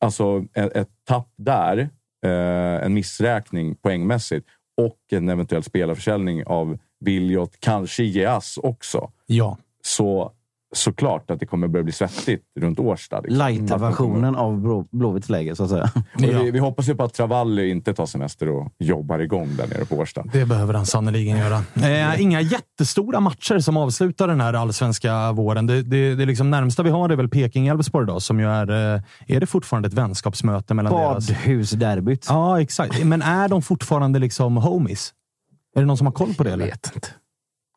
alltså, 0.00 0.44
ett, 0.54 0.76
ett 0.76 0.88
tapp 1.08 1.32
där, 1.36 1.78
eh, 2.26 2.84
en 2.84 2.94
missräkning 2.94 3.74
poängmässigt 3.74 4.46
och 4.76 4.98
en 5.10 5.28
eventuell 5.28 5.62
spelarförsäljning 5.62 6.46
av 6.46 6.78
Williot, 7.00 7.50
kanske 7.60 8.02
Geas 8.04 8.58
också. 8.62 9.10
Ja. 9.26 9.58
Så 9.84 10.32
såklart 10.72 11.30
att 11.30 11.40
det 11.40 11.46
kommer 11.46 11.68
börja 11.68 11.82
bli 11.84 11.92
svettigt 11.92 12.44
runt 12.60 12.78
Årsta. 12.78 13.20
Liksom. 13.20 13.38
Light-versionen 13.38 14.36
av 14.36 14.60
Blå- 14.60 14.88
Blåvitts 14.90 15.28
läge, 15.28 15.56
så 15.56 15.64
att 15.64 15.70
säga. 15.70 15.90
Och 16.14 16.22
vi, 16.22 16.50
vi 16.50 16.58
hoppas 16.58 16.88
ju 16.88 16.94
på 16.94 17.02
att 17.04 17.14
Travalli 17.14 17.70
inte 17.70 17.94
tar 17.94 18.06
semester 18.06 18.48
och 18.48 18.72
jobbar 18.78 19.18
igång 19.18 19.48
där 19.56 19.66
nere 19.66 19.84
på 19.84 19.96
Årsta. 19.96 20.24
Det 20.32 20.46
behöver 20.46 20.74
han 20.74 20.86
sannerligen 20.86 21.38
göra. 21.38 21.62
Eh, 21.82 22.22
inga 22.22 22.40
jättestora 22.40 23.20
matcher 23.20 23.58
som 23.58 23.76
avslutar 23.76 24.28
den 24.28 24.40
här 24.40 24.52
allsvenska 24.54 25.32
våren. 25.32 25.66
Det, 25.66 25.82
det, 25.82 26.14
det 26.14 26.26
liksom 26.26 26.50
närmsta 26.50 26.82
vi 26.82 26.90
har 26.90 27.08
är 27.10 27.16
väl 27.16 27.28
Peking-Elfsborg 27.28 28.04
idag, 28.04 28.22
som 28.22 28.40
ju 28.40 28.46
är... 28.46 28.94
eh, 28.94 29.02
Är 29.26 29.40
det 29.40 29.46
fortfarande 29.46 29.86
ett 29.88 29.94
vänskapsmöte 29.94 30.74
mellan 30.74 30.92
deras... 30.92 31.28
Badhusderbyt. 31.28 32.26
Ja, 32.28 32.60
exakt. 32.60 33.04
Men 33.04 33.22
är 33.22 33.48
de 33.48 33.62
fortfarande 33.62 34.18
liksom 34.18 34.56
homies? 34.56 35.12
Är 35.76 35.80
det 35.80 35.86
någon 35.86 35.96
som 35.96 36.06
har 36.06 36.12
koll 36.14 36.34
på 36.34 36.44
det? 36.44 36.52
Eller? 36.52 36.64
Jag 36.64 36.70
vet 36.72 36.94
inte. 36.94 37.08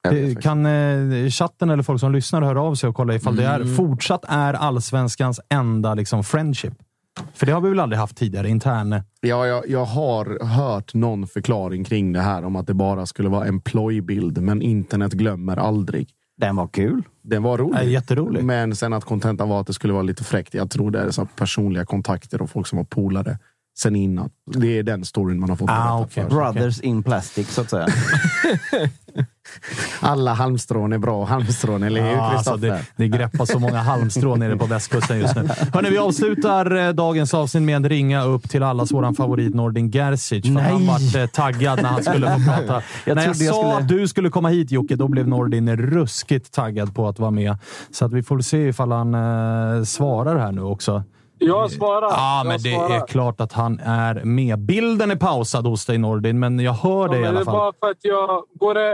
Jag 0.02 0.12
vet 0.14 0.42
kan 0.42 0.66
eh, 0.66 1.30
chatten 1.30 1.70
eller 1.70 1.84
folk 1.84 2.00
som 2.00 2.12
lyssnar 2.12 2.42
höra 2.42 2.62
av 2.62 2.76
sig 2.76 2.90
och 2.90 2.96
kolla 2.96 3.16
ifall 3.16 3.36
det 3.36 3.46
är 3.46 3.60
Mm. 3.60 3.76
fortsatt 3.76 4.26
är 4.28 4.54
allsvenskans 4.54 5.40
enda 5.50 5.94
liksom, 5.94 6.24
friendship? 6.24 6.74
För 7.34 7.46
det 7.46 7.52
har 7.52 7.62
vi 7.62 7.70
väl 7.70 7.80
aldrig 7.80 8.00
haft 8.00 8.18
tidigare? 8.18 8.50
Intern... 8.50 9.02
Ja, 9.22 9.48
jag, 9.48 9.70
jag 9.70 9.86
har 9.86 10.46
hört 10.46 10.94
någon 10.94 11.28
förklaring 11.28 11.84
kring 11.84 12.14
det 12.14 12.22
här 12.22 12.46
om 12.46 12.56
att 12.56 12.68
det 12.68 12.74
bara 12.74 13.06
skulle 13.06 13.30
vara 13.30 13.46
en 13.46 13.62
plojbild, 13.62 14.38
men 14.42 14.62
internet 14.62 15.14
glömmer 15.14 15.58
aldrig. 15.58 16.10
Den 16.38 16.56
var 16.56 16.68
kul. 16.68 17.04
Den 17.22 17.44
var 17.44 17.58
rolig. 17.58 17.80
Ja, 17.80 17.84
jätterolig. 17.84 18.44
Men 18.44 18.76
sen 18.76 18.94
att 18.94 19.06
kontentan 19.06 19.50
var 19.50 19.62
att 19.62 19.68
det 19.68 19.74
skulle 19.74 19.94
vara 19.94 20.04
lite 20.04 20.24
fräckt. 20.24 20.54
Jag 20.54 20.70
tror 20.72 20.92
det 20.92 21.00
är 21.00 21.12
så 21.12 21.26
personliga 21.26 21.86
kontakter 21.86 22.42
och 22.42 22.50
folk 22.50 22.68
som 22.68 22.78
var 22.78 22.86
polare 22.86 23.38
sen 23.78 23.96
innan. 23.96 24.30
Det 24.46 24.78
är 24.80 24.84
den 24.84 25.06
storyn 25.06 25.40
man 25.40 25.50
har 25.50 25.56
fått 25.58 25.70
Ah, 25.70 26.08
sig. 26.14 26.26
Brothers 26.26 26.80
in 26.80 27.04
plastic, 27.04 27.50
så 27.50 27.62
att 27.62 27.70
säga. 27.70 27.88
Alla 30.00 30.34
halmstrån 30.34 30.94
är 30.94 30.98
bra 30.98 31.26
halmstrån, 31.26 31.84
eller 31.84 32.02
hur 32.02 32.10
Ja, 32.12 32.22
alltså 32.22 32.52
Kristoffer? 32.52 32.86
det, 32.98 33.04
det 33.04 33.08
greppar 33.18 33.46
så 33.46 33.60
många 33.60 33.78
halmstrån 33.82 34.40
nere 34.40 34.58
på 34.58 34.66
västkusten 34.66 35.20
just 35.20 35.36
nu. 35.36 35.50
Hörrni, 35.74 35.90
vi 35.90 35.98
avslutar 35.98 36.76
eh, 36.88 36.90
dagens 36.94 37.34
avsnitt 37.34 37.64
med 37.64 37.76
en 37.76 37.90
ringa 37.90 38.24
upp 38.24 38.50
till 38.50 38.64
allas 38.64 38.92
våran 38.92 39.16
favorit 39.16 39.54
Nordin 39.56 39.92
Gerzic. 39.92 40.46
För 40.46 40.60
han 40.60 40.78
Nej. 40.86 40.88
vart 40.88 41.16
eh, 41.16 41.26
taggad 41.26 41.82
när 41.82 41.90
han 41.90 42.04
skulle 42.04 42.28
få 42.32 42.40
prata. 42.46 42.82
Jag 43.06 43.16
när 43.16 43.24
jag 43.24 43.30
jag 43.36 43.36
sa 43.36 43.62
skulle- 43.62 43.76
att 43.76 43.88
du 43.88 44.08
skulle 44.08 44.30
komma 44.30 44.50
hit 44.50 44.72
Jocke, 44.72 44.96
då 44.96 45.08
blev 45.08 45.28
Nordin 45.28 45.76
ruskigt 45.78 46.52
taggad 46.54 46.96
på 46.96 47.08
att 47.08 47.20
vara 47.20 47.32
med. 47.32 47.58
Så 47.92 48.06
att 48.06 48.14
vi 48.14 48.24
får 48.24 48.40
se 48.40 48.68
ifall 48.68 48.92
han 48.92 49.14
eh, 49.14 49.84
svarar 49.84 50.40
här 50.40 50.52
nu 50.52 50.62
också. 50.62 51.04
Jag 51.48 51.72
svarar. 51.72 52.08
Ja, 52.10 52.38
jag 52.38 52.48
men 52.48 52.58
det 52.64 52.70
svarar. 52.76 52.96
är 52.96 53.08
klart 53.08 53.42
att 53.42 53.54
han 53.54 53.80
är 53.80 54.24
med. 54.24 54.60
Bilden 54.60 55.12
är 55.12 55.16
pausad 55.16 55.68
hos 55.68 55.86
dig 55.86 55.98
Nordin, 55.98 56.40
men 56.40 56.60
jag 56.60 56.74
hör 56.74 57.06
Ja, 57.06 57.08
dig 57.08 57.22
i 57.22 57.26
alla 57.26 57.34
det 57.34 57.42
är 57.42 57.46
fall. 57.46 57.54
bara 57.54 57.74
för 57.80 57.88
att 57.92 57.98
jag... 58.02 58.44
Går 58.60 58.74
det, 58.74 58.90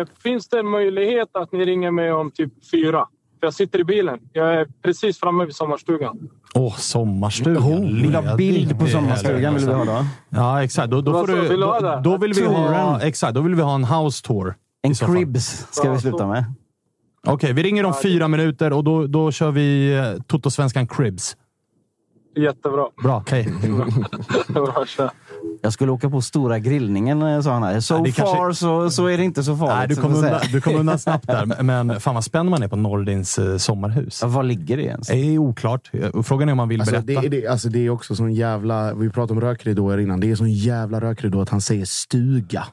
eh, 0.00 0.06
finns 0.22 0.48
det 0.48 0.58
en 0.58 0.68
möjlighet 0.68 1.28
att 1.36 1.52
ni 1.52 1.64
ringer 1.64 1.90
mig 1.90 2.12
om 2.12 2.30
typ 2.30 2.52
fyra? 2.70 3.06
För 3.40 3.46
jag 3.46 3.54
sitter 3.54 3.78
i 3.78 3.84
bilen. 3.84 4.18
Jag 4.32 4.54
är 4.54 4.66
precis 4.82 5.20
framme 5.20 5.44
vid 5.44 5.54
sommarstugan. 5.56 6.18
Åh, 6.54 6.76
sommarstugan. 6.76 7.62
Oh, 7.62 8.02
vill 8.02 8.14
ha 8.14 8.36
bild 8.36 8.78
på 8.80 8.86
sommarstugan 8.86 9.54
vill 9.54 9.66
vi 9.66 9.72
ha 9.72 9.84
då. 9.84 10.04
Ja, 10.28 10.62
exakt. 10.64 10.90
Då, 10.90 11.00
då, 11.00 11.12
får 11.12 11.26
du, 11.26 11.48
du 11.48 11.56
då, 11.56 12.00
då, 12.04 12.16
vill 12.16 12.32
vi 12.32 12.44
ha, 12.46 13.00
exakt, 13.00 13.34
då 13.34 13.40
vill 13.40 13.54
vi 13.54 13.62
ha 13.62 13.74
en 13.74 13.84
house 13.84 14.26
tour. 14.26 14.54
En 14.82 14.94
fall. 14.94 15.14
cribs 15.14 15.66
ska 15.70 15.92
vi 15.92 15.98
sluta 15.98 16.26
med. 16.26 16.44
Okej, 17.26 17.52
vi 17.52 17.62
ringer 17.62 17.84
om 17.84 17.94
fyra 18.02 18.28
minuter 18.28 18.72
och 18.72 18.84
då, 18.84 19.06
då 19.06 19.30
kör 19.32 19.50
vi 19.50 19.96
eh, 19.98 20.22
Toto-svenskan 20.26 20.86
Cribs. 20.86 21.36
Jättebra. 22.36 22.86
Bra, 23.02 23.24
hej. 23.30 23.44
Bra. 24.48 24.84
Jag 25.62 25.72
skulle 25.72 25.92
åka 25.92 26.10
på 26.10 26.20
stora 26.20 26.58
grillningen, 26.58 27.22
eh, 27.22 27.40
sa 27.40 27.52
han 27.52 27.62
här. 27.62 27.80
So 27.80 27.94
Ja, 27.94 28.00
det 28.02 28.12
kanske- 28.12 28.36
far 28.36 28.52
så, 28.52 28.90
så 28.90 29.06
är 29.06 29.18
det 29.18 29.24
inte 29.24 29.42
så 29.42 29.56
farligt. 29.56 29.76
Nej, 29.76 29.88
du 29.88 29.94
så 29.94 30.00
kom, 30.02 30.12
att 30.12 30.20
säga. 30.20 30.32
undan, 30.34 30.48
du 30.52 30.60
kom 30.60 30.74
undan 30.74 30.98
snabbt 30.98 31.26
där, 31.26 31.62
men 31.62 32.00
fan 32.00 32.14
vad 32.14 32.24
spänd 32.24 32.50
man 32.50 32.62
är 32.62 32.68
på 32.68 32.76
Nordins 32.76 33.38
eh, 33.38 33.56
sommarhus. 33.56 34.18
Ja, 34.22 34.28
Var 34.28 34.42
ligger 34.42 34.76
det 34.76 34.82
ens? 34.82 35.06
Det 35.08 35.16
är 35.34 35.38
oklart. 35.38 35.90
Frågan 36.24 36.48
är 36.48 36.52
om 36.52 36.56
man 36.56 36.68
vill 36.68 36.80
Alltså, 36.80 36.92
berätta. 37.02 37.20
det, 37.20 37.26
är- 37.26 37.30
det, 37.42 37.46
alltså, 37.46 37.68
det 37.68 37.78
är 37.86 37.90
också 37.90 38.14
sån 38.16 38.32
jävla... 38.34 38.94
Vi 38.94 39.10
pratade 39.10 39.32
om 39.32 39.40
rökridåer 39.40 39.98
innan. 39.98 40.20
Det 40.20 40.30
är 40.30 40.34
sån 40.36 40.50
jävla 40.52 41.00
rökridå 41.00 41.40
att 41.40 41.48
han 41.48 41.60
säger 41.60 41.84
stuga. 41.84 42.64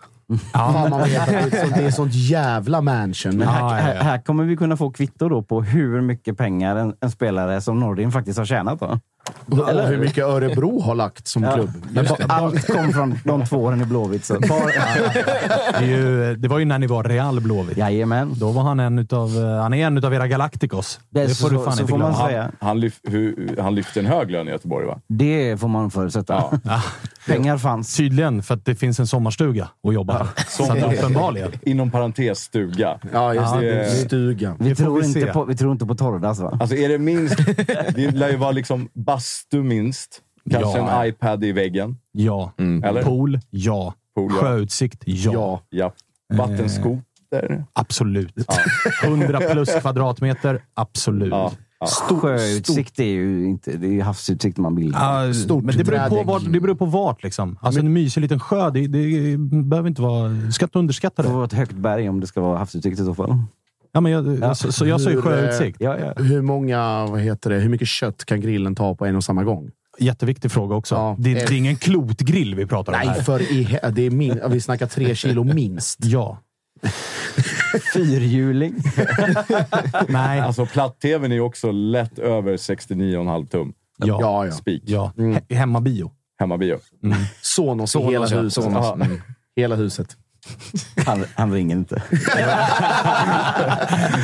Fan, 0.54 0.90
man 0.90 1.00
vet 1.04 1.20
att 1.22 1.28
det, 1.28 1.36
är 1.38 1.62
sånt, 1.62 1.76
det 1.76 1.84
är 1.84 1.88
ett 1.88 1.96
sånt 1.96 2.14
jävla 2.14 2.82
mansion. 2.82 3.38
Men 3.38 3.48
här, 3.48 3.60
Ja, 3.60 3.70
ja, 3.72 3.78
ja. 3.78 3.84
Här, 3.84 4.04
här 4.04 4.22
kommer 4.22 4.44
vi 4.44 4.58
kunna 4.58 4.78
få 4.78 4.92
kvitto 4.92 5.30
då 5.30 5.42
på 5.44 5.62
hur 5.62 6.02
mycket 6.02 6.38
pengar 6.38 6.76
en, 6.76 6.94
en 7.00 7.12
spelare 7.12 7.62
som 7.62 7.80
Nordin 7.80 8.12
faktiskt 8.12 8.38
har 8.40 8.46
tjänat. 8.46 8.80
Då. 8.80 9.00
Och 9.46 9.58
hur 9.88 9.98
mycket 9.98 10.24
Örebro 10.26 10.82
har 10.82 10.96
lagt 10.96 11.28
som 11.28 11.52
klubb. 11.54 11.72
Men 11.92 12.06
ba- 12.06 12.16
Allt 12.28 12.68
kom 12.68 12.94
från 12.94 13.20
de 13.24 13.46
två 13.46 13.58
åren 13.58 13.82
i 13.82 13.86
Blåvitt. 13.86 14.26
Så. 14.26 14.38
Det, 15.80 15.86
ju, 15.86 16.36
det 16.36 16.48
var 16.48 16.60
ju 16.60 16.66
när 16.66 16.80
ni 16.80 16.88
var 16.88 17.04
Real 17.04 17.40
Blåvitt. 17.42 17.78
Jajamän. 17.78 18.34
Då 18.36 18.52
var 18.52 18.64
han 18.64 18.80
en 18.80 19.00
utav, 19.00 19.30
eh, 19.38 19.62
han 19.62 19.74
är 19.74 19.88
en 19.88 19.98
utav 19.98 20.14
era 20.14 20.28
Galacticos. 20.28 21.00
Det 21.10 21.26
Det 21.28 21.36
får 21.36 21.50
du 21.50 21.56
så- 21.58 21.64
fan 21.64 21.74
så 21.74 21.82
inte 21.82 21.92
får 21.92 21.98
man 21.98 22.12
glömma. 22.12 22.28
säga. 22.28 22.52
Han, 22.60 22.80
lyf, 22.80 23.00
hur, 23.04 23.56
han 23.62 23.76
lyfte 23.76 24.00
en 24.00 24.06
hög 24.06 24.32
lön 24.32 24.48
i 24.48 24.52
Göteborg, 24.52 24.86
va? 24.86 25.00
Det 25.08 25.58
får 25.60 25.68
man 25.68 25.92
förutsätta. 25.92 26.44
Ja. 26.64 26.82
Pengar 27.28 27.58
fanns. 27.58 27.96
Tydligen, 27.98 28.44
för 28.44 28.54
att 28.54 28.66
det 28.66 28.76
finns 28.76 29.00
en 29.00 29.08
sommarstuga 29.08 29.68
att 29.88 29.94
jobba 29.94 30.14
här. 30.18 30.28
Så 30.48 30.72
att 30.72 30.94
uppenbarligen. 30.94 31.52
Inom 31.62 31.92
parentes 31.92 32.40
stuga. 32.40 32.98
Ja, 33.14 33.34
just 33.34 33.48
Ja, 33.56 33.62
det. 33.62 33.72
det- 33.76 33.90
Stugan. 33.90 34.56
Vi 34.60 34.76
får 34.76 34.84
tror, 34.84 35.02
vi 35.02 35.08
inte 35.08 35.26
på, 35.26 35.44
vi 35.46 35.56
tror 35.56 35.72
inte 35.72 35.86
på 35.86 35.96
torrdass 35.96 36.40
va? 36.40 36.58
Alltså 36.60 36.76
är 36.76 36.90
det 36.90 36.98
minst... 36.98 37.36
Det 37.96 38.12
lär 38.12 38.30
ju 38.30 38.36
vara 38.38 38.52
liksom 38.52 38.90
bastu 39.18 39.64
minst. 39.64 40.22
Kanske 40.52 40.78
Ja. 40.80 41.04
en 41.04 41.10
iPad 41.10 41.44
i 41.44 41.52
väggen. 41.52 41.98
Ja. 42.12 42.52
Eller? 42.84 43.04
Pool, 43.04 43.40
ja. 43.50 43.94
Pool, 44.16 44.32
ja. 44.36 44.40
Sjöutsikt, 44.42 45.04
ja. 45.06 45.32
Ja. 45.34 45.62
Ja. 45.70 45.92
Vattenskoter. 46.38 47.66
Absolut. 47.74 48.34
100 49.04 49.40
plus 49.52 49.70
kvadratmeter, 49.82 50.62
absolut. 50.74 51.30
Ja. 51.32 51.52
Ja. 51.80 51.88
Sjöutsikt 51.88 53.00
är 53.00 53.04
ju 53.04 53.46
inte... 53.46 53.78
Det 53.78 54.00
är 54.00 54.04
havsutsikt 54.04 54.58
man 54.58 54.76
vill. 54.76 54.92
Ja, 54.96 55.34
Stort 55.34 55.64
men 55.64 55.78
det 55.78 55.84
beror, 55.84 56.10
på 56.10 56.24
vart, 56.24 56.44
det 56.54 56.60
beror 56.60 56.76
på 56.76 56.86
vart. 56.86 57.24
Liksom. 57.24 57.58
Alltså 57.62 57.80
en 57.82 57.94
mysig 57.94 58.22
liten 58.22 58.40
sjö, 58.40 58.70
det, 58.70 58.88
det 58.88 59.38
behöver 59.64 59.90
inte 59.90 60.02
vara... 60.02 60.28
Du 60.30 60.52
ska 60.52 60.66
inte 60.66 60.80
underskatta 60.80 61.22
Det 61.22 61.28
får 61.28 61.32
det. 61.34 61.36
vara 61.38 61.46
ett 61.46 61.54
högt 61.54 61.74
berg 61.76 62.10
om 62.10 62.20
det 62.20 62.28
ska 62.28 62.42
vara 62.42 62.58
havsutsikt 62.58 63.00
i 63.00 63.06
så 63.06 63.16
fall. 63.16 63.38
Ja, 63.92 64.02
men 64.02 64.12
jag, 64.12 64.58
Så, 64.58 64.72
så 64.72 64.88
jag 64.88 65.02
sa 65.02 65.10
ju 65.10 65.16
Hur, 65.16 65.22
sjöutsikt. 65.22 65.82
Ja, 65.82 65.98
ja. 66.00 66.24
Hur 66.24 66.42
många, 66.42 67.06
vad 67.06 67.20
heter 67.22 67.50
det, 67.50 67.56
hur 67.56 67.70
mycket 67.70 67.88
kött 67.88 68.26
kan 68.26 68.42
grillen 68.42 68.76
ta 68.76 68.96
på 68.96 69.06
en 69.06 69.16
och 69.16 69.24
samma 69.24 69.44
gång? 69.44 69.72
Jätteviktig 70.00 70.52
fråga 70.52 70.76
också. 70.76 70.96
Ja. 70.96 71.16
Det, 71.20 71.34
det 71.34 71.42
är 71.42 71.52
ingen 71.54 71.76
klotgrill 71.76 72.56
vi 72.56 72.66
pratar 72.66 72.94
om 72.94 73.00
Nej, 73.00 73.08
här. 73.08 73.22
för 73.22 73.42
i, 73.42 73.80
det 73.94 74.02
är 74.02 74.12
min, 74.12 74.42
vi 74.50 74.62
snackar 74.62 74.88
tre 74.88 75.16
kilo 75.16 75.44
minst. 75.44 76.00
Ja. 76.06 76.38
Fyrhjuling. 77.94 78.76
Nej. 80.08 80.40
Alltså 80.40 80.66
platt-tvn 80.66 81.32
är 81.32 81.40
också 81.40 81.72
lätt 81.72 82.20
över 82.20 82.58
69,5 82.58 83.48
tum. 83.48 83.74
Ja. 83.98 84.18
Ja, 84.22 84.46
ja. 84.46 84.52
Spik. 84.52 84.84
ja. 84.86 85.14
He- 85.16 85.54
Hemmabio. 85.56 86.12
Hemmabio. 86.40 86.78
Sonos 87.42 87.90
i 87.90 87.92
Sonos, 87.92 88.12
hela 88.14 88.28
ja. 88.30 88.42
huset. 88.42 88.64
Sonos. 88.64 88.94
Mm. 88.94 89.22
Hela 89.56 89.76
huset. 89.76 90.18
Han, 91.06 91.26
han 91.36 91.52
ringer 91.54 91.76
inte. 91.76 92.02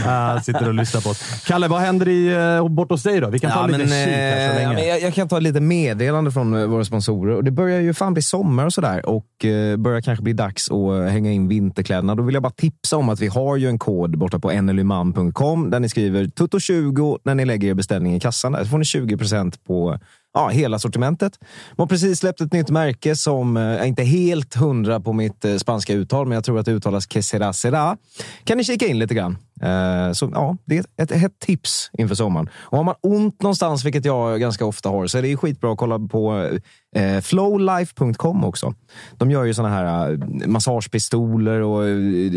Ah, 0.08 0.40
sitter 0.42 0.68
och 0.68 0.74
lyssnar 0.74 1.02
på 1.02 1.10
oss. 1.10 1.44
Kalle, 1.48 1.68
vad 1.68 1.80
händer 1.82 2.08
i, 2.08 2.34
eh, 2.58 2.68
bort 2.70 2.90
hos 2.92 3.04
dig 3.04 3.20
då? 3.20 3.30
Vi 3.30 3.40
kan 3.40 3.52
ta 3.52 3.60
Ja, 3.60 3.68
lite 3.68 3.80
men, 3.80 3.88
kik 3.88 4.16
här 4.16 4.48
så 4.50 4.58
eh, 4.58 4.64
ja, 4.64 4.70
länge. 4.70 4.74
men 4.82 4.88
jag, 4.88 5.02
jag 5.02 5.14
kan 5.14 5.28
ta 5.28 5.40
lite 5.40 5.60
meddelande 5.60 6.32
från 6.32 6.54
eh, 6.62 6.66
våra 6.68 6.86
sponsorer. 6.86 7.36
Och 7.36 7.44
det 7.44 7.52
börjar 7.52 7.80
ju 7.82 7.94
fan 7.94 8.14
bli 8.14 8.22
sommar 8.22 8.66
och 8.66 8.74
sådär 8.74 9.06
och 9.06 9.46
eh, 9.46 9.78
börjar 9.78 10.02
kanske 10.02 10.24
bli 10.24 10.34
dags 10.34 10.72
att 10.72 11.12
hänga 11.12 11.32
in 11.32 11.48
vinterkläderna. 11.48 12.16
Då 12.16 12.24
vill 12.24 12.34
jag 12.34 12.44
bara 12.44 12.54
tipsa 12.54 12.98
om 12.98 13.10
att 13.10 13.20
vi 13.20 13.28
har 13.28 13.58
ju 13.58 13.68
en 13.68 13.80
kod 13.80 14.18
borta 14.18 14.40
på 14.40 14.52
nlyman.com 14.62 15.70
där 15.70 15.80
ni 15.80 15.90
skriver 15.90 16.24
tutto20 16.24 17.18
när 17.24 17.36
ni 17.36 17.46
lägger 17.46 17.70
er 17.70 17.74
beställning 17.74 18.16
i 18.16 18.20
kassan. 18.20 18.52
Där 18.52 18.64
så 18.64 18.70
får 18.70 18.78
ni 18.78 18.84
20% 18.84 19.54
på 19.68 20.00
ja, 20.34 20.48
hela 20.48 20.80
sortimentet. 20.80 21.40
De 21.76 21.82
har 21.82 21.88
precis 21.88 22.20
släppt 22.20 22.42
ett 22.42 22.54
nytt 22.54 22.70
märke 22.70 23.16
som 23.16 23.58
eh, 23.58 23.64
är 23.64 23.86
inte 23.86 24.04
helt 24.04 24.56
hundra 24.56 25.00
på 25.00 25.14
mitt 25.14 25.46
eh, 25.46 25.56
spanska 25.56 25.94
uttal, 25.94 26.28
men 26.28 26.36
jag 26.36 26.44
tror 26.44 26.60
att 26.60 26.66
det 26.66 26.72
uttalas 26.72 27.06
que 27.06 27.24
sera. 27.24 27.98
Kan 28.44 28.58
ni 28.58 28.64
kika 28.64 28.88
in 28.88 29.00
lite 29.00 29.14
grann? 29.14 29.38
Eh, 29.62 30.12
så 30.14 30.30
ja, 30.34 30.58
det 30.66 30.78
är 30.78 30.86
ett, 30.98 31.12
ett 31.12 31.40
tips 31.40 31.90
inför 31.98 32.16
sommaren. 32.16 32.50
Och 32.56 32.78
har 32.78 32.84
man 32.84 32.96
ont 33.02 33.42
någonstans, 33.42 33.86
vilket 33.86 34.06
jag 34.06 34.40
ganska 34.40 34.66
ofta 34.66 34.90
har, 34.90 35.08
så 35.08 35.18
är 35.18 35.22
det 35.22 35.38
skitbra 35.38 35.72
att 35.72 35.78
kolla 35.78 36.00
på 36.00 36.50
eh, 36.96 37.22
flowlife.com 37.22 38.44
också. 38.44 38.74
De 39.18 39.32
gör 39.32 39.44
ju 39.44 39.54
såna 39.54 39.70
här 39.70 40.20
massagepistoler 40.48 41.62
och 41.62 41.84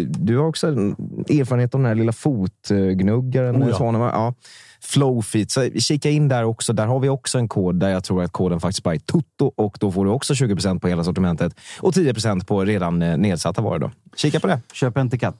du 0.08 0.38
har 0.38 0.46
också 0.46 0.66
erfarenhet 0.66 1.74
av 1.74 1.80
den 1.80 1.88
här 1.88 1.94
lilla 1.94 2.12
fotgnuggaren. 2.12 3.62
Oh 3.62 3.68
ja. 4.12 4.34
Flowfeet. 4.80 5.50
Så 5.50 5.70
kika 5.78 6.10
in 6.10 6.28
där 6.28 6.44
också. 6.44 6.72
Där 6.72 6.86
har 6.86 7.00
vi 7.00 7.08
också 7.08 7.38
en 7.38 7.48
kod 7.48 7.80
där 7.80 7.88
jag 7.88 8.04
tror 8.04 8.22
att 8.22 8.32
koden 8.32 8.60
faktiskt 8.60 8.82
bara 8.82 8.94
är 8.94 8.98
TOTO 8.98 9.52
och 9.56 9.76
då 9.80 9.92
får 9.92 10.04
du 10.04 10.10
också 10.10 10.34
20% 10.34 10.78
på 10.78 10.88
hela 10.88 11.04
sortimentet 11.04 11.54
och 11.80 11.92
10% 11.92 12.46
på 12.46 12.64
redan 12.64 13.02
eh, 13.02 13.16
nedsatta 13.16 13.62
varor. 13.62 13.78
Då. 13.78 13.90
Kika 14.16 14.40
på 14.40 14.46
det. 14.46 14.60
Köp 14.72 14.96
en 14.96 15.10
till 15.10 15.20
katt. 15.20 15.36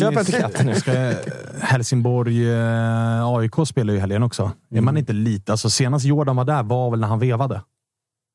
Köp 0.00 0.16
en 0.16 0.24
till 0.24 0.34
katten 0.34 0.66
nu. 0.66 0.74
Ska, 0.80 1.12
Helsingborg, 1.60 2.52
eh, 2.52 3.26
AIK 3.26 3.54
spelar 3.66 3.92
ju 3.92 3.98
i 3.98 4.00
helgen 4.00 4.22
också. 4.22 4.50
Är 4.70 4.80
man 4.80 4.96
inte 4.96 5.12
lite... 5.12 5.52
Alltså 5.52 5.70
senast 5.70 6.04
Jordan 6.04 6.36
var 6.36 6.44
där 6.44 6.62
var 6.62 6.90
väl 6.90 7.00
när 7.00 7.08
han 7.08 7.18
vevade. 7.18 7.62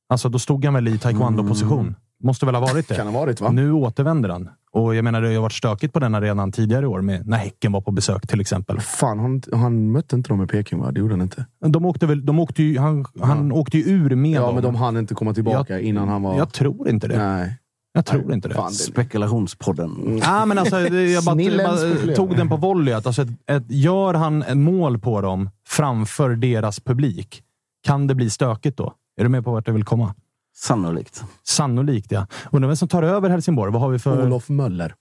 Alltså 0.09 0.29
då 0.29 0.39
stod 0.39 0.65
han 0.65 0.73
väl 0.73 0.87
i 0.87 0.97
taekwondo-position. 0.97 1.95
Måste 2.23 2.45
väl 2.45 2.55
ha 2.55 2.61
varit 2.61 2.87
det. 2.87 2.95
Kan 2.95 3.07
ha 3.07 3.19
varit, 3.19 3.41
va? 3.41 3.51
Nu 3.51 3.71
återvänder 3.71 4.29
han. 4.29 4.49
Och 4.73 4.95
jag 4.95 5.03
menar, 5.03 5.21
det 5.21 5.35
har 5.35 5.41
varit 5.41 5.53
stökigt 5.53 5.93
på 5.93 5.99
den 5.99 6.15
arenan 6.15 6.51
tidigare 6.51 6.83
i 6.83 6.87
år, 6.87 7.01
med, 7.01 7.27
när 7.27 7.37
Häcken 7.37 7.71
var 7.71 7.81
på 7.81 7.91
besök 7.91 8.27
till 8.27 8.41
exempel. 8.41 8.79
Fan, 8.79 9.19
han, 9.19 9.41
han 9.53 9.91
mötte 9.91 10.15
inte 10.15 10.29
dem 10.29 10.43
i 10.43 10.47
Peking, 10.47 10.79
va? 10.79 10.91
Det 10.91 10.99
gjorde 10.99 11.13
han 11.13 11.21
inte. 11.21 11.45
De 11.67 11.85
åkte 11.85 12.05
väl, 12.07 12.25
de 12.25 12.39
åkte 12.39 12.63
ju, 12.63 12.79
han 12.79 13.05
han 13.21 13.51
åkte 13.51 13.77
ju 13.77 13.83
ur 13.93 14.15
med 14.15 14.31
Ja, 14.31 14.41
dem. 14.41 14.53
men 14.55 14.63
de 14.63 14.75
hann 14.75 14.97
inte 14.97 15.15
komma 15.15 15.33
tillbaka 15.33 15.73
Jag- 15.73 15.81
innan 15.81 16.07
han 16.07 16.21
var... 16.23 16.37
Jag 16.37 16.53
tror 16.53 16.89
inte 16.89 17.07
det. 17.07 17.17
Nej. 17.17 17.55
Jag 17.93 18.05
tror 18.05 18.33
inte 18.33 18.47
det. 18.47 18.55
Fan, 18.55 18.67
det... 18.69 18.73
Spekulationspodden. 18.75 20.19
Ja, 20.23 20.45
men 20.45 20.57
alltså, 20.57 20.79
jag 20.79 21.23
bara, 21.23 21.35
spekulerar. 21.35 22.15
tog 22.15 22.37
den 22.37 22.49
på 22.49 22.57
volley. 22.57 22.93
Att, 22.93 23.05
alltså, 23.07 23.21
ett, 23.21 23.29
ett, 23.51 23.63
gör 23.67 24.13
han 24.13 24.43
ett 24.43 24.57
mål 24.57 24.99
på 24.99 25.21
dem 25.21 25.49
framför 25.67 26.29
deras 26.35 26.79
publik, 26.79 27.43
kan 27.87 28.07
det 28.07 28.15
bli 28.15 28.29
stökigt 28.29 28.77
då? 28.77 28.93
Är 29.19 29.23
du 29.23 29.29
med 29.29 29.43
på 29.43 29.51
vart 29.51 29.67
jag 29.67 29.73
vill 29.73 29.83
komma? 29.83 30.15
Sannolikt. 30.59 31.23
Sannolikt, 31.43 32.11
ja. 32.11 32.27
Undrar 32.51 32.67
vem 32.67 32.75
som 32.77 32.87
tar 32.87 33.03
över 33.03 33.29
Helsingborg? 33.29 33.71
Vad 33.71 33.81
har 33.81 33.89
vi 33.89 33.99
för... 33.99 34.25
Olof 34.25 34.49
Möller. 34.49 34.93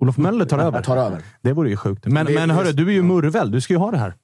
Olof 0.00 0.16
Möller 0.16 0.44
tar 0.44 0.58
över? 0.58 0.82
Tar 0.82 0.96
över. 0.96 1.22
Det 1.42 1.52
vore 1.52 1.70
ju 1.70 1.76
sjukt. 1.76 2.06
Men, 2.06 2.26
Det- 2.26 2.34
men 2.34 2.50
hörru, 2.50 2.72
du 2.72 2.88
är 2.88 2.92
ju 2.92 3.02
murvel. 3.02 3.50
Du 3.50 3.60
ska 3.60 3.72
ju 3.74 3.78
ha 3.78 3.90
det 3.90 3.98
här. 3.98 4.14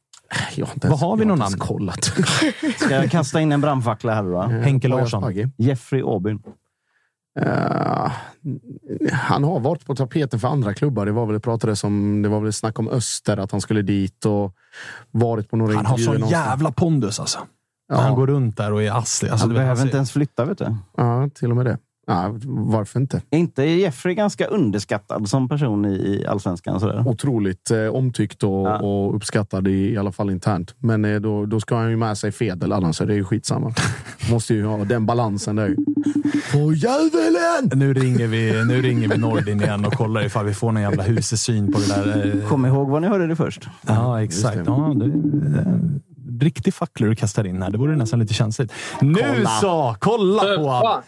Jag 0.55 0.67
har 0.67 0.75
inte 0.75 0.89
Vad 0.89 0.99
har 0.99 1.17
vi 1.17 1.25
någon 1.25 1.39
ens 1.39 1.51
namn? 1.53 1.61
kollat. 1.61 2.05
Ska 2.77 2.91
jag 2.95 3.11
kasta 3.11 3.41
in 3.41 3.53
en 3.53 3.61
brandfackla 3.61 4.15
här 4.15 4.23
då? 4.23 4.41
Henke 4.43 4.89
Har 4.89 4.99
jag 4.99 5.01
Larsson. 5.13 5.53
Jeffrey 5.57 6.03
Aubyn. 6.03 6.43
Eh, 7.41 8.13
han 9.13 9.45
har 9.45 9.61
varit 9.61 9.87
på 9.87 9.95
tapeten 9.95 10.41
för 10.41 10.49
andra 10.49 10.75
klubbar. 10.75 11.07
Det 11.07 11.13
var 11.13 11.27
väl 11.27 11.41
pratades 11.41 11.85
om. 11.85 12.23
Det 12.23 12.29
var 12.29 12.41
väl 12.41 12.53
snack 12.53 12.79
om 12.79 12.89
Öster, 12.89 13.37
att 13.37 13.53
han 13.53 13.61
skulle 13.61 13.83
dit 13.83 14.25
och 14.27 14.55
varit 15.11 15.51
på 15.51 15.57
några 15.57 15.75
Han 15.77 15.87
har 15.87 15.93
intervjuer. 15.99 16.13
sån 16.13 16.21
någonstans. 16.21 16.47
jävla 16.47 16.73
pondus 16.73 17.21
alltså. 17.21 17.39
Ja. 17.89 17.97
han 18.01 18.15
går 18.15 18.27
runt 18.27 18.57
där 18.57 18.73
och 18.73 18.83
är 18.83 18.91
asslig. 18.99 19.31
Alltså, 19.31 19.47
Han 19.47 19.55
behöver 19.55 19.75
han 19.75 19.83
inte 19.83 19.91
ser- 19.93 19.97
ens 19.97 20.13
flytta, 20.13 20.45
vet 20.45 20.59
du. 20.59 20.77
Ja, 20.97 21.29
till 21.35 21.51
och 21.51 21.57
med 21.57 21.67
det. 21.67 21.79
Ja, 22.09 22.35
varför 22.47 23.01
inte? 23.01 23.23
Är 23.31 23.39
inte 23.39 23.63
Jeffrey 23.65 24.15
ganska 24.15 24.47
underskattad 24.47 25.29
som 25.29 25.49
person 25.49 25.85
i, 25.85 26.25
allsvenskan? 26.29 26.81
Sådär? 26.81 27.09
Otroligt 27.09 27.71
eh, 27.71 27.87
omtyckt 27.87 28.43
och, 28.43 28.51
Ja. 28.67 28.79
och 28.79 29.17
uppskattad 29.17 29.69
i, 29.69 29.93
i 29.93 29.97
alla 29.97 30.13
fall 30.13 30.31
internt. 30.31 30.75
Men 30.79 31.05
eh, 31.05 31.21
då, 31.21 31.47
då 31.47 31.61
ska 31.61 31.77
han 31.77 31.91
ju 31.91 31.97
med 31.97 32.19
sig 32.19 32.33
Fedel, 32.33 32.73
annars 32.73 33.01
är 33.01 33.07
det 33.07 33.15
ju 33.15 33.25
skitsamma. 33.25 33.75
Måste 34.31 34.55
ju 34.55 34.65
ha 34.67 34.85
den 34.85 35.07
balansen 35.07 35.57
där. 35.57 35.77
Få 36.53 36.73
djävulen! 36.73 37.71
Nu 37.79 37.95
ringer, 37.95 38.27
vi, 38.27 38.65
nu 38.65 38.83
ringer 38.83 39.09
vi 39.09 39.17
Nordin 39.19 39.61
igen 39.63 39.85
och 39.85 39.93
kollar 39.93 40.25
ifall 40.25 40.47
vi 40.47 40.55
får 40.55 40.73
någon 40.73 40.83
jävla 40.83 41.03
husesyn 41.03 41.73
på 41.73 41.79
det 41.79 41.87
där. 41.87 42.37
eh, 42.43 42.49
Kom 42.49 42.67
ihåg 42.67 42.89
vad 42.89 43.03
ni 43.03 43.09
hörde 43.09 43.27
det 43.27 43.37
först. 43.37 43.69
Ja, 43.87 44.23
exakt. 44.23 44.61
Ja, 44.67 44.93
det, 44.97 45.07
det, 45.09 45.81
riktig 46.41 46.75
fackla 46.75 47.07
du 47.07 47.17
kastar 47.17 47.47
in 47.47 47.63
här. 47.63 47.71
Det 47.71 47.79
vore 47.79 47.97
nästan 47.97 48.19
lite 48.21 48.35
känsligt. 48.35 48.73
Nu 49.01 49.45
så! 49.61 49.97
Kolla 50.01 50.43
på! 50.43 51.03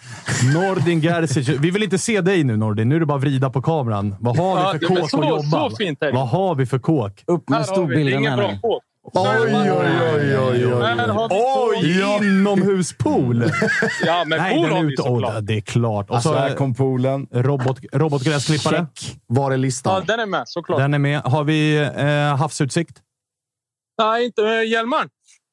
Nordin 0.55 1.01
Gerzic. 1.01 1.49
Vi 1.49 1.71
vill 1.71 1.83
inte 1.83 1.99
se 1.99 2.21
dig 2.21 2.45
nu 2.45 2.57
Nordin. 2.57 2.89
Nu 2.89 2.97
är 2.97 3.01
det 3.01 3.07
bara 3.07 3.17
att 3.19 3.23
vrida 3.23 3.51
på 3.51 3.63
kameran. 3.63 4.17
Vad 4.21 4.37
har 4.37 4.57
vi 4.57 4.61
Ja, 4.63 4.71
för 4.73 4.79
kåk 4.97 5.11
så- 5.11 5.21
att 5.23 5.29
jobba? 5.29 5.71
så 5.71 5.77
fint 5.77 6.03
är 6.03 6.07
det. 6.07 6.13
Vad 6.13 6.29
har 6.29 6.55
vi 6.55 6.67
för 6.67 6.79
kåk? 6.79 7.23
Upp 7.27 7.49
med 7.49 7.67
storbilden 7.67 8.19
ingen 8.19 8.31
här 8.31 8.37
bra 8.37 8.59
kåk. 8.63 8.83
Oj, 9.13 9.29
oj, 9.41 9.71
oj, 9.73 10.39
oj, 10.39 10.67
oj. 10.67 11.29
Oj! 11.31 12.27
Inomhuspool! 12.29 13.45
Ja, 14.07 14.25
men 14.27 14.39
Nej, 14.39 14.55
pool 14.55 14.71
har 14.71 14.83
vi 14.83 14.97
såklart. 14.97 15.35
Oh, 15.35 15.41
det 15.41 15.57
är 15.57 15.61
klart. 15.61 16.09
Och 16.11 16.15
Alltså, 16.17 16.29
så 16.29 16.35
här 16.39 16.55
kom 16.55 16.75
poolen. 16.75 17.27
robot, 17.33 17.79
robotgräsklippare. 17.93 18.87
Var 19.27 19.47
är 19.47 19.51
Ja, 19.51 19.57
listan? 19.57 20.05
den 20.07 20.21
är 20.21 20.27
med 20.27 20.43
såklart. 20.47 20.79
Den 20.79 20.95
är 20.95 20.99
med. 20.99 21.21
Har 21.21 21.45
vi 21.45 21.77
eh, 21.97 22.37
havsutsikt? 22.37 22.97
Nej, 24.03 24.25
inte 24.25 24.43
uh, 24.43 24.65
Hjälmaren. 24.71 25.09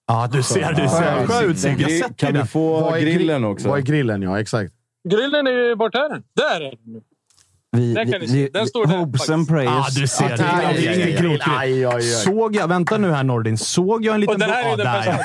Ja, 0.07 0.29
du 0.31 0.43
ser. 0.43 0.73
Du 0.73 0.87
ser. 0.89 1.27
Sjöutsikt. 1.27 1.81
Jag 1.81 1.89
Gri- 1.89 1.99
sätter 2.01 2.13
Kan 2.15 2.33
den. 2.33 2.41
vi 2.41 2.47
få 2.47 2.79
Vad 2.81 2.97
är 2.97 3.01
gri- 3.01 3.13
grillen 3.15 3.43
också? 3.43 3.67
Vad 3.69 3.77
är 3.77 3.83
grillen? 3.83 4.21
Ja, 4.21 4.39
exakt. 4.39 4.73
Grillen 5.09 5.47
är 5.47 5.51
ju 5.51 5.75
vart 5.75 5.95
är 5.95 6.09
den? 6.09 6.23
Där 6.35 6.61
är 6.61 6.69
den. 6.71 7.01
Vi, 7.75 7.93
Där 7.93 8.05
vi, 8.05 8.11
kan 8.11 8.21
ni 8.21 8.27
se. 8.27 8.33
vi, 8.33 8.49
Den 8.49 8.67
står 8.67 8.85
där 8.85 8.97
hopes 8.97 9.29
and 9.29 9.47
prayers. 9.47 9.69
Ja, 9.95 10.01
du 10.01 10.07
ser. 10.07 10.37
Det 10.37 10.43
är 10.43 11.59
aj, 11.59 11.85
aj, 11.85 11.85
aj. 11.85 12.01
Såg 12.01 12.55
jag... 12.55 12.67
Vänta 12.67 12.97
nu 12.97 13.11
här 13.11 13.23
Nordin. 13.23 13.57
Såg 13.57 14.05
jag 14.05 14.15
en 14.15 14.21
liten... 14.21 14.35
Och 14.35 14.39
den 14.39 14.49
här 14.49 14.73
är 14.73 14.77
den. 14.77 15.17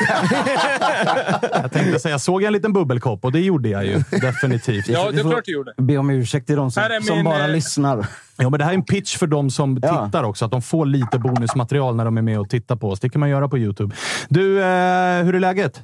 Jag 1.62 1.72
tänkte 1.72 2.00
säga, 2.00 2.18
såg 2.18 2.42
jag 2.42 2.46
en 2.46 2.52
liten 2.52 2.72
bubbelkopp? 2.72 3.24
Och 3.24 3.32
det 3.32 3.40
gjorde 3.40 3.68
jag 3.68 3.86
ju. 3.86 3.92
Definitivt. 4.20 4.88
Ja, 4.88 5.08
vi 5.10 5.16
det 5.16 5.20
är 5.28 5.30
klart 5.30 5.44
du 5.44 5.52
gjorde. 5.52 5.74
Be 5.76 5.96
om 5.98 6.10
ursäkt 6.10 6.46
till 6.46 6.56
de 6.56 6.70
som, 6.70 6.82
är 6.82 7.00
som 7.00 7.16
min, 7.16 7.24
bara 7.24 7.44
eh, 7.44 7.50
lyssnar. 7.52 8.06
Ja, 8.36 8.50
men 8.50 8.58
det 8.58 8.64
här 8.64 8.72
är 8.72 8.76
en 8.76 8.84
pitch 8.84 9.16
för 9.16 9.26
de 9.26 9.50
som 9.50 9.78
Ja. 9.82 10.06
tittar 10.06 10.24
också. 10.24 10.44
Att 10.44 10.50
de 10.50 10.62
får 10.62 10.86
lite 10.86 11.18
bonusmaterial 11.18 11.96
när 11.96 12.04
de 12.04 12.18
är 12.18 12.22
med 12.22 12.40
och 12.40 12.50
tittar 12.50 12.76
på 12.76 12.90
oss. 12.90 13.00
Det 13.00 13.08
kan 13.08 13.20
man 13.20 13.28
göra 13.28 13.48
på 13.48 13.58
YouTube. 13.58 13.94
Du, 14.28 14.58
eh, 14.62 15.22
hur 15.24 15.34
är 15.34 15.40
läget? 15.40 15.82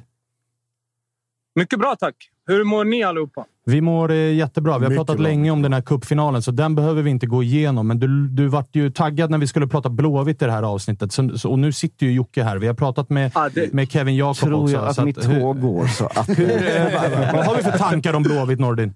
Mycket 1.57 1.79
bra, 1.79 1.95
tack. 1.99 2.15
Hur 2.47 2.63
mår 2.63 2.83
ni 2.85 3.03
allihopa? 3.03 3.45
Vi 3.65 3.81
mår 3.81 4.11
eh, 4.11 4.17
jättebra. 4.33 4.77
Vi 4.77 4.85
har 4.85 4.89
Mycket 4.89 4.97
pratat 4.97 5.15
bra. 5.17 5.23
länge 5.23 5.51
om 5.51 5.61
den 5.61 5.73
här 5.73 5.81
cupfinalen, 5.81 6.41
så 6.41 6.51
den 6.51 6.75
behöver 6.75 7.01
vi 7.01 7.09
inte 7.09 7.25
gå 7.27 7.43
igenom. 7.43 7.87
Men 7.87 7.99
du, 7.99 8.27
du 8.27 8.47
vart 8.47 8.75
ju 8.75 8.91
taggad 8.91 9.31
när 9.31 9.37
vi 9.37 9.47
skulle 9.47 9.67
prata 9.67 9.89
Blåvitt 9.89 10.41
i 10.41 10.45
det 10.45 10.51
här 10.51 10.63
avsnittet. 10.63 11.11
Så, 11.11 11.37
så, 11.37 11.51
och 11.51 11.59
nu 11.59 11.71
sitter 11.71 12.05
ju 12.05 12.11
Jocke 12.11 12.43
här. 12.43 12.57
Vi 12.57 12.67
har 12.67 12.73
pratat 12.73 13.09
med, 13.09 13.31
Ja, 13.35 13.49
det- 13.53 13.73
med 13.73 13.91
Kevin 13.91 14.15
Jakob 14.15 14.35
Tror 14.37 14.63
också. 14.63 14.75
jag 14.75 14.85
att 14.87 14.95
så 14.95 15.05
mitt 15.05 15.29
hur- 15.29 15.39
tåg 15.41 15.61
går. 15.61 15.87
Så 15.87 16.05
att, 16.05 16.29
Hur, 16.39 16.51
eh, 16.51 17.33
vad 17.33 17.45
har 17.45 17.55
vi 17.55 17.63
för 17.63 17.77
tankar 17.77 18.13
om 18.13 18.23
Blåvitt, 18.23 18.59
Nordin? 18.59 18.93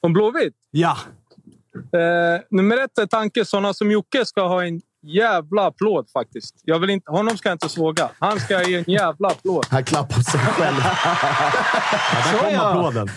Om 0.00 0.12
Blåvitt? 0.12 0.54
Ja. 0.70 0.96
Eh, 1.74 2.40
nummer 2.50 2.84
ett 2.84 2.98
är 2.98 3.06
tanke. 3.06 3.44
Sådana 3.44 3.74
som 3.74 3.90
Jocke 3.90 4.24
ska 4.24 4.48
ha 4.48 4.64
en 4.64 4.80
jävla 5.02 5.66
applåd 5.66 6.10
faktiskt. 6.10 6.54
Jag 6.64 6.78
vill 6.78 6.90
inte, 6.90 7.10
honom 7.10 7.36
ska 7.38 7.48
jag 7.48 7.54
inte 7.54 7.68
såga. 7.68 8.10
Han 8.18 8.40
ska 8.40 8.62
ge 8.62 8.76
en 8.76 8.84
jävla 8.86 9.28
applåd. 9.28 9.66
Han 9.70 9.84
klappar 9.84 10.20
sig 10.20 10.40
själv. 10.40 10.76
ja 12.32 12.42
där 12.42 12.56
kom 12.58 12.66
applåden. 12.66 13.08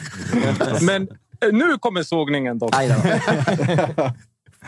Men 0.82 1.08
eh, 1.45 1.52
nu 1.52 1.78
kommer 1.78 2.03
sågningen 2.03 2.60
dock. 2.60 2.74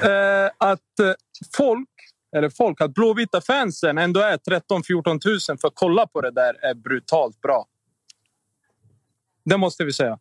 Eh, 0.01 0.49
att 0.57 0.99
eh, 0.99 1.11
folk, 1.55 1.89
eller 2.35 2.49
folk, 2.49 2.81
att 2.81 2.93
blåvita 2.93 3.41
fansen 3.41 3.97
ändå 3.97 4.19
är 4.19 4.37
13-14 4.37 5.19
tusen 5.19 5.57
för 5.57 5.67
att 5.67 5.73
kolla 5.75 6.07
på 6.07 6.21
det 6.21 6.31
där 6.31 6.65
är 6.65 6.73
brutalt 6.73 7.41
bra. 7.41 7.65
Det 9.45 9.57
måste 9.57 9.83
vi 9.83 9.93
säga. 9.93 10.17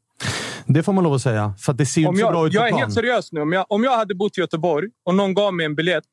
Det 0.67 0.83
får 0.83 0.93
man 0.93 1.05
lov 1.05 1.15
att 1.15 1.23
säga, 1.23 1.55
för 1.59 1.73
det 1.73 1.87
ser 1.87 2.09
Om 2.09 2.15
inte 2.15 2.27
så 2.27 2.31
bra 2.31 2.41
jag, 2.41 2.47
ut 2.47 2.55
jag 2.55 2.65
är 2.65 2.69
plan. 2.69 2.81
helt 2.81 2.95
seriös 2.95 3.33
nu. 3.33 3.41
Om 3.41 3.53
jag, 3.53 3.67
om 3.69 3.85
jag 3.85 3.97
hade 3.97 4.15
bott 4.15 4.39
i 4.39 4.41
Göteborg 4.41 4.89
och 5.05 5.15
någon 5.15 5.35
gav 5.35 5.55
mig 5.55 5.67
en 5.67 5.75
biljett 5.75 6.05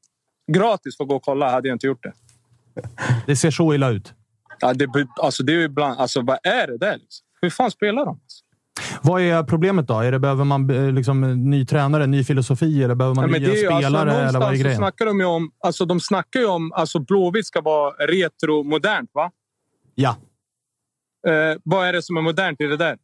gratis 0.54 0.98
för 0.98 1.04
att 1.04 1.08
gå 1.10 1.16
och 1.16 1.24
kolla 1.24 1.50
hade 1.52 1.68
jag 1.68 1.76
inte 1.76 1.88
gjort 1.88 2.04
det. 2.04 2.14
Det 3.26 3.36
ser 3.36 3.52
så 3.52 3.74
illa 3.74 3.90
ut. 3.90 4.14
Ja, 4.60 4.74
det, 4.74 4.88
alltså, 5.22 5.44
det 5.44 5.54
är 5.54 5.58
ju 5.58 5.64
ibland, 5.64 6.00
alltså, 6.00 6.22
vad 6.22 6.38
är 6.44 6.68
det 6.68 6.78
där? 6.78 6.98
Liksom? 6.98 7.26
Hur 7.42 7.50
fan 7.50 7.72
spelar 7.72 8.06
de? 8.06 8.20
Vad 9.02 9.22
är 9.22 9.44
problemet 9.44 9.88
då? 9.88 10.00
Är 10.00 10.12
det, 10.12 10.20
behöver 10.20 10.44
man 10.44 10.70
eh, 10.70 10.92
liksom, 10.92 11.50
ny 11.50 11.66
tränare, 11.66 12.08
ny 12.08 12.24
filosofi 12.24 12.84
eller 12.84 12.96
behöver 12.96 13.16
man 13.16 13.32
Ja, 13.32 13.40
nya 13.40 13.50
ju, 13.50 13.56
spelare? 13.56 14.12
alltså, 14.12 14.30
eller 14.30 14.40
vad 14.40 14.54
är 14.54 14.58
grejen? 14.58 14.78
snackar 14.78 15.06
de 15.06 15.20
ju 15.20 15.26
om... 15.26 15.52
Alltså, 15.64 15.86
de 15.86 16.00
snackar 16.00 16.40
ju 16.40 16.46
om 16.46 16.72
alltså 16.74 17.00
Blåvitt 17.00 17.46
ska 17.46 17.62
vara 17.62 17.94
retro-modernt, 18.08 19.10
va? 19.14 19.32
Ja. 19.96 20.16
Eh, 21.28 21.58
vad 21.64 21.88
är 21.88 21.94
det 21.94 22.02
som 22.02 22.18
är 22.18 22.22
modernt 22.22 22.62
i 22.62 22.66
det 22.66 22.78
där? 22.78 22.98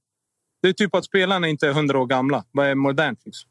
Det 0.61 0.69
är 0.69 0.73
typ 0.73 0.95
att 0.95 1.05
spelarna 1.05 1.47
inte 1.47 1.67
är 1.67 1.73
hundra 1.73 1.99
år 1.99 2.05
gamla. 2.05 2.43
Vad 2.51 2.65
är 2.67 2.76
modernt? 2.76 3.19
Liksom? 3.26 3.49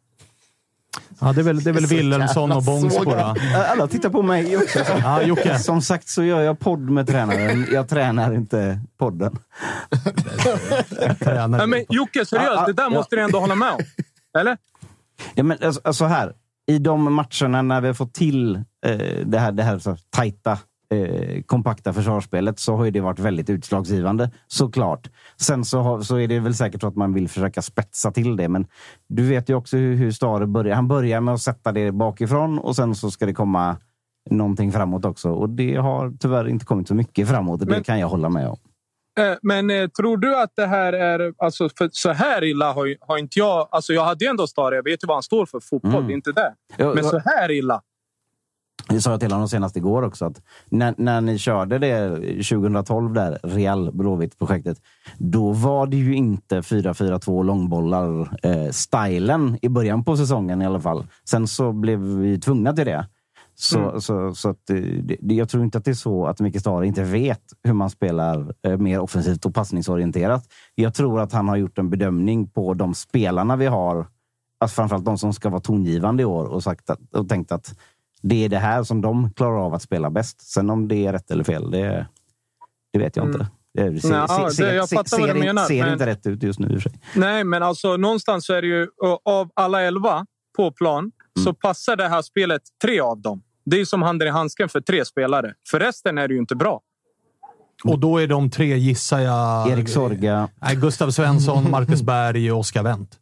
Ja, 1.21 1.33
det 1.33 1.41
är 1.41 1.43
väl, 1.43 1.65
det 1.65 1.71
är 1.71 1.75
väl 1.75 1.87
Wilhelmsson 1.87 2.53
och 2.53 2.63
Bångsbo 2.63 3.05
då. 3.05 3.35
Alla 3.73 3.87
tittar 3.87 4.11
på 4.11 4.23
mig 4.23 4.57
också. 4.57 4.79
Ja, 5.03 5.23
Jocke. 5.23 5.59
Som 5.59 5.83
sagt 5.83 6.09
så 6.09 6.23
gör 6.23 6.41
jag 6.41 6.59
podd 6.59 6.91
med 6.91 7.07
tränaren. 7.07 7.67
Jag 7.73 7.89
tränar 7.89 8.35
inte 8.35 8.81
podden. 8.99 9.39
Tränare. 11.19 11.67
Nej, 11.67 11.67
men 11.67 11.85
Jocke, 11.89 12.27
seriöst. 12.27 12.51
Ja, 12.51 12.61
ja, 12.61 12.67
det 12.67 12.73
där 12.73 12.83
ja. 12.83 12.91
måste 12.91 13.17
du 13.17 13.23
ändå 13.23 13.39
hålla 13.41 13.55
med 13.55 13.73
om. 13.73 13.81
Eller? 14.39 14.57
Ja, 15.35 15.43
men 15.43 15.59
alltså, 15.63 15.81
alltså 15.85 16.05
här. 16.05 16.33
I 16.67 16.79
de 16.79 17.13
matcherna 17.13 17.63
när 17.63 17.81
vi 17.81 17.87
har 17.87 17.95
fått 17.95 18.15
till 18.15 18.55
eh, 18.87 18.97
det 19.27 19.39
här, 19.39 19.53
det 19.53 19.63
här 19.63 19.79
så 19.79 19.97
tajta 20.11 20.59
eh, 21.03 21.43
kompakta 21.43 21.93
försvarsspelet 21.93 22.59
så 22.59 22.77
har 22.77 22.85
ju 22.85 22.91
det 22.91 23.01
varit 23.01 23.19
väldigt 23.19 23.51
utslagsgivande, 23.51 24.31
såklart. 24.47 25.11
Sen 25.41 25.65
så, 25.65 25.81
har, 25.81 26.01
så 26.01 26.17
är 26.19 26.29
det 26.29 26.41
väl 26.41 26.55
säkert 26.55 26.81
så 26.81 26.87
att 26.87 26.97
man 26.97 27.15
vill 27.15 27.29
försöka 27.29 27.63
spetsa 27.63 28.11
till 28.11 28.37
det, 28.37 28.49
men 28.49 28.67
du 29.09 29.29
vet 29.29 29.49
ju 29.49 29.55
också 29.55 29.77
hur, 29.77 29.95
hur 29.97 30.11
Stare 30.11 30.47
börjar. 30.47 30.75
Han 30.75 30.89
börjar 30.89 31.21
med 31.21 31.35
att 31.35 31.41
sätta 31.43 31.73
det 31.73 31.93
bakifrån 31.93 32.59
och 32.59 32.77
sen 32.77 32.95
så 32.95 33.11
ska 33.11 33.27
det 33.27 33.35
komma 33.35 33.77
någonting 34.31 34.73
framåt 34.73 35.05
också. 35.05 35.31
Och 35.31 35.49
det 35.51 35.75
har 35.75 36.13
tyvärr 36.21 36.49
inte 36.49 36.65
kommit 36.65 36.89
så 36.89 36.95
mycket 36.95 37.29
framåt. 37.29 37.61
Det 37.61 37.67
Men- 37.67 37.85
kan 37.85 37.99
jag 37.99 38.09
hålla 38.09 38.29
med 38.29 38.49
om. 38.49 38.57
Eh, 39.21 39.37
Men 39.43 39.71
eh, 39.71 39.89
tror 39.89 40.17
du 40.17 40.37
att 40.43 40.53
det 40.57 40.67
här 40.67 40.93
är... 40.93 41.33
Alltså, 41.39 41.69
så 41.91 42.13
här 42.13 42.45
illa 42.45 42.73
har, 42.73 42.97
har 43.01 43.19
inte 43.19 43.39
jag... 43.39 43.69
Alltså, 43.71 43.93
jag 43.93 44.05
hade 44.05 44.25
ju 44.25 44.29
ändå 44.29 44.47
Stare. 44.47 44.75
Jag 44.75 44.83
vet 44.83 45.05
ju 45.05 45.07
vad 45.07 45.17
han 45.17 45.23
står 45.23 45.47
för 45.47 45.61
fotboll. 45.61 45.95
Mm. 45.95 46.07
Det 46.07 46.13
är 46.13 46.15
inte 46.15 46.33
det. 46.33 46.55
Men 46.79 47.05
så 47.05 47.19
här 47.19 47.51
illa. 47.51 47.83
Det 48.89 49.01
sa 49.01 49.11
jag 49.11 49.21
till 49.21 49.33
honom 49.33 49.49
senast 49.49 49.77
igår 49.77 50.03
också. 50.03 50.25
Att 50.25 50.43
när, 50.69 50.95
när 50.99 51.21
ni 51.21 51.39
körde 51.39 51.79
det 51.79 52.09
2012, 52.51 53.13
där 53.13 53.39
Real 53.43 53.91
Blåvitt-projektet, 53.93 54.79
då 55.19 55.53
var 55.53 55.87
det 55.87 55.97
ju 55.97 56.15
inte 56.15 56.61
4-4-2 56.61 57.45
långbollar 57.45 58.21
eh, 58.43 59.59
i 59.63 59.69
början 59.69 60.05
på 60.05 60.17
säsongen 60.17 60.63
i 60.63 60.67
alla 60.67 60.81
fall. 60.81 61.07
Sen 61.29 61.47
så 61.47 61.73
blev 61.73 61.99
vi 62.01 62.41
tvungna 62.41 62.73
till 62.73 62.87
det. 62.87 63.09
Så, 63.57 63.79
Mm. 63.79 64.01
så, 64.01 64.35
så 64.35 64.49
att, 64.51 64.71
eh, 64.71 64.77
det, 64.77 65.17
det- 65.21 65.35
jag 65.35 65.49
tror 65.49 65.65
inte 65.65 65.79
att 65.79 65.85
det 65.85 65.91
är 65.91 65.95
så 65.95 66.27
att 66.27 66.41
Micke 66.41 66.61
Stare 66.61 66.87
inte 66.87 67.03
vet 67.03 67.41
hur 67.65 67.73
man 67.73 67.91
spelar 67.91 68.55
eh, 68.67 68.77
mer 68.79 69.01
offensivt 69.01 69.47
och 69.47 69.55
passningsorienterat. 69.55 70.45
Jag 70.75 70.95
tror 70.95 71.21
att 71.21 71.33
han 71.33 71.49
har 71.49 71.57
gjort 71.57 71.79
en 71.79 71.91
bedömning 71.91 72.49
på 72.51 72.75
de 72.75 72.95
spelarna 72.95 73.57
vi 73.57 73.67
har, 73.67 74.07
alltså 74.61 74.75
framförallt 74.75 75.05
de 75.05 75.19
som 75.19 75.33
ska 75.33 75.49
vara 75.49 75.61
tongivande 75.61 76.23
i 76.23 76.27
år 76.27 76.45
och, 76.45 76.63
sagt 76.63 76.91
att, 76.91 76.99
och 77.15 77.29
tänkt 77.29 77.53
att 77.53 77.75
det 78.29 78.45
är 78.45 78.49
det 78.49 78.59
här 78.59 78.83
som 78.83 79.01
de 79.01 79.31
klarar 79.31 79.59
av 79.67 79.75
att 79.75 79.83
spela 79.83 80.11
bäst. 80.11 80.41
Sen 80.53 80.71
om 80.71 80.89
det 80.89 81.07
är 81.07 81.13
rätt 81.13 81.31
eller 81.31 81.45
fel, 81.45 81.71
det, 81.71 82.07
det 82.93 82.99
vet 82.99 83.17
jag 83.17 83.25
Mm. 83.27 83.41
inte. 83.41 83.51
Det 83.75 84.01
ser, 84.01 84.09
Nja, 84.09 84.29
ser, 84.29 84.45
det- 84.45 84.51
ser, 84.51 84.75
jag 84.75 84.89
fattar 84.89 85.05
ser, 85.17 85.19
vad 85.27 85.37
du 85.37 85.41
menar, 85.41 85.65
ser 85.65 85.83
men- 85.85 85.93
inte 85.93 86.07
rätt 86.07 86.27
ut 86.27 86.43
just 86.43 86.59
nu 86.59 86.67
i 86.67 86.77
och 86.79 86.83
för 86.83 86.91
sig. 86.91 87.01
Nej, 87.15 87.45
men 87.45 87.63
alltså 87.63 87.97
någonstans 87.97 88.47
så 88.47 88.53
är 88.55 88.63
det 88.63 88.69
ju 88.69 88.89
av 89.25 89.51
alla 89.55 89.83
elva 89.83 90.27
på 90.57 90.71
plan 90.73 91.13
så 91.45 91.55
passar 91.55 91.97
det 91.97 92.09
här 92.09 92.23
spelet 92.23 92.63
tre 92.83 93.01
av 93.01 93.21
dem. 93.21 93.43
Det 93.65 93.81
är 93.81 93.85
som 93.85 94.03
handen 94.03 94.29
i 94.29 94.31
handsken 94.31 94.69
för 94.69 94.81
tre 94.81 95.05
spelare. 95.05 95.55
För 95.71 95.81
resten 95.81 96.19
är 96.19 96.29
det 96.29 96.35
ju 96.35 96.41
inte 96.41 96.57
bra. 96.57 96.81
Och 97.85 97.99
då 97.99 98.19
är 98.19 98.27
de 98.27 98.51
tre, 98.51 98.77
gissar 98.79 99.19
jag... 99.21 99.71
Erik 99.71 99.89
Sorga. 99.89 100.49
Nej, 100.63 100.77
Gustav 100.77 101.11
Svensson, 101.11 101.71
Marcus 101.71 102.03
Berg 102.03 102.53
och 102.53 102.59
Oskar 102.59 102.83
Wendt. 102.83 103.19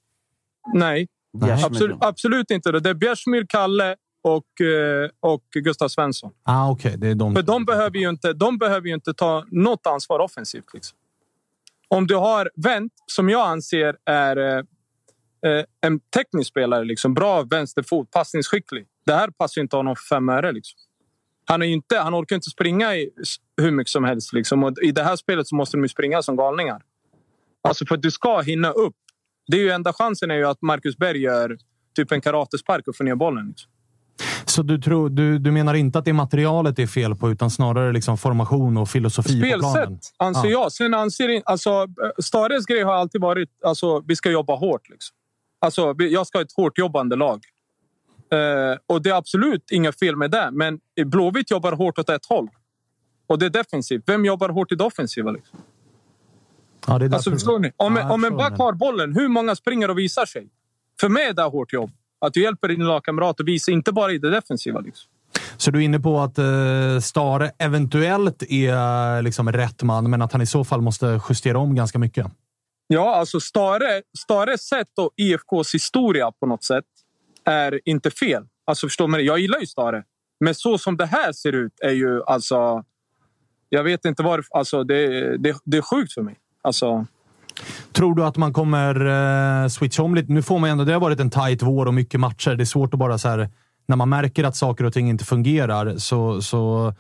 Nej, 0.75 1.09
Bjärsmyr. 1.41 1.67
absolut, 1.67 1.97
absolut 2.01 2.51
inte. 2.51 2.73
Det 2.73 2.91
är 2.91 2.95
Bjärsmyr, 2.95 3.47
Kalle 3.49 3.97
och, 4.23 4.61
eh, 4.61 5.11
och 5.21 5.43
Gustav 5.51 5.89
Svensson. 5.89 6.33
Ah, 6.43 6.71
Okej, 6.71 6.95
det 6.99 7.09
är 7.09 7.15
de. 7.15 7.35
För 7.35 7.43
de 7.43 7.65
behöver 7.65 7.99
ju 7.99 8.09
inte, 8.09 8.33
de 8.33 8.59
behöver 8.59 8.89
ju 8.89 8.95
inte 8.95 9.15
ta 9.15 9.45
något 9.51 9.87
ansvar 9.87 10.19
offensivt. 10.19 10.75
Liksom. 10.75 10.99
Om 11.89 12.07
du 12.07 12.17
har 12.17 12.51
Wendt, 12.55 12.95
som 13.07 13.29
jag 13.29 13.49
anser 13.49 13.97
är 14.05 14.37
eh, 14.37 14.65
eh, 15.51 15.65
en 15.81 16.01
teknisk 16.01 16.51
spelare, 16.51 16.85
liksom, 16.85 17.15
bra 17.15 17.43
vänsterfot, 17.43 18.11
passningsskicklig. 18.11 18.87
Det 19.07 19.13
här 19.13 19.29
passar 19.29 19.61
inte 19.63 19.77
honom 19.77 19.97
för 19.97 20.17
fem 20.17 20.29
öre. 20.29 20.53
Liksom. 20.53 20.79
Han, 21.45 21.63
är 21.63 21.67
inte, 21.67 21.99
han 21.99 22.15
orkar 22.15 22.37
inte 22.37 22.51
springa 22.51 22.95
i 22.95 23.11
hur 23.57 23.71
mycket 23.71 23.91
som 23.91 24.05
helst. 24.05 24.33
Liksom. 24.33 24.65
Och 24.65 24.73
I 24.83 24.93
det 24.93 25.03
här 25.03 25.17
spelet 25.17 25.49
så 25.49 25.55
måste 25.57 25.77
de 25.77 25.89
springa 25.89 26.23
som 26.23 26.37
galningar. 26.37 26.83
Alltså 27.63 27.87
för 27.87 27.95
att 27.95 28.03
du 28.03 28.11
ska 28.11 28.41
hinna 28.41 28.71
upp. 28.71 28.97
Det 29.47 29.57
är 29.57 29.61
ju 29.61 29.71
enda 29.71 29.93
chansen 29.93 30.31
är 30.31 30.35
ju 30.35 30.47
att 30.47 30.63
Marcus 30.63 30.97
Berg 30.97 31.19
gör 31.19 31.59
typ 31.95 32.13
en 32.13 32.21
karatespark 32.21 32.89
och 32.89 32.97
får 32.97 33.05
ner 33.05 33.15
bollen. 33.15 33.49
Liksom. 33.49 33.72
Så 34.53 34.63
du, 34.63 34.79
tror, 34.79 35.09
du, 35.11 35.39
du 35.39 35.51
menar 35.51 35.75
inte 35.75 35.99
att 35.99 36.05
det 36.05 36.13
materialet 36.13 36.79
är 36.79 36.87
fel 36.87 37.15
på, 37.17 37.31
utan 37.31 37.51
snarare 37.51 37.93
liksom 37.93 38.19
formation 38.19 38.77
och 38.77 38.89
filosofi 38.89 39.41
på 39.41 39.59
planen? 39.59 39.87
Spelsätt 39.87 40.15
anser 40.17 40.49
Ja. 40.49 40.51
jag. 40.51 40.73
Sen 40.73 40.95
anser 40.95 41.43
alltså, 41.45 41.87
Stares 42.19 42.67
grej 42.67 42.83
har 42.83 42.95
alltid 42.95 43.21
varit 43.21 43.51
alltså 43.65 44.01
vi 44.07 44.17
ska 44.17 44.31
jobba 44.31 44.57
hårt. 44.57 44.89
Liksom. 44.89 45.17
Alltså, 45.59 45.95
jag 45.99 46.27
ska 46.27 46.39
ha 46.39 46.43
ett 46.43 46.53
hårt 46.57 46.79
jobbande 46.79 47.17
lag. 47.17 47.41
Eh, 48.33 48.79
och 48.87 49.03
det 49.03 49.11
är 49.11 49.15
absolut 49.15 49.71
inga 49.71 49.93
fel 49.93 50.17
med 50.17 50.31
det. 50.31 50.51
Men 50.53 50.81
Blåvitt 51.07 51.51
jobbar 51.51 51.73
hårt 51.73 51.99
åt 51.99 52.09
ett 52.09 52.27
håll. 52.27 52.49
Och 53.27 53.39
det 53.39 53.47
är 53.47 53.51
defensivt. 53.51 54.03
Vem 54.07 54.25
jobbar 54.25 54.49
hårt 54.49 54.73
i 54.73 54.75
det 54.75 54.85
offensiva? 54.85 55.31
Liksom? 55.31 55.59
Ja, 56.87 56.99
det 56.99 57.07
är 57.07 57.15
Alltså, 57.15 57.31
förstår 57.31 57.59
ni? 57.59 57.73
Om, 57.77 57.97
Ja, 57.97 58.13
om 58.13 58.25
en 58.25 58.37
back 58.37 58.59
har 58.59 58.73
bollen, 58.73 59.15
hur 59.15 59.29
många 59.29 59.57
springer 59.57 59.91
och 59.91 59.99
visar 59.99 60.27
sig? 60.27 60.49
För 61.01 61.09
mig 61.09 61.25
är 61.27 61.33
det 61.33 61.43
hårt 61.43 61.73
jobb. 61.73 61.91
Att 62.27 62.35
du 62.35 62.43
hjälper 62.43 62.69
din 62.69 62.85
lagkamrat 62.85 63.41
att 63.41 63.47
visa, 63.47 63.73
inte 63.73 63.93
bara 63.93 64.13
i 64.13 64.19
det 64.19 64.31
defensiva. 64.31 64.81
Liksom. 64.81 65.11
Så 65.57 65.71
du 65.71 65.79
är 65.79 65.83
inne 65.83 66.01
på 66.01 66.21
att 66.21 66.39
eh, 66.39 66.99
Stare 67.03 67.51
eventuellt 67.59 68.43
är 68.49 69.23
liksom 69.23 69.53
rätt 69.53 69.83
man, 69.83 70.11
men 70.11 70.23
att 70.23 70.33
han 70.33 70.43
i 70.43 70.47
så 70.47 70.65
fall 70.65 70.81
måste 70.81 71.21
justera 71.29 71.59
om 71.59 71.75
ganska 71.75 71.99
mycket? 71.99 72.27
Ja, 72.87 73.17
alltså 73.17 73.41
Stare, 73.41 74.03
Stares 74.19 74.61
sätt 74.61 74.99
och 74.99 75.11
IFKs 75.17 75.75
historia 75.75 76.33
på 76.41 76.47
något 76.47 76.65
sätt 76.65 76.85
är 77.45 77.81
inte 77.85 78.11
fel. 78.11 78.45
Alltså 78.65 78.87
förstår 78.87 79.09
man 79.09 79.19
det? 79.19 79.25
Jag 79.25 79.39
gillar 79.39 79.59
ju 79.59 79.67
Stare. 79.67 80.05
Men 80.41 80.55
så 80.55 80.79
som 80.79 80.97
det 80.97 81.07
här 81.07 81.33
ser 81.33 81.53
ut 81.53 81.73
är 81.81 81.93
ju 81.93 82.23
alltså... 82.23 82.85
Jag 83.69 83.85
vet 83.85 84.05
inte 84.05 84.23
varför. 84.23 84.59
Alltså 84.59 84.85
det, 84.85 85.37
det, 85.37 85.57
det 85.65 85.77
är 85.77 85.83
sjukt 85.83 86.13
för 86.13 86.23
mig. 86.23 86.39
Alltså, 86.63 87.07
Tror 87.93 88.15
du 88.15 88.25
att 88.25 88.37
man 88.37 88.53
kommer 88.53 88.95
eh, 89.65 89.69
switcha 89.69 90.03
om 90.03 90.15
lite? 90.15 90.33
Nu 90.33 90.43
får 90.43 90.59
man 90.59 90.71
ändå, 90.71 90.85
det 90.85 90.93
har 90.93 91.01
varit 91.01 91.21
en 91.21 91.31
tight 91.31 91.63
vår 91.63 91.87
och 91.87 91.95
mycket 91.95 92.21
matcher. 92.21 92.51
Det 92.51 92.63
är 92.63 92.65
svårt 92.65 92.95
att 92.95 93.01
bara 93.01 93.19
så 93.19 93.29
här, 93.29 93.49
när 93.89 93.97
man 93.97 94.09
märker 94.09 94.45
att 94.45 94.57
saker 94.57 94.85
och 94.85 94.93
ting 94.93 95.09
inte 95.09 95.25
fungerar 95.25 95.97
så, 95.99 96.43
så 96.43 96.95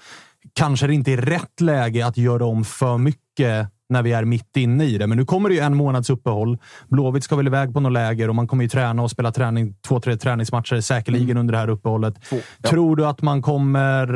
kanske 0.54 0.86
det 0.86 0.94
inte 0.94 1.12
är 1.12 1.16
rätt 1.16 1.60
läge 1.60 2.06
att 2.06 2.16
göra 2.16 2.44
om 2.44 2.64
för 2.64 2.98
mycket 2.98 3.68
när 3.88 4.02
vi 4.02 4.12
är 4.12 4.24
mitt 4.24 4.56
inne 4.56 4.84
i 4.84 4.98
det. 4.98 5.06
Men 5.06 5.18
nu 5.18 5.24
kommer 5.24 5.48
det 5.48 5.54
ju 5.54 5.60
en 5.60 5.76
månads 5.76 6.10
uppehåll. 6.10 6.58
Blåvitt 6.88 7.24
ska 7.24 7.36
väl 7.36 7.46
iväg 7.46 7.74
på 7.74 7.80
något 7.80 7.92
läger 7.92 8.28
och 8.28 8.34
man 8.34 8.46
kommer 8.46 8.62
ju 8.62 8.68
träna 8.68 9.02
och 9.02 9.10
spela 9.10 9.32
träning, 9.32 9.74
två, 9.86 10.00
tre 10.00 10.16
träningsmatcher 10.16 10.80
säkerligen 10.80 11.36
under 11.36 11.52
det 11.52 11.58
här 11.58 11.68
uppehållet. 11.68 12.14
Tror 12.62 12.96
du 12.96 13.06
att 13.06 13.22
man 13.22 13.42
kommer, 13.42 14.08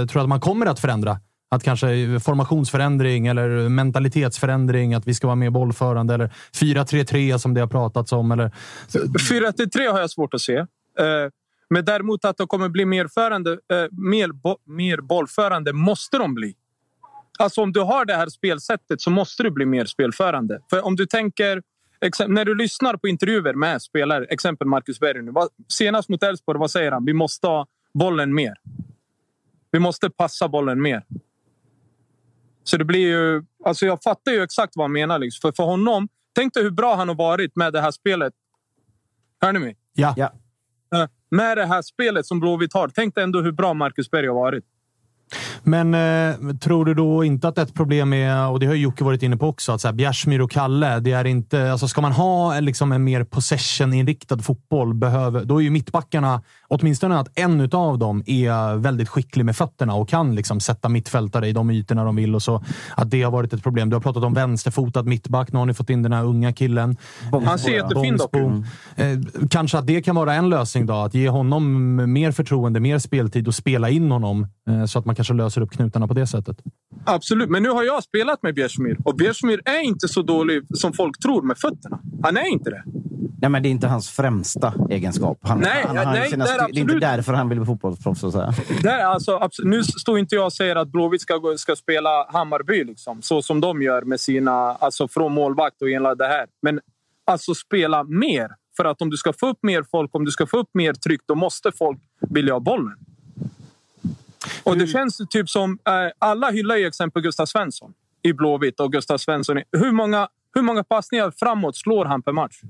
eh, 0.00 0.06
tror 0.06 0.22
att 0.22 0.28
man 0.28 0.40
kommer 0.40 0.66
att 0.66 0.80
förändra? 0.80 1.20
Att 1.52 1.62
kanske 1.62 2.20
formationsförändring 2.20 3.26
eller 3.26 3.68
mentalitetsförändring, 3.68 4.94
att 4.94 5.06
vi 5.06 5.14
ska 5.14 5.26
vara 5.26 5.36
mer 5.36 5.50
bollförande 5.50 6.14
eller 6.14 6.30
4-3-3 6.60 7.38
som 7.38 7.54
det 7.54 7.60
har 7.60 7.68
pratats 7.68 8.12
om. 8.12 8.32
Eller... 8.32 8.50
4-3-3 9.30 9.92
har 9.92 10.00
jag 10.00 10.10
svårt 10.10 10.34
att 10.34 10.40
se. 10.40 10.56
Eh, 10.56 10.66
men 11.70 11.84
däremot 11.84 12.24
att 12.24 12.36
de 12.36 12.46
kommer 12.46 12.68
bli 12.68 12.84
mer, 12.84 13.08
förande, 13.08 13.52
eh, 13.52 13.84
mer, 13.90 14.28
bo, 14.28 14.56
mer 14.64 14.96
bollförande 15.00 15.72
måste 15.72 16.18
de 16.18 16.34
bli. 16.34 16.54
Alltså 17.38 17.62
om 17.62 17.72
du 17.72 17.80
har 17.80 18.04
det 18.04 18.14
här 18.14 18.28
spelsättet 18.28 19.00
så 19.00 19.10
måste 19.10 19.42
du 19.42 19.50
bli 19.50 19.66
mer 19.66 19.84
spelförande. 19.84 20.60
För 20.70 20.86
om 20.86 20.96
du 20.96 21.06
tänker... 21.06 21.62
När 22.26 22.44
du 22.44 22.54
lyssnar 22.54 22.96
på 22.96 23.08
intervjuer 23.08 23.54
med 23.54 23.82
spelare, 23.82 24.24
exempel 24.24 24.68
Marcus 24.68 25.00
Berg 25.00 25.22
nu. 25.22 25.32
Senast 25.68 26.08
mot 26.08 26.22
Elfsborg, 26.22 26.58
vad 26.58 26.70
säger 26.70 26.92
han? 26.92 27.04
Vi 27.04 27.12
måste 27.12 27.46
ha 27.46 27.66
bollen 27.94 28.34
mer. 28.34 28.54
Vi 29.70 29.78
måste 29.78 30.10
passa 30.10 30.48
bollen 30.48 30.82
mer. 30.82 31.04
Så 32.64 32.76
det 32.76 32.84
blir 32.84 33.08
ju... 33.08 33.42
Alltså 33.64 33.86
jag 33.86 34.02
fattar 34.02 34.32
ju 34.32 34.42
exakt 34.42 34.72
vad 34.76 34.84
han 34.84 34.92
menar. 34.92 35.18
Liksom. 35.18 35.40
För, 35.48 35.56
för 35.56 35.64
honom, 35.64 36.08
tänk 36.34 36.54
dig 36.54 36.62
hur 36.62 36.70
bra 36.70 36.94
han 36.96 37.08
har 37.08 37.14
varit 37.14 37.56
med 37.56 37.72
det 37.72 37.80
här 37.80 37.90
spelet. 37.90 38.32
Hör 39.40 39.52
ni 39.52 39.58
mig? 39.58 39.76
Ja. 39.92 40.14
Ja. 40.16 40.32
Eh, 40.94 41.08
Med 41.30 41.58
det 41.58 41.66
här 41.66 41.82
spelet 41.82 42.26
som 42.26 42.40
Blåvitt 42.40 42.74
har. 42.74 42.88
Tänk 42.88 43.14
dig 43.14 43.24
ändå 43.24 43.40
hur 43.40 43.52
bra 43.52 43.74
Marcus 43.74 44.10
Berg 44.10 44.26
har 44.26 44.34
varit. 44.34 44.64
Men 45.62 45.94
eh, 45.94 46.56
tror 46.56 46.84
du 46.84 46.94
då 46.94 47.24
inte 47.24 47.48
att 47.48 47.58
ett 47.58 47.74
problem 47.74 48.12
är, 48.12 48.48
och 48.48 48.60
det 48.60 48.66
har 48.66 48.74
ju 48.74 48.82
Jocke 48.82 49.04
varit 49.04 49.22
inne 49.22 49.36
på 49.36 49.46
också, 49.48 49.72
att 49.72 49.80
så 49.80 49.88
här, 49.88 49.92
Bjärsmyr 49.92 50.40
och 50.40 50.50
Kalle, 50.50 51.00
det 51.00 51.12
är 51.12 51.24
inte... 51.24 51.72
Alltså 51.72 51.88
ska 51.88 52.00
man 52.00 52.12
ha 52.12 52.54
en, 52.54 52.64
liksom, 52.64 52.92
en 52.92 53.04
mer 53.04 53.24
possession-inriktad 53.24 54.38
fotboll, 54.38 54.94
behöver, 54.94 55.44
då 55.44 55.58
är 55.58 55.62
ju 55.62 55.70
mittbackarna, 55.70 56.42
åtminstone 56.72 57.18
att 57.18 57.38
en 57.38 57.68
av 57.72 57.98
dem 57.98 58.22
är 58.26 58.76
väldigt 58.76 59.08
skicklig 59.08 59.44
med 59.44 59.56
fötterna 59.56 59.94
och 59.94 60.08
kan 60.08 60.34
liksom 60.34 60.60
sätta 60.60 60.88
mittfältare 60.88 61.48
i 61.48 61.52
de 61.52 61.70
ytorna 61.70 62.04
de 62.04 62.16
vill. 62.16 62.34
Och 62.34 62.42
så, 62.42 62.64
att 62.96 63.10
det 63.10 63.22
har 63.22 63.30
varit 63.30 63.52
ett 63.52 63.62
problem. 63.62 63.90
Du 63.90 63.96
har 63.96 64.00
pratat 64.00 64.24
om 64.24 64.34
vänsterfotad 64.34 65.02
mittback. 65.02 65.52
Nu 65.52 65.58
har 65.58 65.66
ni 65.66 65.74
fått 65.74 65.90
in 65.90 66.02
den 66.02 66.12
här 66.12 66.24
unga 66.24 66.52
killen. 66.52 66.96
Han 67.44 67.58
ser 67.58 67.70
jättefin 67.70 68.16
dock. 68.16 68.36
Eh, 68.96 69.18
kanske 69.50 69.78
att 69.78 69.86
det 69.86 70.02
kan 70.02 70.16
vara 70.16 70.34
en 70.34 70.48
lösning 70.48 70.86
då. 70.86 70.94
Att 70.94 71.14
ge 71.14 71.28
honom 71.28 71.94
mer 72.12 72.32
förtroende, 72.32 72.80
mer 72.80 72.98
speltid 72.98 73.48
och 73.48 73.54
spela 73.54 73.90
in 73.90 74.10
honom 74.10 74.46
eh, 74.68 74.84
så 74.84 74.98
att 74.98 75.04
man 75.04 75.14
kanske 75.14 75.34
löser 75.34 75.60
upp 75.60 75.70
knutarna 75.70 76.08
på 76.08 76.14
det 76.14 76.26
sättet. 76.26 76.56
Absolut, 77.04 77.50
men 77.50 77.62
nu 77.62 77.68
har 77.68 77.82
jag 77.82 78.02
spelat 78.02 78.42
med 78.42 78.54
Bjärsmyr 78.54 78.96
och 79.04 79.16
Bjärsmyr 79.16 79.60
är 79.64 79.84
inte 79.84 80.08
så 80.08 80.22
dålig 80.22 80.62
som 80.74 80.92
folk 80.92 81.18
tror 81.18 81.42
med 81.42 81.58
fötterna. 81.58 82.00
Han 82.22 82.36
är 82.36 82.52
inte 82.52 82.70
det. 82.70 82.82
Nej, 83.40 83.50
men 83.50 83.62
det 83.62 83.68
är 83.68 83.70
inte 83.70 83.86
hans 83.86 84.10
främsta 84.10 84.74
egenskap. 84.90 85.38
Han, 85.42 85.58
Nej, 85.58 85.84
han, 85.86 85.96
har 85.96 86.04
nej, 86.04 86.30
sina 86.30 86.44
det 86.44 86.50
är 86.50 86.54
styr- 86.58 86.72
det 86.72 86.78
är 86.78 86.80
inte 86.80 86.82
absolut- 86.82 87.00
därför 87.00 87.32
han 87.32 87.48
vill 87.48 87.58
bli 87.58 87.66
fotbollsproffs. 87.66 88.20
Så 88.20 88.26
att 88.26 88.54
säga. 88.82 89.06
alltså, 89.06 89.40
nu 89.64 89.84
står 89.84 90.18
inte 90.18 90.34
jag 90.34 90.44
och 90.44 90.52
säger 90.52 90.76
att 90.76 90.88
Blåvitt 90.88 91.20
ska, 91.22 91.54
ska 91.58 91.76
spela 91.76 92.26
Hammarby 92.32 92.84
liksom, 92.84 93.22
så 93.22 93.42
som 93.42 93.60
de 93.60 93.82
gör 93.82 94.02
med 94.02 94.20
sina... 94.20 94.52
Alltså 94.52 95.08
från 95.08 95.32
målvakt 95.32 95.82
och 95.82 95.88
hela 95.88 96.14
det 96.14 96.26
här. 96.26 96.46
Men 96.62 96.80
alltså 97.24 97.54
spela 97.54 98.04
mer. 98.04 98.48
För 98.76 98.84
att 98.84 99.02
om 99.02 99.10
du 99.10 99.16
ska 99.16 99.32
få 99.32 99.48
upp 99.48 99.58
mer 99.62 99.84
folk, 99.90 100.14
om 100.14 100.24
du 100.24 100.30
ska 100.30 100.46
få 100.46 100.58
upp 100.58 100.70
mer 100.74 100.92
tryck, 100.92 101.20
då 101.26 101.34
måste 101.34 101.72
folk 101.72 101.98
vilja 102.20 102.52
ha 102.52 102.60
bollen. 102.60 102.96
Och 104.62 104.78
det 104.78 104.86
känns 104.86 105.20
typ 105.30 105.48
som... 105.48 105.78
Eh, 105.88 105.92
alla 106.18 106.50
hyllar 106.50 106.76
ju 106.76 106.86
exempel 106.86 107.22
Gustav 107.22 107.46
Svensson 107.46 107.92
i 108.22 108.32
Blåvitt 108.32 108.80
och 108.80 108.92
Gustav 108.92 109.18
Svensson. 109.18 109.62
Hur 109.72 109.92
många, 109.92 110.28
hur 110.54 110.62
många 110.62 110.84
passningar 110.84 111.32
framåt 111.36 111.76
slår 111.76 112.04
han 112.04 112.22
per 112.22 112.32
match? 112.32 112.60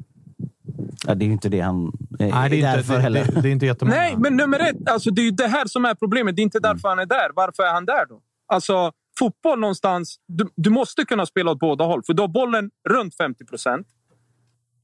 Ja, 1.07 1.15
det 1.15 1.25
är 1.25 1.27
ju 1.27 1.33
inte 1.33 1.49
det 1.49 1.61
han 1.61 1.87
är 2.19 2.31
Nej, 2.31 2.51
det 2.51 2.57
är, 2.57 2.63
där 2.63 2.73
inte, 2.73 2.85
för 2.87 2.95
det, 2.95 3.01
heller. 3.01 3.25
det, 3.25 3.41
det 3.41 3.49
är 3.49 3.53
inte 3.53 3.67
jättemånga. 3.67 3.97
Nej, 3.97 4.17
men 4.19 4.37
nummer 4.37 4.59
ett. 4.59 4.89
Alltså, 4.91 5.11
det 5.11 5.21
är 5.21 5.25
ju 5.25 5.31
det 5.31 5.47
här 5.47 5.67
som 5.67 5.85
är 5.85 5.95
problemet. 5.95 6.37
Det 6.37 6.43
är 6.43 6.45
inte 6.45 6.59
därför 6.61 6.89
han 6.89 6.99
är 6.99 7.07
där. 7.07 7.31
Varför 7.35 7.63
är 7.63 7.73
han 7.73 7.85
där 7.87 8.07
då? 8.07 8.21
Alltså, 8.47 8.93
fotboll 9.19 9.61
någonstans. 9.61 10.17
Du, 10.29 10.49
du 10.57 10.71
måste 10.71 11.05
kunna 11.05 11.27
spela 11.27 11.51
åt 11.51 11.59
båda 11.59 11.85
håll. 11.85 12.03
För 12.07 12.15
du 12.15 12.23
har 12.23 12.29
bollen 12.29 12.71
runt 12.89 13.17
50 13.17 13.45
procent. 13.45 13.87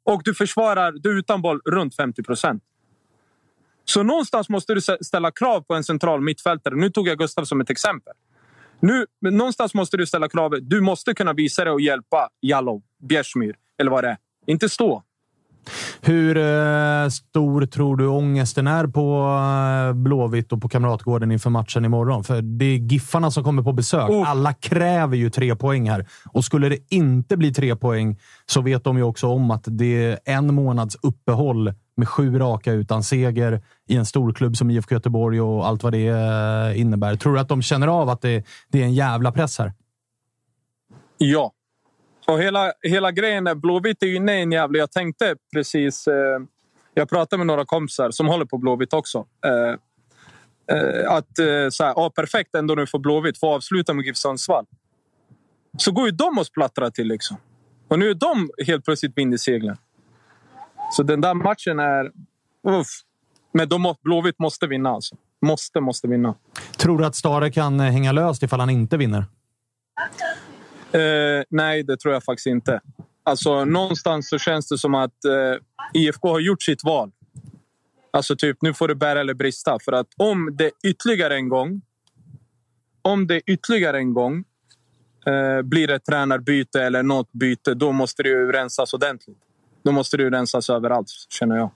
Och 0.04 0.22
du 0.24 0.34
försvarar 0.34 0.92
du 0.92 1.18
utan 1.18 1.42
boll 1.42 1.60
runt 1.64 1.96
50 1.96 2.22
procent. 2.22 2.62
Så 3.84 4.02
någonstans 4.02 4.48
måste 4.48 4.74
du 4.74 4.80
stä- 4.80 5.02
ställa 5.02 5.30
krav 5.30 5.60
på 5.60 5.74
en 5.74 5.84
central 5.84 6.20
mittfältare. 6.20 6.74
Nu 6.74 6.90
tog 6.90 7.08
jag 7.08 7.18
Gustav 7.18 7.44
som 7.44 7.60
ett 7.60 7.70
exempel. 7.70 8.12
Nu, 8.80 9.06
men 9.20 9.36
någonstans 9.36 9.74
måste 9.74 9.96
du 9.96 10.06
ställa 10.06 10.28
kravet. 10.28 10.70
Du 10.70 10.80
måste 10.80 11.14
kunna 11.14 11.32
visa 11.32 11.64
dig 11.64 11.72
och 11.72 11.80
hjälpa 11.80 12.28
Jallow, 12.42 12.82
Bjärsmyr 13.08 13.56
eller 13.80 13.90
vad 13.90 14.04
det 14.04 14.08
är. 14.08 14.16
Inte 14.46 14.68
stå. 14.68 15.02
Hur 16.00 16.36
eh, 16.36 17.08
stor 17.08 17.66
tror 17.66 17.96
du 17.96 18.06
ångesten 18.06 18.66
är 18.66 18.86
på 18.86 19.28
eh, 19.88 19.94
Blåvitt 19.94 20.52
och 20.52 20.62
på 20.62 20.68
Kamratgården 20.68 21.32
inför 21.32 21.50
matchen 21.50 21.84
imorgon? 21.84 22.24
För 22.24 22.42
det 22.42 22.64
är 22.64 22.76
Giffarna 22.76 23.30
som 23.30 23.44
kommer 23.44 23.62
på 23.62 23.72
besök. 23.72 24.10
Oh. 24.10 24.30
Alla 24.30 24.52
kräver 24.52 25.16
ju 25.16 25.30
tre 25.30 25.56
poäng 25.56 25.90
här. 25.90 26.06
Och 26.32 26.44
skulle 26.44 26.68
det 26.68 26.78
inte 26.88 27.36
bli 27.36 27.54
tre 27.54 27.76
poäng 27.76 28.18
så 28.46 28.60
vet 28.60 28.84
de 28.84 28.96
ju 28.96 29.02
också 29.02 29.26
om 29.26 29.50
att 29.50 29.64
det 29.66 30.04
är 30.04 30.18
en 30.24 30.54
månads 30.54 30.96
uppehåll 31.02 31.74
med 31.96 32.08
sju 32.08 32.38
raka 32.38 32.72
utan 32.72 33.02
seger 33.02 33.62
i 33.88 33.96
en 33.96 34.06
storklubb 34.06 34.56
som 34.56 34.70
IFK 34.70 34.94
Göteborg 34.94 35.40
och 35.40 35.66
allt 35.66 35.82
vad 35.82 35.92
det 35.92 36.06
eh, 36.06 36.80
innebär. 36.80 37.16
Tror 37.16 37.34
du 37.34 37.40
att 37.40 37.48
de 37.48 37.62
känner 37.62 37.86
av 37.86 38.08
att 38.08 38.20
det, 38.20 38.44
det 38.68 38.80
är 38.80 38.84
en 38.84 38.94
jävla 38.94 39.32
press 39.32 39.58
här? 39.58 39.72
Ja. 41.18 41.52
Och 42.28 42.42
hela, 42.42 42.72
hela 42.82 43.12
grejen 43.12 43.46
är 43.46 43.54
Blåvitt 43.54 44.02
är 44.02 44.06
ju 44.06 44.16
inne 44.16 44.38
i 44.38 44.42
en 44.42 44.52
jävla... 44.52 44.78
Jag 44.78 44.90
tänkte 44.92 45.36
precis... 45.52 46.06
Eh, 46.06 46.40
jag 46.94 47.08
pratade 47.08 47.38
med 47.38 47.46
några 47.46 47.64
kompisar 47.64 48.10
som 48.10 48.26
håller 48.26 48.44
på 48.44 48.58
Blåvitt 48.58 48.92
också. 48.92 49.26
Eh, 49.46 49.74
eh, 50.76 51.12
att 51.12 51.38
eh, 51.38 51.68
så 51.70 51.84
här, 51.84 51.92
ja, 51.96 52.12
perfekt 52.16 52.54
ändå 52.54 52.74
nu 52.74 52.86
för 52.86 52.98
Blåvitt 52.98 53.38
få 53.38 53.54
avsluta 53.54 53.94
med 53.94 54.04
GIF 54.04 54.16
Sundsvall. 54.16 54.66
Så 55.78 55.92
går 55.92 56.06
ju 56.06 56.10
de 56.10 56.38
och 56.38 56.46
splattrar 56.46 56.90
till 56.90 57.08
liksom. 57.08 57.36
Och 57.88 57.98
nu 57.98 58.10
är 58.10 58.14
de 58.14 58.50
helt 58.66 58.84
plötsligt 58.84 59.18
vind 59.18 59.34
i 59.34 59.38
seglen. 59.38 59.76
Så 60.92 61.02
den 61.02 61.20
där 61.20 61.34
matchen 61.34 61.78
är... 61.78 62.04
Uff. 62.68 62.88
Men 63.52 63.68
de 63.68 63.94
Blåvitt 64.02 64.38
måste 64.38 64.66
vinna 64.66 64.90
alltså. 64.90 65.16
Måste, 65.46 65.80
måste 65.80 66.08
vinna. 66.08 66.34
Tror 66.76 66.98
du 66.98 67.04
att 67.04 67.16
Stare 67.16 67.50
kan 67.50 67.80
eh, 67.80 67.86
hänga 67.86 68.12
löst 68.12 68.42
ifall 68.42 68.60
han 68.60 68.70
inte 68.70 68.96
vinner? 68.96 69.24
Eh, 70.92 71.44
nej, 71.48 71.82
det 71.82 71.96
tror 71.96 72.14
jag 72.14 72.24
faktiskt 72.24 72.46
inte. 72.46 72.80
Alltså, 73.22 73.64
någonstans 73.64 74.28
så 74.28 74.38
känns 74.38 74.68
det 74.68 74.78
som 74.78 74.94
att 74.94 75.24
eh, 75.24 76.00
IFK 76.00 76.28
har 76.28 76.40
gjort 76.40 76.62
sitt 76.62 76.84
val. 76.84 77.10
Alltså 78.10 78.36
typ, 78.36 78.62
nu 78.62 78.74
får 78.74 78.88
det 78.88 78.94
bära 78.94 79.20
eller 79.20 79.34
brista. 79.34 79.78
För 79.84 79.92
att 79.92 80.06
om 80.16 80.56
det 80.56 80.70
ytterligare 80.84 81.34
en 81.34 81.48
gång... 81.48 81.80
Om 83.02 83.26
det 83.26 83.40
ytterligare 83.46 83.98
en 83.98 84.14
gång 84.14 84.44
eh, 85.26 85.62
blir 85.62 85.90
ett 85.90 86.04
tränarbyte 86.04 86.82
eller 86.82 87.02
något 87.02 87.32
byte, 87.32 87.74
då 87.74 87.92
måste 87.92 88.22
det 88.22 88.28
ju 88.28 88.52
rensas 88.52 88.94
ordentligt. 88.94 89.38
Då 89.82 89.92
måste 89.92 90.16
det 90.16 90.22
ju 90.22 90.30
rensas 90.30 90.70
överallt, 90.70 91.08
känner 91.28 91.56
jag. 91.56 91.70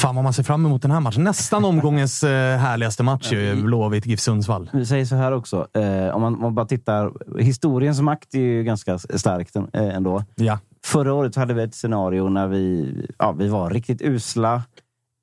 Fan 0.00 0.14
vad 0.14 0.24
man 0.24 0.32
ser 0.32 0.42
fram 0.42 0.66
emot 0.66 0.82
den 0.82 0.90
här 0.90 1.00
matchen. 1.00 1.24
Nästan 1.24 1.64
omgångens 1.64 2.22
eh, 2.22 2.58
härligaste 2.58 3.02
match 3.02 3.32
ju. 3.32 3.62
Blåvitt, 3.62 4.06
GIF 4.06 4.20
Sundsvall. 4.20 4.70
Vi 4.72 4.86
säger 4.86 5.04
så 5.04 5.14
här 5.14 5.32
också. 5.32 5.66
Eh, 5.74 6.14
om, 6.14 6.22
man, 6.22 6.34
om 6.34 6.40
man 6.40 6.54
bara 6.54 6.66
tittar. 6.66 7.12
Historiens 7.38 8.00
makt 8.00 8.34
är 8.34 8.38
ju 8.38 8.64
ganska 8.64 8.98
starkt 8.98 9.56
eh, 9.56 9.64
ändå. 9.72 10.24
Ja. 10.34 10.58
Förra 10.84 11.14
året 11.14 11.36
hade 11.36 11.54
vi 11.54 11.62
ett 11.62 11.74
scenario 11.74 12.28
när 12.28 12.48
vi, 12.48 12.94
ja, 13.18 13.32
vi 13.32 13.48
var 13.48 13.70
riktigt 13.70 14.02
usla. 14.02 14.62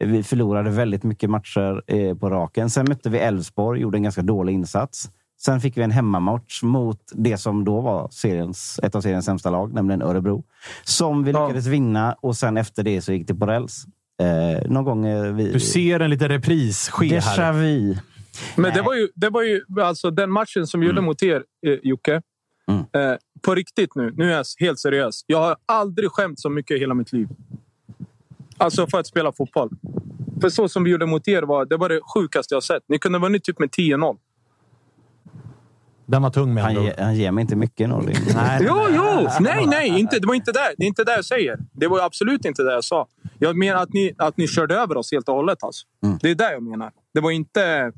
Vi 0.04 0.24
förlorade 0.24 0.70
väldigt 0.70 1.04
mycket 1.04 1.30
matcher 1.30 1.84
eh, 1.88 2.18
på 2.18 2.30
raken. 2.30 2.70
Sen 2.70 2.86
mötte 2.90 3.10
vi 3.10 3.18
Elfsborg, 3.18 3.82
gjorde 3.82 3.98
en 3.98 4.04
ganska 4.04 4.22
dålig 4.22 4.54
insats. 4.54 5.10
Sen 5.42 5.62
fick 5.62 5.78
vi 5.78 5.82
en 5.82 5.92
hemmamatch 5.92 6.64
mot 6.64 7.00
det 7.14 7.38
som 7.38 7.66
då 7.66 7.82
var 7.82 8.10
seriens, 8.12 8.80
ett 8.84 8.96
av 8.96 9.02
seriens 9.02 9.26
sämsta 9.26 9.50
lag, 9.50 9.74
nämligen 9.74 10.02
Örebro. 10.02 10.44
Som 10.84 11.24
vi 11.24 11.34
lyckades 11.34 11.66
vinna 11.66 12.16
och 12.22 12.36
sen 12.36 12.58
efter 12.58 12.84
det 12.84 13.02
så 13.02 13.14
gick 13.14 13.28
det 13.28 13.36
på 13.36 13.46
räls. 13.46 13.86
Eh, 14.20 14.70
någon 14.72 14.84
gång... 14.84 15.06
Eh, 15.06 15.34
vi, 15.34 15.52
Du 15.52 15.60
ser 15.60 16.00
en 16.00 16.10
liten 16.10 16.30
repris 16.30 16.90
ske 16.90 17.06
Déjà 17.06 17.22
här. 17.22 17.54
vu. 17.54 17.96
Men 18.56 18.74
det 18.74 18.82
var 18.82 18.96
ju, 18.96 19.08
det 19.16 19.30
var 19.30 19.44
ju 19.44 19.62
alltså 19.82 20.12
den 20.12 20.32
matchen 20.32 20.68
som 20.68 20.80
vi 20.80 20.88
gjorde 20.88 21.02
mot 21.02 21.24
er, 21.24 21.44
eh, 21.68 21.74
Jocke. 21.84 22.22
Mm. 22.72 23.12
Eh, 23.12 23.18
på 23.42 23.56
riktigt 23.56 23.96
nu. 23.96 24.14
Nu 24.18 24.32
är 24.32 24.36
jag 24.38 24.46
helt 24.60 24.80
seriös. 24.80 25.22
Jag 25.28 25.40
har 25.40 25.56
aldrig 25.66 26.12
skämt 26.12 26.40
så 26.40 26.50
mycket 26.50 26.78
i 26.78 26.80
hela 26.80 26.94
mitt 26.94 27.14
liv. 27.14 27.28
Alltså 28.58 28.88
för 28.88 29.00
att 29.00 29.08
spela 29.08 29.32
fotboll. 29.32 29.70
För 30.42 30.50
så 30.50 30.70
som 30.70 30.84
vi 30.84 30.92
gjorde 30.92 31.06
mot 31.06 31.28
er 31.28 31.42
var 31.42 31.66
det 31.66 31.78
var 31.78 31.90
det 31.90 32.02
sjukaste 32.14 32.56
jag 32.56 32.64
sett. 32.64 32.84
Ni 32.88 33.00
kunde 33.00 33.18
ha 33.18 33.24
vunnit 33.24 33.44
typ 33.44 33.60
med 33.60 33.70
10-0. 33.70 34.18
Den 36.06 36.22
var 36.22 36.30
tung 36.30 36.54
med 36.54 36.64
Han, 36.64 36.84
ge, 36.84 36.94
han 36.98 37.16
ger 37.16 37.32
mig 37.32 37.42
inte 37.42 37.56
mycket, 37.56 37.90
Norling. 37.90 38.16
Nej, 38.36 38.62
Jo, 38.68 38.76
jo! 38.90 39.28
Nej, 39.40 39.66
nej! 39.66 40.00
Inte, 40.00 40.20
det 40.20 40.28
var 40.28 40.36
inte 40.36 40.52
där. 40.52 40.74
Det 40.78 40.84
är 40.84 40.88
inte 40.88 41.04
det 41.04 41.16
jag 41.16 41.26
säger. 41.26 41.58
Det 41.74 41.88
var 41.88 42.00
absolut 42.00 42.46
inte 42.46 42.64
det 42.64 42.74
jag 42.74 42.84
sa. 42.84 43.08
Jag 43.40 43.58
menar 43.58 43.84
att 43.84 43.94
ni, 43.94 44.14
att 44.18 44.38
ni 44.38 44.48
körde 44.48 44.76
över 44.76 44.98
oss 44.98 45.12
helt 45.12 45.30
och 45.30 45.36
hållet. 45.36 45.64
Alltså. 45.64 45.88
Det 46.22 46.30
är 46.30 46.36
det 46.36 46.52
jag 46.52 46.64
menar. 46.64 46.92
Det 47.14 47.20
var 47.20 47.32
inte... 47.32 47.92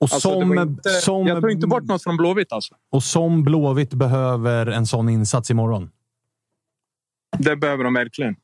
Och 0.00 0.12
Alltså, 0.12 0.20
som, 0.20 0.58
inte 0.58 0.88
som, 0.88 1.26
jag 1.26 1.42
tar 1.42 1.48
inte 1.48 1.66
bort 1.66 1.82
något 1.84 2.02
från 2.02 2.16
Blåvitt. 2.16 2.52
Alltså. 2.52 2.74
och 2.92 3.02
som 3.02 3.44
Blåvitt 3.44 3.94
behöver 3.94 4.66
en 4.66 4.86
sån 4.86 5.08
insats 5.08 5.50
imorgon. 5.50 5.90
Det 7.38 7.56
behöver 7.56 7.84
de 7.84 7.94
verkligen. 7.94 8.36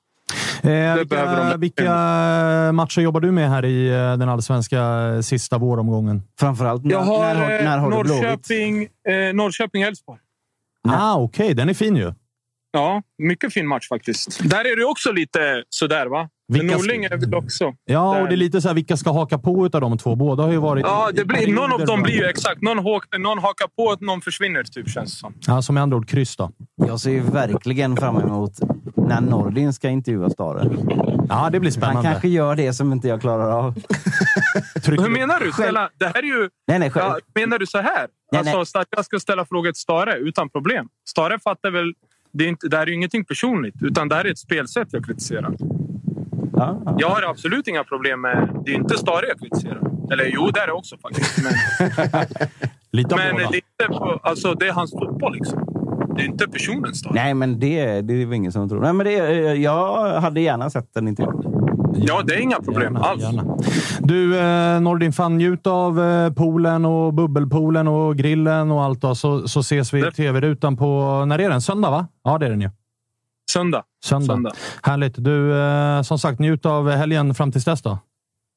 Eh, 0.63 1.05
behöver 1.05 1.05
vilka, 1.07 1.51
de. 1.51 1.61
vilka 1.61 2.73
matcher 2.73 3.01
jobbar 3.01 3.21
du 3.21 3.31
med 3.33 3.51
här 3.51 3.65
i 3.65 3.89
eh, 3.89 3.95
den 3.95 4.29
allsvenska 4.29 4.83
sista 5.23 5.59
våromgången? 5.59 6.23
Framförallt, 6.41 6.85
när, 6.85 6.91
Jag 6.91 7.01
har, 7.01 7.35
när, 7.35 7.59
eh, 7.59 7.65
när 7.65 7.79
har 7.79 7.91
du 7.91 8.03
Blåvitt? 8.03 8.23
Norrköping, 8.23 8.83
eh, 8.83 9.13
Norrköping-Elfsborg. 9.13 10.19
Ah, 10.89 11.17
Okej, 11.17 11.55
den 11.55 11.69
är 11.69 11.75
fin 11.75 11.97
ju. 11.97 12.13
Ja, 12.75 13.03
mycket 13.19 13.53
fin 13.53 13.67
match 13.67 13.89
faktiskt. 13.89 14.51
Där 14.51 14.73
är 14.73 14.77
det 14.77 14.85
också 14.85 15.13
lite 15.13 15.63
sådär, 15.69 16.07
va? 16.07 16.29
Men 16.49 16.61
Vilka- 16.61 16.77
Norling 16.77 17.05
är 17.05 17.17
väl 17.17 17.35
också... 17.35 17.75
Ja, 17.85 18.15
Där. 18.15 18.23
och 18.23 18.29
det 18.29 18.35
är 18.35 18.37
lite 18.37 18.61
så 18.61 18.69
här, 18.69 18.75
vilka 18.75 18.97
ska 18.97 19.13
haka 19.13 19.39
på 19.39 19.67
utav 19.67 19.81
de 19.81 19.99
två? 19.99 20.15
Båda 20.17 20.43
har 20.43 20.51
ju 20.53 20.59
varit... 20.59 20.85
Ja, 20.87 21.11
det 21.15 21.25
blir, 21.25 21.55
någon 21.55 21.73
av 21.73 21.87
dem 21.87 22.03
blir 22.03 22.15
ju 22.15 22.25
exakt. 22.25 22.63
Någon, 22.63 22.79
hak, 22.79 23.05
någon 23.19 23.39
hakar 23.39 23.67
på, 23.77 24.05
någon 24.05 24.21
försvinner, 24.21 24.63
typ, 24.63 24.91
känns 24.91 25.13
det 25.13 25.19
som. 25.19 25.35
Ja, 25.47 25.63
som 25.63 25.75
med 25.75 25.83
andra 25.83 25.97
ord 25.97 26.09
kryss 26.09 26.37
då. 26.37 26.51
Jag 26.87 27.01
ser 27.01 27.11
ju 27.11 27.21
verkligen 27.21 27.97
fram 27.97 28.17
emot 28.17 28.53
när 28.97 29.21
Nordin 29.21 29.73
ska 29.73 29.89
intervjua 29.89 30.31
Stare. 30.31 30.71
Ja, 31.29 31.49
det 31.53 31.61
blir 31.61 31.71
Han 31.71 31.73
spännande. 31.73 32.03
kanske 32.11 32.29
gör 32.29 32.57
det 32.57 32.73
som 32.73 32.93
inte 32.93 33.09
jag 33.09 33.21
klarar 33.21 33.51
av. 33.51 33.75
Hur 34.87 35.09
menar 35.09 35.41
du? 35.41 35.53
Ställa, 35.53 35.91
det 35.99 36.07
här 36.07 36.19
är 36.19 36.23
ju... 36.23 36.49
Nej, 36.69 36.79
nej, 36.79 36.91
själv. 36.91 37.07
Ja, 37.07 37.41
menar 37.41 37.59
du 37.59 37.67
så 37.67 37.79
här? 37.79 38.07
Nej, 38.33 38.39
alltså, 38.39 38.57
nej. 38.57 38.67
så 38.67 38.79
att 38.79 38.89
jag 38.91 39.05
ska 39.05 39.21
ställa 39.21 39.45
frågor 39.45 39.73
till 39.73 39.81
Stare 39.81 40.17
utan 40.17 40.51
problem. 40.51 40.89
Stare 41.09 41.39
fattar 41.39 41.71
väl... 41.71 41.93
Det, 42.35 42.45
är 42.45 42.49
inte, 42.49 42.69
det 42.69 42.77
här 42.77 42.83
är 42.83 42.87
ju 42.87 42.95
ingenting 42.95 43.25
personligt, 43.25 43.75
utan 43.83 44.09
det 44.09 44.15
här 44.15 44.25
är 44.25 44.31
ett 44.31 44.39
spelsätt 44.39 44.89
jag 44.91 45.05
kritiserar. 45.05 45.55
Ja, 46.53 46.83
ja. 46.85 46.97
Jag 46.99 47.09
har 47.09 47.23
absolut 47.23 47.69
inga 47.69 47.85
problem 47.85 48.21
med... 48.21 48.63
Det 48.65 48.71
är 48.71 48.75
inte 48.75 48.99
Stare 48.99 49.27
jag 49.27 49.39
kritiserar. 49.39 49.81
Eller 50.13 50.25
jo, 50.25 50.51
det 50.55 50.61
är 50.61 50.67
det 50.67 50.73
också 50.73 50.97
faktiskt. 50.99 51.43
Men, 51.43 51.53
Lite 52.93 53.17
men 53.17 53.37
det, 53.37 53.43
är 53.43 53.55
inte 53.55 53.99
på, 53.99 54.21
alltså, 54.23 54.55
det 54.55 54.69
är 54.69 54.73
hans 54.73 54.91
fotboll 54.91 55.35
liksom. 55.35 55.85
Det 56.17 56.23
är 56.23 56.27
inte 56.27 56.49
personen 56.49 56.95
Stare. 56.95 57.15
Nej, 57.15 57.35
men 57.35 57.61
det, 57.61 58.01
det 58.01 58.23
är 58.23 58.27
väl 58.27 58.35
ingen 58.35 58.53
som 58.53 58.69
tror. 58.69 58.81
Nej, 58.81 58.93
men 58.93 59.07
det, 59.07 59.15
jag 59.55 60.21
hade 60.21 60.41
gärna 60.41 60.71
sett 60.71 60.97
en 60.97 61.09
intervju. 61.09 61.54
Ja, 61.97 62.23
det 62.27 62.35
är 62.35 62.39
inga 62.41 62.57
problem 62.57 62.83
Gärna, 62.95 63.01
alls. 63.01 63.23
gärna. 63.23 63.57
Du, 64.01 64.39
eh, 64.41 64.81
Nordin, 64.81 65.13
fan 65.13 65.37
njut 65.37 65.67
av 65.67 66.01
eh, 66.05 66.33
poolen 66.33 66.85
och 66.85 67.15
bubbelpoolen 67.15 67.89
och 67.89 68.17
grillen 68.17 68.71
och 68.71 68.83
allt. 68.83 69.01
Då, 69.01 69.15
så, 69.15 69.49
så 69.49 69.61
ses 69.61 69.95
vi 69.95 69.99
i 69.99 70.03
Det- 70.03 70.11
tv-rutan 70.13 70.77
på... 70.77 71.25
När 71.25 71.39
är 71.41 71.49
den? 71.51 71.61
Söndag, 71.63 71.91
va? 71.91 72.07
Ja, 72.25 72.39
det 72.39 72.47
är 72.47 72.51
den 72.51 72.61
ju. 72.61 72.71
Söndag. 73.51 73.83
Söndag. 74.05 74.27
Söndag. 74.35 74.53
Härligt. 74.83 75.15
Du, 75.17 75.61
eh, 75.63 76.03
som 76.03 76.19
sagt, 76.19 76.39
njut 76.39 76.67
av 76.67 76.91
helgen 76.91 77.35
fram 77.35 77.53
tills 77.53 77.65
dess 77.65 77.83
då. 77.83 77.99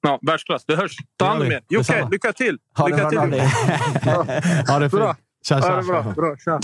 Ja, 0.02 0.20
världsklass. 0.22 0.66
Det 0.68 0.76
hörs. 0.76 0.96
Ta 1.18 1.26
Det 1.26 1.32
hand 1.32 1.42
om 1.44 1.52
er. 1.52 1.62
Jocke, 1.70 2.08
lycka 2.12 2.34
till! 2.34 2.58
Ha 2.78 2.88
det 2.88 2.96
lycka 2.96 3.10
bra, 3.10 3.22
till. 3.22 3.32
Ja, 4.68 4.80
det 4.80 4.86
är. 4.86 4.90
Bra. 4.90 5.16
Tja, 5.48 5.62
tja. 5.62 5.68
Ja, 5.70 5.76
det 5.76 5.80
är 5.80 5.84
bra. 6.04 6.14
bra. 6.16 6.36
Tja. 6.46 6.60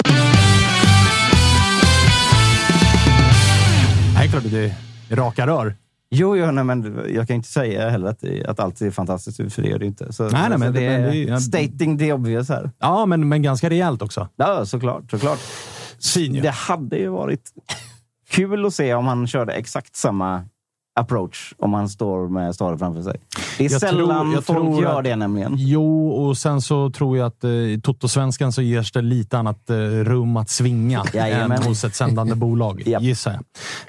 Nej, 4.16 4.30
klart 4.30 4.44
det 4.52 4.66
är 5.10 5.16
raka 5.16 5.48
rör. 5.48 5.76
Jo, 6.16 6.38
jo 6.38 6.52
nej, 6.52 6.64
men 6.64 7.00
jag 7.14 7.28
kan 7.28 7.36
inte 7.36 7.48
säga 7.50 7.90
heller 7.90 8.08
att, 8.08 8.24
att 8.50 8.60
allt 8.60 8.82
är 8.82 8.92
fantastiskt 8.92 9.38
för 9.54 9.62
det 9.62 9.72
är 9.72 9.80
det 9.80 9.86
inte. 9.86 10.14
Så, 10.14 10.24
Nej, 10.30 10.50
nej, 10.50 10.58
men 10.58 10.74
det, 10.74 10.80
det- 10.80 10.86
är 10.86 11.12
det 11.12 11.30
är- 11.30 11.38
stating 11.38 11.98
the 11.98 12.14
obvious 12.14 12.50
här. 12.50 12.72
Ja, 12.80 13.06
men, 13.06 13.30
men 13.30 13.42
ganska 13.42 13.70
rejält 13.70 14.02
också. 14.02 14.28
Ja, 14.36 14.66
såklart. 14.66 15.12
såklart. 15.12 15.40
Det 16.42 16.50
hade 16.50 16.98
ju 16.98 17.08
varit 17.08 17.52
kul 18.30 18.66
att 18.66 18.74
se 18.74 18.94
om 18.94 19.08
han 19.08 19.28
körde 19.28 19.54
exakt 19.54 19.96
samma 19.96 20.46
approach 20.96 21.54
om 21.58 21.70
man 21.72 21.90
står 21.90 22.30
med 22.30 22.56
staden 22.56 22.80
framför 22.80 23.02
sig. 23.02 23.20
Det 23.58 23.66
är 23.66 23.72
Jag 23.72 23.82
sällan 23.82 24.22
tror- 24.22 24.34
jag 24.34 24.44
folk 24.44 24.60
tror 24.60 24.82
gör 24.84 24.98
att- 24.98 25.04
det 25.04 25.16
nämligen. 25.16 25.54
Jo, 25.58 26.10
och 26.10 26.38
sen 26.38 26.62
så 26.62 26.90
tror 26.90 27.18
jag 27.18 27.28
att 27.28 27.44
eh, 27.44 27.50
i 27.50 27.82
Toto-svenskan 27.84 28.52
så 28.52 28.62
ges 28.62 28.92
det 28.92 29.02
lite 29.02 29.38
annat 29.38 29.70
eh, 29.70 29.76
rum 29.76 30.38
att 30.38 30.50
svinga 30.50 31.04
Jajamän. 31.14 31.52
än 31.62 31.64
hos 31.68 31.84
ett 31.84 31.96
sändande 31.96 32.36
bolag, 32.36 32.84
gissar 33.00 33.32
jag. 33.32 33.44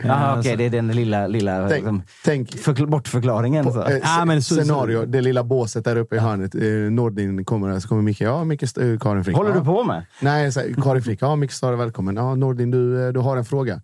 Jaha, 0.09 0.32
Eh, 0.32 0.39
okej, 0.39 0.51
så- 0.52 0.59
det 0.59 0.64
är 0.64 0.70
den 0.70 0.89
lilla, 0.89 1.26
lilla 1.26 1.59
Tänk- 1.68 1.72
liksom, 1.74 2.02
tänk- 2.24 2.51
förkl- 2.51 2.86
bortförklaringen. 2.86 3.72
Så. 3.72 3.82
Eh, 3.85 3.97
Ja, 4.02 4.24
men 4.24 4.43
så- 4.43 4.55
scenario, 4.55 5.05
det 5.06 5.20
lilla 5.20 5.44
båset 5.44 5.85
där 5.85 5.97
uppe 5.97 6.16
i 6.16 6.18
hörnet. 6.18 6.55
Eh, 6.55 6.62
Nordin 6.93 7.44
kommer 7.44 7.81
så 7.81 7.89
kommer 7.89 8.02
Micke. 8.02 8.20
Ja, 8.20 8.44
Micke 8.44 8.62
eh, 8.62 8.98
Karin 9.01 9.24
Frick. 9.24 9.36
Håller 9.36 9.51
ja. 9.51 9.56
du 9.59 9.64
på 9.64 9.85
med? 9.85 10.05
Nej, 10.20 10.52
så 10.52 10.60
här, 10.60 10.74
Karin 10.82 11.02
Frick. 11.02 11.22
Ja, 11.22 11.36
Micke 11.36 11.52
Stare, 11.52 11.76
välkommen. 11.76 12.16
Ja, 12.16 12.35
Nordin, 12.35 12.70
du, 12.70 13.06
eh, 13.06 13.12
du 13.12 13.20
har 13.20 13.36
en 13.36 13.44
fråga. 13.44 13.81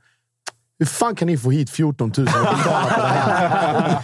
Hur 0.81 0.87
fan 0.87 1.15
kan 1.17 1.27
ni 1.27 1.39
få 1.39 1.51
hit 1.51 1.71
14 1.71 2.13
000 2.17 2.27
och 2.27 2.57
betala 2.57 2.85
på 2.85 3.01
det 3.01 3.09
här? 3.09 4.01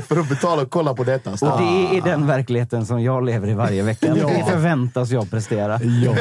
För 0.08 0.20
att 0.20 0.28
betala 0.28 0.62
och 0.62 0.70
kolla 0.70 0.94
på 0.94 1.04
detta. 1.04 1.30
Och 1.30 1.38
det 1.38 1.96
är 1.96 2.04
den 2.04 2.26
verkligheten 2.26 2.86
som 2.86 3.02
jag 3.02 3.24
lever 3.24 3.48
i 3.48 3.54
varje 3.54 3.82
vecka. 3.82 4.06
Ja. 4.16 4.28
Det 4.28 4.44
förväntas 4.50 5.10
jag 5.10 5.30
prestera. 5.30 5.80
Ja. 5.82 6.14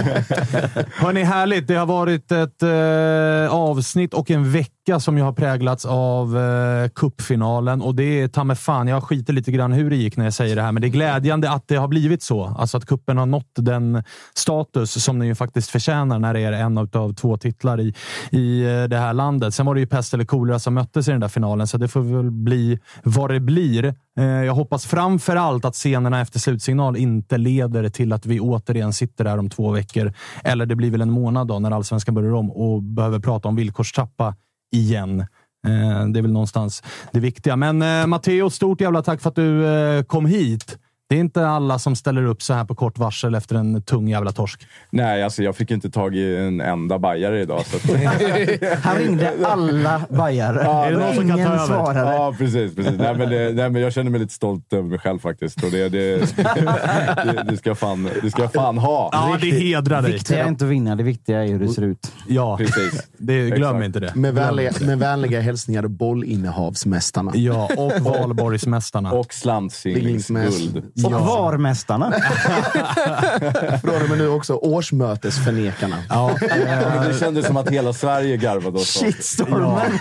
Hörni, 0.95 1.23
härligt. 1.23 1.67
Det 1.67 1.75
har 1.75 1.85
varit 1.85 2.31
ett 2.31 2.63
eh, 2.63 3.55
avsnitt 3.55 4.13
och 4.13 4.31
en 4.31 4.51
vecka 4.51 4.78
som 4.97 5.17
ju 5.17 5.23
har 5.23 5.33
präglats 5.33 5.85
av 5.85 6.37
eh, 6.37 6.89
cupfinalen 6.89 7.81
och 7.81 7.95
det 7.95 8.03
är 8.03 8.27
ta 8.27 8.43
mig 8.43 8.55
fan, 8.55 8.87
jag 8.87 9.03
skiter 9.03 9.33
lite 9.33 9.51
grann 9.51 9.71
hur 9.71 9.89
det 9.89 9.95
gick 9.95 10.17
när 10.17 10.23
jag 10.23 10.33
säger 10.33 10.55
det 10.55 10.61
här, 10.61 10.71
men 10.71 10.81
det 10.81 10.87
är 10.87 10.89
glädjande 10.89 11.51
att 11.51 11.67
det 11.67 11.75
har 11.75 11.87
blivit 11.87 12.23
så. 12.23 12.45
Alltså 12.45 12.77
att 12.77 12.85
kuppen 12.85 13.17
har 13.17 13.25
nått 13.25 13.51
den 13.55 14.03
status 14.33 15.03
som 15.03 15.19
den 15.19 15.27
ju 15.27 15.35
faktiskt 15.35 15.69
förtjänar 15.69 16.19
när 16.19 16.33
det 16.33 16.39
är 16.39 16.51
en 16.51 16.77
av 16.77 17.13
två 17.13 17.37
titlar 17.37 17.79
i, 17.79 17.93
i 18.31 18.61
eh, 18.61 18.83
det 18.83 18.97
här 18.97 19.13
landet. 19.13 19.53
Sen 19.53 19.65
var 19.65 19.73
det 19.75 19.79
ju 19.79 19.87
pest 19.87 20.13
eller 20.13 20.25
kolera 20.25 20.59
som 20.59 20.73
möttes 20.73 21.07
i 21.07 21.11
den 21.11 21.19
där 21.19 21.27
finalen, 21.27 21.67
så 21.67 21.77
det 21.77 21.87
får 21.87 22.01
väl 22.01 22.31
bli 22.31 22.79
vad 23.03 23.29
det 23.31 23.39
blir. 23.39 23.95
Eh, 24.19 24.25
jag 24.25 24.53
hoppas 24.53 24.85
framför 24.85 25.35
allt 25.35 25.65
att 25.65 25.75
scenerna 25.75 26.21
efter 26.21 26.39
slutsignal 26.39 26.97
inte 26.97 27.37
leder 27.37 27.89
till 27.89 28.13
att 28.13 28.25
vi 28.25 28.39
återigen 28.39 28.93
sitter 28.93 29.23
där 29.23 29.37
om 29.37 29.49
två 29.49 29.71
veckor. 29.71 30.13
Eller 30.43 30.65
det 30.65 30.75
blir 30.75 30.91
väl 30.91 31.01
en 31.01 31.11
månad 31.11 31.47
då 31.47 31.59
när 31.59 31.71
allsvenskan 31.71 32.15
börjar 32.15 32.33
om 32.33 32.51
och 32.51 32.83
behöver 32.83 33.19
prata 33.19 33.47
om 33.47 33.55
villkorstrappa 33.55 34.35
igen. 34.71 35.19
Eh, 35.67 36.05
Det 36.07 36.19
är 36.19 36.21
väl 36.21 36.31
någonstans 36.31 36.83
det 37.11 37.19
viktiga. 37.19 37.55
Men 37.55 37.81
eh, 37.81 38.07
Matteo, 38.07 38.49
stort 38.49 38.81
jävla 38.81 39.01
tack 39.01 39.21
för 39.21 39.29
att 39.29 39.35
du 39.35 39.67
eh, 39.67 40.03
kom 40.03 40.25
hit. 40.25 40.77
Det 41.09 41.15
är 41.15 41.19
inte 41.19 41.47
alla 41.47 41.79
som 41.79 41.95
ställer 41.95 42.25
upp 42.25 42.41
så 42.41 42.53
här 42.53 42.65
på 42.65 42.75
kort 42.75 42.97
varsel 42.97 43.35
efter 43.35 43.55
en 43.55 43.81
tung 43.81 44.07
jävla 44.07 44.31
torsk. 44.31 44.67
Nej, 44.89 45.23
alltså 45.23 45.43
jag 45.43 45.55
fick 45.55 45.71
inte 45.71 45.89
tag 45.89 46.15
i 46.15 46.37
en 46.37 46.61
enda 46.61 46.99
bajare 46.99 47.41
idag. 47.41 47.61
Så 47.65 47.77
att... 47.77 47.83
Han 48.83 48.97
ringde 48.97 49.33
alla 49.43 50.01
bajare. 50.09 50.61
Är 50.61 50.91
det 50.91 50.97
någon 50.97 51.15
som 51.15 51.27
kan 51.29 51.37
ta 51.37 51.43
över? 51.43 51.65
svarade. 51.65 52.11
Ja, 52.11 52.35
precis. 52.37 52.75
precis. 52.75 52.93
Nej, 52.97 53.15
men 53.17 53.29
det, 53.29 53.53
nej, 53.53 53.69
men 53.69 53.81
jag 53.81 53.93
känner 53.93 54.11
mig 54.11 54.19
lite 54.19 54.33
stolt 54.33 54.73
över 54.73 54.89
mig 54.89 54.99
själv 54.99 55.19
faktiskt. 55.19 55.63
Och 55.63 55.71
det, 55.71 55.89
det, 55.89 56.17
det, 56.35 57.45
det, 57.49 57.57
ska, 57.57 57.75
fan, 57.75 58.09
det 58.21 58.31
ska 58.31 58.41
jag 58.41 58.53
fan 58.53 58.77
ha. 58.77 59.09
Ja, 59.11 59.37
det 59.41 59.51
hedrar 59.51 60.01
dig. 60.01 60.11
viktiga 60.11 60.43
är 60.43 60.47
inte 60.47 60.65
att 60.65 60.71
vinna, 60.71 60.95
det 60.95 61.03
viktiga 61.03 61.43
är 61.43 61.47
hur 61.47 61.59
det 61.59 61.69
ser 61.69 61.81
ut. 61.81 62.11
Ja, 62.27 62.57
Precis. 62.57 63.07
det, 63.17 63.49
glöm 63.49 63.75
Exakt. 63.75 63.85
inte 63.85 63.99
det. 63.99 64.15
Med 64.15 64.33
vänliga, 64.33 64.71
det. 64.79 64.85
med 64.85 64.99
vänliga 64.99 65.41
hälsningar 65.41 65.87
bollinnehavsmästarna. 65.87 67.31
Ja, 67.35 67.69
och 67.77 67.91
Valborgsmästarna. 68.01 69.11
Och 69.11 69.33
slantsinglingsguld. 69.33 70.83
Och 71.05 71.11
VAR-mästarna. 71.11 72.11
Från 73.81 74.01
och 74.03 74.09
med 74.09 74.17
nu 74.17 74.27
också 74.29 74.53
årsmötesförnekarna. 74.53 75.95
Ja, 76.09 76.31
Och 76.31 76.39
Det 77.07 77.19
kändes 77.19 77.45
som 77.47 77.57
att 77.57 77.69
hela 77.69 77.93
Sverige 77.93 78.37
garvade 78.37 78.77
åt. 78.77 78.85
Shitstormen. 78.85 79.91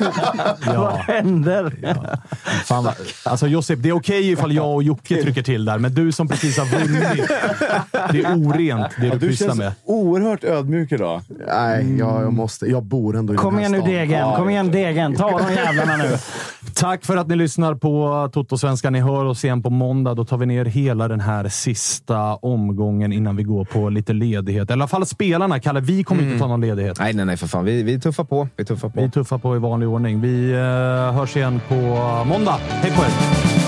Vad 0.76 0.92
händer? 0.92 1.72
Fan, 2.64 2.84
vad- 2.84 2.94
alltså 3.24 3.46
Josip, 3.46 3.82
det 3.82 3.88
är 3.88 3.92
okej 3.96 4.30
ifall 4.30 4.52
jag 4.52 4.74
och 4.74 4.82
Jocke 4.82 5.22
trycker 5.22 5.42
till 5.42 5.64
där, 5.64 5.78
men 5.78 5.94
du 5.94 6.12
som 6.12 6.28
precis 6.28 6.58
har 6.58 6.66
vunnit. 6.66 7.28
Det 8.12 8.20
är 8.20 8.34
orent 8.48 8.86
det 9.00 9.06
Ja, 9.06 9.12
du 9.12 9.18
du 9.18 9.28
pysslar 9.28 9.46
känns 9.48 9.58
med. 9.58 9.72
oerhört 9.84 10.44
ödmjuk 10.44 10.92
idag. 10.92 11.20
Nej, 11.46 11.96
jag, 11.98 12.22
jag 12.22 12.32
måste. 12.32 12.66
Jag 12.66 12.82
bor 12.82 13.16
ändå 13.16 13.34
i 13.34 13.36
Kom 13.36 13.54
den 13.56 13.64
här 13.64 13.70
igen 13.70 13.84
nu. 13.84 13.92
Degen, 13.92 14.32
kom 14.36 14.50
igen 14.50 14.70
Degen. 14.70 15.14
Ta 15.16 15.38
de 15.38 15.54
jävlarna 15.54 15.96
nu. 15.96 16.18
Tack 16.74 17.04
för 17.04 17.16
att 17.16 17.28
ni 17.28 17.36
lyssnar 17.36 17.74
på 17.74 18.28
Toto-svenska. 18.32 18.90
Ni 18.90 19.00
hör 19.00 19.24
oss 19.24 19.44
igen 19.44 19.62
på 19.62 19.70
måndag. 19.70 20.14
Då 20.14 20.24
tar 20.24 20.36
vi 20.36 20.46
ner 20.46 20.64
hela 20.88 21.08
den 21.08 21.20
här 21.20 21.48
sista 21.48 22.34
omgången 22.34 23.12
innan 23.12 23.36
vi 23.36 23.42
går 23.42 23.64
på 23.64 23.88
lite 23.88 24.12
ledighet. 24.12 24.70
Eller 24.70 24.72
i 24.72 24.82
alla 24.82 24.86
fall 24.86 25.06
spelarna. 25.06 25.60
Kalle, 25.60 25.80
vi 25.80 26.04
kommer 26.04 26.22
inte 26.22 26.38
ta 26.38 26.46
någon 26.46 26.60
ledighet. 26.60 26.98
Nej, 26.98 27.12
nej, 27.12 27.24
nej 27.24 27.36
för 27.36 27.46
fan. 27.46 27.64
Vi, 27.64 27.82
vi 27.82 28.00
tuffar 28.00 28.24
på. 28.24 28.48
Vi 28.56 28.64
tuffar 28.64 28.88
på. 28.88 29.00
Vi 29.00 29.10
tuffar 29.10 29.38
på 29.38 29.56
i 29.56 29.58
vanlig 29.58 29.88
ordning. 29.88 30.20
Vi 30.20 30.52
eh, 30.52 30.58
hörs 31.14 31.36
igen 31.36 31.60
på 31.68 31.74
måndag. 32.24 32.58
Hej 32.68 32.90
på 32.90 33.02
er! 33.02 33.67